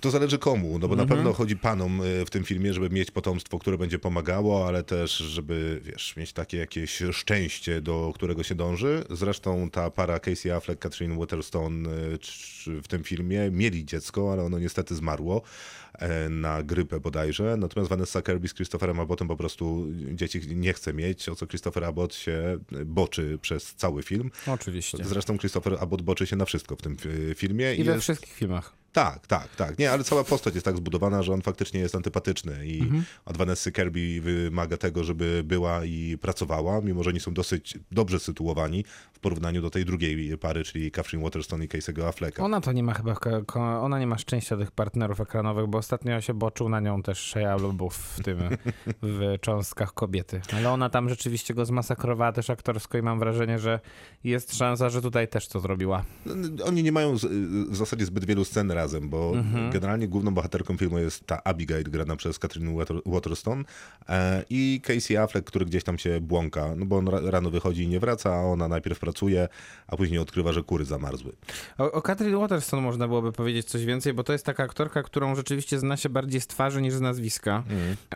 To 0.01 0.11
zależy 0.11 0.39
komu, 0.39 0.79
no 0.79 0.89
bo 0.89 0.97
na 0.97 1.07
pewno 1.07 1.33
chodzi 1.33 1.57
panom 1.57 2.01
y, 2.03 2.25
w 2.25 2.31
tym 2.31 2.45
filmie, 2.45 2.75
żeby 2.75 2.91
mieć 2.91 3.11
potomstwo, 3.11 3.59
które 3.59 3.79
będzie 3.79 3.99
pomagało, 3.99 4.67
ale 4.67 4.83
też, 4.83 5.17
żeby, 5.17 5.81
wiesz, 5.85 6.17
mieć 6.17 6.33
takie 6.33 6.57
jakieś 6.57 7.03
szczęście, 7.13 7.81
do 7.81 8.13
którego 8.15 8.43
się 8.43 8.55
dąży. 8.55 9.05
Zresztą 9.11 9.71
ta 9.71 9.91
para 9.91 10.19
Casey 10.21 10.51
Affleck, 10.53 10.83
Catherine 10.83 11.19
Waterstone 11.19 11.89
y, 11.89 12.19
w 12.83 12.89
tym 12.89 13.05
filmie 13.05 13.51
mieli 13.51 13.85
dziecko, 13.85 14.33
ale 14.33 14.43
ono 14.43 14.59
niestety 14.59 14.95
zmarło 14.95 15.43
e, 15.99 16.29
na 16.29 16.63
grypę 16.63 17.01
bodajże. 17.01 17.57
Natomiast 17.57 17.91
Vanessa 17.91 18.23
Kirby 18.23 18.49
z 18.49 18.55
Christopherem 18.55 19.01
Abbottem 19.01 19.29
po 19.29 19.37
prostu 19.37 19.87
dzieci 20.13 20.41
nie 20.57 20.73
chce 20.73 20.93
mieć, 20.95 21.29
o 21.29 21.35
co 21.35 21.47
Christopher 21.47 21.85
Abbott 21.85 22.15
się 22.15 22.59
boczy 22.87 23.39
przez 23.43 23.75
cały 23.75 24.03
film. 24.03 24.31
Oczywiście. 24.47 24.99
Zresztą 25.05 25.39
Christopher 25.39 25.77
Abbott 25.81 26.03
boczy 26.03 26.27
się 26.27 26.37
na 26.37 26.45
wszystko 26.45 26.77
w 26.77 26.83
tym 26.83 26.97
y, 27.31 27.35
filmie. 27.35 27.75
I 27.75 27.85
we 27.85 27.93
jest- 27.93 28.03
wszystkich 28.03 28.33
filmach. 28.33 28.80
Tak, 28.93 29.27
tak, 29.27 29.57
tak. 29.57 29.79
Nie, 29.79 29.93
ale 29.93 30.05
cała 30.05 30.25
postać 30.25 30.55
jest 30.55 30.65
tak 30.65 30.77
zbudowana, 30.77 31.23
że 31.23 31.33
on 31.33 31.43
faktycznie 31.43 31.81
jest 31.81 31.95
antypatyczny 31.95 32.67
i 32.67 32.83
od 33.25 33.37
Vanessy 33.37 33.73
Kirby 33.73 34.21
wymaga 34.21 34.77
tego, 34.77 35.05
żeby 35.05 35.43
była 35.45 35.85
i 35.85 36.19
pracowała, 36.21 36.81
mimo 36.81 37.03
że 37.03 37.11
oni 37.11 37.21
są 37.21 37.35
dosyć 37.35 37.79
dobrze 37.93 38.21
sytuowani 38.21 38.85
w 39.13 39.19
porównaniu 39.19 39.63
do 39.63 39.71
tej 39.71 39.85
drugiej 39.85 40.39
pary, 40.39 40.65
czyli 40.65 40.91
Catherine 40.91 41.25
Waterstone 41.25 41.65
i 41.65 41.69
Casey'ego 41.69 42.09
Afflecka. 42.09 42.45
Ona 42.45 42.61
to 42.61 42.73
nie 42.73 42.83
ma 42.83 42.95
chyba, 42.95 43.17
ona 43.81 43.99
nie 43.99 44.07
ma 44.07 44.19
szczęścia 44.19 44.57
tych 44.57 44.71
partnerów 44.71 45.21
ekranowych, 45.21 45.67
bo 45.67 45.79
ostatnio 45.79 46.21
się 46.21 46.35
boczył 46.35 46.69
na 46.69 46.81
nią 46.81 47.03
też 47.03 47.19
Shia 47.19 47.57
LaBeouf 47.57 47.97
w 47.97 48.23
tym, 48.23 48.39
w 49.03 49.35
cząstkach 49.41 49.95
kobiety. 49.95 50.41
Ale 50.57 50.71
ona 50.71 50.91
tam 50.91 51.09
rzeczywiście 51.09 51.55
go 51.55 51.65
zmasakrowała 51.65 52.33
też 52.33 52.51
aktorsko 52.51 52.99
i 52.99 53.03
mam 53.03 53.19
wrażenie, 53.19 53.59
że 53.59 53.81
jest 54.25 54.57
szansa, 54.57 54.91
że 54.91 55.03
tutaj 55.03 55.29
też 55.29 55.49
to 55.49 55.61
zrobiła. 55.61 56.05
Oni 56.65 56.83
nie 56.83 56.93
mają 56.93 57.17
w 57.71 57.77
zasadzie 57.77 58.05
zbyt 58.05 58.25
wielu 58.25 58.45
scen 58.45 58.71
razem, 58.81 59.09
bo 59.09 59.33
generalnie 59.73 60.09
główną 60.09 60.35
bohaterką 60.35 60.77
filmu 60.77 60.99
jest 60.99 61.27
ta 61.27 61.45
Abigail, 61.45 61.85
grana 61.85 62.17
przez 62.17 62.39
Water, 62.77 62.97
Waterstone 63.07 63.65
i 64.51 64.81
Casey 64.85 65.17
Affleck, 65.17 65.47
który 65.47 65.65
gdzieś 65.67 65.85
tam 65.85 65.99
się 65.99 66.21
błąka, 66.21 66.75
no 66.77 66.87
bo 66.87 66.97
on 66.97 67.09
ra, 67.09 67.21
rano 67.25 67.51
wychodzi 67.51 67.83
i 67.83 67.89
nie 67.89 68.01
wraca, 68.01 68.35
a 68.35 68.43
ona 68.43 68.69
najpierw 68.69 68.99
pracuje, 68.99 69.49
a 69.87 69.97
później 69.97 70.19
odkrywa, 70.19 70.53
że 70.53 70.63
kury 70.63 70.85
zamarzły. 70.85 71.33
O, 71.79 71.93
o 71.93 72.03
Catherine 72.03 72.39
Waterston 72.39 72.83
można 72.83 73.09
byłoby 73.09 73.33
powiedzieć 73.33 73.67
coś 73.67 73.85
więcej, 73.85 74.15
bo 74.15 74.25
to 74.25 74.33
jest 74.33 74.47
taka 74.47 74.63
aktorka, 74.63 75.03
którą 75.03 75.35
rzeczywiście 75.35 75.79
zna 75.79 75.97
się 75.97 76.09
bardziej 76.09 76.41
z 76.41 76.47
twarzy 76.47 76.83
niż 76.83 76.95
z 76.95 77.01
nazwiska. 77.01 77.63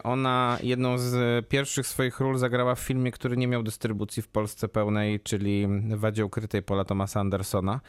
Ona 0.04 0.58
jedną 0.62 0.98
z 0.98 1.46
pierwszych 1.48 1.86
swoich 1.86 2.20
ról 2.20 2.38
zagrała 2.38 2.74
w 2.74 2.80
filmie, 2.80 3.12
który 3.12 3.36
nie 3.36 3.48
miał 3.48 3.62
dystrybucji 3.62 4.22
w 4.22 4.28
Polsce 4.28 4.68
pełnej, 4.68 5.20
czyli 5.20 5.68
Wadzie 5.96 6.24
Ukrytej 6.24 6.62
Paula 6.62 6.84
Thomasa 6.84 7.20
Andersona, 7.20 7.80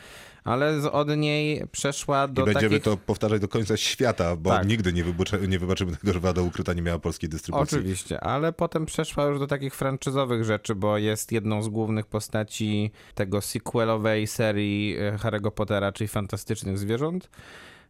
ale 0.46 0.92
od 0.92 1.18
niej 1.18 1.64
przeszła 1.72 2.28
do 2.28 2.42
I 2.42 2.46
będziemy 2.46 2.80
takich... 2.80 2.84
to 2.84 2.98
powtarzać 2.98 3.42
do 3.42 3.48
końca 3.48 3.78
świata, 3.78 4.36
bo 4.36 4.50
Tak. 4.50 4.68
nigdy 4.68 4.94
nie, 4.94 5.04
nie 5.48 5.60
wybaczymy 5.60 5.98
tego, 5.98 6.14
że 6.14 6.20
Wada 6.20 6.42
Ukryta 6.42 6.74
nie 6.74 6.82
miała 6.82 7.00
polskiej 7.00 7.30
dystrybucji. 7.30 7.78
Oczywiście, 7.78 8.24
ale 8.24 8.54
potem 8.54 8.86
przeszła 8.86 9.26
już 9.26 9.40
do 9.40 9.48
takich 9.48 9.76
franczyzowych 9.76 10.44
rzeczy, 10.44 10.76
bo 10.76 10.98
jest 10.98 11.32
jedną 11.32 11.64
z 11.64 11.70
głównych 11.70 12.06
postaci 12.06 12.92
tego 13.16 13.42
sequelowej 13.42 14.28
serii 14.28 14.98
e, 14.98 15.18
Harry'ego 15.18 15.52
Pottera, 15.52 15.92
czyli 15.92 16.08
Fantastycznych 16.08 16.78
Zwierząt. 16.78 17.30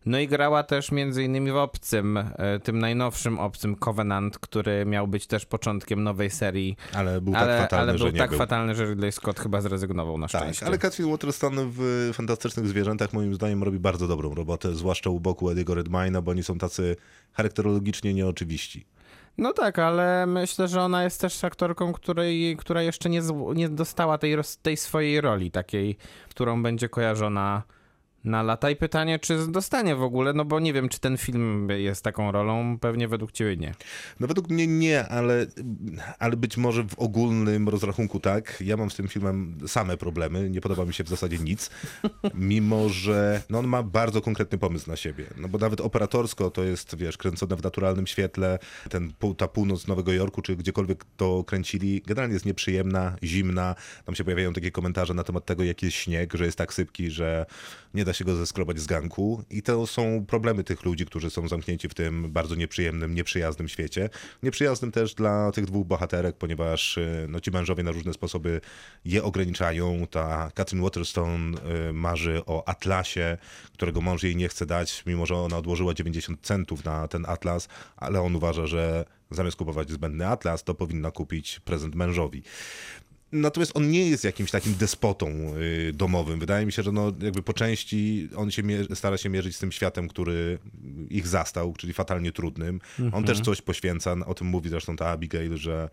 No 0.05 0.19
i 0.19 0.27
grała 0.27 0.63
też 0.63 0.91
między 0.91 1.23
innymi 1.23 1.51
w 1.51 1.55
Obcym, 1.55 2.17
e, 2.17 2.59
tym 2.63 2.79
najnowszym 2.79 3.39
Obcym 3.39 3.75
Covenant, 3.75 4.39
który 4.39 4.85
miał 4.85 5.07
być 5.07 5.27
też 5.27 5.45
początkiem 5.45 6.03
nowej 6.03 6.29
serii, 6.29 6.77
Ale 6.93 7.21
był 7.21 7.35
ale, 7.35 7.47
tak 7.47 7.61
fatalny, 7.61 7.89
ale 7.91 7.97
że 7.97 8.03
był 8.05 8.13
nie 8.13 8.19
tak 8.19 8.29
był. 8.29 8.39
fatalny, 8.39 8.75
że 8.75 8.85
Ridley 8.85 9.11
Scott 9.11 9.39
chyba 9.39 9.61
zrezygnował 9.61 10.17
na 10.17 10.27
Tak, 10.27 10.41
szczęście. 10.41 10.65
ale 10.65 10.77
Catherine 10.77 11.11
Waterston 11.11 11.53
w 11.71 12.09
Fantastycznych 12.13 12.67
Zwierzętach 12.67 13.13
moim 13.13 13.35
zdaniem 13.35 13.63
robi 13.63 13.79
bardzo 13.79 14.07
dobrą 14.07 14.35
robotę, 14.35 14.75
zwłaszcza 14.75 15.09
u 15.09 15.19
boku 15.19 15.49
Ediego 15.49 15.75
Redmayna, 15.75 16.21
bo 16.21 16.31
oni 16.31 16.43
są 16.43 16.57
tacy 16.57 16.95
charakterologicznie 17.33 18.13
nieoczywiści. 18.13 18.85
No 19.37 19.53
tak, 19.53 19.79
ale 19.79 20.25
myślę, 20.25 20.67
że 20.67 20.81
ona 20.81 21.03
jest 21.03 21.21
też 21.21 21.43
aktorką, 21.43 21.93
której, 21.93 22.57
która 22.57 22.81
jeszcze 22.81 23.09
nie, 23.09 23.21
nie 23.55 23.69
dostała 23.69 24.17
tej, 24.17 24.35
tej 24.61 24.77
swojej 24.77 25.21
roli, 25.21 25.51
takiej, 25.51 25.97
którą 26.29 26.63
będzie 26.63 26.89
kojarzona 26.89 27.63
na 28.26 28.43
lata. 28.43 28.69
I 28.69 28.76
pytanie, 28.76 29.19
czy 29.19 29.47
dostanie 29.47 29.95
w 29.95 30.01
ogóle, 30.01 30.34
no 30.34 30.45
bo 30.45 30.59
nie 30.59 30.73
wiem, 30.73 30.89
czy 30.89 30.99
ten 30.99 31.17
film 31.17 31.67
jest 31.69 32.03
taką 32.03 32.32
rolą, 32.32 32.80
pewnie 32.80 33.07
według 33.07 33.32
ciebie 33.32 33.57
nie. 33.57 33.73
No 34.19 34.28
według 34.28 34.49
mnie 34.49 34.67
nie, 34.67 35.07
ale, 35.07 35.45
ale 36.19 36.38
być 36.38 36.57
może 36.57 36.84
w 36.84 36.99
ogólnym 36.99 37.69
rozrachunku 37.69 38.19
tak. 38.19 38.57
Ja 38.65 38.78
mam 38.78 38.91
z 38.91 38.95
tym 38.95 39.07
filmem 39.07 39.57
same 39.67 39.97
problemy, 39.97 40.49
nie 40.49 40.61
podoba 40.61 40.86
mi 40.86 40.93
się 40.93 41.03
w 41.03 41.09
zasadzie 41.09 41.38
nic, 41.38 41.69
mimo 42.34 42.89
że 42.89 43.41
no 43.49 43.59
on 43.59 43.67
ma 43.67 43.84
bardzo 43.84 44.21
konkretny 44.21 44.57
pomysł 44.57 44.89
na 44.89 44.95
siebie. 44.95 45.26
No 45.38 45.47
bo 45.47 45.57
nawet 45.57 45.82
operatorsko 45.82 46.51
to 46.51 46.63
jest, 46.63 46.95
wiesz, 46.95 47.17
kręcone 47.17 47.55
w 47.55 47.63
naturalnym 47.63 48.07
świetle, 48.07 48.59
ten, 48.89 49.13
ta 49.38 49.47
północ 49.47 49.88
Nowego 49.88 50.13
Jorku, 50.13 50.41
czy 50.41 50.55
gdziekolwiek 50.55 51.05
to 51.17 51.43
kręcili, 51.43 52.01
generalnie 52.05 52.34
jest 52.34 52.45
nieprzyjemna, 52.45 53.15
zimna. 53.23 53.76
Tam 54.05 54.15
się 54.15 54.23
pojawiają 54.23 54.53
takie 54.53 54.71
komentarze 54.71 55.13
na 55.13 55.23
temat 55.23 55.45
tego, 55.45 55.63
jaki 55.63 55.86
jest 55.86 55.97
śnieg, 55.97 56.34
że 56.34 56.45
jest 56.45 56.57
tak 56.57 56.73
sypki, 56.73 57.11
że 57.11 57.45
nie 57.93 58.05
da 58.05 58.13
się 58.16 58.26
go 58.26 58.36
zeskrobać 58.36 58.80
z 58.80 58.88
ganku. 58.88 59.43
I 59.49 59.61
to 59.61 59.88
są 59.88 60.26
problemy 60.26 60.63
tych 60.63 60.86
ludzi, 60.86 61.05
którzy 61.05 61.30
są 61.30 61.47
zamknięci 61.47 61.89
w 61.89 61.93
tym 61.93 62.32
bardzo 62.32 62.55
nieprzyjemnym, 62.55 63.16
nieprzyjaznym 63.16 63.70
świecie. 63.70 64.09
Nieprzyjaznym 64.43 64.91
też 64.91 65.13
dla 65.13 65.51
tych 65.51 65.66
dwóch 65.66 65.88
bohaterek, 65.88 66.38
ponieważ 66.38 66.97
y, 66.97 67.26
no, 67.30 67.39
ci 67.39 67.51
mężowie 67.51 67.84
na 67.84 67.91
różne 67.91 68.13
sposoby 68.13 68.61
je 69.05 69.24
ograniczają. 69.24 70.07
Ta 70.07 70.51
Catherine 70.53 70.84
Waterstone 70.84 71.57
y, 71.89 71.93
marzy 71.93 72.41
o 72.45 72.68
atlasie, 72.68 73.38
którego 73.74 74.01
mąż 74.01 74.24
jej 74.24 74.36
nie 74.36 74.49
chce 74.49 74.66
dać, 74.66 75.03
mimo 75.05 75.26
że 75.26 75.36
ona 75.36 75.57
odłożyła 75.57 75.93
90 75.93 76.41
centów 76.41 76.86
na 76.86 77.07
ten 77.07 77.26
atlas, 77.28 77.68
ale 77.97 78.22
on 78.22 78.36
uważa, 78.36 78.68
że 78.68 79.05
zamiast 79.32 79.57
kupować 79.57 79.91
zbędny 79.91 80.28
atlas, 80.28 80.63
to 80.63 80.76
powinna 80.76 81.11
kupić 81.11 81.59
prezent 81.59 81.95
mężowi. 81.95 82.43
Natomiast 83.36 83.77
on 83.77 83.89
nie 83.89 84.09
jest 84.09 84.23
jakimś 84.23 84.51
takim 84.51 84.75
despotą 84.75 85.27
y, 85.89 85.93
domowym. 85.93 86.39
Wydaje 86.39 86.65
mi 86.65 86.71
się, 86.71 86.83
że 86.83 86.91
no, 86.91 87.11
jakby 87.21 87.43
po 87.43 87.53
części 87.53 88.29
on 88.36 88.51
się 88.51 88.63
stara 88.93 89.17
się 89.17 89.29
mierzyć 89.29 89.55
z 89.55 89.59
tym 89.59 89.71
światem, 89.71 90.07
który 90.07 90.59
ich 91.09 91.27
zastał, 91.27 91.73
czyli 91.73 91.93
fatalnie 91.93 92.31
trudnym. 92.31 92.81
On 93.11 93.23
też 93.23 93.41
coś 93.41 93.61
poświęca, 93.61 94.15
o 94.25 94.33
tym 94.33 94.47
mówi 94.47 94.69
zresztą 94.69 94.95
ta 94.95 95.07
Abigail, 95.07 95.57
że 95.57 95.89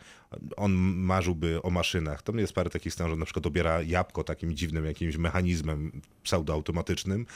on 0.57 0.73
marzyłby 0.97 1.63
o 1.63 1.71
maszynach. 1.71 2.23
To 2.23 2.33
jest 2.37 2.53
parę 2.53 2.71
takich 2.71 2.93
scen, 2.93 3.09
że 3.09 3.17
na 3.17 3.25
przykład 3.25 3.47
obiera 3.47 3.83
jabłko 3.83 4.25
takim 4.25 4.57
dziwnym 4.57 4.85
jakimś 4.85 5.17
mechanizmem 5.17 6.01
pseudoautomatycznym 6.23 7.27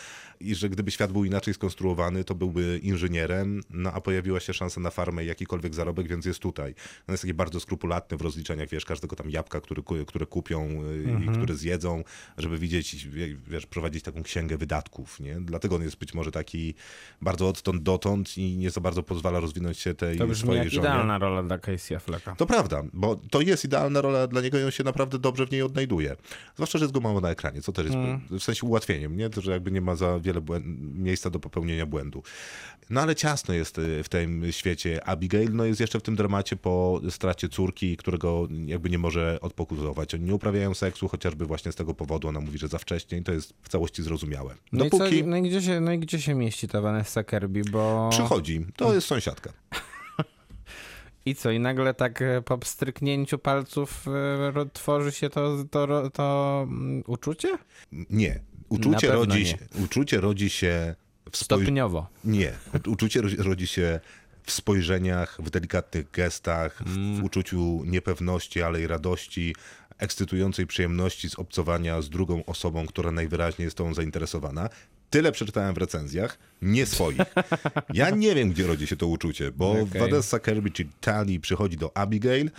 i 0.40 0.54
że 0.54 0.68
gdyby 0.68 0.90
świat 0.90 1.12
był 1.12 1.24
inaczej 1.24 1.54
skonstruowany, 1.54 2.24
to 2.24 2.34
byłby 2.34 2.80
inżynierem, 2.82 3.60
no 3.70 3.92
a 3.92 4.00
pojawiła 4.00 4.40
się 4.40 4.54
szansa 4.54 4.80
na 4.80 4.90
farmę 4.90 5.24
i 5.24 5.26
jakikolwiek 5.26 5.74
zarobek, 5.74 6.08
więc 6.08 6.26
jest 6.26 6.38
tutaj. 6.38 6.74
On 7.08 7.12
jest 7.12 7.22
taki 7.22 7.34
bardzo 7.34 7.60
skrupulatny 7.60 8.16
w 8.16 8.20
rozliczeniach, 8.20 8.68
wiesz, 8.68 8.84
każdego 8.84 9.16
tam 9.16 9.30
jabłka, 9.30 9.60
który 9.60 9.82
które 10.04 10.26
kupią 10.26 10.68
y, 10.84 11.24
i 11.24 11.28
które 11.28 11.54
zjedzą, 11.54 12.04
żeby 12.38 12.58
widzieć, 12.58 13.06
wie- 13.08 13.36
wiesz, 13.48 13.66
prowadzić 13.66 14.02
taką 14.04 14.22
księgę 14.22 14.56
wydatków, 14.56 15.20
nie? 15.20 15.36
Dlatego 15.40 15.76
on 15.76 15.82
jest 15.82 15.98
być 15.98 16.14
może 16.14 16.30
taki 16.30 16.74
bardzo 17.22 17.48
odtąd 17.48 17.82
dotąd 17.82 18.38
i 18.38 18.56
nie 18.56 18.70
za 18.70 18.80
bardzo 18.80 19.02
pozwala 19.02 19.40
rozwinąć 19.40 19.78
się 19.78 19.94
tej 19.94 20.18
To 20.18 20.34
swojej 20.34 20.58
jak 20.58 20.70
żonie. 20.70 20.88
idealna 20.88 21.18
rola 21.18 21.42
dla 21.42 21.58
Casey 21.58 21.94
Afflecka. 21.96 22.34
To 22.36 22.46
prawda, 22.46 22.82
bo 22.92 23.16
to 23.30 23.40
jest 23.40 23.64
idealna 23.64 24.00
rola 24.00 24.26
dla 24.26 24.40
niego 24.40 24.58
i 24.58 24.62
on 24.64 24.70
się 24.70 24.84
naprawdę 24.84 25.18
dobrze 25.18 25.46
w 25.46 25.50
niej 25.50 25.62
odnajduje. 25.62 26.16
Zwłaszcza, 26.54 26.78
że 26.78 26.84
jest 26.84 26.94
go 26.94 27.00
mało 27.00 27.20
na 27.20 27.30
ekranie, 27.30 27.62
co 27.62 27.72
też 27.72 27.84
jest 27.84 27.96
Mm. 27.96 28.20
w 28.30 28.42
sensie 28.42 28.66
ułatwieniem, 28.66 29.16
nie? 29.16 29.30
To, 29.30 29.40
że 29.40 29.52
jakby 29.52 29.70
nie 29.70 29.80
ma 29.80 29.96
za 29.96 30.20
wiele 30.20 30.40
miejsca 30.94 31.30
do 31.30 31.40
popełnienia 31.40 31.86
błędu. 31.86 32.22
No 32.90 33.00
ale 33.00 33.14
ciasno 33.14 33.54
jest 33.54 33.78
y, 33.78 34.02
w 34.02 34.08
tym 34.08 34.52
świecie. 34.52 35.04
Abigail 35.08 35.52
no, 35.52 35.64
jest 35.64 35.80
jeszcze 35.80 36.00
w 36.00 36.02
tym 36.02 36.16
dramacie 36.16 36.56
po 36.56 37.00
stracie 37.10 37.48
córki, 37.48 37.96
którego 37.96 38.48
jakby 38.66 38.90
nie 38.90 38.98
może 38.98 39.38
odpokutować. 39.40 39.85
Oni 40.14 40.24
nie 40.24 40.34
uprawiają 40.34 40.74
seksu, 40.74 41.08
chociażby 41.08 41.46
właśnie 41.46 41.72
z 41.72 41.74
tego 41.74 41.94
powodu 41.94 42.28
ona 42.28 42.40
mówi, 42.40 42.58
że 42.58 42.68
za 42.68 42.78
wcześnie 42.78 43.18
i 43.18 43.22
to 43.22 43.32
jest 43.32 43.54
w 43.62 43.68
całości 43.68 44.02
zrozumiałe. 44.02 44.54
No, 44.72 44.84
Dopóki 44.84 45.16
i 45.16 45.20
co, 45.20 45.26
no, 45.26 45.36
i 45.36 45.42
gdzie 45.42 45.62
się, 45.62 45.80
no 45.80 45.92
i 45.92 45.98
gdzie 45.98 46.20
się 46.20 46.34
mieści 46.34 46.68
ta 46.68 46.80
Vanessa 46.80 47.24
Kirby, 47.24 47.62
bo... 47.70 48.08
przychodzi, 48.12 48.66
to 48.76 48.92
jest 48.94 49.06
sąsiadka. 49.06 49.52
I 51.26 51.34
co, 51.34 51.50
i 51.50 51.60
nagle 51.60 51.94
tak 51.94 52.22
e, 52.22 52.42
po 52.42 52.58
stryknięciu 52.64 53.38
palców 53.38 54.06
e, 54.08 54.66
tworzy 54.72 55.12
się 55.12 55.30
to, 55.30 55.64
to, 55.70 56.10
to 56.10 56.60
mm, 56.68 57.02
uczucie? 57.06 57.58
Nie. 57.92 58.40
Uczucie 58.68 59.12
rodzi, 59.12 59.38
nie. 59.38 59.46
się, 59.46 59.56
uczucie 59.84 60.20
rodzi 60.20 60.50
się 60.50 60.94
w 61.30 61.36
spojrzeniu. 61.36 61.66
Stopniowo. 61.66 62.06
Nie. 62.24 62.52
Uczucie 62.86 63.20
rodzi 63.38 63.66
się 63.66 64.00
w 64.46 64.52
spojrzeniach, 64.52 65.38
w 65.42 65.50
delikatnych 65.50 66.10
gestach, 66.10 66.82
w, 66.86 67.20
w 67.20 67.24
uczuciu 67.24 67.82
niepewności, 67.84 68.62
ale 68.62 68.80
i 68.80 68.86
radości, 68.86 69.54
ekscytującej 69.98 70.66
przyjemności 70.66 71.30
z 71.30 71.38
obcowania 71.38 72.02
z 72.02 72.10
drugą 72.10 72.44
osobą, 72.44 72.86
która 72.86 73.12
najwyraźniej 73.12 73.64
jest 73.64 73.76
tą 73.76 73.94
zainteresowana. 73.94 74.68
Tyle 75.10 75.32
przeczytałem 75.32 75.74
w 75.74 75.78
recenzjach, 75.78 76.38
nie 76.62 76.86
swoich. 76.86 77.18
Ja 77.94 78.10
nie 78.10 78.34
wiem, 78.34 78.50
gdzie 78.50 78.66
rodzi 78.66 78.86
się 78.86 78.96
to 78.96 79.06
uczucie, 79.06 79.52
bo 79.52 79.70
Okej. 79.70 80.00
Vanessa 80.00 80.38
Kirby 80.38 80.70
czy 80.70 80.88
Tali 81.00 81.40
przychodzi 81.40 81.76
do 81.76 81.96
Abigail, 81.96 82.50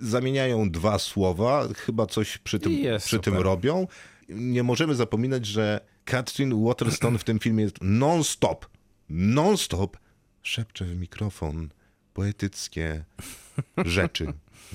zamieniają 0.00 0.70
dwa 0.70 0.98
słowa, 0.98 1.68
chyba 1.76 2.06
coś 2.06 2.38
przy 2.38 2.58
tym, 2.58 2.72
przy 2.98 3.18
tym 3.18 3.36
robią. 3.36 3.86
Nie 4.28 4.62
możemy 4.62 4.94
zapominać, 4.94 5.46
że 5.46 5.80
Catherine 6.04 6.64
Waterston 6.64 7.18
w 7.18 7.24
tym 7.24 7.38
filmie 7.38 7.64
jest 7.64 7.76
non-stop, 7.80 8.66
non-stop 9.10 9.96
szepcze 10.42 10.84
w 10.84 10.96
mikrofon 10.96 11.68
poetyckie 12.14 13.04
rzeczy. 13.84 14.26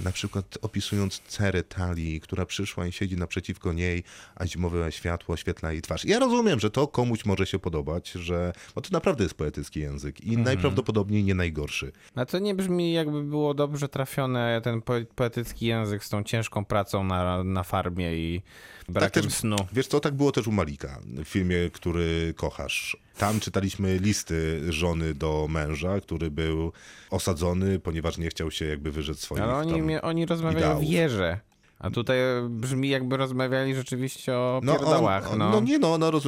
Na 0.03 0.11
przykład 0.11 0.57
opisując 0.61 1.19
cerę 1.27 1.63
talii, 1.63 2.19
która 2.21 2.45
przyszła 2.45 2.87
i 2.87 2.91
siedzi 2.91 3.17
naprzeciwko 3.17 3.73
niej, 3.73 4.03
a 4.35 4.47
zimowe 4.47 4.91
światło 4.91 5.33
oświetla 5.33 5.71
jej 5.71 5.81
twarz. 5.81 6.05
Ja 6.05 6.19
rozumiem, 6.19 6.59
że 6.59 6.69
to 6.71 6.87
komuś 6.87 7.25
może 7.25 7.45
się 7.47 7.59
podobać, 7.59 8.11
że 8.11 8.53
bo 8.75 8.81
to 8.81 8.89
naprawdę 8.91 9.23
jest 9.23 9.35
poetycki 9.35 9.79
język 9.79 10.21
i 10.21 10.37
najprawdopodobniej 10.37 11.23
nie 11.23 11.35
najgorszy. 11.35 11.91
A 12.15 12.25
to 12.25 12.39
nie 12.39 12.55
brzmi 12.55 12.93
jakby 12.93 13.23
było 13.23 13.53
dobrze 13.53 13.89
trafione 13.89 14.61
ten 14.63 14.81
po- 14.81 14.93
poetycki 15.15 15.65
język 15.65 16.03
z 16.03 16.09
tą 16.09 16.23
ciężką 16.23 16.65
pracą 16.65 17.03
na, 17.03 17.43
na 17.43 17.63
farmie 17.63 18.15
i 18.17 18.41
brakiem 18.89 19.23
też- 19.23 19.33
snu. 19.33 19.55
Wiesz 19.73 19.87
co, 19.87 19.99
tak 19.99 20.13
było 20.13 20.31
też 20.31 20.47
u 20.47 20.51
Malika, 20.51 20.99
w 21.05 21.25
filmie, 21.25 21.55
który 21.73 22.33
kochasz. 22.37 22.97
Tam 23.17 23.39
czytaliśmy 23.39 23.97
listy 23.97 24.61
żony 24.73 25.13
do 25.13 25.47
męża, 25.49 26.01
który 26.01 26.31
był 26.31 26.71
osadzony, 27.09 27.79
ponieważ 27.79 28.17
nie 28.17 28.29
chciał 28.29 28.51
się 28.51 28.65
jakby 28.65 28.91
wyrzec 28.91 29.19
swoich 29.19 29.43
Ale 29.43 29.53
oni, 29.53 29.71
tam... 29.71 30.09
oni 30.09 30.25
rozmawiają 30.25 30.57
ideałów. 30.59 30.83
w 30.83 30.89
wierze. 30.89 31.39
A 31.79 31.89
tutaj 31.89 32.17
brzmi 32.49 32.89
jakby 32.89 33.17
rozmawiali 33.17 33.75
rzeczywiście 33.75 34.33
o 34.33 34.61
No, 34.63 34.71
on, 34.73 34.79
pierdałach. 34.79 35.31
on, 35.31 35.37
no. 35.39 35.49
no 35.49 35.59
nie 35.59 35.79
no, 35.79 35.93
ona, 35.93 36.11
roz, 36.11 36.23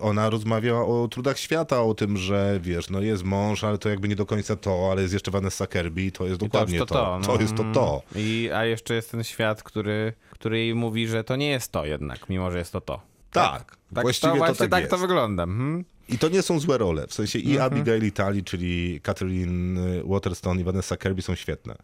ona 0.00 0.30
rozmawiała 0.30 0.86
o 0.86 1.08
trudach 1.08 1.38
świata, 1.38 1.82
o 1.82 1.94
tym, 1.94 2.16
że 2.16 2.58
wiesz, 2.62 2.90
no 2.90 3.00
jest 3.00 3.24
mąż, 3.24 3.64
ale 3.64 3.78
to 3.78 3.88
jakby 3.88 4.08
nie 4.08 4.16
do 4.16 4.26
końca 4.26 4.56
to, 4.56 4.88
ale 4.92 5.02
jest 5.02 5.14
jeszcze 5.14 5.30
Vanessa 5.30 5.66
Kirby 5.66 6.12
to 6.12 6.26
jest 6.26 6.42
I 6.42 6.44
dokładnie 6.44 6.78
to. 6.78 6.86
To, 6.86 7.20
no. 7.26 7.40
jest 7.40 7.56
to 7.56 7.64
to. 7.72 8.02
I, 8.16 8.50
a 8.54 8.64
jeszcze 8.64 8.94
jest 8.94 9.10
ten 9.10 9.24
świat, 9.24 9.62
który, 9.62 10.12
który 10.30 10.58
jej 10.58 10.74
mówi, 10.74 11.06
że 11.08 11.24
to 11.24 11.36
nie 11.36 11.48
jest 11.50 11.72
to 11.72 11.84
jednak, 11.84 12.28
mimo 12.28 12.50
że 12.50 12.58
jest 12.58 12.72
to 12.72 12.80
to. 12.80 13.00
Tak, 13.32 13.76
Tak, 13.94 14.04
właściwie 14.04 14.32
to, 14.32 14.38
to, 14.38 14.44
właśnie 14.44 14.58
tak, 14.58 14.70
tak 14.70 14.80
jest. 14.80 14.90
to 14.90 14.98
wygląda. 14.98 15.42
Mhm. 15.42 15.84
I 16.08 16.18
to 16.18 16.28
nie 16.28 16.42
są 16.42 16.58
złe 16.60 16.78
role. 16.78 17.06
W 17.06 17.14
sensie 17.14 17.38
i 17.38 17.52
Mhm. 17.52 17.72
Abigail 17.72 18.04
i 18.06 18.12
Tali, 18.12 18.44
czyli 18.44 19.00
Catherine 19.00 19.80
Waterston 20.04 20.60
i 20.60 20.64
Vanessa 20.64 20.96
Kirby 20.96 21.22
są 21.22 21.34
świetne. 21.34 21.76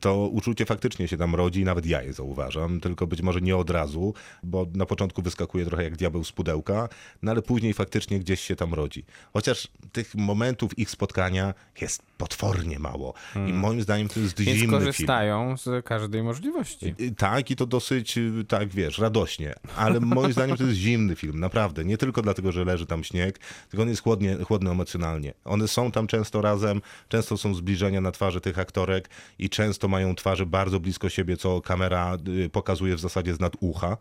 To 0.00 0.28
uczucie 0.28 0.66
faktycznie 0.66 1.08
się 1.08 1.16
tam 1.16 1.34
rodzi 1.34 1.60
i 1.60 1.64
nawet 1.64 1.86
ja 1.86 2.02
je 2.02 2.12
zauważam, 2.12 2.80
tylko 2.80 3.06
być 3.06 3.22
może 3.22 3.40
nie 3.40 3.56
od 3.56 3.70
razu, 3.70 4.14
bo 4.42 4.66
na 4.74 4.86
początku 4.86 5.22
wyskakuje 5.22 5.64
trochę 5.64 5.84
jak 5.84 5.96
diabeł 5.96 6.24
z 6.24 6.32
pudełka, 6.32 6.88
no 7.22 7.30
ale 7.30 7.42
później 7.42 7.74
faktycznie 7.74 8.18
gdzieś 8.18 8.40
się 8.40 8.56
tam 8.56 8.74
rodzi. 8.74 9.04
Chociaż 9.32 9.68
tych 9.92 10.14
momentów 10.14 10.78
ich 10.78 10.90
spotkania 10.90 11.54
jest 11.80 12.02
potwornie 12.22 12.78
mało. 12.78 13.14
I 13.48 13.52
moim 13.52 13.82
zdaniem 13.82 14.08
to 14.08 14.20
jest 14.20 14.36
Hmm. 14.36 14.46
Więc 14.46 14.58
zimny 14.58 14.76
film. 14.78 14.86
korzystają 14.86 15.56
z 15.56 15.84
każdej 15.84 16.22
możliwości. 16.22 16.94
Tak, 17.16 17.50
i 17.50 17.56
to 17.56 17.66
dosyć, 17.66 18.18
y, 18.18 18.44
tak 18.48 18.68
wiesz, 18.68 18.98
radośnie. 18.98 19.54
Ale 19.76 20.00
moim 20.00 20.32
zdaniem 20.32 20.56
to 20.56 20.64
jest 20.64 20.76
zimny 20.76 21.16
film, 21.16 21.40
naprawdę. 21.40 21.84
Nie 21.84 21.98
tylko 21.98 22.22
dlatego, 22.22 22.52
że 22.52 22.64
leży 22.64 22.86
tam 22.86 23.04
śnieg, 23.04 23.38
tylko 23.70 23.82
on 23.82 23.88
jest 23.88 24.02
chłodnie, 24.02 24.36
chłodny 24.36 24.70
emocjonalnie. 24.70 25.34
One 25.44 25.68
są 25.68 25.90
tam 25.90 26.06
często 26.06 26.40
razem, 26.42 26.82
często 27.08 27.36
są 27.36 27.54
zbliżenia 27.54 28.00
na 28.00 28.12
twarzy 28.12 28.40
tych 28.40 28.58
aktorek 28.58 29.08
i 29.38 29.50
często 29.50 29.88
mają 29.88 30.14
twarze 30.14 30.46
bardzo 30.46 30.80
blisko 30.80 31.08
siebie, 31.08 31.36
co 31.36 31.60
kamera 31.60 32.18
y, 32.28 32.48
pokazuje 32.48 32.96
w 32.96 33.00
zasadzie 33.00 33.34
z 33.34 33.40
nad 33.40 33.52
ucha. 33.60 33.96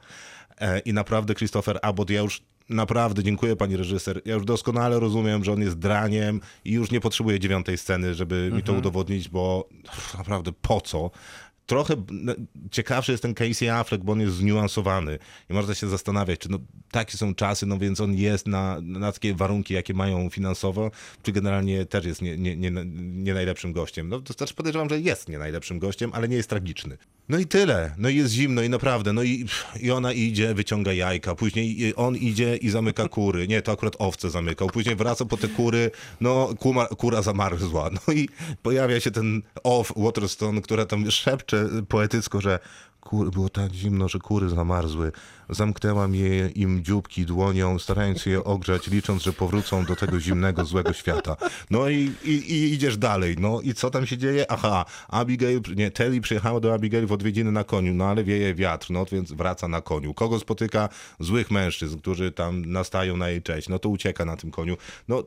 E, 0.60 0.80
I 0.80 0.94
naprawdę 0.94 1.36
Christopher 1.36 1.80
Abbott, 1.82 2.10
ja 2.10 2.22
już 2.22 2.42
Naprawdę 2.72 3.24
dziękuję 3.24 3.56
pani 3.56 3.78
reżyser. 3.78 4.22
Ja 4.26 4.34
już 4.34 4.46
doskonale 4.46 5.00
rozumiem, 5.00 5.44
że 5.44 5.54
on 5.54 5.62
jest 5.62 5.80
draniem 5.80 6.42
i 6.66 6.72
już 6.72 6.92
nie 6.92 7.00
potrzebuję 7.00 7.40
dziewiątej 7.40 7.78
sceny, 7.78 8.16
żeby 8.16 8.52
mi 8.54 8.64
to 8.64 8.74
udowodnić, 8.74 9.30
bo 9.30 9.70
naprawdę 10.18 10.52
po 10.62 10.82
co? 10.82 11.12
Trochę 11.66 11.96
ciekawszy 12.72 13.12
jest 13.12 13.22
ten 13.22 13.34
Casey 13.34 13.70
Affleck, 13.70 14.04
bo 14.04 14.12
on 14.12 14.22
jest 14.22 14.36
zniuansowany 14.36 15.20
i 15.50 15.54
można 15.54 15.76
się 15.76 15.88
zastanawiać, 15.88 16.40
czy 16.40 16.52
no, 16.52 16.60
takie 16.92 17.18
są 17.18 17.36
czasy, 17.36 17.66
no 17.66 17.78
więc 17.78 18.02
on 18.02 18.14
jest 18.14 18.48
na, 18.48 18.78
na 18.82 19.12
takie 19.12 19.36
warunki, 19.36 19.74
jakie 19.74 19.94
mają 19.94 20.30
finansowo, 20.30 20.92
czy 21.24 21.32
generalnie 21.32 21.86
też 21.86 22.06
jest 22.06 22.22
nie, 22.22 22.38
nie, 22.38 22.56
nie, 22.56 22.72
nie 22.96 23.34
najlepszym 23.34 23.74
gościem. 23.74 24.10
No 24.10 24.20
to 24.20 24.34
znaczy 24.34 24.54
podejrzewam, 24.54 24.90
że 24.90 25.00
jest 25.00 25.30
nie 25.30 25.38
najlepszym 25.38 25.80
gościem, 25.80 26.12
ale 26.14 26.28
nie 26.28 26.36
jest 26.36 26.50
tragiczny. 26.50 26.98
No 27.30 27.40
i 27.40 27.46
tyle. 27.46 27.96
No 27.98 28.10
i 28.10 28.16
jest 28.16 28.34
zimno 28.34 28.62
i 28.62 28.70
naprawdę. 28.70 29.14
No 29.14 29.24
i, 29.24 29.46
i 29.82 29.92
ona 29.92 30.14
idzie, 30.14 30.54
wyciąga 30.54 30.94
jajka. 30.94 31.36
Później 31.36 31.94
on 31.96 32.16
idzie 32.16 32.58
i 32.58 32.70
zamyka 32.70 33.08
kury. 33.08 33.48
Nie, 33.48 33.62
to 33.62 33.72
akurat 33.72 33.96
owce 34.00 34.30
zamykał. 34.30 34.68
Później 34.68 34.96
wraca 34.96 35.26
po 35.26 35.38
te 35.38 35.48
kury. 35.48 35.92
No, 36.22 36.54
kuma, 36.60 36.86
kura 36.86 37.22
zamarzła. 37.22 37.90
No 38.08 38.14
i 38.14 38.30
pojawia 38.62 39.00
się 39.00 39.12
ten 39.12 39.42
off 39.64 39.94
Waterstone, 39.96 40.62
która 40.62 40.86
tam 40.86 41.12
szepcze 41.12 41.51
poetycko, 41.90 42.42
że 42.42 42.60
kur, 43.02 43.32
było 43.32 43.50
tak 43.50 43.74
zimno, 43.74 44.10
że 44.10 44.20
kury 44.20 44.50
zamarzły. 44.50 45.12
Zamknęłam 45.50 46.16
je 46.16 46.48
im 46.48 46.84
dzióbki 46.84 47.26
dłonią, 47.26 47.80
starając 47.80 48.22
się 48.22 48.30
je 48.30 48.44
ogrzać, 48.44 48.88
licząc, 48.88 49.24
że 49.24 49.34
powrócą 49.34 49.86
do 49.86 49.96
tego 49.96 50.20
zimnego, 50.20 50.66
złego 50.66 50.94
świata. 50.94 51.36
No 51.70 51.90
i, 51.90 52.12
i, 52.24 52.32
i 52.32 52.74
idziesz 52.74 52.98
dalej. 52.98 53.36
No 53.40 53.62
i 53.62 53.74
co 53.74 53.90
tam 53.90 54.06
się 54.06 54.18
dzieje? 54.18 54.52
Aha, 54.52 54.86
Abigail, 55.08 55.62
nie, 55.76 55.92
Telly 55.92 56.22
przyjechała 56.22 56.60
do 56.60 56.74
Abigail 56.74 57.08
w 57.08 57.12
odwiedziny 57.12 57.52
na 57.52 57.64
koniu, 57.64 57.94
no 57.94 58.06
ale 58.06 58.24
wieje 58.24 58.56
wiatr, 58.56 58.88
no 58.90 59.06
więc 59.12 59.32
wraca 59.32 59.68
na 59.68 59.82
koniu. 59.82 60.14
Kogo 60.14 60.40
spotyka? 60.40 60.90
Złych 61.20 61.52
mężczyzn, 61.52 62.00
którzy 62.00 62.32
tam 62.32 62.66
nastają 62.66 63.18
na 63.18 63.30
jej 63.30 63.42
cześć. 63.42 63.70
No 63.70 63.80
to 63.80 63.90
ucieka 63.90 64.26
na 64.26 64.38
tym 64.38 64.52
koniu. 64.52 64.78
No 65.08 65.24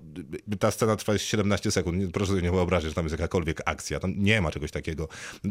ta 0.59 0.71
scena 0.71 0.97
trwa 0.97 1.19
17 1.19 1.71
sekund. 1.71 2.13
Proszę 2.13 2.31
sobie 2.31 2.43
nie 2.43 2.51
wyobrazić, 2.51 2.89
że 2.89 2.95
tam 2.95 3.05
jest 3.05 3.13
jakakolwiek 3.13 3.63
akcja. 3.65 4.01
Tam 4.01 4.15
nie 4.17 4.41
ma 4.41 4.51
czegoś 4.51 4.71
takiego. 4.71 5.09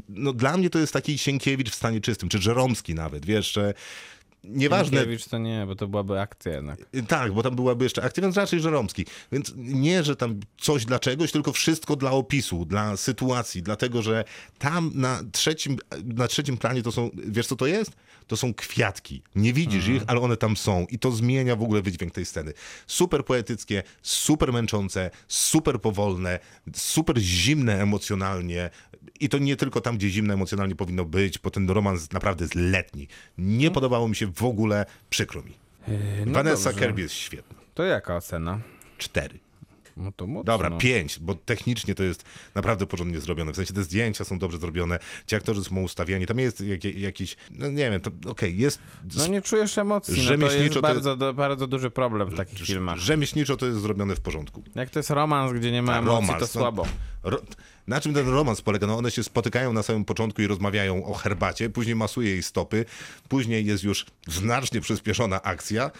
No 0.09 0.33
dla 0.33 0.57
mnie 0.57 0.69
to 0.69 0.79
jest 0.79 0.93
taki 0.93 1.17
Sienkiewicz 1.17 1.71
w 1.71 1.75
stanie 1.75 2.01
czystym, 2.13 2.29
czy 2.29 2.41
Żeromski 2.41 2.95
nawet, 2.95 3.25
wiesz, 3.25 3.51
że 3.51 3.73
nieważne... 4.43 4.97
Sienkiewicz 4.97 5.25
to 5.25 5.37
nie, 5.37 5.63
bo 5.67 5.75
to 5.75 5.87
byłaby 5.87 6.19
akcja 6.19 6.51
jednak. 6.51 6.79
Tak, 7.07 7.33
bo 7.33 7.43
tam 7.43 7.55
byłaby 7.55 7.85
jeszcze 7.85 8.03
akcja, 8.03 8.23
więc 8.23 8.37
raczej 8.37 8.59
Żeromski. 8.59 9.05
Więc 9.31 9.53
nie, 9.55 10.03
że 10.03 10.15
tam 10.15 10.39
coś 10.57 10.85
dla 10.85 10.99
czegoś, 10.99 11.31
tylko 11.31 11.53
wszystko 11.53 11.95
dla 11.95 12.11
opisu, 12.11 12.65
dla 12.65 12.97
sytuacji, 12.97 13.63
dlatego, 13.63 14.01
że 14.01 14.23
tam 14.59 14.91
na 14.95 15.21
trzecim, 15.31 15.77
na 16.05 16.27
trzecim 16.27 16.57
planie 16.57 16.83
to 16.83 16.91
są, 16.91 17.09
wiesz 17.27 17.47
co 17.47 17.55
to 17.55 17.67
jest? 17.67 17.91
To 18.27 18.37
są 18.37 18.53
kwiatki. 18.53 19.21
Nie 19.35 19.53
widzisz 19.53 19.87
ich, 19.87 20.03
ale 20.07 20.21
one 20.21 20.37
tam 20.37 20.57
są 20.57 20.85
i 20.89 20.99
to 20.99 21.11
zmienia 21.11 21.55
w 21.55 21.63
ogóle 21.63 21.81
wydźwięk 21.81 22.13
tej 22.13 22.25
sceny. 22.25 22.53
Super 22.87 23.25
poetyckie, 23.25 23.83
super 24.01 24.53
męczące, 24.53 25.11
super 25.27 25.81
powolne, 25.81 26.39
super 26.75 27.17
zimne 27.17 27.81
emocjonalnie 27.81 28.69
i 29.19 29.29
to 29.29 29.37
nie 29.37 29.55
tylko 29.55 29.81
tam, 29.81 29.97
gdzie 29.97 30.09
zimne 30.09 30.33
emocjonalnie 30.33 30.75
powinno 30.75 31.05
być, 31.05 31.39
bo 31.39 31.49
ten 31.49 31.69
romans 31.69 32.11
naprawdę 32.11 32.43
jest 32.43 32.55
letni. 32.55 33.07
Nie 33.37 33.71
podobało 33.71 34.07
mi 34.07 34.15
się 34.15 34.32
w 34.35 34.43
ogóle, 34.43 34.85
przykro 35.09 35.41
mi. 35.43 35.53
No 36.25 36.33
Vanessa 36.33 36.69
dobrze. 36.69 36.85
Kirby 36.85 37.01
jest 37.01 37.13
świetna. 37.13 37.57
To 37.73 37.83
jaka 37.83 38.15
ocena? 38.15 38.59
Cztery. 38.97 39.39
No 39.97 40.11
to 40.11 40.27
mocno. 40.27 40.43
Dobra, 40.43 40.71
pięć, 40.77 41.19
bo 41.19 41.35
technicznie 41.35 41.95
to 41.95 42.03
jest 42.03 42.23
naprawdę 42.55 42.85
porządnie 42.85 43.19
zrobione. 43.19 43.51
W 43.51 43.55
sensie 43.55 43.73
te 43.73 43.83
zdjęcia 43.83 44.23
są 44.23 44.39
dobrze 44.39 44.57
zrobione, 44.57 44.99
ci 45.27 45.35
aktorzy 45.35 45.63
są 45.63 45.81
ustawiani, 45.81 46.25
tam 46.25 46.39
jest 46.39 46.61
jak, 46.61 46.83
jakiś, 46.83 47.35
no 47.51 47.67
nie 47.67 47.91
wiem, 47.91 48.01
to 48.01 48.11
okej, 48.29 48.57
jest 48.57 48.79
No 49.17 49.27
nie 49.27 49.41
czujesz 49.41 49.77
emocji, 49.77 50.13
no 50.39 50.47
to 50.47 50.51
jest 50.53 50.73
to- 50.73 50.81
bardzo, 50.81 51.15
do, 51.15 51.33
bardzo 51.33 51.67
duży 51.67 51.89
problem 51.91 52.29
w 52.29 52.37
takich 52.37 52.59
filmach. 52.59 52.97
rzemieślniczo 52.97 53.57
to 53.57 53.65
jest 53.65 53.81
zrobione 53.81 54.15
w 54.15 54.21
porządku. 54.21 54.63
Jak 54.75 54.89
to 54.89 54.99
jest 54.99 55.09
romans, 55.09 55.53
gdzie 55.53 55.71
nie 55.71 55.81
ma 55.81 55.93
A, 55.93 55.99
emocji, 55.99 56.27
romans, 56.27 56.51
to 56.51 56.59
no. 56.59 56.85
Ro... 57.23 57.37
Na 57.87 58.01
czym 58.01 58.13
ten 58.13 58.29
romans 58.29 58.61
polega? 58.61 58.87
No 58.87 58.97
one 58.97 59.11
się 59.11 59.23
spotykają 59.23 59.73
na 59.73 59.83
samym 59.83 60.05
początku 60.05 60.41
i 60.41 60.47
rozmawiają 60.47 61.05
o 61.05 61.13
herbacie, 61.13 61.69
później 61.69 61.95
masuje 61.95 62.29
jej 62.29 62.43
stopy, 62.43 62.85
później 63.29 63.65
jest 63.65 63.83
już 63.83 64.05
znacznie 64.27 64.81
przyspieszona 64.81 65.41
akcja, 65.41 65.91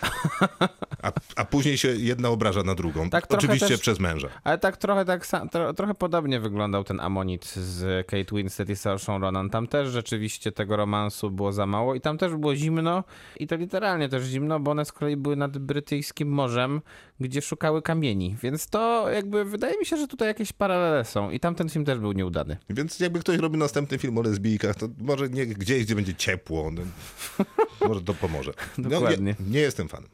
a, 1.03 1.11
a 1.35 1.45
później 1.45 1.77
się 1.77 1.87
jedna 1.87 2.29
obraża 2.29 2.63
na 2.63 2.75
drugą. 2.75 3.09
Tak 3.09 3.25
Oczywiście 3.33 3.67
też- 3.67 3.81
przez 3.81 3.99
męża. 3.99 4.27
Ale 4.43 4.57
tak 4.57 4.77
trochę 4.77 5.05
tak 5.05 5.27
tro, 5.51 5.73
trochę 5.73 5.93
podobnie 5.93 6.39
wyglądał 6.39 6.83
ten 6.83 6.99
Amonit 6.99 7.45
z 7.45 8.07
Kate 8.07 8.35
Winslet 8.35 8.69
i 8.69 8.75
Saoirse 8.75 9.19
Ronan. 9.19 9.49
Tam 9.49 9.67
też 9.67 9.89
rzeczywiście 9.89 10.51
tego 10.51 10.77
romansu 10.77 11.31
było 11.31 11.51
za 11.51 11.65
mało 11.65 11.95
i 11.95 12.01
tam 12.01 12.17
też 12.17 12.35
było 12.35 12.55
zimno 12.55 13.03
i 13.39 13.47
to 13.47 13.55
literalnie 13.55 14.09
też 14.09 14.23
zimno, 14.23 14.59
bo 14.59 14.71
one 14.71 14.85
z 14.85 14.91
kolei 14.91 15.17
były 15.17 15.35
nad 15.35 15.57
brytyjskim 15.57 16.29
morzem, 16.29 16.81
gdzie 17.19 17.41
szukały 17.41 17.81
kamieni. 17.81 18.35
Więc 18.43 18.67
to 18.69 19.09
jakby 19.09 19.45
wydaje 19.45 19.79
mi 19.79 19.85
się, 19.85 19.97
że 19.97 20.07
tutaj 20.07 20.27
jakieś 20.27 20.53
paralele 20.53 21.05
są 21.13 21.31
i 21.31 21.39
tamten 21.39 21.69
film 21.69 21.85
też 21.85 21.99
był 21.99 22.11
nieudany. 22.11 22.57
Więc 22.69 22.99
jakby 22.99 23.19
ktoś 23.19 23.37
robi 23.37 23.57
następny 23.57 23.97
film 23.97 24.17
o 24.17 24.21
lesbijkach, 24.21 24.75
to 24.75 24.89
może 24.97 25.29
nie 25.29 25.45
gdzieś, 25.45 25.85
gdzie 25.85 25.95
będzie 25.95 26.15
ciepło. 26.15 26.71
No, 26.71 26.81
może 27.87 28.01
to 28.01 28.13
pomoże. 28.13 28.53
No, 28.77 28.89
Dokładnie. 28.89 29.35
nie, 29.39 29.51
nie 29.51 29.59
jestem 29.59 29.89
fanem. 29.89 30.09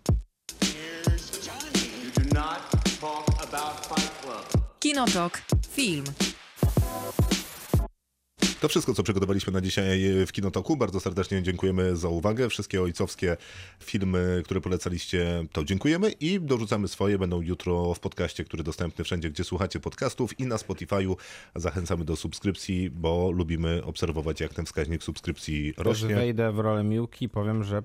Kinotok. 4.80 5.42
Film. 5.72 6.04
To 8.62 8.68
wszystko, 8.68 8.94
co 8.94 9.04
przygotowaliśmy 9.04 9.54
na 9.54 9.62
dzisiaj 9.62 10.00
w 10.28 10.32
Kinotoku. 10.32 10.78
Bardzo 10.78 11.00
serdecznie 11.00 11.44
dziękujemy 11.44 11.96
za 11.96 12.10
uwagę. 12.10 12.50
Wszystkie 12.50 12.82
ojcowskie 12.82 13.38
filmy, 13.80 14.42
które 14.46 14.62
polecaliście, 14.62 15.46
to 15.52 15.64
dziękujemy 15.64 16.12
i 16.12 16.40
dorzucamy 16.42 16.88
swoje. 16.88 17.18
Będą 17.20 17.42
jutro 17.42 17.94
w 17.94 18.00
podcaście, 18.00 18.44
który 18.44 18.64
dostępny 18.64 19.04
wszędzie, 19.04 19.30
gdzie 19.30 19.44
słuchacie 19.44 19.80
podcastów 19.80 20.40
i 20.40 20.46
na 20.46 20.56
Spotify'u. 20.56 21.16
Zachęcamy 21.56 22.06
do 22.06 22.16
subskrypcji, 22.16 22.90
bo 22.90 23.32
lubimy 23.32 23.82
obserwować, 23.86 24.42
jak 24.42 24.54
ten 24.54 24.66
wskaźnik 24.66 25.04
subskrypcji 25.04 25.74
rośnie. 25.78 26.16
wejdę 26.16 26.52
w 26.52 26.60
rolę 26.60 26.84
Miłki, 26.84 27.30
powiem, 27.30 27.64
że 27.64 27.78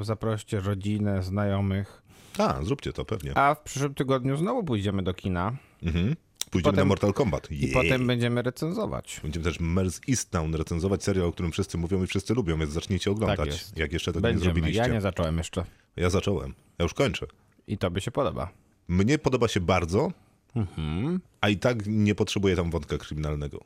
e, 0.00 0.04
zaproście 0.04 0.60
rodzinę, 0.60 1.22
znajomych. 1.22 2.02
A, 2.38 2.62
zróbcie 2.62 2.92
to 2.92 3.04
pewnie. 3.04 3.38
A 3.38 3.54
w 3.54 3.60
przyszłym 3.60 3.94
tygodniu 3.94 4.36
znowu 4.36 4.64
pójdziemy 4.64 5.02
do 5.02 5.14
kina 5.14 5.52
Mhm. 5.82 6.16
Pójdziemy 6.50 6.72
potem- 6.72 6.84
na 6.84 6.88
Mortal 6.88 7.12
Kombat. 7.12 7.50
i 7.50 7.68
potem 7.68 8.06
będziemy 8.06 8.42
recenzować. 8.42 9.20
Będziemy 9.22 9.44
też 9.44 9.60
Mers 9.60 10.00
Easttown 10.08 10.54
recenzować 10.54 11.04
serial, 11.04 11.26
o 11.26 11.32
którym 11.32 11.52
wszyscy 11.52 11.78
mówią 11.78 12.02
i 12.02 12.06
wszyscy 12.06 12.34
lubią, 12.34 12.58
więc 12.58 12.72
zacznijcie 12.72 13.10
oglądać, 13.10 13.64
Tak 13.64 13.78
jak 13.78 13.92
jeszcze 13.92 14.12
tego 14.12 14.28
nie 14.28 14.32
Będziemy. 14.34 14.44
zrobiliście. 14.54 14.78
Ja 14.82 14.88
nie 14.88 15.00
zacząłem 15.00 15.38
jeszcze. 15.38 15.64
Ja 15.96 16.10
zacząłem. 16.10 16.54
Ja 16.78 16.82
już 16.82 16.94
kończę. 16.94 17.26
I 17.66 17.78
tobie 17.78 18.00
się 18.00 18.10
podoba. 18.10 18.48
Mnie 18.88 19.18
podoba 19.18 19.48
się 19.48 19.60
bardzo, 19.60 20.12
Mhm. 20.54 21.20
a 21.40 21.48
i 21.48 21.56
tak 21.56 21.86
nie 21.86 22.14
potrzebuję 22.14 22.56
tam 22.56 22.70
wątka 22.70 22.98
kryminalnego. 22.98 23.64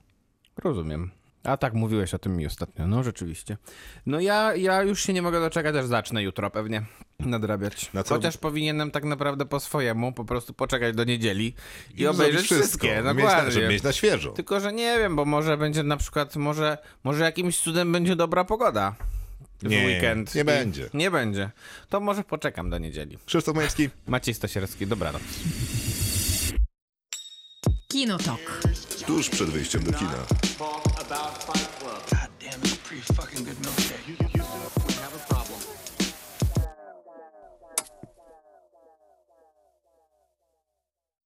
Rozumiem. 0.57 1.11
A 1.45 1.57
tak, 1.57 1.75
mówiłeś 1.75 2.15
o 2.15 2.19
tym 2.19 2.37
mi 2.37 2.47
ostatnio. 2.47 2.87
No 2.87 3.03
rzeczywiście. 3.03 3.57
No 4.07 4.21
ja, 4.21 4.55
ja 4.57 4.83
już 4.83 5.03
się 5.03 5.13
nie 5.13 5.23
mogę 5.23 5.41
doczekać, 5.41 5.77
aż 5.77 5.87
zacznę 5.87 6.23
jutro 6.23 6.51
pewnie 6.51 6.83
nadrabiać. 7.19 7.93
Na 7.93 8.03
co- 8.03 8.15
Chociaż 8.15 8.37
powinienem 8.37 8.91
tak 8.91 9.05
naprawdę 9.05 9.47
po 9.47 9.61
swojemu 9.61 10.13
po 10.13 10.25
prostu 10.25 10.55
poczekać 10.55 10.97
do 10.97 11.05
niedzieli 11.05 11.47
i, 11.47 12.03
zrobić 12.03 12.07
obejrzeć 12.21 12.45
wszystkie. 12.47 13.03
mieć 13.15 13.25
na, 13.25 13.51
żeby 13.51 13.69
mieć 13.69 13.83
na 13.83 13.93
świeżo. 13.93 14.31
Tylko, 14.33 14.61
że 14.61 14.73
nie 14.73 14.99
wiem, 14.99 15.17
bo 15.17 15.25
może 15.25 15.57
będzie 15.57 15.83
na 15.83 15.97
przykład, 15.97 16.37
może, 16.37 16.79
może 17.05 17.25
jakimś 17.25 17.59
cudem 17.59 17.93
będzie 17.93 18.17
dobra 18.17 18.45
pogoda 18.45 18.95
w 19.63 19.69
Nie, 19.69 19.87
weekend. 19.87 20.35
nie 20.35 20.41
I- 20.41 20.45
będzie. 20.45 20.91
Nie 20.95 21.11
będzie. 21.11 21.51
To 21.89 22.01
może 22.01 22.25
poczekam 22.25 22.71
do 22.71 22.79
niedzieli. 22.79 23.19
Krzysztof 23.27 23.57
Majewski. 23.57 23.91
Maciej 24.07 24.35
Stasierski, 24.35 24.87
dobranoc. 24.87 25.23
Kinotok. 27.89 28.61
Tuż 29.07 29.29
przed 29.31 29.51
wyjściem 29.51 29.83
do 29.85 29.93
kina. 29.93 30.15
About 31.11 31.43
Fight 31.43 31.69
Club. 31.81 32.31
damn, 32.39 32.61
it's 32.61 32.77
pretty 32.77 33.03
fucking 33.03 33.43
good 33.43 33.59